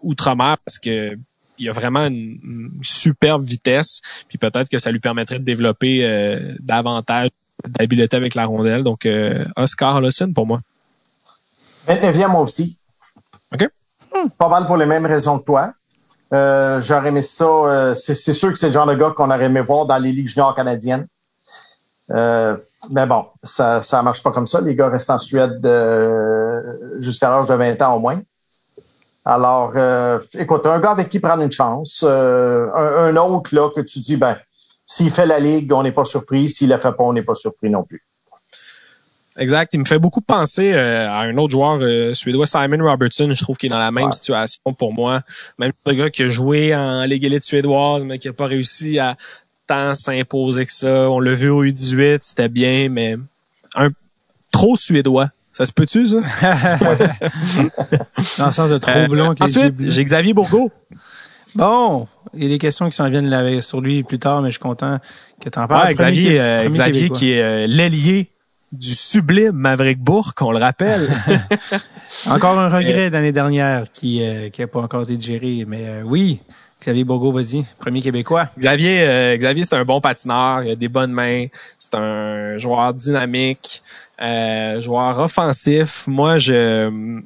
[0.03, 1.19] outre-mer, parce que
[1.59, 6.55] il a vraiment une, superbe vitesse, puis peut-être que ça lui permettrait de développer euh,
[6.61, 7.31] davantage
[7.67, 8.85] d'habileté avec la rondelle.
[8.85, 10.61] Donc, euh, Oscar Lawson pour moi.
[11.89, 12.79] 29e, moi aussi.
[13.53, 13.69] OK.
[14.39, 15.73] Pas mal pour les mêmes raisons que toi.
[16.33, 17.95] Euh, j'aurais aimé ça.
[17.97, 20.29] c'est, sûr que c'est le genre de gars qu'on aurait aimé voir dans les ligues
[20.29, 21.07] juniors canadiennes.
[22.91, 24.61] Mais bon, ça ne marche pas comme ça.
[24.61, 25.61] Les gars restent en Suède
[27.01, 28.21] jusqu'à l'âge de 20 ans au moins.
[29.29, 33.83] Alors, euh, écoute, un gars avec qui prendre une chance, euh, un, autre là que
[33.83, 34.39] tu dis, ben,
[34.87, 36.49] s'il fait la ligue, on n'est pas surpris.
[36.49, 38.03] S'il la fait pas, on n'est pas surpris non plus.
[39.37, 39.75] Exact.
[39.75, 41.79] Il me fait beaucoup penser euh, à un autre joueur
[42.17, 43.29] suédois, Simon Robertson.
[43.31, 45.21] Je trouve qu'il est dans la même situation pour moi.
[45.59, 48.99] Même le gars qui a joué en Ligue élite suédoise, mais qui n'a pas réussi
[48.99, 49.15] à
[49.69, 51.09] tant s'imposer que ça.
[51.11, 53.17] On l'a vu au U18, c'était bien, mais
[53.77, 53.91] un
[54.51, 55.29] trop suédois.
[55.53, 56.19] Ça se peut-tu, ça?
[58.39, 60.71] Dans le sens de trop euh, Ensuite, j'ai Xavier Bourgault.
[61.55, 64.53] Bon, il y a des questions qui s'en viennent sur lui plus tard, mais je
[64.53, 64.99] suis content
[65.43, 65.93] que tu en parles.
[65.95, 68.31] Xavier, euh, Xavier qui est euh, l'ailier
[68.71, 71.09] du sublime Maverick Bourque, on le rappelle.
[72.27, 76.41] encore un regret d'année dernière qui n'a pas encore été digéré, mais oui,
[76.81, 78.51] Xavier Bourgault, vas-y, premier Québécois.
[78.57, 81.47] Xavier, Xavier, c'est un bon patineur, il a des bonnes mains,
[81.79, 83.83] c'est un joueur dynamique,
[84.21, 87.21] euh, joueur offensif, moi je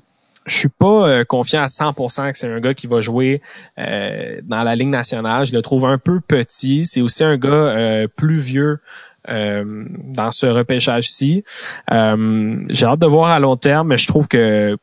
[0.44, 3.40] je suis pas euh, confiant à 100% que c'est un gars qui va jouer
[3.78, 5.46] euh, dans la Ligue nationale.
[5.46, 6.84] Je le trouve un peu petit.
[6.84, 8.80] C'est aussi un gars plus vieux
[9.28, 11.44] dans ce repêchage-ci.
[11.88, 14.76] J'ai hâte de voir à long terme, mais je trouve que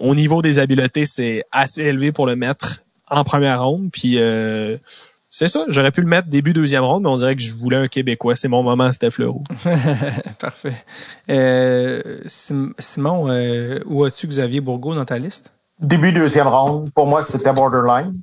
[0.00, 3.90] au niveau des habiletés, c'est assez élevé pour le mettre en première ronde.
[3.92, 4.18] Puis
[5.36, 7.76] c'est ça, j'aurais pu le mettre début deuxième ronde, mais on dirait que je voulais
[7.76, 8.36] un Québécois.
[8.36, 9.42] C'est mon moment, c'était Fleurot.
[10.38, 10.76] Parfait.
[11.28, 15.50] Euh, Simon, euh, où as-tu Xavier Bourgault dans ta liste?
[15.80, 18.14] Début deuxième ronde, pour moi, c'était borderline.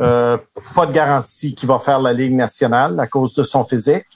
[0.00, 0.36] Euh,
[0.74, 4.06] pas de garantie qu'il va faire la Ligue nationale à cause de son physique.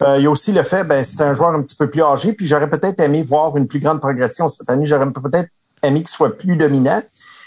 [0.00, 2.32] il y a aussi le fait, ben, c'est un joueur un petit peu plus âgé,
[2.32, 4.86] puis j'aurais peut-être aimé voir une plus grande progression cette année.
[4.86, 5.50] J'aurais peut-être
[5.82, 7.02] aimé qu'il soit plus dominant,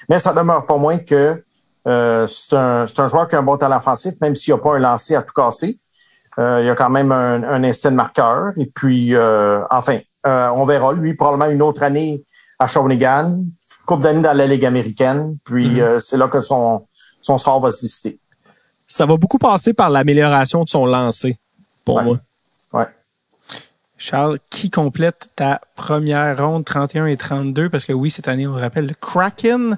[0.10, 1.44] mais ça demeure pas moins que
[1.88, 4.76] euh, c'est un, un, joueur qui a un bon talent offensif, même s'il n'a pas
[4.76, 5.80] un lancer à tout casser.
[6.40, 8.52] Euh, il a quand même un, un instinct de marqueur.
[8.58, 10.94] Et puis, euh, enfin, on verra.
[10.94, 12.24] Lui, probablement une autre année
[12.60, 13.44] à Shawinigan,
[13.86, 15.38] coupe d'année dans la Ligue américaine.
[15.44, 16.00] Puis, mm-hmm.
[16.00, 16.88] c'est là que son,
[17.20, 18.20] son sort va se décider.
[18.88, 21.38] Ça va beaucoup passer par l'amélioration de son lancer,
[21.86, 22.18] pour moi.
[22.74, 22.86] Ouais.
[23.98, 27.70] Charles, qui complète ta première ronde 31 et 32?
[27.70, 29.78] Parce que oui, cette année, on rappelle le Kraken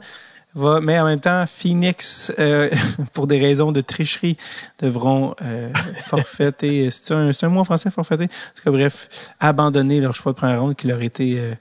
[0.55, 2.69] va, mais en même temps, Phoenix, euh,
[3.13, 4.37] pour des raisons de tricherie,
[4.79, 5.71] devront euh,
[6.05, 6.89] forfaiter.
[6.91, 8.27] C'est un, un, mot en français, forfaiter?
[8.27, 9.09] Parce que bref,
[9.39, 11.53] abandonner leur choix de première ronde qui leur a été euh,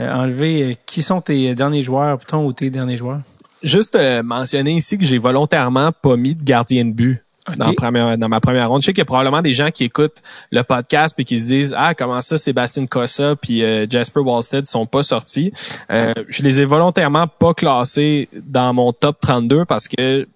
[0.00, 0.78] euh enlevé.
[0.86, 3.20] Qui sont tes derniers joueurs, ton ou tes derniers joueurs?
[3.62, 7.24] Juste mentionner ici que j'ai volontairement pas mis de gardien de but
[7.56, 8.82] dans, première, dans ma première ronde.
[8.82, 11.46] Je sais qu'il y a probablement des gens qui écoutent le podcast et qui se
[11.46, 15.52] disent ah comment ça Sébastien Cossa puis euh, Jasper Wallstead sont pas sortis.
[15.90, 20.26] Euh, je les ai volontairement pas classés dans mon top 32 parce que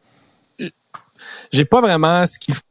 [1.52, 2.62] j'ai pas vraiment ce qu'il faut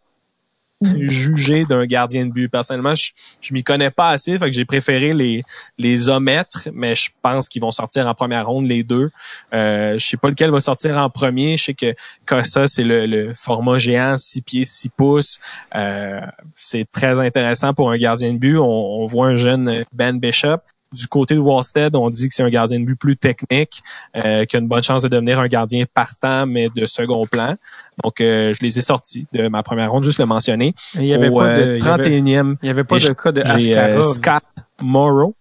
[0.81, 2.49] juger d'un gardien de but.
[2.49, 3.11] Personnellement, je,
[3.41, 5.43] je m'y connais pas assez, fait que j'ai préféré les
[5.77, 9.11] les omettre, mais je pense qu'ils vont sortir en première ronde les deux.
[9.53, 11.57] Euh, je sais pas lequel va sortir en premier.
[11.57, 11.93] Je sais que
[12.25, 15.39] Cossa, c'est le, le, format géant, 6 pieds, 6 pouces.
[15.75, 16.21] Euh,
[16.55, 18.57] c'est très intéressant pour un gardien de but.
[18.57, 20.61] On, on voit un jeune Ben Bishop
[20.93, 23.81] du côté de Wallstead, on dit que c'est un gardien de but plus technique,
[24.17, 27.55] euh, qui a une bonne chance de devenir un gardien partant, mais de second plan.
[28.03, 30.73] Donc, euh, je les ai sortis de ma première ronde, juste le mentionner.
[30.95, 32.97] Il y avait Au, pas de, euh, il y avait- 31e, il y avait pas
[32.99, 34.03] de cas de euh.
[34.03, 34.43] Scott
[34.81, 35.35] Morrow,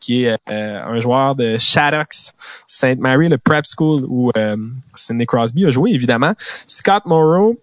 [0.00, 2.32] qui est euh, un joueur de Shaddocks
[2.66, 2.98] St.
[2.98, 4.56] Mary, le prep school où euh,
[4.94, 6.32] Sidney Crosby a joué, évidemment.
[6.66, 7.56] Scott Morrow,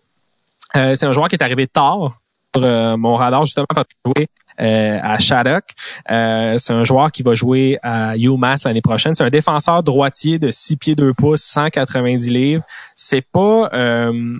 [0.75, 2.19] euh, c'est un joueur qui est arrivé tard
[2.55, 4.27] sur euh, mon radar, justement, parce qu'il jouait
[4.59, 5.63] euh, à Shattuck.
[6.09, 9.15] Euh, c'est un joueur qui va jouer à UMass l'année prochaine.
[9.15, 12.63] C'est un défenseur droitier de 6 pieds 2 pouces, 190 livres.
[12.95, 13.69] C'est pas...
[13.73, 14.37] euh,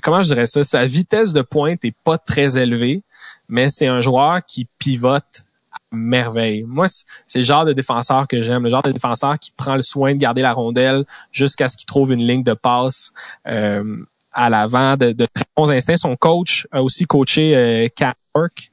[0.00, 0.64] comment je dirais ça?
[0.64, 3.02] Sa vitesse de pointe est pas très élevée,
[3.48, 6.64] mais c'est un joueur qui pivote à merveille.
[6.66, 6.86] Moi,
[7.26, 10.14] c'est le genre de défenseur que j'aime, le genre de défenseur qui prend le soin
[10.14, 13.12] de garder la rondelle jusqu'à ce qu'il trouve une ligne de passe
[13.46, 15.96] euh, à l'avant, de, de très bons instincts.
[15.96, 18.71] Son coach a aussi coaché euh, Cat Work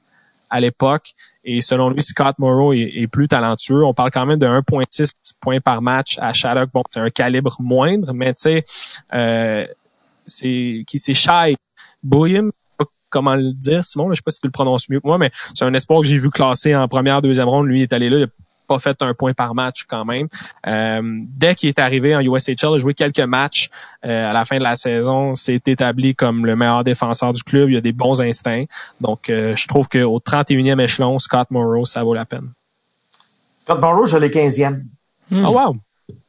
[0.49, 1.13] à l'époque.
[1.43, 3.83] Et selon lui, Scott Morrow est, plus talentueux.
[3.83, 5.11] On parle quand même de 1.6
[5.41, 6.71] points par match à Shattuck.
[6.71, 8.65] Bon, c'est un calibre moindre, mais tu sais,
[9.13, 9.65] euh,
[10.25, 11.55] c'est qui c'est shy.
[12.03, 12.51] William,
[13.09, 15.31] comment le dire, Simon, je sais pas si tu le prononces mieux que moi, mais
[15.53, 17.67] c'est un espoir que j'ai vu classer en première, deuxième ronde.
[17.67, 18.27] Lui il est allé là, il a
[18.69, 20.27] pas fait un point par match quand même.
[20.67, 23.69] Euh, dès qu'il est arrivé en USHL, il a joué quelques matchs
[24.05, 27.71] euh, à la fin de la saison, s'est établi comme le meilleur défenseur du club.
[27.71, 28.65] Il a des bons instincts.
[29.01, 32.51] Donc, euh, je trouve qu'au 31e échelon, Scott Morrow, ça vaut la peine.
[33.59, 34.83] Scott Morrow, je l'ai 15e.
[35.31, 35.45] Hmm.
[35.45, 35.75] Oh wow!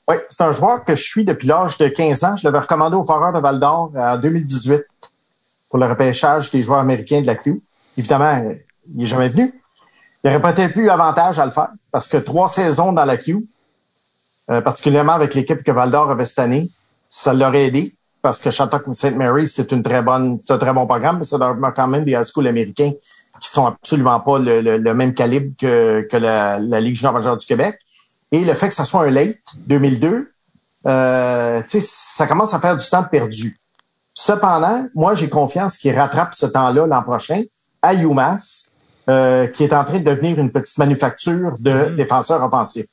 [0.09, 2.37] Oui, c'est un joueur que je suis depuis l'âge de 15 ans.
[2.37, 4.83] Je l'avais recommandé au Foreur de Val d'Or en 2018
[5.69, 7.63] pour le repêchage des joueurs américains de la Q.
[7.97, 8.43] Évidemment,
[8.89, 9.60] il n'est jamais venu.
[10.25, 13.47] Il aurait peut-être eu avantage à le faire parce que trois saisons dans la Q,
[14.51, 16.71] euh, particulièrement avec l'équipe que Val d'Or avait cette année,
[17.09, 19.17] ça l'aurait aidé parce que Shattuck St.
[19.17, 22.05] Mary, c'est une très bonne, c'est un très bon programme, mais ça demeure quand même
[22.05, 22.93] des high school américains
[23.41, 27.79] qui sont absolument pas le, le- même calibre que, la, Ligue junior majeure du Québec.
[28.31, 30.31] Et le fait que ça soit un late 2002,
[30.87, 33.59] euh, ça commence à faire du temps perdu.
[34.13, 37.43] Cependant, moi, j'ai confiance qu'il rattrape ce temps-là l'an prochain
[37.81, 38.70] à UMass,
[39.09, 42.87] euh, qui est en train de devenir une petite manufacture de défenseurs offensifs.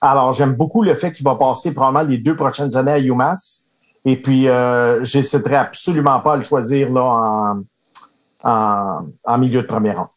[0.00, 3.70] Alors, j'aime beaucoup le fait qu'il va passer probablement les deux prochaines années à UMass.
[4.04, 7.62] Et puis, euh, j'hésiterai absolument pas à le choisir là en,
[8.42, 10.08] en, en milieu de première ronde.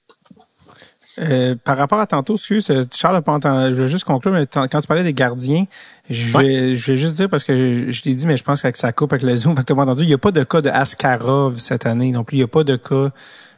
[1.20, 4.32] Euh, par rapport à tantôt, excuse, euh, Charles a pas entendu, je vais juste conclure,
[4.32, 5.66] mais quand tu parlais des gardiens,
[6.10, 8.62] je vais, je vais juste dire parce que je, je l'ai dit, mais je pense
[8.62, 10.32] que ça coupe avec le zoom, fait que t'as pas entendu, il n'y a pas
[10.32, 13.10] de cas de Askarov cette année non plus, il n'y a pas de cas,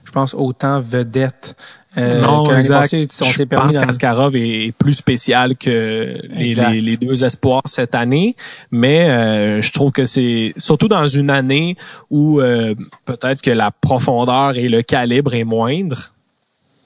[0.06, 1.56] je pense, autant vedette.
[1.98, 2.94] Euh, que non, exact.
[2.94, 6.70] on Je pense dans- qu'Askarov est est plus spécial que les, Exact.
[6.72, 8.36] les, les deux espoirs cette année,
[8.70, 11.76] mais euh, je trouve que c'est surtout dans une année
[12.12, 16.12] où euh, peut-être que la profondeur et le calibre est moindre,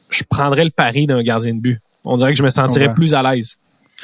[0.10, 1.82] je prendrais le pari d'un gardien de but.
[2.06, 3.58] On dirait que je me sentirais plus à l'aise.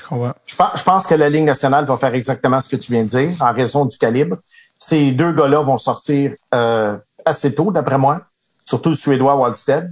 [0.10, 0.34] Pense,
[0.78, 3.30] je pense que la Ligue nationale va faire exactement ce que tu viens de dire
[3.42, 4.38] en raison du calibre.
[4.78, 8.22] Ces deux gars-là vont sortir euh, assez tôt, d'après moi,
[8.70, 9.92] surtout le Suédois Wallstead,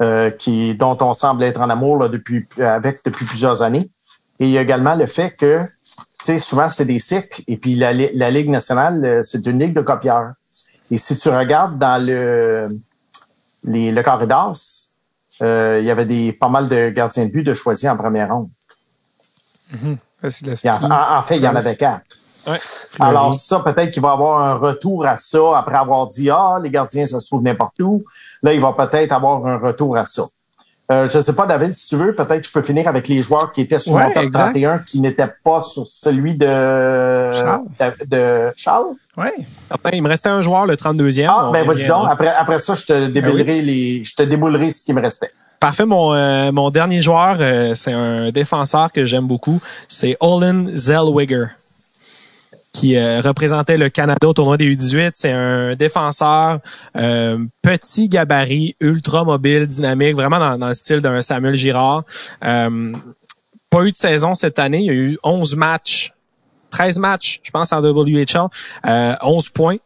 [0.00, 3.90] euh, qui, dont on semble être en amour là, depuis, avec depuis plusieurs années.
[4.38, 5.64] Et il y a également le fait que,
[6.20, 9.58] tu sais, souvent c'est des cycles, et puis la, la Ligue nationale, euh, c'est une
[9.58, 10.34] ligue de copieurs.
[10.92, 12.78] Et si tu regardes dans le,
[13.64, 14.54] les, le corridor,
[15.42, 18.32] euh, il y avait des, pas mal de gardiens de but de choisir en première
[18.32, 18.50] ronde.
[20.84, 22.04] En, en fait, il y en avait quatre.
[23.00, 26.70] Alors ça, peut-être qu'il va avoir un retour à ça après avoir dit ah les
[26.70, 28.04] gardiens ça se trouve n'importe où.
[28.42, 30.24] Là, il va peut-être avoir un retour à ça.
[30.92, 33.08] Euh, je ne sais pas, David, si tu veux, peut-être que je peux finir avec
[33.08, 34.44] les joueurs qui étaient sur Ouais, mon top exact.
[34.52, 37.64] 31 qui n'étaient pas sur celui de Charles.
[37.80, 38.86] de, de Charles.
[39.16, 39.32] Ouais.
[39.68, 41.26] Certain, il me restait un joueur, le 32e.
[41.26, 42.06] Ah, ben vas-y donc.
[42.10, 45.30] Après, après ça, je te déboulerai les, je te déboulerai ce qui me restait.
[45.58, 45.86] Parfait.
[45.86, 49.62] Mon, euh, mon dernier joueur, euh, c'est un défenseur que j'aime beaucoup.
[49.88, 51.46] C'est Olin Zellweger,
[52.74, 55.12] qui euh, représentait le Canada au tournoi des U18.
[55.14, 56.58] C'est un défenseur
[56.96, 62.02] euh, petit gabarit, ultra mobile, dynamique, vraiment dans, dans le style d'un Samuel Girard.
[62.44, 62.92] Euh,
[63.70, 64.80] pas eu de saison cette année.
[64.80, 66.12] Il y a eu 11 matchs,
[66.70, 68.48] 13 matchs, je pense, en WHL.
[68.86, 69.76] Euh, 11 points.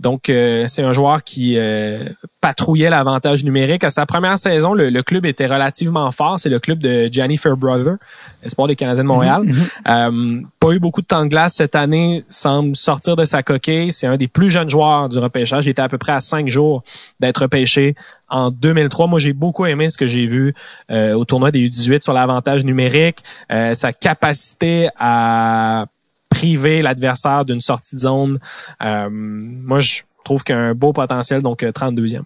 [0.00, 2.04] Donc, euh, c'est un joueur qui euh,
[2.40, 3.84] patrouillait l'avantage numérique.
[3.84, 6.40] À sa première saison, le, club était relativement fort.
[6.40, 7.94] C'est le club de Gianni Fairbrother,
[8.42, 9.42] espoir des Canadiens de Montréal.
[9.44, 9.54] Mhm,
[9.86, 13.92] Euh, pas eu beaucoup de temps de glace cette année, semble sortir de sa coquille.
[13.92, 15.66] C'est un des plus jeunes joueurs du repêchage.
[15.66, 16.82] Il était à peu près à cinq jours
[17.20, 17.94] d'être repêché
[18.28, 19.06] en 2003.
[19.06, 20.54] Moi, j'ai beaucoup aimé ce que j'ai vu
[20.90, 23.18] euh, au tournoi des U18 sur l'avantage numérique,
[23.52, 25.86] euh, sa capacité à
[26.34, 28.38] priver l'adversaire d'une sortie de zone.
[28.82, 32.22] Euh, moi, je trouve qu'il a un beau potentiel, donc 32e.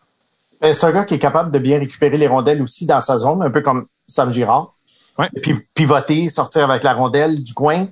[0.61, 3.19] Ben, c'est un gars qui est capable de bien récupérer les rondelles aussi dans sa
[3.19, 4.73] zone, un peu comme Sam Girard.
[5.19, 5.29] Ouais.
[5.43, 7.87] Puis pivoter, sortir avec la rondelle du coin.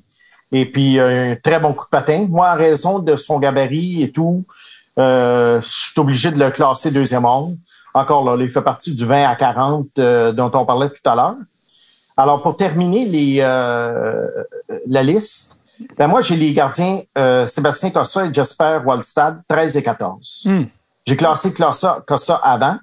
[0.52, 2.26] Et puis un très bon coup de patin.
[2.28, 4.44] Moi, en raison de son gabarit et tout,
[4.98, 7.58] euh, je suis obligé de le classer deuxième ronde.
[7.94, 11.14] Encore là, il fait partie du 20 à 40 euh, dont on parlait tout à
[11.14, 11.36] l'heure.
[12.16, 14.26] Alors, pour terminer les, euh,
[14.86, 15.60] la liste,
[15.98, 20.42] ben moi, j'ai les gardiens euh, Sébastien Cossa et Jasper Wallstad, 13 et 14.
[20.46, 20.64] Hmm.
[21.06, 22.78] J'ai classé Cossa, Cossa avant,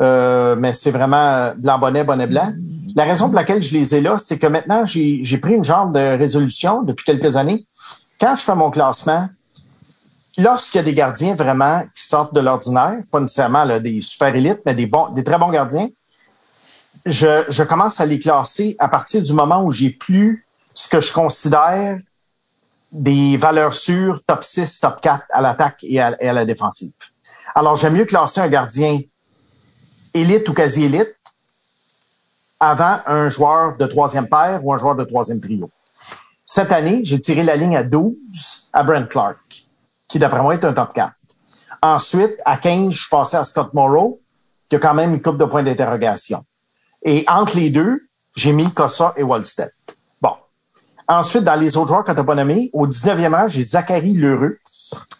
[0.00, 2.52] euh, mais c'est vraiment blanc bonnet, bonnet blanc.
[2.94, 5.64] La raison pour laquelle je les ai là, c'est que maintenant, j'ai j'ai pris une
[5.64, 7.66] genre de résolution depuis quelques années.
[8.20, 9.28] Quand je fais mon classement,
[10.36, 14.34] lorsqu'il y a des gardiens vraiment qui sortent de l'ordinaire, pas nécessairement là, des super
[14.34, 15.88] élites, mais des bons, des très bons gardiens,
[17.06, 21.00] je, je commence à les classer à partir du moment où j'ai plus ce que
[21.00, 21.98] je considère
[22.92, 26.92] des valeurs sûres top 6, top 4 à l'attaque et à, la défensive.
[27.54, 29.00] Alors, j'aime mieux classer un gardien
[30.14, 31.14] élite ou quasi-élite
[32.60, 35.70] avant un joueur de troisième paire ou un joueur de troisième trio.
[36.44, 38.14] Cette année, j'ai tiré la ligne à 12
[38.72, 39.66] à Brent Clark,
[40.08, 41.12] qui d'après moi est un top 4.
[41.82, 44.20] Ensuite, à 15, je passé à Scott Morrow,
[44.68, 46.42] qui a quand même une coupe de points d'interrogation.
[47.02, 49.72] Et entre les deux, j'ai mis Cossa et Wallstead.
[51.08, 54.12] Ensuite, dans les autres joueurs que tu n'as pas nommés, au 19e rang, j'ai Zachary
[54.12, 54.58] Lheureux,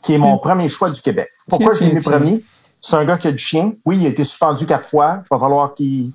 [0.02, 1.28] qui est mon premier choix du Québec.
[1.49, 2.44] Pourquoi Tiens, je l'ai mis premier?
[2.81, 3.73] C'est un gars qui a du chien.
[3.84, 5.23] Oui, il a été suspendu quatre fois.
[5.25, 6.12] Il va falloir qu'il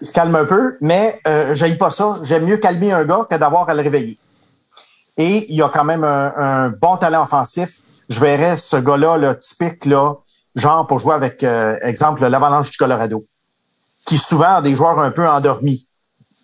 [0.00, 2.20] il se calme un peu, mais euh, j'aille pas ça.
[2.22, 4.18] J'aime mieux calmer un gars que d'avoir à le réveiller.
[5.16, 7.80] Et il a quand même un, un bon talent offensif.
[8.08, 10.14] Je verrais ce gars-là, là, typique, là,
[10.54, 13.26] genre pour jouer avec, euh, exemple, l'Avalanche du Colorado,
[14.06, 15.86] qui souvent a des joueurs un peu endormis.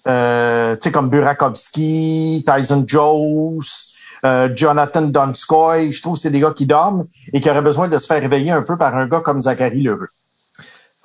[0.07, 3.61] Euh, tu sais, comme Burakovsky, Tyson Jones,
[4.25, 5.93] euh, Jonathan Donskoy.
[5.93, 8.21] Je trouve que c'est des gars qui dorment et qui auraient besoin de se faire
[8.21, 10.09] réveiller un peu par un gars comme Zachary Lheureux.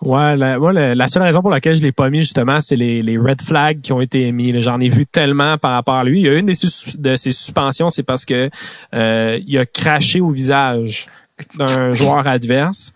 [0.02, 3.04] Ouais, la, moi, la, seule raison pour laquelle je l'ai pas mis, justement, c'est les,
[3.04, 4.60] les red flags qui ont été émis.
[4.60, 6.22] J'en ai vu tellement par rapport à lui.
[6.22, 6.56] Il y a une des
[6.96, 8.50] de ses suspensions, c'est parce que
[8.96, 11.08] euh, il a craché au visage
[11.56, 12.94] d'un joueur adverse.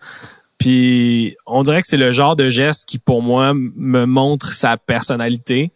[0.58, 4.76] Puis on dirait que c'est le genre de geste qui, pour moi, me montre sa
[4.76, 5.70] personnalité.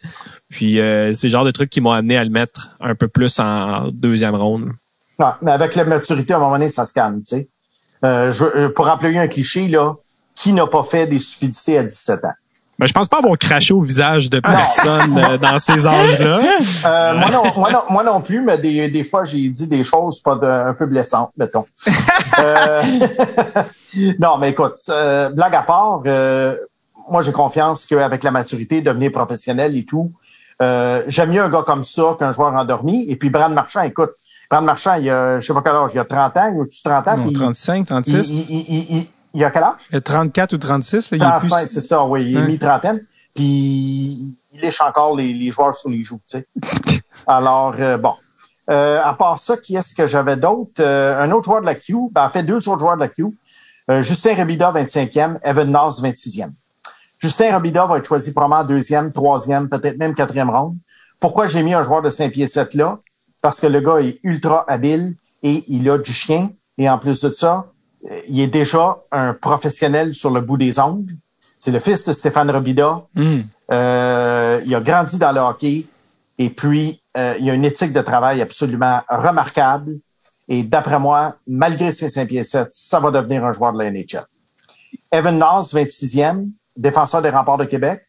[0.49, 3.09] Puis euh, c'est le genre de truc qui m'a amené à le mettre un peu
[3.09, 4.70] plus en deuxième ronde.
[5.18, 7.49] Non, mais avec la maturité, à un moment donné, ça se calme, tu sais.
[8.05, 9.94] Euh, euh, pour employer un cliché, là,
[10.34, 12.33] qui n'a pas fait des stupidités à 17 ans?
[12.81, 16.41] Mais je pense pas avoir craché au visage de personne euh, dans ces âges-là.
[16.86, 19.84] Euh, moi, non, moi, non, moi non plus, mais des, des fois, j'ai dit des
[19.84, 21.67] choses pas de- un peu blessantes, mettons.
[22.39, 22.83] Euh,
[24.18, 26.57] non, mais écoute, euh, blague à part, euh,
[27.10, 30.12] moi, j'ai confiance qu'avec la maturité, devenir professionnel et tout,
[30.62, 33.05] euh, j'aime mieux un gars comme ça qu'un joueur endormi.
[33.10, 34.12] Et puis, Brad Marchand, écoute,
[34.50, 36.62] Brad Marchand, il a, je sais pas quel âge, il a 30 ans, il a
[36.62, 37.17] au-dessus de 30 ans.
[37.18, 38.31] Non, puis 35, il, 36.
[38.31, 39.81] il, il, il, il- a quel âge?
[39.91, 41.67] Il y a 34 ou 36, là, il est 35, plus...
[41.75, 42.25] c'est ça, oui.
[42.31, 42.47] Il est Ouais.
[42.47, 43.00] mi-trentaine.
[43.34, 43.44] Puis
[44.52, 46.49] il lèche encore les, les joueurs sur les joues, tu sais.
[47.26, 48.15] Alors, euh, bon.
[48.70, 50.73] Euh, à part ça, qui est-ce que j'avais d'autre?
[50.81, 53.09] Euh, un autre joueur de la Q, ben, en fait, deux autres joueurs de la
[53.09, 53.26] Q.
[53.91, 56.50] Euh, Justin Robida, 25e, Evan Noss, 26e.
[57.18, 60.76] Justin Robida va être choisi probablement en deuxième, troisième, peut-être même quatrième ronde.
[61.18, 62.99] Pourquoi j'ai mis un joueur de 5 pieds 7 là?
[63.42, 66.50] Parce que le gars est ultra habile et il a du chien.
[66.78, 67.62] Et en plus de ça, euh,
[68.28, 71.14] il est déjà un professionnel sur le bout des ongles.
[71.58, 73.02] C'est le fils de Stéphane Robida.
[73.14, 73.40] Hmm.
[73.70, 75.86] Euh, il a grandi dans le hockey
[76.38, 79.98] et puis euh, il a une éthique de travail absolument remarquable.
[80.48, 83.90] Et d'après moi, malgré ses 5 pieds 7, ça va devenir un joueur de la
[83.90, 84.24] NHL.
[85.12, 88.02] Evan Noss, 26e, défenseur des remparts de Québec,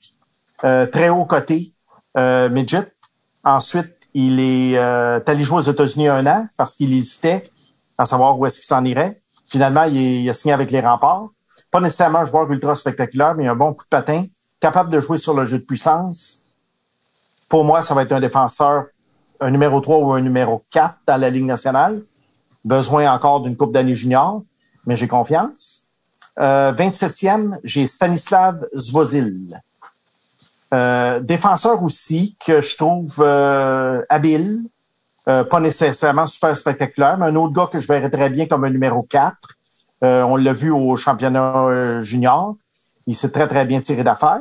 [0.63, 1.73] euh, très haut côté,
[2.17, 2.91] euh, midget.
[3.43, 7.49] Ensuite, il est euh, allé jouer aux États-Unis un an parce qu'il hésitait
[7.97, 9.20] à savoir où est-ce qu'il s'en irait.
[9.51, 11.27] Finalement, il, est- il a signé avec les remparts.
[11.71, 14.25] Pas nécessairement un joueur ultra spectaculaire, mais un bon coup de patin,
[14.61, 16.43] capable de jouer sur le jeu de puissance.
[17.49, 18.85] Pour moi, ça va être un défenseur,
[19.41, 22.01] un numéro 3 ou un numéro 4 dans la Ligue nationale.
[22.63, 24.41] Besoin encore d'une coupe d'année junior,
[24.85, 25.89] mais j'ai confiance.
[26.39, 29.61] Euh, 27e, j'ai Stanislav Zvozil.
[30.73, 34.61] Euh, défenseur aussi que je trouve euh, habile,
[35.29, 38.63] Euh, pas nécessairement super spectaculaire, mais un autre gars que je verrais très bien comme
[38.63, 39.37] un numéro 4.
[40.03, 42.55] Euh, on l'a vu au championnat euh, junior.
[43.05, 44.39] Il s'est très, très bien tiré d'affaire.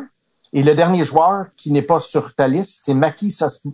[0.52, 3.30] Et le dernier joueur qui n'est pas sur ta liste, c'est Maki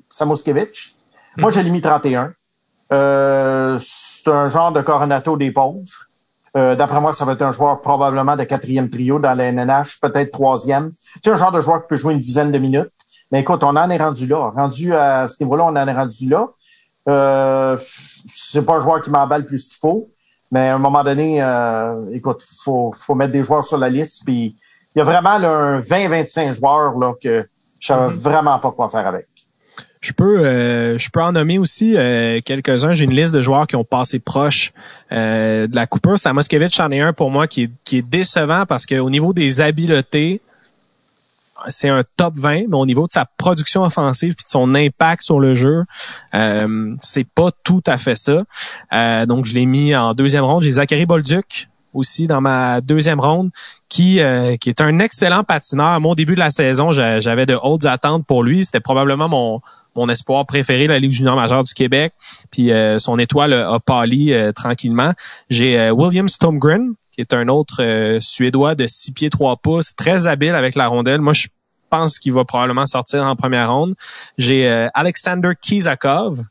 [0.08, 0.96] Samoskevich.
[1.36, 2.32] Moi, je l'ai mis 31.
[2.92, 6.08] Euh, c'est un genre de coronato des pauvres.
[6.56, 10.00] Euh, D'après moi, ça va être un joueur probablement de quatrième trio dans la NNH,
[10.00, 10.92] peut-être troisième.
[11.22, 12.90] C'est un genre de joueur qui peut jouer une dizaine de minutes.
[13.30, 14.52] Mais écoute, on en est rendu là.
[14.56, 16.48] Rendu à ce niveau-là, on en est rendu là.
[17.08, 17.76] Euh,
[18.26, 20.10] c'est pas un joueur qui m'emballe plus qu'il faut.
[20.50, 24.24] Mais à un moment donné, euh, écoute, faut, faut mettre des joueurs sur la liste.
[24.24, 24.56] Puis
[24.94, 27.46] il y a vraiment là, un 20-25 joueurs là, que
[27.80, 28.20] je savais Mhm.
[28.20, 29.26] vraiment pas quoi faire avec.
[30.00, 32.92] Je peux, euh, je peux en nommer aussi euh, quelques-uns.
[32.92, 34.72] J'ai une liste de joueurs qui ont passé proche
[35.10, 36.18] euh, de la coupure.
[36.18, 39.60] Samoskevich en est un pour moi qui est, qui est décevant parce qu'au niveau des
[39.60, 40.40] habiletés,
[41.68, 45.22] c'est un top 20, mais au niveau de sa production offensive puis de son impact
[45.22, 45.84] sur le jeu,
[46.34, 48.42] euh, c'est pas tout à fait ça.
[48.92, 50.62] Euh, donc je l'ai mis en deuxième ronde.
[50.62, 53.50] J'ai Zachary Bolduc aussi dans ma deuxième ronde,
[53.88, 55.98] qui euh, qui est un excellent patineur.
[56.00, 58.64] Mon début de la saison, j'a- j'avais de hautes attentes pour lui.
[58.64, 59.60] C'était probablement mon
[59.94, 62.12] mon espoir préféré la Ligue junior majeure du Québec.
[62.50, 65.12] Puis euh, son étoile a pâli euh, tranquillement.
[65.48, 69.96] J'ai euh, William Stomgren, qui est un autre euh, Suédois de 6 pieds 3 pouces,
[69.96, 71.20] très habile avec la rondelle.
[71.20, 71.48] Moi, je
[71.90, 73.94] pense qu'il va probablement sortir en première ronde.
[74.38, 76.44] J'ai euh, Alexander Kizakov,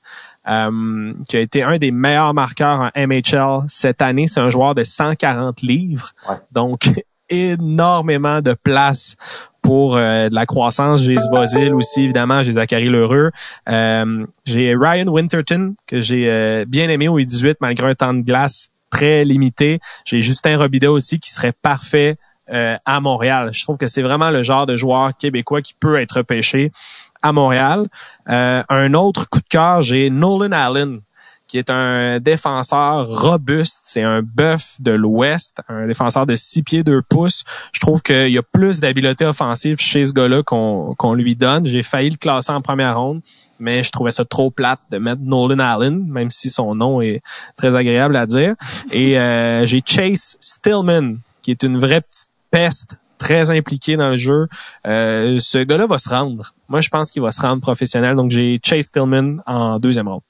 [0.48, 4.28] euh, qui a été un des meilleurs marqueurs en MHL cette année.
[4.28, 6.12] C'est un joueur de 140 livres.
[6.28, 6.36] Ouais.
[6.52, 6.90] Donc,
[7.30, 9.16] énormément de place
[9.62, 11.02] pour euh, de la croissance.
[11.02, 12.44] J'ai Svozil aussi, évidemment.
[12.44, 13.32] J'ai Zachary Lheureux.
[13.68, 18.22] Euh, j'ai Ryan Winterton, que j'ai euh, bien aimé au U18, malgré un temps de
[18.22, 19.80] glace très limité.
[20.06, 22.18] J'ai Justin Robidas aussi, qui serait parfait
[22.50, 23.50] euh, à Montréal.
[23.54, 26.72] Je trouve que c'est vraiment le genre de joueur québécois qui peut être pêché
[27.22, 27.84] à Montréal.
[28.30, 31.02] Euh, un autre coup de cœur, j'ai Nolan Allen,
[31.48, 33.82] qui est un défenseur robuste.
[33.84, 37.44] C'est un bœuf de l'Ouest, un défenseur de 6 pieds 2 pouces.
[37.74, 41.66] Je trouve qu'il y a plus d'habileté offensive chez ce gars-là qu'on qu'on lui donne.
[41.66, 43.22] J'ai failli le classer en première ronde,
[43.60, 47.22] mais je trouvais ça trop plate de mettre Nolan Allen, même si son nom est
[47.56, 48.56] très agréable à dire.
[48.92, 54.18] Et euh, j'ai Chase Stillman, qui est une vraie petite peste très impliqué dans le
[54.18, 54.48] jeu.
[54.86, 56.54] Euh, ce gars-là va se rendre.
[56.68, 58.16] Moi, je pense qu'il va se rendre professionnel.
[58.16, 60.22] Donc, j'ai Chase Stillman en deuxième ronde.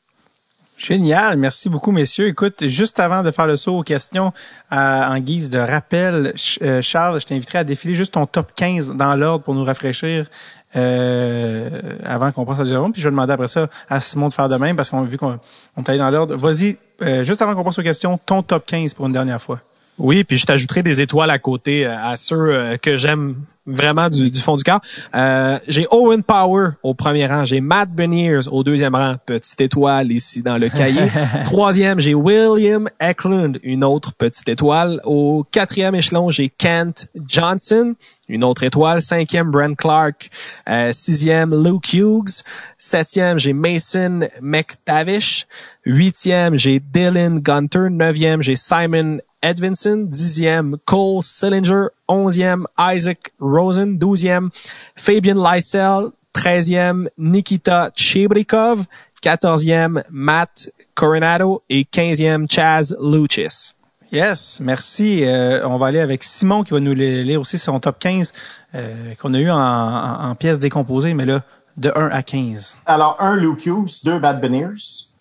[0.78, 2.28] Génial, merci beaucoup messieurs.
[2.28, 4.34] Écoute, juste avant de faire le saut aux questions,
[4.74, 8.90] euh, en guise de rappel, euh, Charles, je t'inviterai à défiler juste ton top 15
[8.90, 10.28] dans l'ordre pour nous rafraîchir
[10.76, 11.70] euh,
[12.04, 12.94] avant qu'on passe à ronde.
[12.94, 15.18] Puis je vais demander après ça à Simon de faire de même parce qu'on vu
[15.18, 15.40] qu'on
[15.78, 16.36] on est dans l'ordre.
[16.36, 19.60] Vas-y, euh, juste avant qu'on passe aux questions, ton top 15 pour une dernière fois.
[19.98, 24.10] Oui, puis je t'ajouterai des étoiles à côté euh, à ceux euh, que j'aime vraiment
[24.10, 24.80] du, du fond du cœur.
[25.16, 30.12] Euh, j'ai Owen Power au premier rang, j'ai Matt Beniers au deuxième rang, petite étoile
[30.12, 31.10] ici dans le cahier.
[31.46, 35.02] Troisième, j'ai William Eklund, une autre petite étoile.
[35.04, 37.96] Au quatrième échelon, j'ai Kent Johnson,
[38.28, 39.02] une autre étoile.
[39.02, 40.30] Cinquième, Brent Clark.
[40.70, 42.44] Euh, sixième, Luke Hughes.
[42.78, 45.48] Septième, j'ai Mason McTavish.
[45.86, 47.90] Huitième, j'ai Dylan Gunter.
[47.90, 50.08] Neuvième, j'ai Simon Edvinson.
[50.10, 51.88] Dixième, Cole Sillinger.
[52.08, 53.98] Onzième, Isaac Rosen.
[53.98, 54.50] Douzième,
[54.96, 56.08] Fabian Lysell.
[56.34, 58.84] Treizième, Nikita Chebrikov.
[59.22, 61.62] Quatorzième, Matt Coronado.
[61.70, 63.74] Et quinzième, Chaz Lucis.
[64.12, 65.24] Yes, merci.
[65.26, 68.32] Euh, on va aller avec Simon qui va nous li- lire aussi son top 15
[68.76, 71.42] euh, qu'on a eu en, en, en pièces décomposées, mais là,
[71.76, 72.78] de 1 à 15.
[72.86, 74.68] Alors, un Luke Hughes, deux Bad Beniers,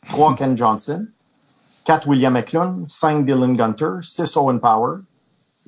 [0.09, 1.07] trois Ken Johnson,
[1.85, 5.03] quatre William Eklund, cinq Dylan Gunter, six Owen Power,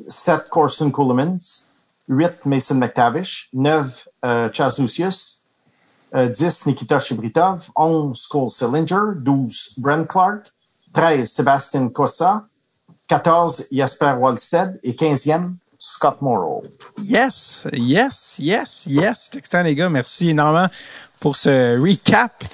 [0.09, 1.73] sept Corson Coolemans,
[2.09, 5.47] huit Mason McTavish, neuf euh, Chas Lucius,
[6.15, 10.53] euh, dix Nikita Shibritov, onze Cole Sillinger, douze Brent Clark,
[10.93, 12.47] treize Sébastien Cossa,
[13.07, 16.65] quatorze Jasper Wallstead et quinzième Scott Morrow.
[16.99, 19.28] Yes, yes, yes, yes.
[19.31, 19.91] C'est excitant, les gars.
[19.91, 20.69] Merci énormément
[21.20, 22.45] pour ce recap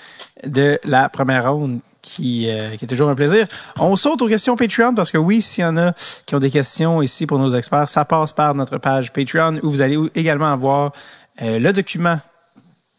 [0.45, 3.47] de la première ronde qui, euh, qui est toujours un plaisir.
[3.79, 5.93] On saute aux questions Patreon parce que oui, s'il y en a
[6.27, 9.71] qui ont des questions ici pour nos experts, ça passe par notre page Patreon où
[9.71, 10.93] vous allez également avoir
[11.41, 12.19] euh, le document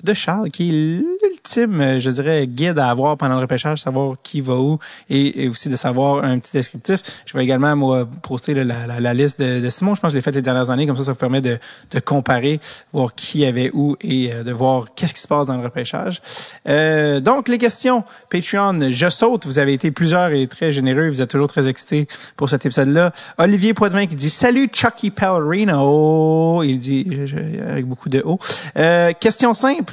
[0.03, 4.17] de Charles, qui est l'ultime, euh, je dirais, guide à avoir pendant le repêchage, savoir
[4.21, 6.99] qui va où et, aussi de savoir un petit descriptif.
[7.25, 9.95] Je vais également, moi, poster la, liste de, Simon.
[9.95, 10.85] Je pense que je l'ai fait les dernières années.
[10.85, 11.57] Comme ça, ça vous permet de,
[12.03, 12.59] comparer,
[12.91, 16.21] voir qui avait où et euh, de voir qu'est-ce qui se passe dans le repêchage.
[16.67, 19.45] Euh, donc, les questions Patreon, je saute.
[19.45, 21.09] Vous avez été plusieurs et très généreux.
[21.09, 23.13] Vous êtes toujours très excités pour cet épisode-là.
[23.37, 26.63] Olivier Poitvin qui dit «Salut Chucky Pellerino».
[26.63, 28.39] Il dit je- avec beaucoup de O.
[28.77, 29.92] Euh, question simple.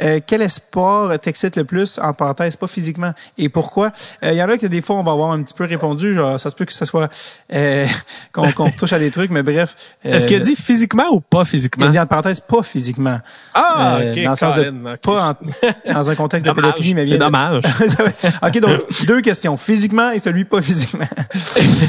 [0.00, 3.92] Euh, quel espoir t'excite le plus en parenthèse, pas physiquement et pourquoi?
[4.22, 6.38] Il y en a que des fois on va avoir un petit peu répondu, genre
[6.40, 7.08] ça se peut que ça soit
[7.52, 7.86] euh,
[8.32, 9.74] qu'on qu'on touche à des trucs, mais bref.
[10.04, 11.84] Est-ce qu'il a dit physiquement ou pas physiquement?
[11.86, 13.18] Il a dit en parenthèse pas physiquement.
[13.54, 14.22] Ah, Euh, ok.
[14.24, 17.62] dans le sens de pas en- dans un contexte de pédophilie, mais bien c'est dommage.
[18.42, 21.06] ok, donc deux questions physiquement et celui pas physiquement.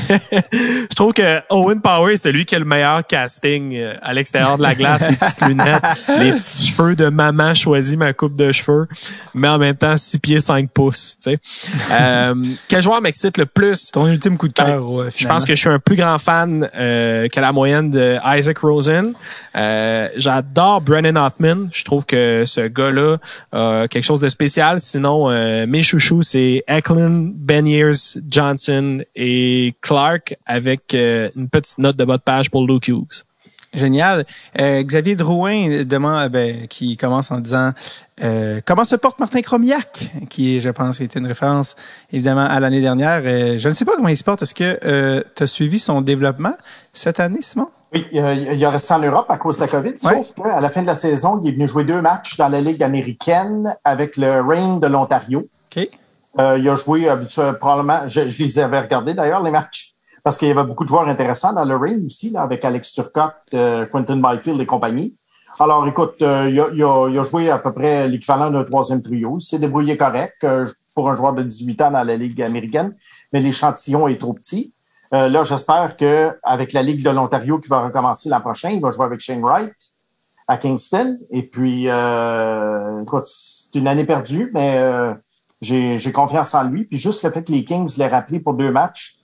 [0.10, 4.58] Je trouve que Owen Power c'est celui qui a le meilleur casting euh, à l'extérieur
[4.58, 5.84] de la glace, les petites lunettes,
[6.20, 8.88] les petits cheveux de maman choisi ma coupe de cheveux,
[9.34, 11.40] mais en même temps 6 pieds 5 pouces, tu sais.
[11.92, 12.34] Euh,
[12.68, 13.92] quel joueur m'excite le plus?
[13.92, 14.90] Ton ultime coup de cœur.
[14.90, 18.18] ouais, Je pense que je suis un plus grand fan euh, que la moyenne de
[18.38, 19.14] Isaac Rosen.
[19.56, 21.68] Euh, J'adore Brennan Hoffman.
[21.72, 23.18] Je trouve que ce gars-là
[23.52, 24.80] a quelque chose de spécial.
[24.80, 31.98] Sinon, euh, mes chouchous, c'est Eklund, Beniers, Johnson et Clark avec euh, une petite note
[31.98, 33.24] de bas de page pour Luke Hughes.
[33.74, 34.26] Génial.
[34.60, 37.72] Euh, Xavier Drouin demande, ben, qui commence en disant
[38.22, 41.76] euh, comment se porte Martin Cromiac, qui je pense, était une référence
[42.12, 43.22] évidemment à l'année dernière.
[43.24, 44.42] Euh, je ne sais pas comment il se porte.
[44.42, 46.56] Est-ce que tu as suivi son développement
[46.92, 47.70] cette année, Simon?
[47.94, 50.62] Oui, il a, il a resté en Europe à cause de la COVID, sauf qu'à
[50.62, 53.76] la fin de la saison, il est venu jouer deux matchs dans la Ligue américaine
[53.84, 55.48] avec le Reign de l'Ontario.
[55.76, 55.90] OK.
[56.40, 59.91] Euh, il a joué habituellement, probablement, je, je les avais regardés d'ailleurs, les matchs,
[60.24, 62.94] parce qu'il y avait beaucoup de joueurs intéressants dans le Reign aussi, là, avec Alex
[62.94, 65.16] Turcotte, euh, Quentin Byfield et compagnie.
[65.60, 68.64] Alors, écoute, euh, il, a, il, a, il a joué à peu près l'équivalent d'un
[68.64, 69.38] troisième trio.
[69.40, 72.96] Il s'est débrouillé correct euh, pour un joueur de 18 ans dans la Ligue américaine,
[73.32, 74.74] mais l'échantillon est trop petit.
[75.14, 78.82] Euh, là, j'espère que avec la Ligue de l'Ontario qui va recommencer l'an prochain, il
[78.82, 79.74] va jouer avec Shane Wright
[80.48, 81.20] à Kingston.
[81.32, 85.14] Et puis, euh, écoute, c'est une année perdue, mais euh,
[85.62, 86.86] j'ai confiance en lui.
[86.86, 89.18] Puis juste le fait que les Kings l'aient rappelé pour deux matchs,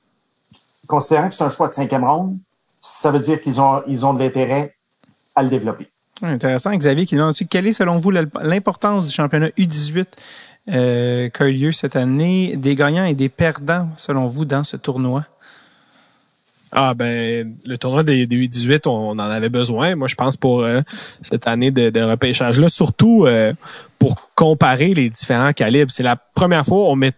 [0.88, 2.38] considérant que c'est un choix de cinquième ronde,
[2.80, 4.76] ça veut dire qu'ils ont, ils ont de l'intérêt
[5.36, 5.90] à le développer.
[6.22, 6.76] Intéressant.
[6.76, 10.06] Xavier qui demande aussi quelle est selon vous l'importance du championnat U18
[10.70, 14.64] euh, qui a eu lieu cette année, des gagnants et des perdants selon vous dans
[14.64, 15.26] ce tournoi?
[16.72, 19.96] Ah ben le tournoi des, des U18, on, en avait besoin.
[19.96, 20.82] Moi, je pense pour euh,
[21.22, 23.54] cette année de, de repêchage-là, surtout euh,
[24.00, 25.92] pour comparer les différents calibres.
[25.92, 27.14] C'est la première fois où on met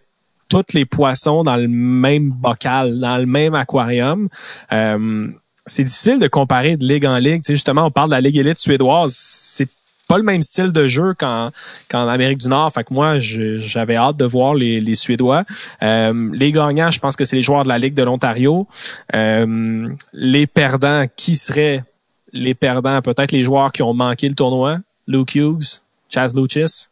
[0.50, 4.28] tous les poissons dans le même bocal, dans le même aquarium.
[4.72, 5.28] Euh,
[5.66, 7.42] c'est difficile de comparer de ligue en ligue.
[7.46, 9.14] Justement, on parle de la Ligue élite suédoise.
[9.14, 9.68] C'est
[10.08, 11.52] pas le même style de jeu qu'en
[11.92, 12.72] Amérique du Nord.
[12.72, 15.44] Fait que moi, j'avais hâte de voir les, Suédois.
[15.82, 18.66] Euh, les gagnants, je pense que c'est les joueurs de la Ligue de l'Ontario.
[19.14, 21.84] Euh, les perdants, qui seraient
[22.32, 23.00] les perdants?
[23.02, 24.78] Peut-être les joueurs qui ont manqué le tournoi.
[25.06, 26.88] Luke Hughes, Chaz Lucis.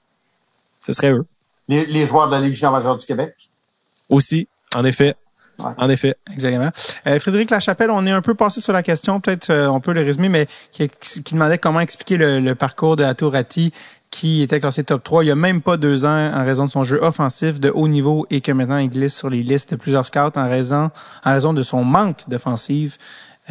[0.80, 1.26] Ce serait eux.
[1.66, 3.47] Les, les joueurs de la Ligue junior majeure du Québec.
[4.08, 5.16] Aussi, en effet.
[5.58, 5.72] Ouais.
[5.76, 6.14] En effet.
[6.32, 6.70] Exactement.
[7.06, 9.92] Euh, Frédéric Lachapelle, on est un peu passé sur la question, peut-être euh, on peut
[9.92, 13.72] le résumer, mais qui, qui demandait comment expliquer le, le parcours de Atourati
[14.10, 16.70] qui était classé top 3 il y a même pas deux ans en raison de
[16.70, 19.76] son jeu offensif de haut niveau et que maintenant il glisse sur les listes de
[19.76, 20.90] plusieurs scouts en raison,
[21.24, 22.96] en raison de son manque d'offensive.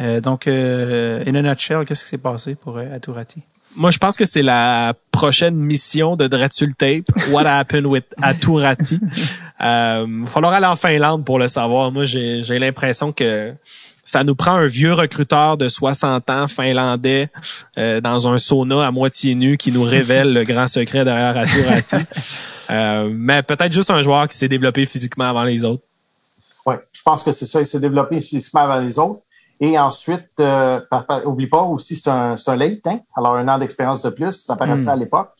[0.00, 3.42] Euh, donc, euh, in a nutshell, qu'est-ce qui s'est passé pour euh, Atourati?
[3.76, 7.04] Moi, je pense que c'est la prochaine mission de Dratul Tape.
[7.30, 8.98] What happened with Aturati?
[9.60, 11.90] euh, falloir aller en Finlande pour le savoir.
[11.92, 13.52] Moi, j'ai, l'impression que
[14.04, 17.28] ça nous prend un vieux recruteur de 60 ans finlandais
[17.76, 21.96] euh, dans un sauna à moitié nu qui nous révèle le grand secret derrière Aturati.
[22.70, 25.82] euh, mais peut-être juste un joueur qui s'est développé physiquement avant les autres.
[26.64, 27.60] Oui, je pense que c'est ça.
[27.60, 29.22] Il s'est développé physiquement avant les autres.
[29.60, 33.00] Et ensuite, euh, par, par, oublie pas aussi, c'est un, c'est un late, hein?
[33.16, 34.88] alors un an d'expérience de plus, ça paraissait mm.
[34.90, 35.30] à l'époque.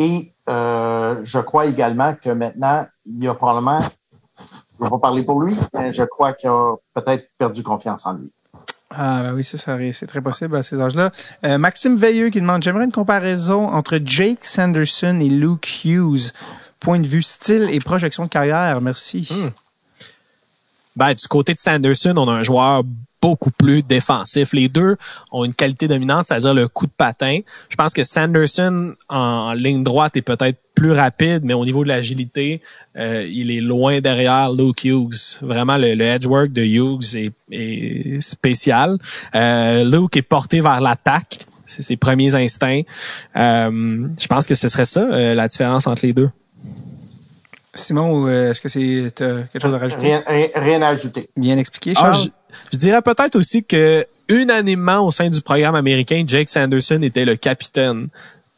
[0.00, 4.44] Et euh, je crois également que maintenant, il y a probablement, je
[4.80, 8.14] ne vais pas parler pour lui, mais je crois qu'il a peut-être perdu confiance en
[8.14, 8.32] lui.
[8.88, 11.10] Ah ben oui, ça, ça c'est très possible à ces âges-là.
[11.44, 16.32] Euh, Maxime Veilleux qui demande, j'aimerais une comparaison entre Jake Sanderson et Luke Hughes.
[16.80, 18.80] Point de vue style et projection de carrière.
[18.80, 19.28] Merci.
[19.30, 19.50] Mm.
[20.96, 22.84] Ben, du côté de Sanderson, on a un joueur
[23.22, 24.52] beaucoup plus défensif.
[24.52, 24.96] Les deux
[25.30, 27.40] ont une qualité dominante, c'est-à-dire le coup de patin.
[27.68, 31.88] Je pense que Sanderson en ligne droite est peut-être plus rapide, mais au niveau de
[31.88, 32.62] l'agilité,
[32.96, 35.38] euh, il est loin derrière Luke Hughes.
[35.42, 38.96] Vraiment, le, le edgework de Hughes est, est spécial.
[39.34, 41.40] Euh, Luke est porté vers l'attaque.
[41.66, 42.82] C'est ses premiers instincts.
[43.36, 46.30] Euh, je pense que ce serait ça, euh, la différence entre les deux.
[47.74, 50.02] Simon, est-ce que c'est quelque chose à rajouter?
[50.06, 51.28] Rien, rien, rien à ajouter.
[51.36, 52.16] Bien expliqué, Charles?
[52.16, 52.39] Ah,
[52.72, 57.36] je, dirais peut-être aussi que unanimement au sein du programme américain, Jake Sanderson était le
[57.36, 58.08] capitaine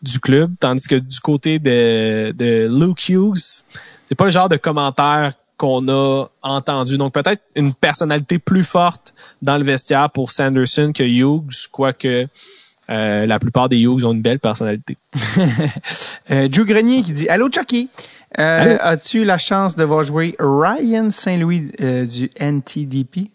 [0.02, 3.62] du club, tandis que du côté de, de Luke Hughes,
[4.08, 6.98] c'est pas le genre de commentaire qu'on a entendu.
[6.98, 12.26] Donc peut-être une personnalité plus forte dans le vestiaire pour Sanderson que Hughes, quoique
[12.90, 14.96] euh, la plupart des Hughes ont une belle personnalité.
[16.30, 17.88] Euh, Drew Grenier qui dit Allô Chucky,
[18.38, 23.31] Euh, as-tu la chance de voir jouer Ryan Saint-Louis euh, du NTDP?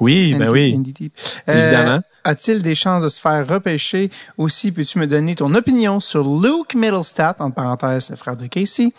[0.00, 1.12] Oui, ben oui, NTDP.
[1.46, 2.00] évidemment.
[2.24, 4.10] A-t-il des chances de se faire repêcher?
[4.36, 8.92] Aussi, peux-tu me donner ton opinion sur Luke Middlestat, en parenthèse, le frère de Casey,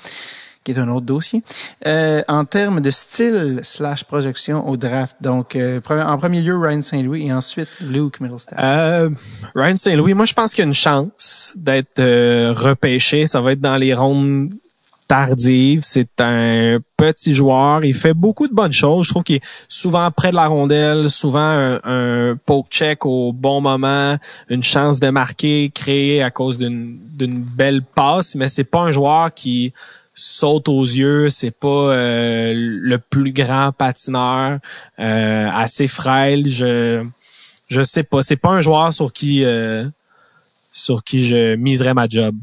[0.63, 1.43] qui est un autre dossier,
[1.85, 5.15] euh, en termes de style slash projection au draft?
[5.21, 8.55] Donc, euh, en premier lieu, Ryan Saint-Louis et ensuite Luke Middlestat.
[8.59, 9.09] Euh,
[9.55, 13.25] Ryan Saint-Louis, moi je pense qu'il y a une chance d'être euh, repêché.
[13.27, 14.51] Ça va être dans les rondes
[15.11, 15.81] tardives.
[15.83, 17.83] C'est un petit joueur.
[17.83, 19.07] Il fait beaucoup de bonnes choses.
[19.07, 23.59] Je trouve qu'il est souvent près de la rondelle, souvent un, poke check au bon
[23.59, 24.15] moment,
[24.49, 28.35] une chance de marquer créée à cause d'une d'une belle passe.
[28.35, 29.73] Mais c'est pas un joueur qui
[30.13, 34.59] saute aux yeux, c'est pas euh, le plus grand patineur,
[34.97, 36.47] euh, assez frêle.
[36.47, 37.03] Je
[37.67, 39.85] je sais pas, c'est pas un joueur sur qui euh,
[40.71, 42.33] sur qui je miserais ma job.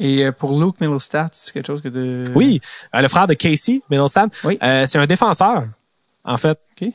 [0.00, 2.32] Et euh, pour Luke Middlestat, c'est quelque chose que tu...
[2.34, 2.60] Oui,
[2.94, 4.58] euh, le frère de Casey Middlestat, Oui.
[4.62, 5.64] euh, c'est un défenseur
[6.24, 6.58] en fait.
[6.80, 6.88] OK.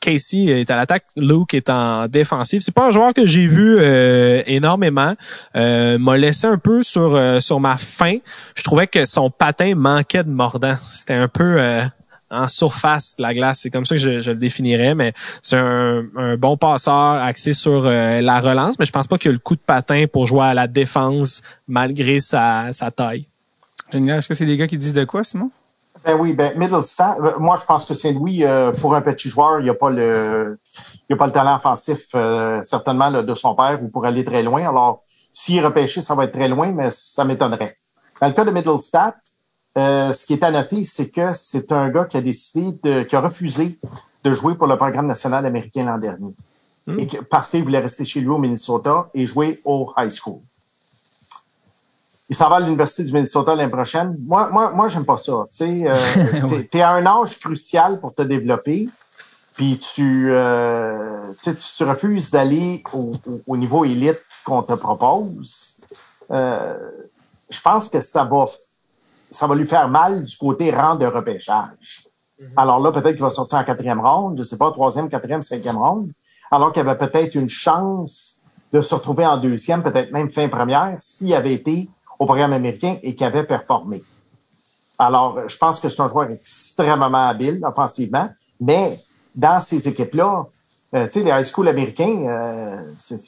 [0.00, 2.60] Casey est à l'attaque, Luke est en défensive.
[2.60, 5.14] C'est pas un joueur que j'ai vu euh, énormément.
[5.56, 8.18] Euh, m'a laissé un peu sur euh, sur ma faim.
[8.54, 10.76] Je trouvais que son patin manquait de mordant.
[10.92, 11.82] C'était un peu euh,
[12.30, 13.60] en surface de la glace.
[13.62, 14.94] C'est comme ça que je, je le définirais.
[14.94, 18.78] Mais c'est un, un bon passeur axé sur euh, la relance.
[18.78, 21.42] Mais je pense pas qu'il a le coup de patin pour jouer à la défense
[21.66, 23.26] malgré sa, sa taille.
[23.92, 24.18] Génial.
[24.18, 25.50] Est-ce que c'est des gars qui disent de quoi, Simon?
[26.04, 29.58] Ben oui, ben Middlestat, euh, moi je pense que Saint-Louis, euh, pour un petit joueur,
[29.58, 30.58] il n'y a pas le
[31.08, 34.24] il a pas le talent offensif euh, certainement là, de son père ou pour aller
[34.24, 34.66] très loin.
[34.68, 37.78] Alors, s'il est repêché, ça va être très loin, mais ça m'étonnerait.
[38.20, 39.16] Dans le cas de Middlestat,
[39.76, 43.02] euh, ce qui est à noter, c'est que c'est un gars qui a décidé de,
[43.02, 43.78] qui a refusé
[44.24, 46.34] de jouer pour le programme national américain l'an dernier.
[46.86, 46.98] Hmm.
[46.98, 50.40] Et que- parce qu'il voulait rester chez lui au Minnesota et jouer au high school.
[52.30, 54.16] Il s'en va à l'Université du Minnesota l'année prochaine.
[54.26, 55.44] Moi, moi, moi, j'aime pas ça.
[55.56, 55.94] Tu euh,
[56.48, 58.88] t'es- t'es à un âge crucial pour te développer,
[59.54, 64.74] puis tu, euh, tu, tu, tu refuses d'aller au, au- au niveau élite qu'on te
[64.74, 65.80] propose.
[66.30, 66.76] Euh,
[67.48, 68.44] je pense que ça va,
[69.30, 72.08] ça va lui faire mal du côté rang de repêchage.
[72.56, 75.76] Alors là, peut-être qu'il va sortir en quatrième ronde, je sais pas, troisième, quatrième, cinquième
[75.76, 76.12] ronde,
[76.50, 78.42] alors qu'il avait peut-être une chance
[78.72, 82.96] de se retrouver en deuxième, peut-être même fin première, s'il avait été au programme américain
[83.02, 84.04] et qu'il avait performé.
[84.98, 88.28] Alors, je pense que c'est un joueur extrêmement habile offensivement,
[88.60, 88.98] mais
[89.34, 90.46] dans ces équipes-là,
[90.94, 93.18] euh, tu sais, les high school américains, euh, c'est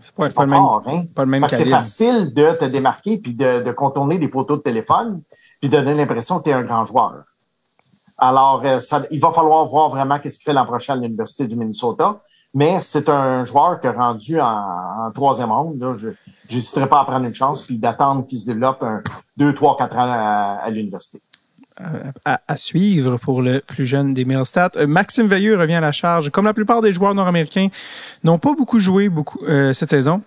[0.00, 1.04] c'est- pas, pas le même, hein?
[1.14, 4.56] pas le même que c'est facile de te démarquer puis de, de contourner des poteaux
[4.56, 5.22] de téléphone
[5.60, 7.22] puis de donner l'impression que tu es un grand joueur.
[8.16, 11.46] Alors, euh, ça, il va falloir voir vraiment qu'est-ce qu'il fait l'an prochain à l'Université
[11.46, 12.20] du Minnesota.
[12.54, 15.78] Mais c'est un joueur qui a rendu en, en troisième ronde.
[15.78, 16.08] Là, je
[16.52, 19.02] n'hésiterai pas à prendre une chance puis d'attendre qu'il se développe un
[19.36, 21.20] deux, trois, quatre ans à, à l'université.
[22.24, 24.72] À, suivre pour le plus jeune des Middlestat.
[24.76, 26.30] Euh, Maxime Veilleux revient à la charge.
[26.30, 27.68] Comme la plupart des joueurs nord-américains
[28.24, 30.22] n'ont pas beaucoup joué beaucoup euh, cette saison,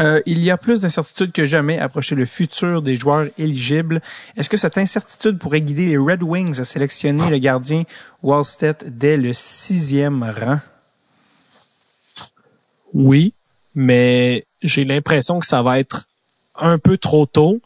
[0.00, 4.00] euh, il y a plus d'incertitude que jamais à approcher le futur des joueurs éligibles.
[4.36, 7.84] Est-ce que cette incertitude pourrait guider les Red Wings à sélectionner le gardien
[8.22, 10.58] Wallstedt dès le sixième rang?
[12.92, 13.34] Oui,
[13.74, 16.06] mais j'ai l'impression que ça va être
[16.56, 17.60] un peu trop tôt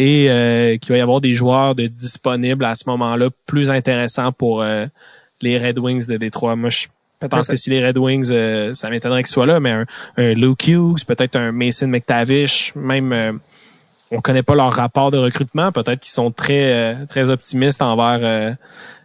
[0.00, 4.32] et euh, qu'il va y avoir des joueurs de disponibles à ce moment-là plus intéressants
[4.32, 4.86] pour euh,
[5.42, 6.56] les Red Wings de Détroit.
[6.56, 6.86] Moi, je
[7.28, 10.32] pense que si les Red Wings, euh, ça m'étonnerait qu'ils soient là, mais un, un
[10.32, 13.32] Luke Hughes, peut-être un Mason McTavish, même euh,
[14.10, 18.20] on connaît pas leur rapport de recrutement, peut-être qu'ils sont très euh, très optimistes envers
[18.22, 18.52] euh,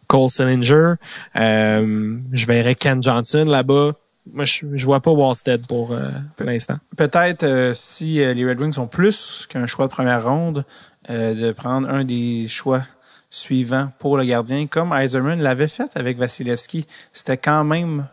[0.08, 0.94] Cole Sillinger.
[1.36, 3.92] Euh, je verrais Ken Johnson là-bas.
[4.34, 6.78] Moi, je, je vois pas Wallstead pour, euh, pour l'instant.
[6.98, 10.66] peut-être euh, si euh, les Red Wings ont plus qu'un choix de première ronde,
[11.10, 12.84] euh, de prendre un des choix
[13.30, 16.88] suivants pour le gardien, comme Eiserman l'avait fait avec Vasilevski.
[17.14, 18.08] C'était quand même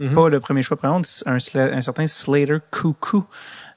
[0.00, 0.14] Mhm.
[0.14, 1.06] pas le premier choix de première ronde.
[1.26, 1.36] Un,
[1.76, 3.24] un certain Slater Cuckoo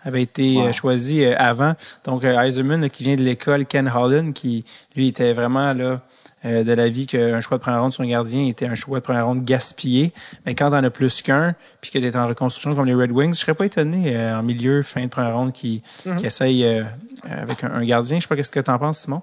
[0.04, 1.74] avait été euh, choisi euh, avant.
[2.06, 4.64] Donc, Eiserman, qui vient de l'école Ken Holland, qui,
[4.96, 6.02] lui, était vraiment là
[6.46, 9.04] euh, de l'avis qu'un choix de première ronde sur un gardien était un choix de
[9.04, 10.12] première ronde gaspillé.
[10.46, 13.34] Mais quand t'en as plus qu'un, puis que t'es en reconstruction comme les Red Wings,
[13.34, 15.84] je serais pas étonné euh, en milieu, fin de première ronde, qui,
[16.18, 16.84] qui essaye euh,
[17.30, 18.18] avec un, un gardien.
[18.18, 19.22] Je sais pas qu'est-ce que t'en penses, Simon?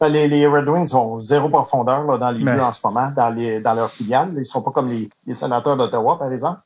[0.00, 2.56] Ben, Les, les Red Wings ont zéro profondeur là, dans les Ben.
[2.56, 4.34] lieux en ce moment, dans, les, dans leur filiale.
[4.36, 6.60] Ils sont pas comme les, les sénateurs d'Ottawa, par exemple.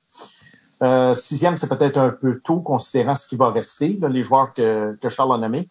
[0.83, 4.55] Euh, sixième, c'est peut-être un peu tôt, considérant ce qui va rester, là, les joueurs
[4.55, 5.69] que, que Charles a nommés.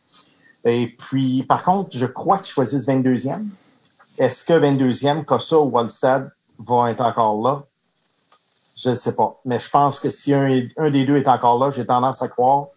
[0.66, 3.44] Et puis, par contre, je crois qu'ils choisissent 22e.
[4.18, 7.64] Est-ce que 22e, Cossa ou Wallstad vont être encore là?
[8.76, 9.40] Je ne sais pas.
[9.46, 12.28] Mais je pense que si un, un des deux est encore là, j'ai tendance à
[12.28, 12.68] croire.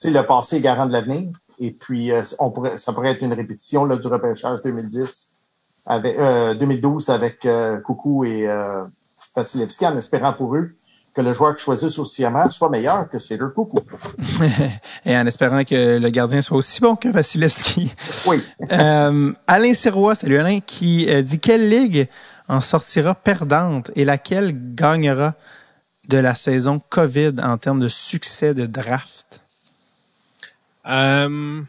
[0.00, 1.30] Tu sais, le passé est garant de l'avenir.
[1.58, 5.36] Et puis, euh, on pourrait, ça pourrait être une répétition là, du repêchage 2010
[5.86, 8.84] avec, euh, 2012 avec euh, Coucou et euh,
[9.34, 10.74] Vasilevski en espérant pour eux
[11.16, 13.80] que le joueur qui choisissent au CMA soit meilleur que Cedar Coucou.
[15.06, 17.90] Et en espérant que le gardien soit aussi bon que Vasilevski.
[18.26, 18.42] Oui.
[18.72, 22.08] Euh, Alain Sirois, salut Alain, qui euh, dit quelle ligue
[22.48, 25.34] en sortira perdante et laquelle gagnera
[26.08, 29.40] de la saison COVID en termes de succès de draft?
[30.86, 31.62] Euh,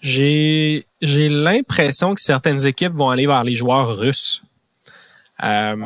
[0.00, 4.42] j'ai j'ai l'impression que certaines équipes vont aller vers les joueurs russes.
[5.42, 5.76] Euh,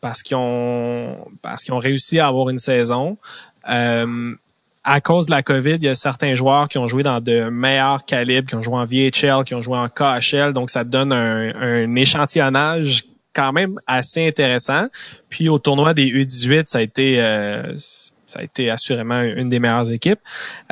[0.00, 3.16] parce qu'ils ont parce qu'ils ont réussi à avoir une saison.
[3.68, 4.34] Euh,
[4.84, 7.50] à cause de la COVID, il y a certains joueurs qui ont joué dans de
[7.50, 11.12] meilleurs calibres, qui ont joué en VHL, qui ont joué en KHL, donc ça donne
[11.12, 13.04] un, un échantillonnage
[13.34, 14.88] quand même assez intéressant.
[15.28, 17.74] Puis au tournoi des U18, ça a été euh,
[18.26, 20.20] ça a été assurément une des meilleures équipes.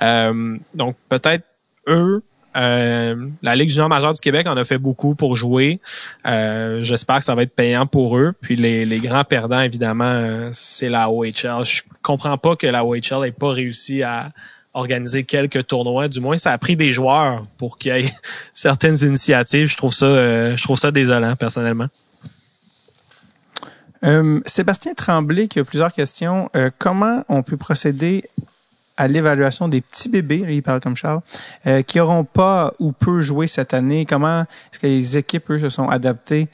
[0.03, 1.45] Euh, donc peut-être
[1.89, 2.23] eux,
[2.57, 5.81] euh, la Ligue junior majeure du Québec en a fait beaucoup pour jouer.
[6.27, 8.33] Euh, J'espère que ça va être payant pour eux.
[8.41, 11.65] Puis les, grands perdants, évidemment, euh, c'est la OHL.
[11.65, 14.31] Je comprends pas que la OHL n'ait pas réussi à
[14.73, 16.09] organiser quelques tournois.
[16.09, 18.13] Du moins, ça a pris des joueurs pour qu'il y ait
[18.55, 19.69] certaines initiatives.
[19.69, 21.89] Je trouve ça, je trouve ça désolant personnellement.
[24.45, 26.49] Sébastien Tremblay qui a plusieurs questions.
[26.79, 28.25] Comment on peut procéder
[28.97, 31.21] à l'évaluation des petits bébés, il parle comme Charles,
[31.67, 34.07] euh, qui auront pas ou peu joué cette année?
[34.07, 36.49] Comment est-ce que les équipes, eux, se sont adaptées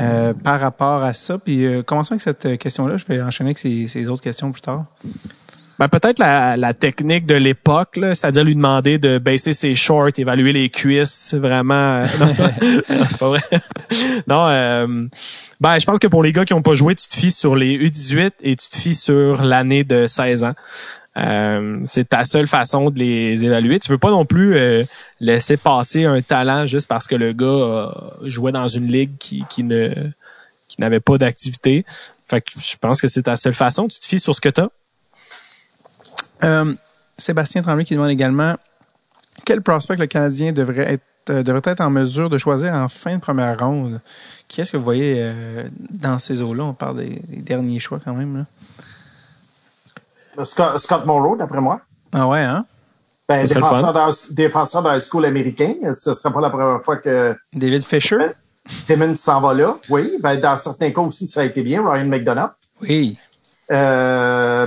[0.00, 1.38] euh, par rapport à ça?
[1.38, 2.96] Puis euh, commençons avec cette question-là.
[2.96, 4.86] Je vais enchaîner avec ces, ces autres questions plus tard.
[5.78, 10.52] Ben, peut-être la, la technique de l'époque, c'est-à-dire lui demander de baisser ses shorts, évaluer
[10.52, 12.02] les cuisses, vraiment.
[12.20, 13.40] Non, c'est pas, non, c'est pas vrai.
[14.28, 15.06] non, euh,
[15.60, 17.56] ben, je pense que pour les gars qui ont pas joué, tu te fies sur
[17.56, 20.54] les U18 et tu te fies sur l'année de 16 ans.
[21.18, 23.78] Euh, c'est ta seule façon de les évaluer.
[23.78, 24.84] Tu veux pas non plus euh,
[25.20, 27.92] laisser passer un talent juste parce que le gars
[28.22, 29.92] jouait dans une ligue qui, ne
[30.68, 31.84] qui n'avait pas d'activité.
[32.28, 33.88] Fait je pense que c'est ta seule façon.
[33.88, 34.70] Tu te fies sur ce que tu as.
[36.44, 36.74] Euh,
[37.18, 38.56] Sébastien Tremblay qui demande également
[39.44, 43.20] quel prospect le Canadien devrait être devrait être en mesure de choisir en fin de
[43.20, 44.00] première ronde?
[44.48, 45.32] Qui est-ce que vous voyez
[45.88, 46.64] dans ces eaux-là?
[46.64, 48.44] On parle des, derniers choix quand même.
[50.44, 51.80] Scott, Scott Morrow, d'après moi.
[52.12, 52.64] Ah ouais, hein?
[53.28, 53.60] Ben, serait
[54.34, 55.74] défenseur, la school américain.
[55.94, 58.32] Ce ne sera pas la première fois que David Fisher?
[58.86, 59.78] Timmons s'en va là.
[59.90, 60.12] Oui.
[60.20, 61.82] Ben, dans certains cas aussi, ça a été bien.
[61.88, 62.50] Ryan McDonough.
[62.80, 63.16] Oui.
[63.70, 64.66] Euh,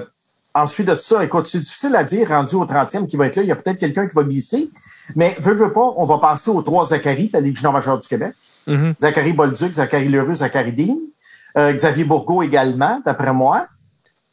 [0.54, 3.44] ensuite de ça, écoute, c'est difficile à dire, rendu au 30e qui va être là.
[3.44, 4.70] Il y a peut-être quelqu'un qui va glisser.
[5.16, 8.00] Mais, veux, veux pas, on va passer aux trois Zachary de la Ligue junior majeure
[8.00, 8.34] du Québec.
[8.68, 8.96] Mhm.
[9.00, 10.98] Zachary Bolduc, Zachary Lheureux, Zachary Dean.
[11.58, 13.68] Euh, Xavier Bourgault également, d'après moi.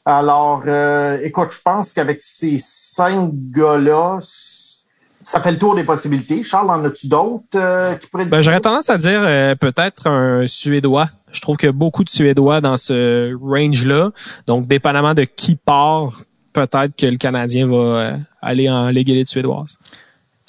[0.05, 6.43] Alors, euh, écoute, je pense qu'avec ces cinq gars-là, ça fait le tour des possibilités.
[6.43, 8.43] Charles, en as-tu d'autres euh, qui pourraient Ben, dire?
[8.43, 11.09] j'aurais tendance à dire euh, peut-être un Suédois.
[11.31, 14.11] Je trouve qu'il y a beaucoup de Suédois dans ce range-là.
[14.49, 16.23] Donc, dépendamment de qui part,
[16.53, 19.79] peut-être que le Canadien va euh, aller en Ligue élite suédoise.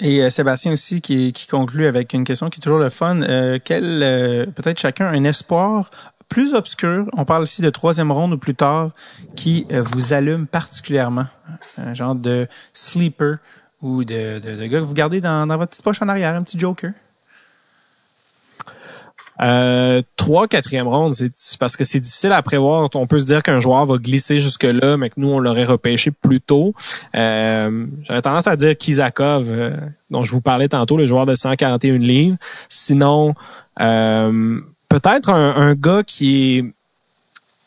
[0.00, 3.22] Et euh, Sébastien aussi qui, qui conclut avec une question qui est toujours le fun.
[3.22, 5.90] Euh, quel, euh, peut-être chacun, un espoir
[6.34, 6.52] plus
[7.16, 8.90] on parle ici de troisième ronde ou plus tard,
[9.36, 11.26] qui euh, vous allume particulièrement.
[11.78, 13.38] Un genre de sleeper
[13.80, 16.58] ou de, de, gars que vous gardez dans, votre petite poche en arrière, un petit
[16.58, 16.90] joker.
[19.40, 22.88] Euh, trois, quatrième ronde, c'est parce que c'est difficile à prévoir.
[22.94, 26.10] On peut se dire qu'un joueur va glisser jusque-là, mais que nous, on l'aurait repêché
[26.10, 26.74] plus tôt.
[27.14, 29.76] Euh, J'aurais tendance à dire Kizakov, euh,
[30.10, 32.38] dont je vous parlais tantôt, le joueur de 141 livres.
[32.68, 33.34] Sinon,
[35.00, 36.72] peut-être un, un gars qui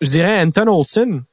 [0.02, 1.24] je dirais Anton Olsen,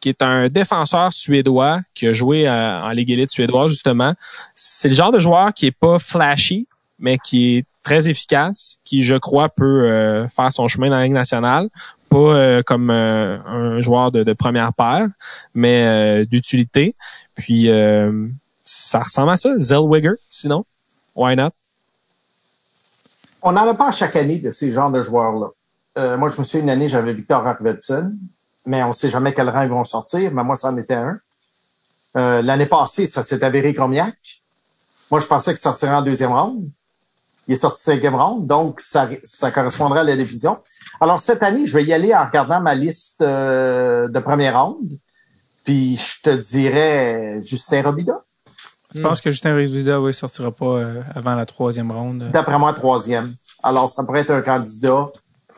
[0.00, 4.14] qui est un défenseur suédois qui a joué euh, en Ligue élite suédoise, justement.
[4.54, 6.66] C'est le genre de joueur qui est pas flashy,
[6.98, 11.04] mais qui est très efficace, qui, je crois, peut euh, faire son chemin dans la
[11.04, 11.68] Ligue nationale.
[12.08, 15.06] Pas euh, comme un joueur de, première paire,
[15.54, 16.94] mais d'utilité.
[17.34, 17.68] Puis,
[18.62, 19.58] ça ressemble à ça.
[19.58, 20.64] Zellweger, sinon.
[21.14, 21.50] Why not?
[23.42, 25.48] On n'en a pas chaque année de ces genres de joueurs-là.
[25.98, 28.14] Euh, moi, je me souviens une année, j'avais Victor Arvidsson,
[28.66, 30.94] mais on ne sait jamais quel rang ils vont sortir, mais moi, ça en était
[30.94, 31.18] un.
[32.16, 34.42] Euh, L'année passée, ça s'est avéré Cromiac.
[35.10, 36.68] Moi, je pensais qu'il sortirait en deuxième ronde.
[37.48, 40.62] Il est sorti cinquième ronde, donc ça, ça correspondrait à la division.
[41.00, 44.98] Alors, cette année, je vais y aller en regardant ma liste euh, de première ronde.
[45.64, 48.24] Puis, je te dirais Justin Robida.
[48.94, 52.30] Je pense que Justin Rizzuda, oui, sortira pas euh, avant la troisième ronde.
[52.32, 53.32] D'après moi, troisième.
[53.62, 55.06] Alors, ça pourrait être un candidat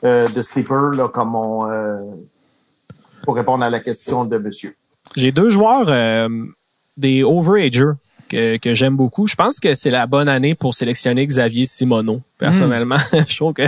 [0.04, 1.96] euh, de sleeper, là, comme on, euh,
[3.24, 4.76] pour répondre à la question de monsieur.
[5.16, 6.28] J'ai deux joueurs euh,
[6.96, 7.92] des overagers
[8.28, 9.26] que, que j'aime beaucoup.
[9.26, 12.96] Je pense que c'est la bonne année pour sélectionner Xavier Simoneau, personnellement.
[13.28, 13.64] je trouve que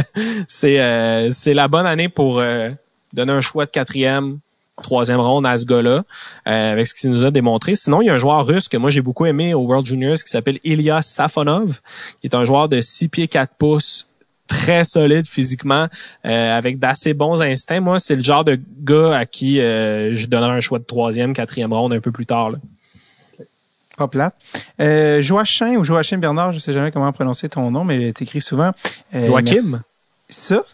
[0.48, 2.70] c'est euh, c'est la bonne année pour euh,
[3.12, 4.38] donner un choix de quatrième,
[4.82, 6.04] troisième ronde à ce gars-là,
[6.46, 7.74] euh, avec ce qu'il nous a démontré.
[7.74, 10.16] Sinon, il y a un joueur russe que moi j'ai beaucoup aimé au World Juniors
[10.16, 11.80] qui s'appelle Ilya Safonov,
[12.20, 14.06] qui est un joueur de 6 pieds 4 pouces
[14.46, 15.86] très solide physiquement,
[16.24, 17.80] euh, avec d'assez bons instincts.
[17.80, 21.32] Moi, c'est le genre de gars à qui euh, je donnerais un choix de troisième,
[21.32, 22.50] quatrième ronde un peu plus tard.
[22.50, 22.58] Là.
[23.96, 24.34] Pas plate.
[24.80, 28.22] Euh, Joachim ou Joachim Bernard, je sais jamais comment prononcer ton nom, mais il est
[28.22, 28.72] écrit souvent.
[29.12, 29.54] Joachim?
[29.54, 29.76] merci.
[30.28, 30.64] Ça?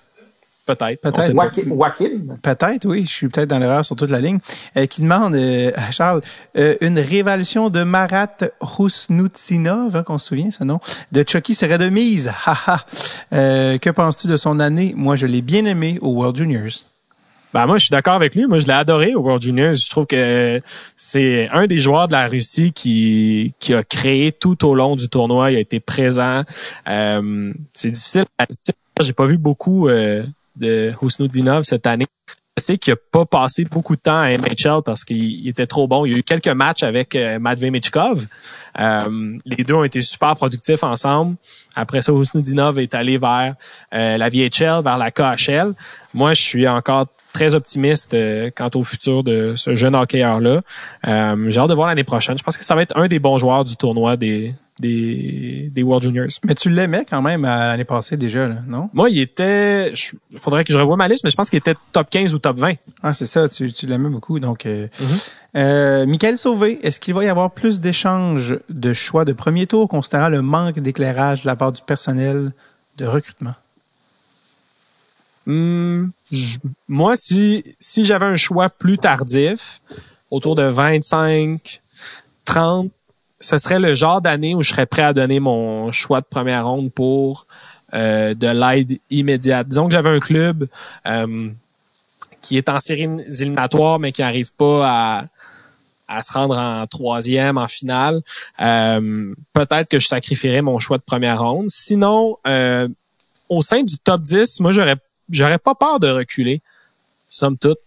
[0.65, 1.01] Peut-être.
[1.01, 1.35] Peut-être.
[1.35, 2.39] Wakim, Wakim?
[2.41, 3.05] Peut-être, oui.
[3.05, 4.39] Je suis peut-être dans l'erreur sur toute la ligne.
[4.77, 6.21] Euh, qui demande euh, à Charles
[6.57, 8.29] euh, une réévaluation de Marat
[8.61, 10.79] Rousnoutsinov, hein, qu'on se souvient, ce nom,
[11.11, 12.31] de Chucky serait de mise.
[12.47, 12.85] Haha.
[13.33, 14.95] euh, que penses-tu de son année?
[14.97, 16.85] Moi, je l'ai bien aimé au World Juniors.
[17.53, 18.47] Ben moi, je suis d'accord avec lui.
[18.47, 19.75] Moi, je l'ai adoré au World Juniors.
[19.75, 20.63] Je trouve que
[20.97, 25.09] c'est un des joueurs de la Russie qui qui a créé tout au long du
[25.09, 25.51] tournoi.
[25.51, 26.45] Il a été présent.
[26.89, 28.25] Euh, c'est difficile.
[28.39, 28.75] à dire.
[29.01, 30.23] J'ai pas vu beaucoup euh,
[30.57, 32.07] de Husnudinov cette année.
[32.59, 35.67] Je sais qu'il a pas passé beaucoup de temps à MHL parce qu'il il était
[35.67, 36.05] trop bon.
[36.05, 38.27] Il y a eu quelques matchs avec euh, Matvey Michkov.
[38.79, 41.37] Euh, les deux ont été super productifs ensemble.
[41.75, 43.55] Après ça, Husnudinov est allé vers
[43.95, 45.73] euh, la VHL, vers la KHL.
[46.13, 50.61] Moi, je suis encore très optimiste euh, quant au futur de ce jeune hockeyeur-là.
[51.07, 52.37] J'ai hâte de voir l'année prochaine.
[52.37, 55.83] Je pense que ça va être un des bons joueurs du tournoi des, des, des
[55.83, 56.27] World Juniors.
[56.45, 58.91] Mais tu l'aimais quand même à l'année passée déjà, là, non?
[58.93, 59.93] Moi, il était...
[60.31, 62.39] Il faudrait que je revoie ma liste, mais je pense qu'il était top 15 ou
[62.39, 62.75] top 20.
[63.03, 64.39] Ah, c'est ça, tu, tu l'aimais beaucoup.
[64.41, 64.89] Donc, euh,
[65.57, 69.89] euh, Michael Sauvé, est-ce qu'il va y avoir plus d'échanges de choix de premier tour
[69.89, 72.53] considérant le manque d'éclairage de la part du personnel
[72.99, 73.55] de recrutement?
[75.47, 79.81] Hmm, j- moi, si, si j'avais un choix plus tardif,
[80.31, 81.81] autour de 25,
[82.45, 82.91] 30,
[83.43, 86.67] ce serait le genre d'année où je serais prêt à donner mon choix de première
[86.67, 87.47] ronde pour
[87.93, 89.69] euh, de l'aide immédiate.
[89.69, 90.69] Disons que j'avais un club
[91.07, 91.51] euh,
[92.41, 95.25] qui est en série éliminatoire, mais qui n'arrive pas à,
[96.09, 98.23] à se rendre en troisième, en finale.
[98.61, 101.67] Euh, Peut-être que je sacrifierais mon choix de première ronde.
[101.69, 102.39] Sinon,
[103.49, 104.97] au sein du top 10, moi, j'aurais
[105.31, 106.63] j'aurais pas peur de reculer,
[107.29, 107.79] somme toute.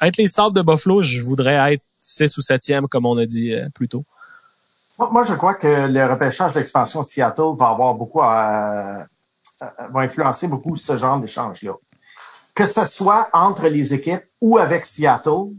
[0.00, 3.52] Être les Sables de Buffalo, je voudrais être 6 ou 7e, comme on a dit
[3.74, 4.04] plus tôt.
[5.10, 9.06] Moi, je crois que le repêchage d'expansion de Seattle va avoir beaucoup à,
[9.60, 11.72] à- va influencer beaucoup ce genre d'échange-là.
[12.54, 15.54] Que ce soit entre les équipes ou avec Seattle,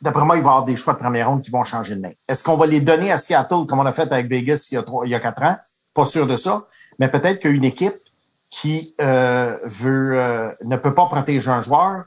[0.00, 2.00] d'après moi, il va y avoir des choix de première ronde qui vont changer de
[2.00, 2.12] main.
[2.26, 4.78] Est-ce qu'on va les donner à Seattle comme on a fait avec Vegas il y
[4.78, 5.56] a, trois, il y a quatre ans?
[5.92, 6.66] Pas sûr de ça.
[6.98, 7.98] Mais peut-être qu'une équipe
[8.48, 12.04] qui euh, veut euh, ne peut pas protéger un joueur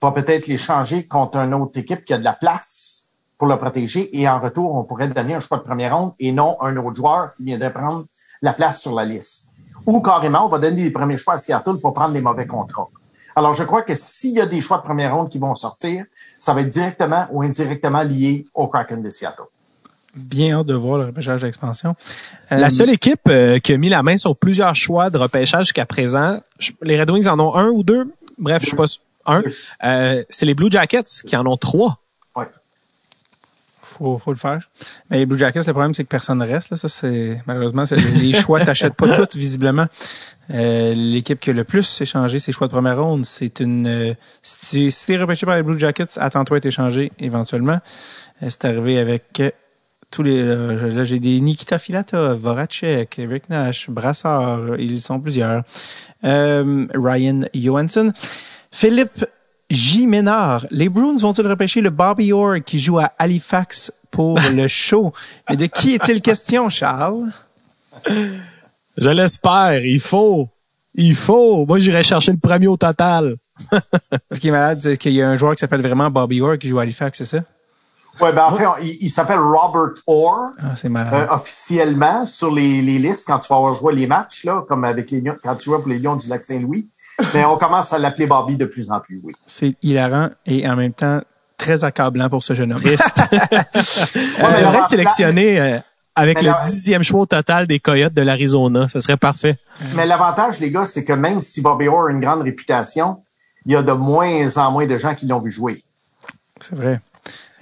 [0.00, 3.01] va peut-être l'échanger contre une autre équipe qui a de la place
[3.42, 6.30] pour le protéger et en retour, on pourrait donner un choix de première ronde et
[6.30, 8.04] non un autre joueur qui viendrait prendre
[8.40, 9.48] la place sur la liste.
[9.84, 12.86] Ou carrément, on va donner les premiers choix à Seattle pour prendre les mauvais contrats.
[13.34, 16.04] Alors, je crois que s'il y a des choix de première ronde qui vont sortir,
[16.38, 19.42] ça va être directement ou indirectement lié au Kraken de Seattle.
[20.14, 21.96] Bien hâte de voir le repêchage d'expansion.
[22.52, 25.64] Euh, La seule équipe euh, qui a mis la main sur plusieurs choix de repêchage
[25.64, 28.04] jusqu'à présent, je- les Red Wings en ont un ou deux,
[28.38, 28.84] bref, je sais pas,
[29.26, 29.42] un,
[29.82, 31.98] euh, c'est les Blue Jackets qui en ont trois.
[34.02, 34.68] Faut, faut le faire.
[35.10, 36.70] Mais les Blue Jackets, le problème, c'est que personne ne reste.
[36.70, 36.76] Là.
[36.76, 39.86] Ça, c'est malheureusement, c'est les choix t'achètes pas toutes, visiblement.
[40.50, 43.86] Euh, L'équipe qui a le plus échangé ses choix de première ronde, c'est une.
[43.86, 47.78] euh, si tu si t'es repêché par les Blue Jackets, attends-toi à être échangé éventuellement.
[48.42, 49.50] Euh, c'est arrivé avec euh,
[50.10, 50.42] tous les.
[50.42, 54.80] euh, là, j'ai des Nikita Filatov, Voracek, Rick Nash, Brassard.
[54.80, 55.62] Ils sont plusieurs.
[56.24, 58.12] Euh, Ryan Johansson.
[58.72, 59.24] Philippe
[59.72, 60.06] J.
[60.06, 60.66] Ménard.
[60.70, 65.12] Les Bruins vont-ils repêcher le Bobby Orr qui joue à Halifax pour le show?
[65.48, 67.30] Mais de qui est-il question, Charles?
[68.96, 70.48] Je l'espère, il faut.
[70.94, 71.64] Il faut.
[71.66, 73.36] Moi, j'irai chercher le premier au total.
[74.30, 76.58] Ce qui est malade, c'est qu'il y a un joueur qui s'appelle vraiment Bobby Orr
[76.58, 77.42] qui joue à Halifax, c'est ça?
[78.20, 80.50] Ouais, ben en fait, on- il, il s'appelle Robert Orr.
[80.60, 81.28] Ah, c'est Euh, malade.
[81.30, 85.10] officiellement sur les, les listes quand tu vas avoir joué les matchs, là, comme avec
[85.10, 86.90] les Lions, quand tu joues pour les Lions du Lac Saint-Louis.
[87.34, 89.34] Mais on commence à l'appeler Bobby de plus en plus, oui.
[89.46, 91.20] C'est hilarant et en même temps
[91.56, 92.80] très accablant pour ce jeune homme.
[92.84, 92.96] Ouais,
[94.42, 95.78] On mais être sélectionné euh,
[96.14, 98.88] avec le dixième choix au total des Coyotes de l'Arizona.
[98.88, 99.56] Ce serait parfait.
[99.94, 103.22] Mais l'avantage, les gars, c'est que même si Bobby Orr a une grande réputation,
[103.64, 105.84] il y a de moins en moins de gens qui l'ont vu jouer.
[106.60, 107.00] C'est vrai.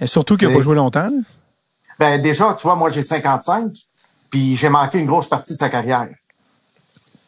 [0.00, 1.10] Et surtout qu'il n'a pas joué longtemps.
[1.98, 3.70] Ben déjà, tu vois, moi j'ai 55,
[4.30, 6.08] puis j'ai manqué une grosse partie de sa carrière.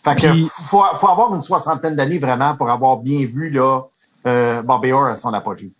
[0.04, 3.82] Fait que Puis- faut, faut avoir une soixantaine d'années vraiment pour avoir bien vu là
[4.26, 5.70] euh, Bobby Orr à son apogée.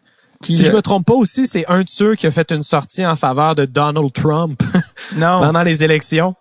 [0.44, 3.04] si je me trompe pas aussi, c'est un de ceux qui a fait une sortie
[3.06, 4.62] en faveur de Donald Trump
[5.16, 5.40] non.
[5.40, 6.34] pendant les élections.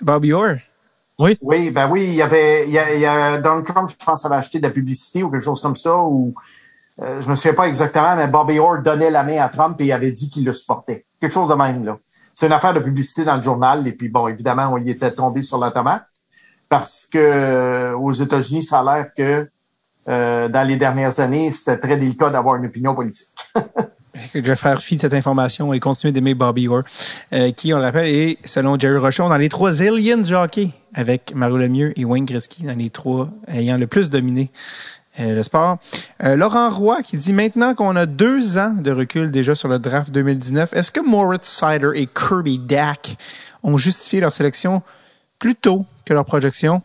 [0.00, 0.56] Bobby Orr.
[1.18, 1.38] Oui.
[1.42, 4.04] Oui, ben oui, il y avait, il y a, il y a Donald Trump, je
[4.04, 6.34] pense, avait acheté de la publicité ou quelque chose comme ça, ou
[7.00, 9.84] euh, je me souviens pas exactement, mais Bobby Orr donnait la main à Trump et
[9.84, 11.04] il avait dit qu'il le supportait.
[11.20, 11.98] Quelque chose de même, là.
[12.32, 15.12] C'est une affaire de publicité dans le journal, et puis bon, évidemment, on y était
[15.12, 16.04] tombé sur la tomate,
[16.72, 19.46] parce que euh, aux États-Unis, ça a l'air que
[20.08, 23.28] euh, dans les dernières années, c'était très délicat d'avoir une opinion politique.
[24.34, 26.84] je vais faire fi de cette information et continuer d'aimer Bobby Orr,
[27.34, 30.32] euh, qui, on le rappelle, est, selon Jerry Rochon, dans les trois aliens du
[30.94, 34.50] avec Mario Lemieux et Wayne Gretzky, dans les trois ayant le plus dominé
[35.18, 35.76] le sport.
[36.22, 40.10] Laurent Roy qui dit maintenant qu'on a deux ans de recul déjà sur le draft
[40.10, 43.18] 2019, est-ce que Moritz Sider et Kirby Dack
[43.62, 44.80] ont justifié leur sélection
[45.38, 46.82] plus tôt que leur projection?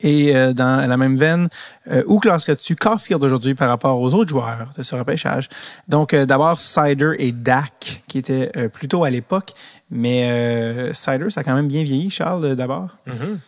[0.00, 1.48] Et euh, dans la même veine,
[1.90, 5.48] euh, où classerais-tu Caulfield aujourd'hui par rapport aux autres joueurs de ce repêchage?
[5.88, 9.54] Donc, euh, d'abord, Sider et Dak, qui étaient plutôt à l'époque,
[9.90, 12.88] mais Sider, ça a quand même bien vieilli, Charles, d'abord.
[13.06, 13.38] Mm-hmm.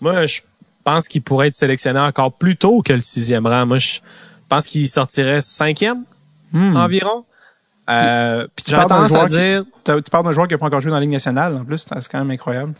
[0.00, 0.40] Moi, je
[0.84, 3.66] pense qu'il pourrait être sélectionné encore plus tôt que le sixième rang.
[3.66, 4.00] Moi, je
[4.48, 6.04] pense qu'il sortirait cinquième
[6.52, 6.76] hmm.
[6.76, 7.24] environ.
[7.88, 9.64] Euh, puis tu tendance à dire...
[9.84, 11.78] tu parles d'un joueur qui n'a pas encore joué dans la Ligue nationale, en plus,
[11.78, 12.74] c'est quand même incroyable.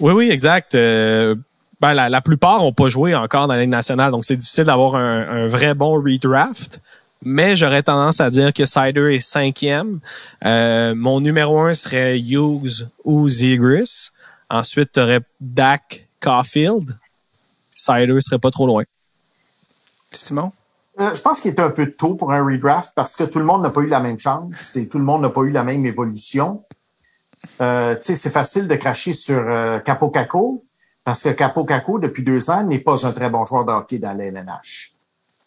[0.00, 0.74] Oui, oui, exact.
[0.74, 1.34] Euh,
[1.80, 4.64] ben, la, la plupart n'ont pas joué encore dans la Ligue nationale, donc c'est difficile
[4.64, 6.80] d'avoir un, un, vrai bon redraft.
[7.22, 10.00] Mais j'aurais tendance à dire que Sider est cinquième.
[10.44, 14.08] Euh, mon numéro un serait Hughes ou Zegris.
[14.48, 16.98] Ensuite, tu aurais Dak Caulfield.
[17.74, 18.84] Sider serait pas trop loin.
[20.12, 20.52] Simon?
[20.98, 23.44] Euh, je pense qu'il était un peu tôt pour un redraft parce que tout le
[23.44, 25.62] monde n'a pas eu la même chance et tout le monde n'a pas eu la
[25.62, 26.64] même évolution.
[27.60, 30.64] Euh, c'est facile de cracher sur euh, Capo Caco
[31.04, 33.98] parce que Capo Caco, depuis deux ans, n'est pas un très bon joueur de hockey
[33.98, 34.16] dans.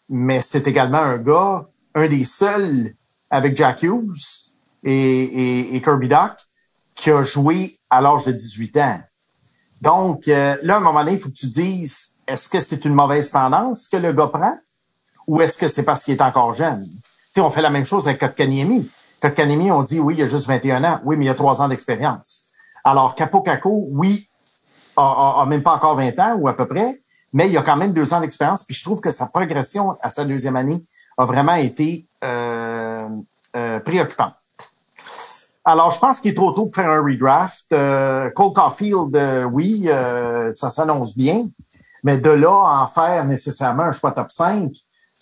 [0.08, 2.94] Mais c'est également un gars, un des seuls
[3.30, 6.32] avec Jack Hughes et, Kirby Doc
[6.94, 9.00] qui a joué à l'âge de 18 ans.
[9.80, 12.84] Donc, euh, là, à un moment donné, il faut que tu dises, est-ce que c'est
[12.84, 14.56] une mauvaise tendance que le gars prend
[15.26, 16.84] ou est-ce que c'est parce qu'il est encore jeune?
[16.84, 17.00] Tu
[17.32, 18.90] sais, on fait la même chose avec Kotkaniemi.
[19.24, 21.00] Kotkaniemi, on dit, oui, il a juste 21 ans.
[21.02, 22.48] Oui, mais il a trois ans d'expérience.
[22.84, 24.28] Alors, Capo Caco, oui,
[24.98, 27.00] a, même pas encore 20 ans ou à peu près,
[27.32, 28.64] mais il a quand même deux ans d'expérience.
[28.64, 30.84] Puis je trouve que sa progression à sa deuxième année
[31.16, 33.08] a vraiment été euh,
[33.56, 34.34] euh, préoccupante.
[35.64, 37.72] Alors, je pense qu'il est trop tôt pour faire un redraft.
[37.72, 39.16] Euh, Cole Caulfield,
[39.50, 39.88] oui,
[40.52, 41.48] ça s'annonce bien,
[42.02, 44.70] mais de là à en faire nécessairement un choix top 5,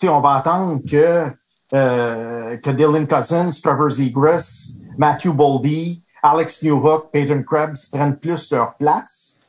[0.09, 1.31] on va attendre que,
[1.73, 8.75] euh, que Dylan Cousins, Trevor Zegras, Matthew Boldy, Alex Newhook, Peyton Krebs prennent plus leur
[8.75, 9.39] place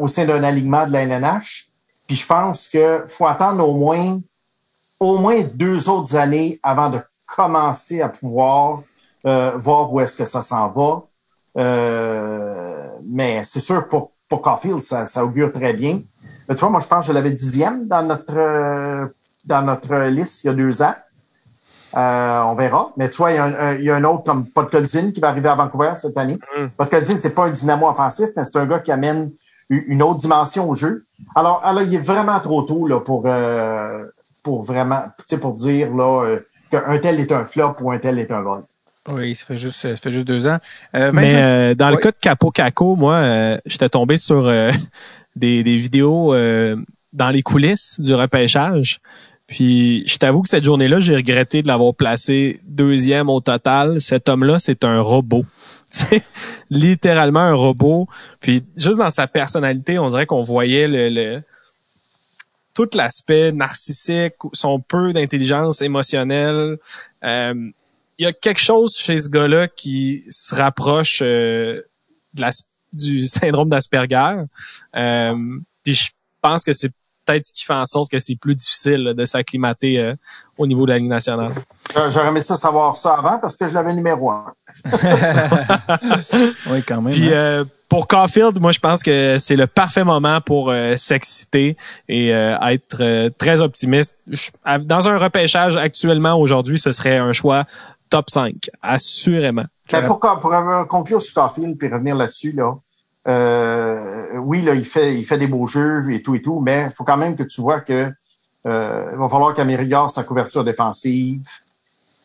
[0.00, 1.70] au sein d'un alignement de la NNH.
[2.10, 8.08] Puis je pense qu'il faut attendre au moins, deux autres années avant de commencer à
[8.08, 8.82] pouvoir
[9.26, 11.04] euh, voir où est-ce que ça s'en va.
[11.58, 16.02] Euh, mais c'est sûr, pour, pour Caulfield, ça, ça augure très bien.
[16.48, 19.12] Mais tu vois, moi, je pense que je l'avais dixième dans notre,
[19.44, 20.94] dans notre liste il y a deux ans.
[21.96, 22.92] Euh, on verra.
[22.96, 25.20] Mais tu vois, il y, a un, il y a un autre comme Podkolzin qui
[25.20, 26.38] va arriver à Vancouver cette année.
[26.56, 26.66] Mm.
[26.76, 29.32] Podkolzin, c'est pas un dynamo offensif, mais c'est un gars qui amène
[29.68, 31.04] une autre dimension au jeu.
[31.34, 34.04] Alors, alors il est vraiment trop tôt là, pour, euh,
[34.42, 37.98] pour vraiment, tu sais, pour dire là, euh, qu'un tel est un flop ou un
[37.98, 38.62] tel est un vol.
[39.08, 40.58] Oui, ça fait juste, ça fait juste deux ans.
[40.94, 44.72] Euh, Mais euh, dans le cas de Capo Caco, moi, euh, j'étais tombé sur euh,
[45.36, 46.34] des, des vidéos
[47.12, 49.00] dans les coulisses du repêchage.
[49.50, 54.00] Puis je t'avoue que cette journée-là, j'ai regretté de l'avoir placé deuxième au total.
[54.00, 55.44] Cet homme-là, c'est un robot.
[55.92, 56.22] C'est
[56.70, 58.06] littéralement un robot.
[58.38, 61.42] Puis juste dans sa personnalité, on dirait qu'on voyait le, le
[62.74, 66.78] tout l'aspect narcissique, son peu d'intelligence émotionnelle.
[67.24, 67.70] Euh,
[68.18, 71.82] il y a quelque chose chez ce gars-là qui se rapproche euh,
[72.34, 72.52] de la,
[72.92, 74.44] du syndrome d'Asperger.
[74.94, 76.92] Euh, puis je pense que c'est
[77.30, 80.14] peut-être ce qui fait en sorte que c'est plus difficile de s'acclimater euh,
[80.58, 81.52] au niveau de la Ligue nationale.
[81.94, 84.52] J'aurais aimé ça savoir ça avant parce que je l'avais numéro un.
[86.70, 87.12] oui, quand même.
[87.12, 87.64] Puis hein.
[87.88, 91.76] pour Caulfield, moi je pense que c'est le parfait moment pour s'exciter
[92.08, 94.16] et être très optimiste.
[94.82, 97.64] dans un repêchage actuellement aujourd'hui, ce serait un choix
[98.08, 99.64] top 5, assurément.
[100.06, 100.52] Pour, pour
[100.88, 102.74] conclure sur Caulfield puis revenir là-dessus, là,
[103.28, 106.86] euh, oui, là, il fait, il fait des beaux jeux et tout et tout, mais
[106.86, 108.12] il faut quand même que tu vois que
[108.66, 111.48] euh, il va falloir qu'Améliore sa couverture défensive.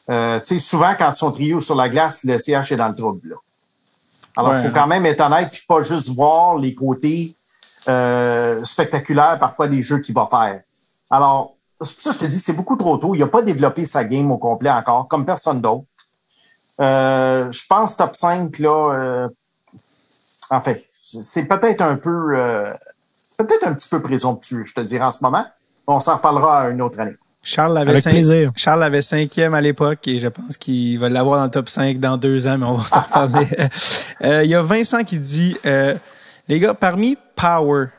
[0.10, 2.96] Euh, tu sais, souvent, quand son trio sur la glace, le CH est dans le
[2.96, 3.30] trouble.
[3.30, 3.36] Là.
[4.38, 7.36] Alors, il faut quand même être honnête puis pas juste voir les côtés
[7.88, 10.62] euh, spectaculaires parfois des jeux qu'il va faire.
[11.10, 13.16] Alors, c'est pour ça que je te dis, c'est beaucoup trop tôt.
[13.16, 15.86] Il n'a pas développé sa game au complet encore, comme personne d'autre.
[16.82, 19.30] Euh, je pense top 5, là, euh,
[20.50, 20.85] en fait,
[21.22, 22.74] c'est peut-être un peu, euh,
[23.26, 25.46] c'est peut-être un petit peu présomptueux, je te dirais en ce moment.
[25.88, 27.16] On s'en reparlera à une autre année.
[27.44, 28.52] Charles avait, Avec cinq- plaisir.
[28.56, 32.00] Charles avait cinquième à l'époque et je pense qu'il va l'avoir dans le top 5
[32.00, 33.48] dans deux ans, mais on va s'en reparler.
[34.24, 35.96] Euh, Il y a Vincent qui dit, euh,
[36.48, 37.90] les gars, parmi Power,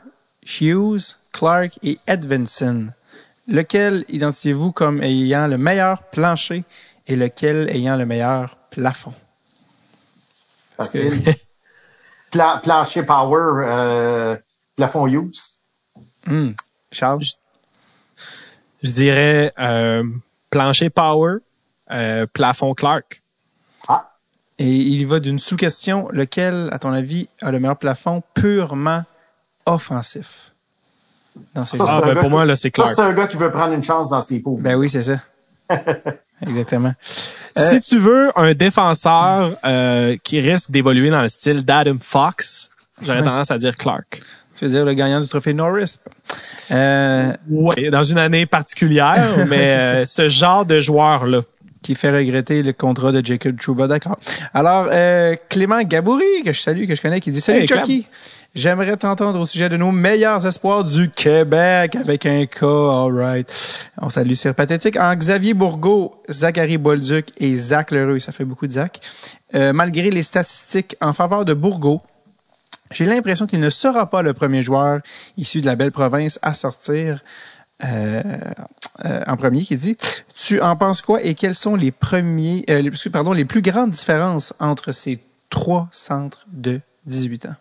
[0.59, 2.87] Hughes, Clark et Edvinson,
[3.47, 6.65] lequel identifiez-vous comme ayant le meilleur plancher
[7.07, 9.13] et lequel ayant le meilleur plafond?
[10.75, 11.23] Facile.
[12.37, 14.37] Pla- plancher Power, euh,
[14.75, 15.63] plafond Use.
[16.27, 16.51] Hmm.
[16.91, 17.23] Charles?
[18.83, 20.03] Je dirais euh,
[20.51, 21.37] plancher Power,
[21.89, 23.23] euh, plafond Clark.
[23.87, 24.11] Ah,
[24.59, 26.09] Et il y va d'une sous-question.
[26.11, 29.03] Lequel, à ton avis, a le meilleur plafond purement
[29.65, 30.53] offensif?
[31.55, 31.85] Dans ces Ça?
[31.87, 32.91] Ah, ben pour moi, là, c'est ça, Clark.
[32.95, 34.61] c'est un gars qui veut prendre une chance dans ses poules.
[34.61, 35.19] Ben oui, c'est ça.
[36.41, 36.93] Exactement.
[37.57, 42.69] Si tu veux un défenseur euh, qui risque d'évoluer dans le style d'Adam Fox,
[43.01, 44.19] j'aurais tendance à dire Clark.
[44.57, 45.97] Tu veux dire le gagnant du trophée Norris?
[46.71, 51.41] Euh, Ouais, dans une année particulière, mais euh, ce genre de joueur-là.
[51.83, 54.17] qui fait regretter le contrat de Jacob Trouba, d'accord.
[54.53, 57.67] Alors, euh, Clément Gaboury, que je salue, que je connais, qui dit Salut Hey.
[57.67, 58.07] Chucky,
[58.57, 63.87] j'aimerais t'entendre au sujet de nos meilleurs espoirs du Québec avec un K, alright.
[64.01, 64.97] On salue Sir Pathétique.
[64.97, 68.99] En Xavier Bourgault, Zachary Bolduc et Zach Lheureux, ça fait beaucoup de Zach.
[69.55, 72.01] Euh, malgré les statistiques en faveur de Bourgault,
[72.91, 75.01] j'ai l'impression qu'il ne sera pas le premier joueur
[75.37, 77.23] issu de la belle province à sortir
[77.83, 78.23] euh,
[79.05, 79.97] euh, en premier qui dit
[80.33, 84.51] Tu en penses quoi et quels sont les premiers euh, pardon les plus grandes différences
[84.59, 85.19] entre ces
[85.51, 87.55] trois centres de 18 ans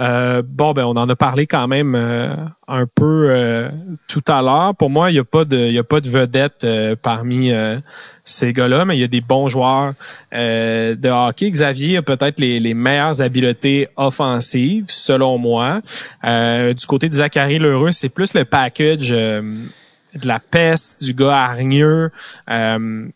[0.00, 2.34] Euh, bon, ben on en a parlé quand même euh,
[2.66, 3.70] un peu euh,
[4.08, 4.74] tout à l'heure.
[4.74, 7.78] Pour moi, il y a pas de, il a pas de vedette euh, parmi euh,
[8.24, 9.92] ces gars-là, mais il y a des bons joueurs
[10.34, 11.50] euh, de hockey.
[11.50, 15.80] Xavier a peut-être les, les meilleures habiletés offensives, selon moi.
[16.22, 22.10] Du côté de Zachary Lheureux, c'est plus le package de la peste, du gars hargneux.
[22.50, 23.08] Euh,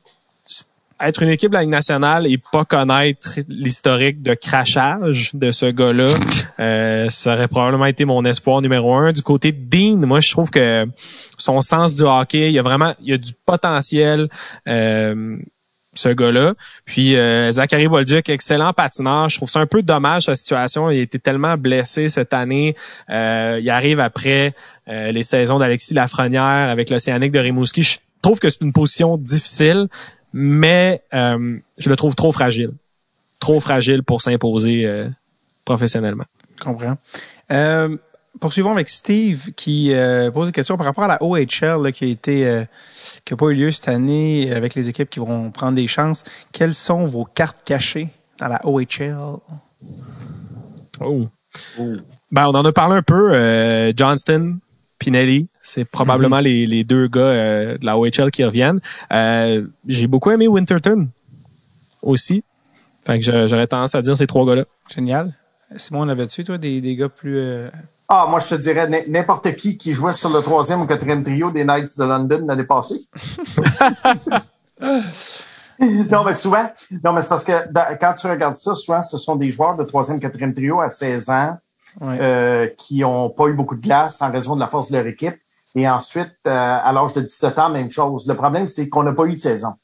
[1.01, 5.67] être une équipe de la Ligue nationale et pas connaître l'historique de crachage de ce
[5.67, 6.15] gars-là,
[6.61, 9.13] euh, ça aurait probablement été mon espoir numéro un.
[9.13, 10.87] Du côté de Dean, moi, je trouve que
[11.37, 14.29] son sens du hockey, il y a vraiment, il y a du potentiel.
[14.67, 15.39] Euh,
[15.99, 16.55] ce gars-là.
[16.85, 19.29] Puis euh, Zachary Bolduc, excellent patineur.
[19.29, 20.91] Je trouve ça un peu dommage sa situation.
[20.91, 22.77] Il a été tellement blessé cette année.
[23.11, 24.55] Euh, il arrive après
[24.89, 27.83] euh, les saisons d'Alexis Lafrenière avec l'Océanique de Rimouski.
[27.83, 29.89] Je trouve que c'est une position difficile,
[30.33, 32.73] mais euh, je le trouve trop fragile.
[33.41, 35.09] Trop fragile pour s'imposer euh,
[35.65, 36.25] professionnellement.
[36.59, 36.97] Je comprends.
[37.51, 37.97] Euh,
[38.41, 42.05] poursuivons avec Steve qui euh, pose une question par rapport à la OHL là, qui
[42.05, 42.65] a été euh,
[43.25, 46.25] qui a pas eu lieu cette année avec les équipes qui vont prendre des chances.
[46.53, 48.09] Quelles sont vos cartes cachées
[48.39, 49.17] dans la OHL?
[51.01, 51.29] Oh.
[52.31, 53.33] Ben, on en a parlé un peu.
[53.33, 54.59] Euh, Johnston,
[54.99, 58.81] Pinelli, c'est probablement les, les deux gars euh, de la OHL qui reviennent.
[59.13, 61.09] Euh, J'ai beaucoup aimé Winterton
[62.03, 62.43] aussi.
[63.05, 64.65] Fait que j'aurais tendance à dire ces trois gars-là.
[64.95, 65.35] Génial.
[65.77, 67.39] Simon, en avais-tu, toi, des, des gars plus...
[67.39, 67.69] euh,
[68.09, 71.51] Ah, moi, je te dirais n'importe qui qui jouait sur le troisième ou quatrième trio
[71.51, 73.01] des Knights de London l'année passée.
[76.11, 76.71] non, mais souvent,
[77.05, 79.77] non, mais c'est parce que dans- quand tu regardes ça, souvent, ce sont des joueurs
[79.77, 81.59] de troisième, quatrième trio à 16 ans
[82.01, 82.19] ouais.
[82.21, 85.07] euh, qui ont pas eu beaucoup de glace en raison de la force de leur
[85.07, 85.37] équipe.
[85.75, 86.51] Et ensuite, euh,
[86.83, 88.27] à l'âge de 17 ans, même chose.
[88.27, 89.75] Le problème, c'est qu'on n'a pas eu de saison.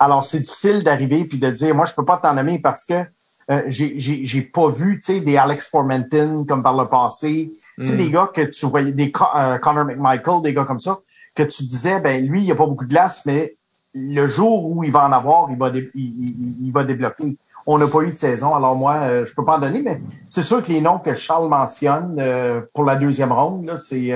[0.00, 3.04] Alors, c'est difficile d'arriver puis de dire, moi, je peux pas t'en nommer parce que
[3.50, 7.52] euh, j'ai- pas vu, tu sais, des Alex Formenton comme par le passé.
[7.78, 10.80] Tu sais, des gars que tu voyais, des Con- euh, Connor McMichael, des gars comme
[10.80, 10.98] ça,
[11.34, 13.54] que tu disais, ben lui, il n'y a pas beaucoup de glace, mais
[13.94, 17.36] le jour où il va en avoir, il va, dé- il, il- il va débloquer.
[17.66, 20.00] On n'a pas eu de saison, alors moi, euh, je peux pas en donner, mais
[20.28, 24.12] c'est sûr que les noms que Charles mentionne euh, pour la deuxième ronde, là, c'est,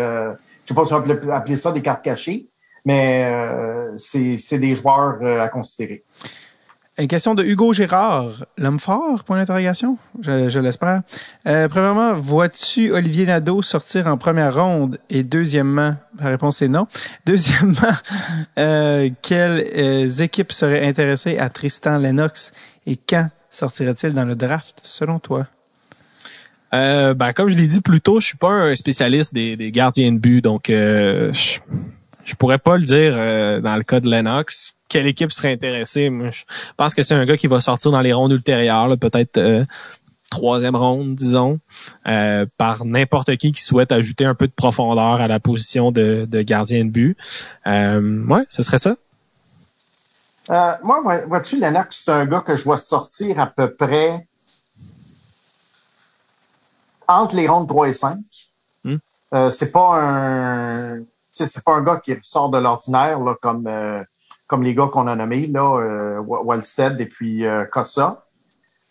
[0.71, 2.49] sais pas si on peut appeler ça des cartes cachées,
[2.85, 6.05] mais euh, c'est des joueurs euh, à considérer.
[7.01, 8.45] Une question de Hugo Gérard.
[8.59, 9.97] L'homme fort, point d'interrogation?
[10.21, 11.01] Je, je l'espère.
[11.49, 14.99] Euh, premièrement, vois-tu Olivier Nadeau sortir en première ronde?
[15.09, 16.87] Et deuxièmement, la réponse est non.
[17.25, 17.95] Deuxièmement,
[18.59, 22.53] euh, quelles euh, équipes seraient intéressées à Tristan Lennox?
[22.87, 25.47] Et quand sortirait-il dans le draft, selon toi?
[26.73, 29.73] Euh, ben, comme je l'ai dit plus tôt, je suis pas un spécialiste des, des
[29.73, 31.59] gardiens de but, donc euh, je,
[32.25, 34.75] je pourrais pas le dire euh, dans le cas de Lennox.
[34.89, 36.11] Quelle équipe serait intéressée?
[36.11, 36.43] Moi, je
[36.77, 39.65] pense que c'est un gars qui va sortir dans les rondes ultérieures, peut-être euh,
[40.31, 41.59] troisième ronde, disons,
[42.07, 46.27] euh, par n'importe qui qui souhaite ajouter un peu de profondeur à la position de,
[46.29, 47.17] de gardien de but.
[47.67, 48.97] Euh, ouais, ce serait ça.
[50.51, 54.27] Euh, moi, vois-tu, Lennox, c'est un gars que je vois sortir à peu près
[57.11, 58.19] entre les rondes 3 et 5.
[58.85, 58.97] Hmm.
[59.35, 61.01] Euh, c'est pas un
[61.47, 64.03] c'est pas un gars qui sort de l'ordinaire là, comme, euh,
[64.47, 68.25] comme les gars qu'on a nommés, là, euh, Wallstead et puis euh, Cossa.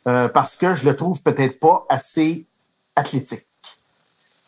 [0.06, 2.48] parce que je le trouve peut-être pas assez
[2.96, 3.46] athlétique.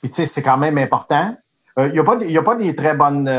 [0.02, 1.36] Puis tu sais, c'est quand même important.
[1.78, 3.30] Il n'y a, pas, y a pas des très bonnes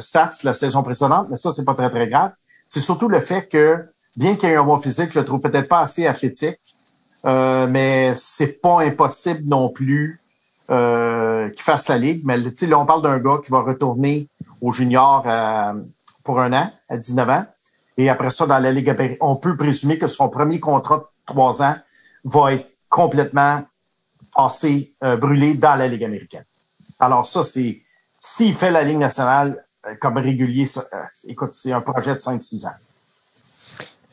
[0.00, 2.32] stats la saison précédente, mais ça, c'est pas très, très grave.
[2.68, 5.68] C'est surtout le fait que, bien qu'il ait un bon physique, je le trouve peut-être
[5.68, 6.58] pas assez athlétique.
[7.26, 10.20] Euh, mais c'est pas impossible non plus
[10.70, 12.22] euh, qu'il fasse la ligue.
[12.24, 14.28] Mais là, on parle d'un gars qui va retourner
[14.60, 15.74] au junior euh,
[16.22, 17.44] pour un an, à 19 ans.
[17.96, 21.60] Et après ça, dans la Ligue on peut présumer que son premier contrat de trois
[21.62, 21.74] ans
[22.24, 23.64] va être complètement
[24.32, 26.44] passé, euh, brûlé dans la Ligue américaine.
[27.00, 27.82] Alors ça, c'est
[28.20, 29.64] s'il fait la Ligue nationale
[29.98, 30.68] comme régulier,
[31.26, 32.76] écoute, c'est un projet de 5-6 ans.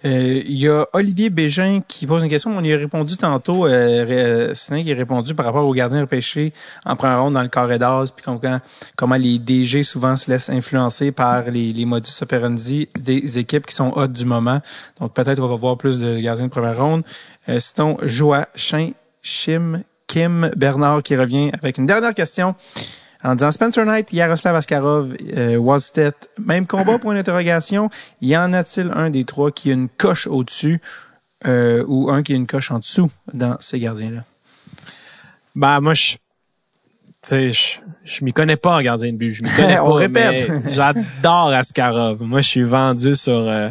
[0.07, 2.55] Euh, il y a Olivier Bégin qui pose une question.
[2.55, 3.67] On y a répondu tantôt.
[3.67, 6.53] Euh, qui a répondu par rapport aux gardiens repêchés
[6.85, 8.59] en première ronde dans le carré d'as, puis comment,
[8.95, 13.91] comment les DG souvent se laissent influencer par les, modus operandi des équipes qui sont
[13.95, 14.61] hautes du moment.
[14.99, 17.03] Donc peut-être on va voir plus de gardiens de première ronde.
[17.49, 22.55] Euh, sinon, Joachim Chim Kim Bernard qui revient avec une dernière question
[23.27, 25.79] en disant Spencer Knight, Yaroslav Askarov, euh,
[26.39, 27.89] même combat pour une interrogation.
[28.21, 30.79] Y en a-t-il un des trois qui a une coche au-dessus
[31.45, 34.23] euh, ou un qui a une coche en dessous dans ces gardiens-là?
[35.55, 36.15] Ben, moi, je
[37.29, 39.33] je, je m'y connais pas en gardien de but.
[39.33, 40.49] Je m'y connais On répète.
[40.69, 42.23] J'adore Askarov.
[42.23, 43.69] Moi, je suis vendu sur euh,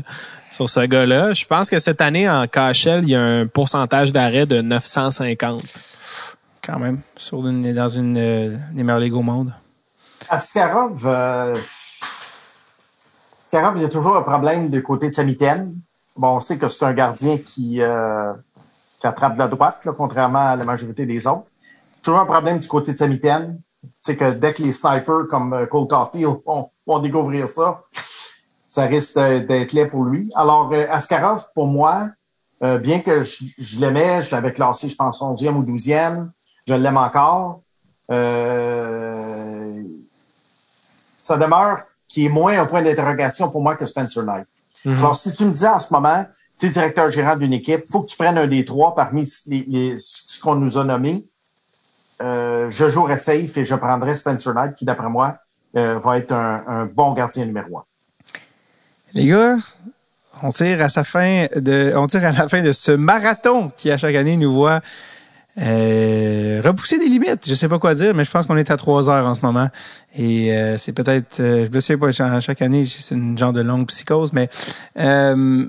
[0.51, 1.33] sur ce gars-là.
[1.33, 5.63] Je pense que cette année en KHL, il y a un pourcentage d'arrêt de 950
[6.67, 9.53] quand même, sur dans une euh, des meilleures ligues au monde.
[10.29, 11.55] Askarov, euh,
[13.53, 15.79] il y a toujours un problème du côté de sa mitaine.
[16.17, 18.33] Bon, on sait que c'est un gardien qui, euh,
[19.03, 21.47] attrape de la droite, contrairement à la majorité des autres.
[22.03, 23.61] Toujours un problème du côté de sa mitaine.
[24.01, 27.85] C'est que dès que les snipers comme euh, Cole Caulfield vont, découvrir ça,
[28.67, 30.33] ça risque d'être laid pour lui.
[30.35, 32.09] Alors, Askarov, pour moi,
[32.61, 36.31] bien que je, je l'aimais, je l'avais classé, je pense, 11e ou 12e,
[36.67, 37.63] je l'aime encore.
[38.11, 39.83] Euh,
[41.19, 44.47] ça demeure qui est moins un point d'interrogation pour moi que Spencer Knight.
[44.85, 44.99] Mm-hmm.
[44.99, 46.27] Alors, si tu me dis en ce moment,
[46.59, 49.97] tu es directeur gérant d'une équipe, faut que tu prennes un des trois parmi les,
[49.99, 51.27] ce qu'on nous a nommés.
[52.23, 55.39] Euh, je jouerai safe et je prendrai Spencer Knight, qui, d'après moi,
[55.77, 57.85] euh, va être un, un, bon gardien numéro un.
[59.13, 59.57] Les gars,
[60.43, 63.91] on tire à sa fin de, on tire à la fin de ce marathon qui
[63.91, 64.81] à chaque année nous voit
[65.59, 68.77] euh, repousser des limites, je sais pas quoi dire, mais je pense qu'on est à
[68.77, 69.69] trois heures en ce moment.
[70.17, 73.63] Et euh, c'est peut-être, euh, je me souviens pas, chaque année, c'est une genre de
[73.63, 74.49] longue psychose, mais
[74.99, 75.67] euh,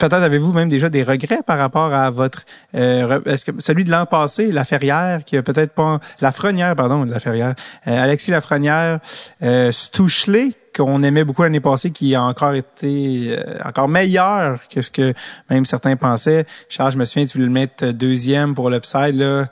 [0.00, 4.06] peut-être avez-vous même déjà des regrets par rapport à votre est-ce que celui de l'an
[4.06, 7.54] passé, la Ferrière, qui a peut-être pas la Frenière, pardon, la Ferrière,
[7.84, 9.00] Alexis Lafrenière,
[9.42, 14.82] euh, Stouchelet, qu'on aimait beaucoup l'année passée, qui a encore été euh, encore meilleur que
[14.82, 15.14] ce que
[15.48, 16.46] même certains pensaient.
[16.68, 19.46] Charles, je me souviens, tu voulais le mettre deuxième pour l'upside, là.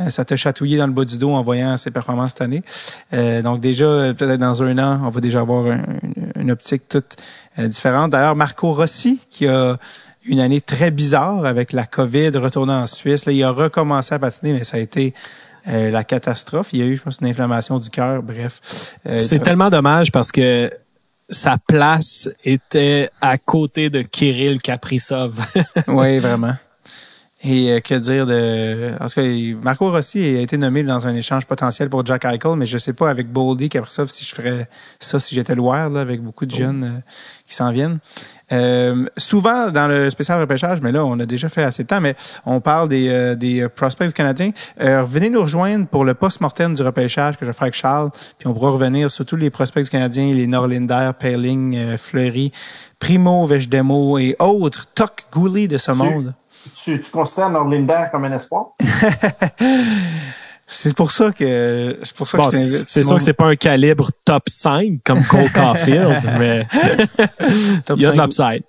[0.00, 2.64] Euh, ça t'a chatouillé dans le bas du dos en voyant ses performances cette année.
[3.12, 7.16] Euh, donc déjà, peut-être dans un an, on va déjà avoir une, optique toute
[7.58, 8.10] différente.
[8.10, 9.78] D'ailleurs, Marco Rossi, qui a
[10.26, 13.26] une année très bizarre avec la COVID, retournant en Suisse.
[13.26, 15.14] Là, il a recommencé à patiner, mais ça a été
[15.68, 16.70] euh, la catastrophe.
[16.72, 18.22] Il y a eu, je pense, une inflammation du cœur.
[18.22, 18.94] Bref.
[19.06, 20.70] Euh, c'est tellement dommage parce que
[21.28, 25.38] sa place était à côté de Kirill Kaprizov.
[25.88, 26.54] oui, vraiment.
[27.44, 28.96] Et euh, que dire de...
[28.98, 32.66] Parce que Marco Rossi a été nommé dans un échange potentiel pour Jack Eichel, mais
[32.66, 36.22] je sais pas avec Boldy, Kaprizov, si je ferais ça si j'étais le là, avec
[36.22, 36.58] beaucoup de oh.
[36.58, 37.02] jeunes
[37.46, 37.98] qui s'en viennent.
[38.52, 42.00] Euh, souvent dans le spécial repêchage, mais là on a déjà fait assez de temps,
[42.00, 42.14] mais
[42.44, 44.50] on parle des, euh, des prospects canadiens.
[44.80, 48.46] Euh, venez nous rejoindre pour le post-mortem du repêchage que je ferai avec Charles, puis
[48.46, 52.52] on pourra revenir sur tous les prospects canadiens, les Norlinder, Perling, euh, Fleury,
[52.98, 56.34] Primo, Vechdemo et autres, Toc Gouli de ce monde.
[56.74, 58.68] Tu, tu considères Norlinder comme un espoir?
[60.66, 63.54] C'est pour ça que c'est pour ça que je C'est sûr que c'est pas un
[63.54, 66.66] calibre top 5 comme Cole Caulfield, mais
[67.90, 68.62] il y a de l'upside.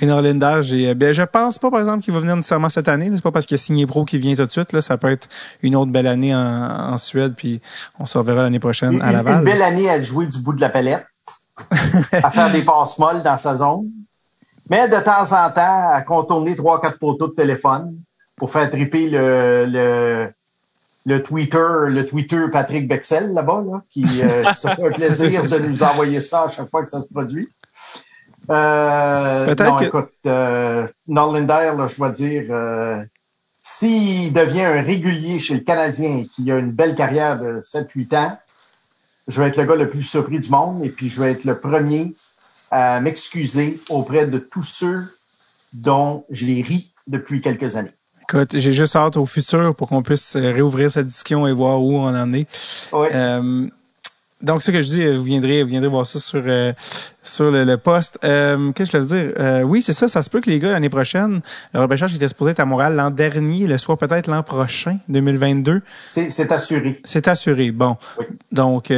[0.00, 3.10] Linder, j'ai, ben, je pense pas, par exemple, qu'il va venir nécessairement cette année.
[3.14, 4.72] C'est pas parce qu'il a signé pro qu'il vient tout de suite.
[4.72, 4.82] Là.
[4.82, 5.28] Ça peut être
[5.62, 7.60] une autre belle année en, Suède, puis
[7.98, 9.38] on se reverra l'année prochaine à Laval.
[9.38, 11.06] Une belle année à jouer du bout de la palette,
[12.12, 13.90] à faire des passes molles dans sa zone.
[14.70, 17.96] Mais de temps en temps, à contourner trois, quatre poteaux de téléphone,
[18.36, 20.32] pour faire triper le, le,
[21.04, 25.58] le Twitter, le Twitter Patrick Bexel là-bas, là, qui euh, se fait un plaisir de
[25.66, 27.48] nous envoyer ça à chaque fois que ça se produit.
[28.48, 33.02] Euh, non, que- écoute, euh, Norlander, là, je vais dire, euh,
[33.62, 38.38] s'il devient un régulier chez le Canadien, qui a une belle carrière de 7-8 ans,
[39.28, 41.44] je vais être le gars le plus surpris du monde et puis je vais être
[41.44, 42.14] le premier
[42.70, 45.04] à m'excuser auprès de tous ceux
[45.72, 47.92] dont j'ai ri depuis quelques années.
[48.22, 51.82] Écoute, j'ai juste hâte au futur pour qu'on puisse euh, réouvrir cette discussion et voir
[51.82, 52.46] où on en est.
[52.92, 53.10] Ouais.
[53.12, 53.66] Euh,
[54.40, 56.72] donc, ce que je dis, euh, vous viendrez, vous viendrez voir ça sur euh,
[57.22, 58.18] sur le, le poste.
[58.24, 59.34] Euh, Qu'est-ce que je veux dire?
[59.38, 60.08] Euh, oui, c'est ça.
[60.08, 61.40] Ça se peut que les gars, l'année prochaine,
[61.74, 65.82] le repêchage était supposé être à Montréal l'an dernier, le soit peut-être l'an prochain, 2022.
[66.06, 67.00] C'est c'est assuré.
[67.04, 67.70] C'est assuré.
[67.70, 67.96] Bon.
[68.18, 68.26] Oui.
[68.50, 68.90] Donc,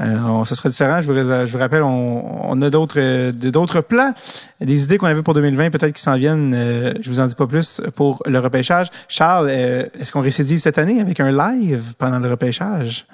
[0.00, 1.00] euh, euh, on- ça sera différent.
[1.00, 1.16] Je vous,
[1.46, 4.12] je vous rappelle, on, on a d'autres euh, d'autres plans,
[4.60, 6.52] des idées qu'on avait pour 2020, peut-être qui s'en viennent.
[6.54, 8.88] euh, je vous en dis pas plus pour le repêchage.
[9.08, 13.06] Charles, euh, est-ce qu'on récidive cette année avec un live pendant le repêchage?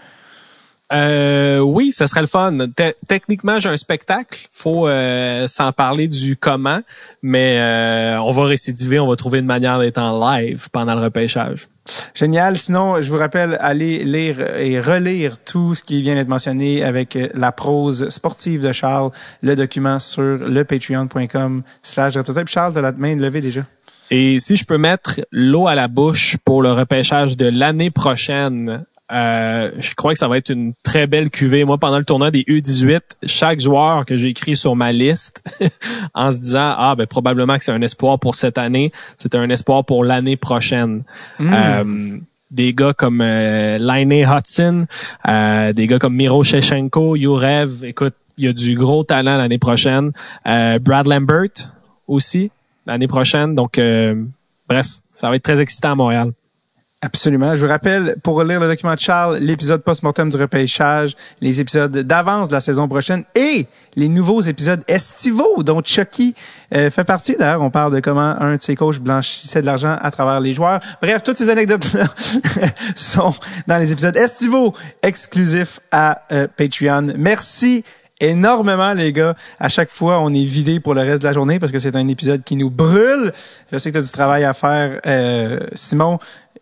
[0.93, 2.57] Euh, oui, ce serait le fun.
[2.75, 4.47] Te- techniquement, j'ai un spectacle.
[4.52, 6.81] Faut euh, s'en parler du comment,
[7.23, 11.02] mais euh, on va récidiver, on va trouver une manière d'être en live pendant le
[11.02, 11.69] repêchage.
[12.15, 12.59] Génial.
[12.59, 17.17] Sinon, je vous rappelle, allez lire et relire tout ce qui vient d'être mentionné avec
[17.17, 19.10] euh, la prose sportive de Charles,
[19.43, 22.15] le document sur le patreon.com slash.
[22.47, 23.62] Charles, de la main levée déjà.
[24.12, 28.85] Et si je peux mettre l'eau à la bouche pour le repêchage de l'année prochaine,
[29.12, 31.64] euh, je crois que ça va être une très belle cuvée.
[31.64, 35.42] Moi, pendant le tournoi des U18, chaque joueur que j'ai écrit sur ma liste,
[36.14, 39.48] en se disant ah ben probablement que c'est un espoir pour cette année, c'est un
[39.50, 41.02] espoir pour l'année prochaine.
[41.40, 42.18] Euh,
[42.50, 44.86] des gars comme euh, Laine Hudson,
[45.28, 49.58] euh, des gars comme Miro Shevchenko, Yurev, écoute, il y a du gros talent l'année
[49.58, 50.12] prochaine.
[50.47, 51.74] Euh, Brad Lambert
[52.08, 52.50] aussi
[52.86, 53.55] l'année prochaine.
[53.55, 54.14] Donc, euh,
[54.68, 56.32] bref, ça va être très excitant à Montréal.
[57.02, 57.54] Absolument.
[57.54, 61.96] Je vous rappelle, pour lire le document de Charles, l'épisode post-mortem du repêchage, les épisodes
[61.96, 66.34] d'avance de la saison prochaine et les nouveaux épisodes estivaux dont Chucky
[66.74, 67.36] euh, fait partie.
[67.38, 70.52] D'ailleurs, on parle de comment un de ses coachs blanchissait de l'argent à travers les
[70.52, 70.80] joueurs.
[71.00, 72.04] Bref, toutes ces anecdotes-là
[72.94, 73.34] sont
[73.66, 77.14] dans les épisodes estivaux exclusifs à euh, Patreon.
[77.16, 77.82] Merci
[78.20, 79.34] énormément, les gars.
[79.58, 81.96] À chaque fois, on est vidé pour le reste de la journée parce que c'est
[81.96, 83.32] un épisode qui nous brûle.
[83.72, 86.18] Je sais que tu as du travail à faire, euh, Simon.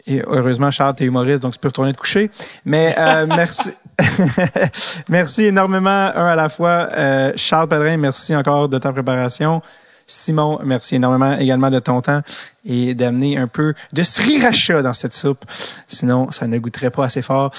[0.08, 2.30] Et heureusement, Charles, t'es humoriste, donc tu peux retourner te coucher.
[2.64, 3.70] Mais euh, merci.
[5.08, 6.88] merci énormément, un à la fois.
[6.96, 9.60] Euh, Charles Pedrin, merci encore de ta préparation.
[10.06, 12.22] Simon, merci énormément également de ton temps
[12.64, 15.44] et d'amener un peu de sriracha dans cette soupe.
[15.86, 17.52] Sinon, ça ne goûterait pas assez fort.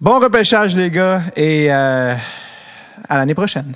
[0.00, 2.14] Bon repêchage, les gars, et euh,
[3.08, 3.72] à l'année prochaine.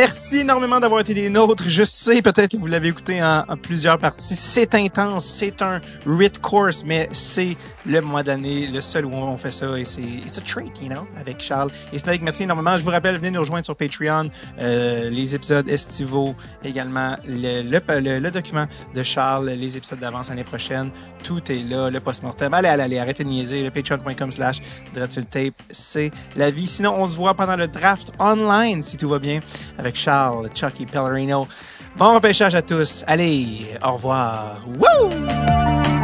[0.00, 1.64] Merci énormément d'avoir été des nôtres.
[1.68, 4.34] Je sais, peut-être que vous l'avez écouté en, plusieurs parties.
[4.34, 7.54] C'est intense, c'est un RIT course, mais c'est
[7.84, 9.78] le mois d'année, le seul où on fait ça.
[9.78, 11.70] Et c'est it's a treat, you know, avec Charles.
[11.92, 12.78] Et Snake, merci énormément.
[12.78, 14.30] Je vous rappelle, venez nous rejoindre sur Patreon.
[14.58, 18.64] Euh, les épisodes estivaux, également le, le, le- le document
[18.94, 20.90] de Charles, les épisodes d'avance l'année prochaine.
[21.24, 22.54] Tout est là, le post-mortem.
[22.54, 23.62] Allez, allez, allez, arrêtez de niaiser.
[23.64, 24.60] Le patreon.com slash
[25.30, 26.66] tape, c'est la vie.
[26.66, 29.40] Sinon, on se voit pendant le draft online, si tout va bien,
[29.94, 31.46] Charles, Chucky, Pellerino.
[31.96, 33.04] Bon repêchage à tous.
[33.06, 34.64] Allez, au revoir.
[34.78, 35.99] Woo!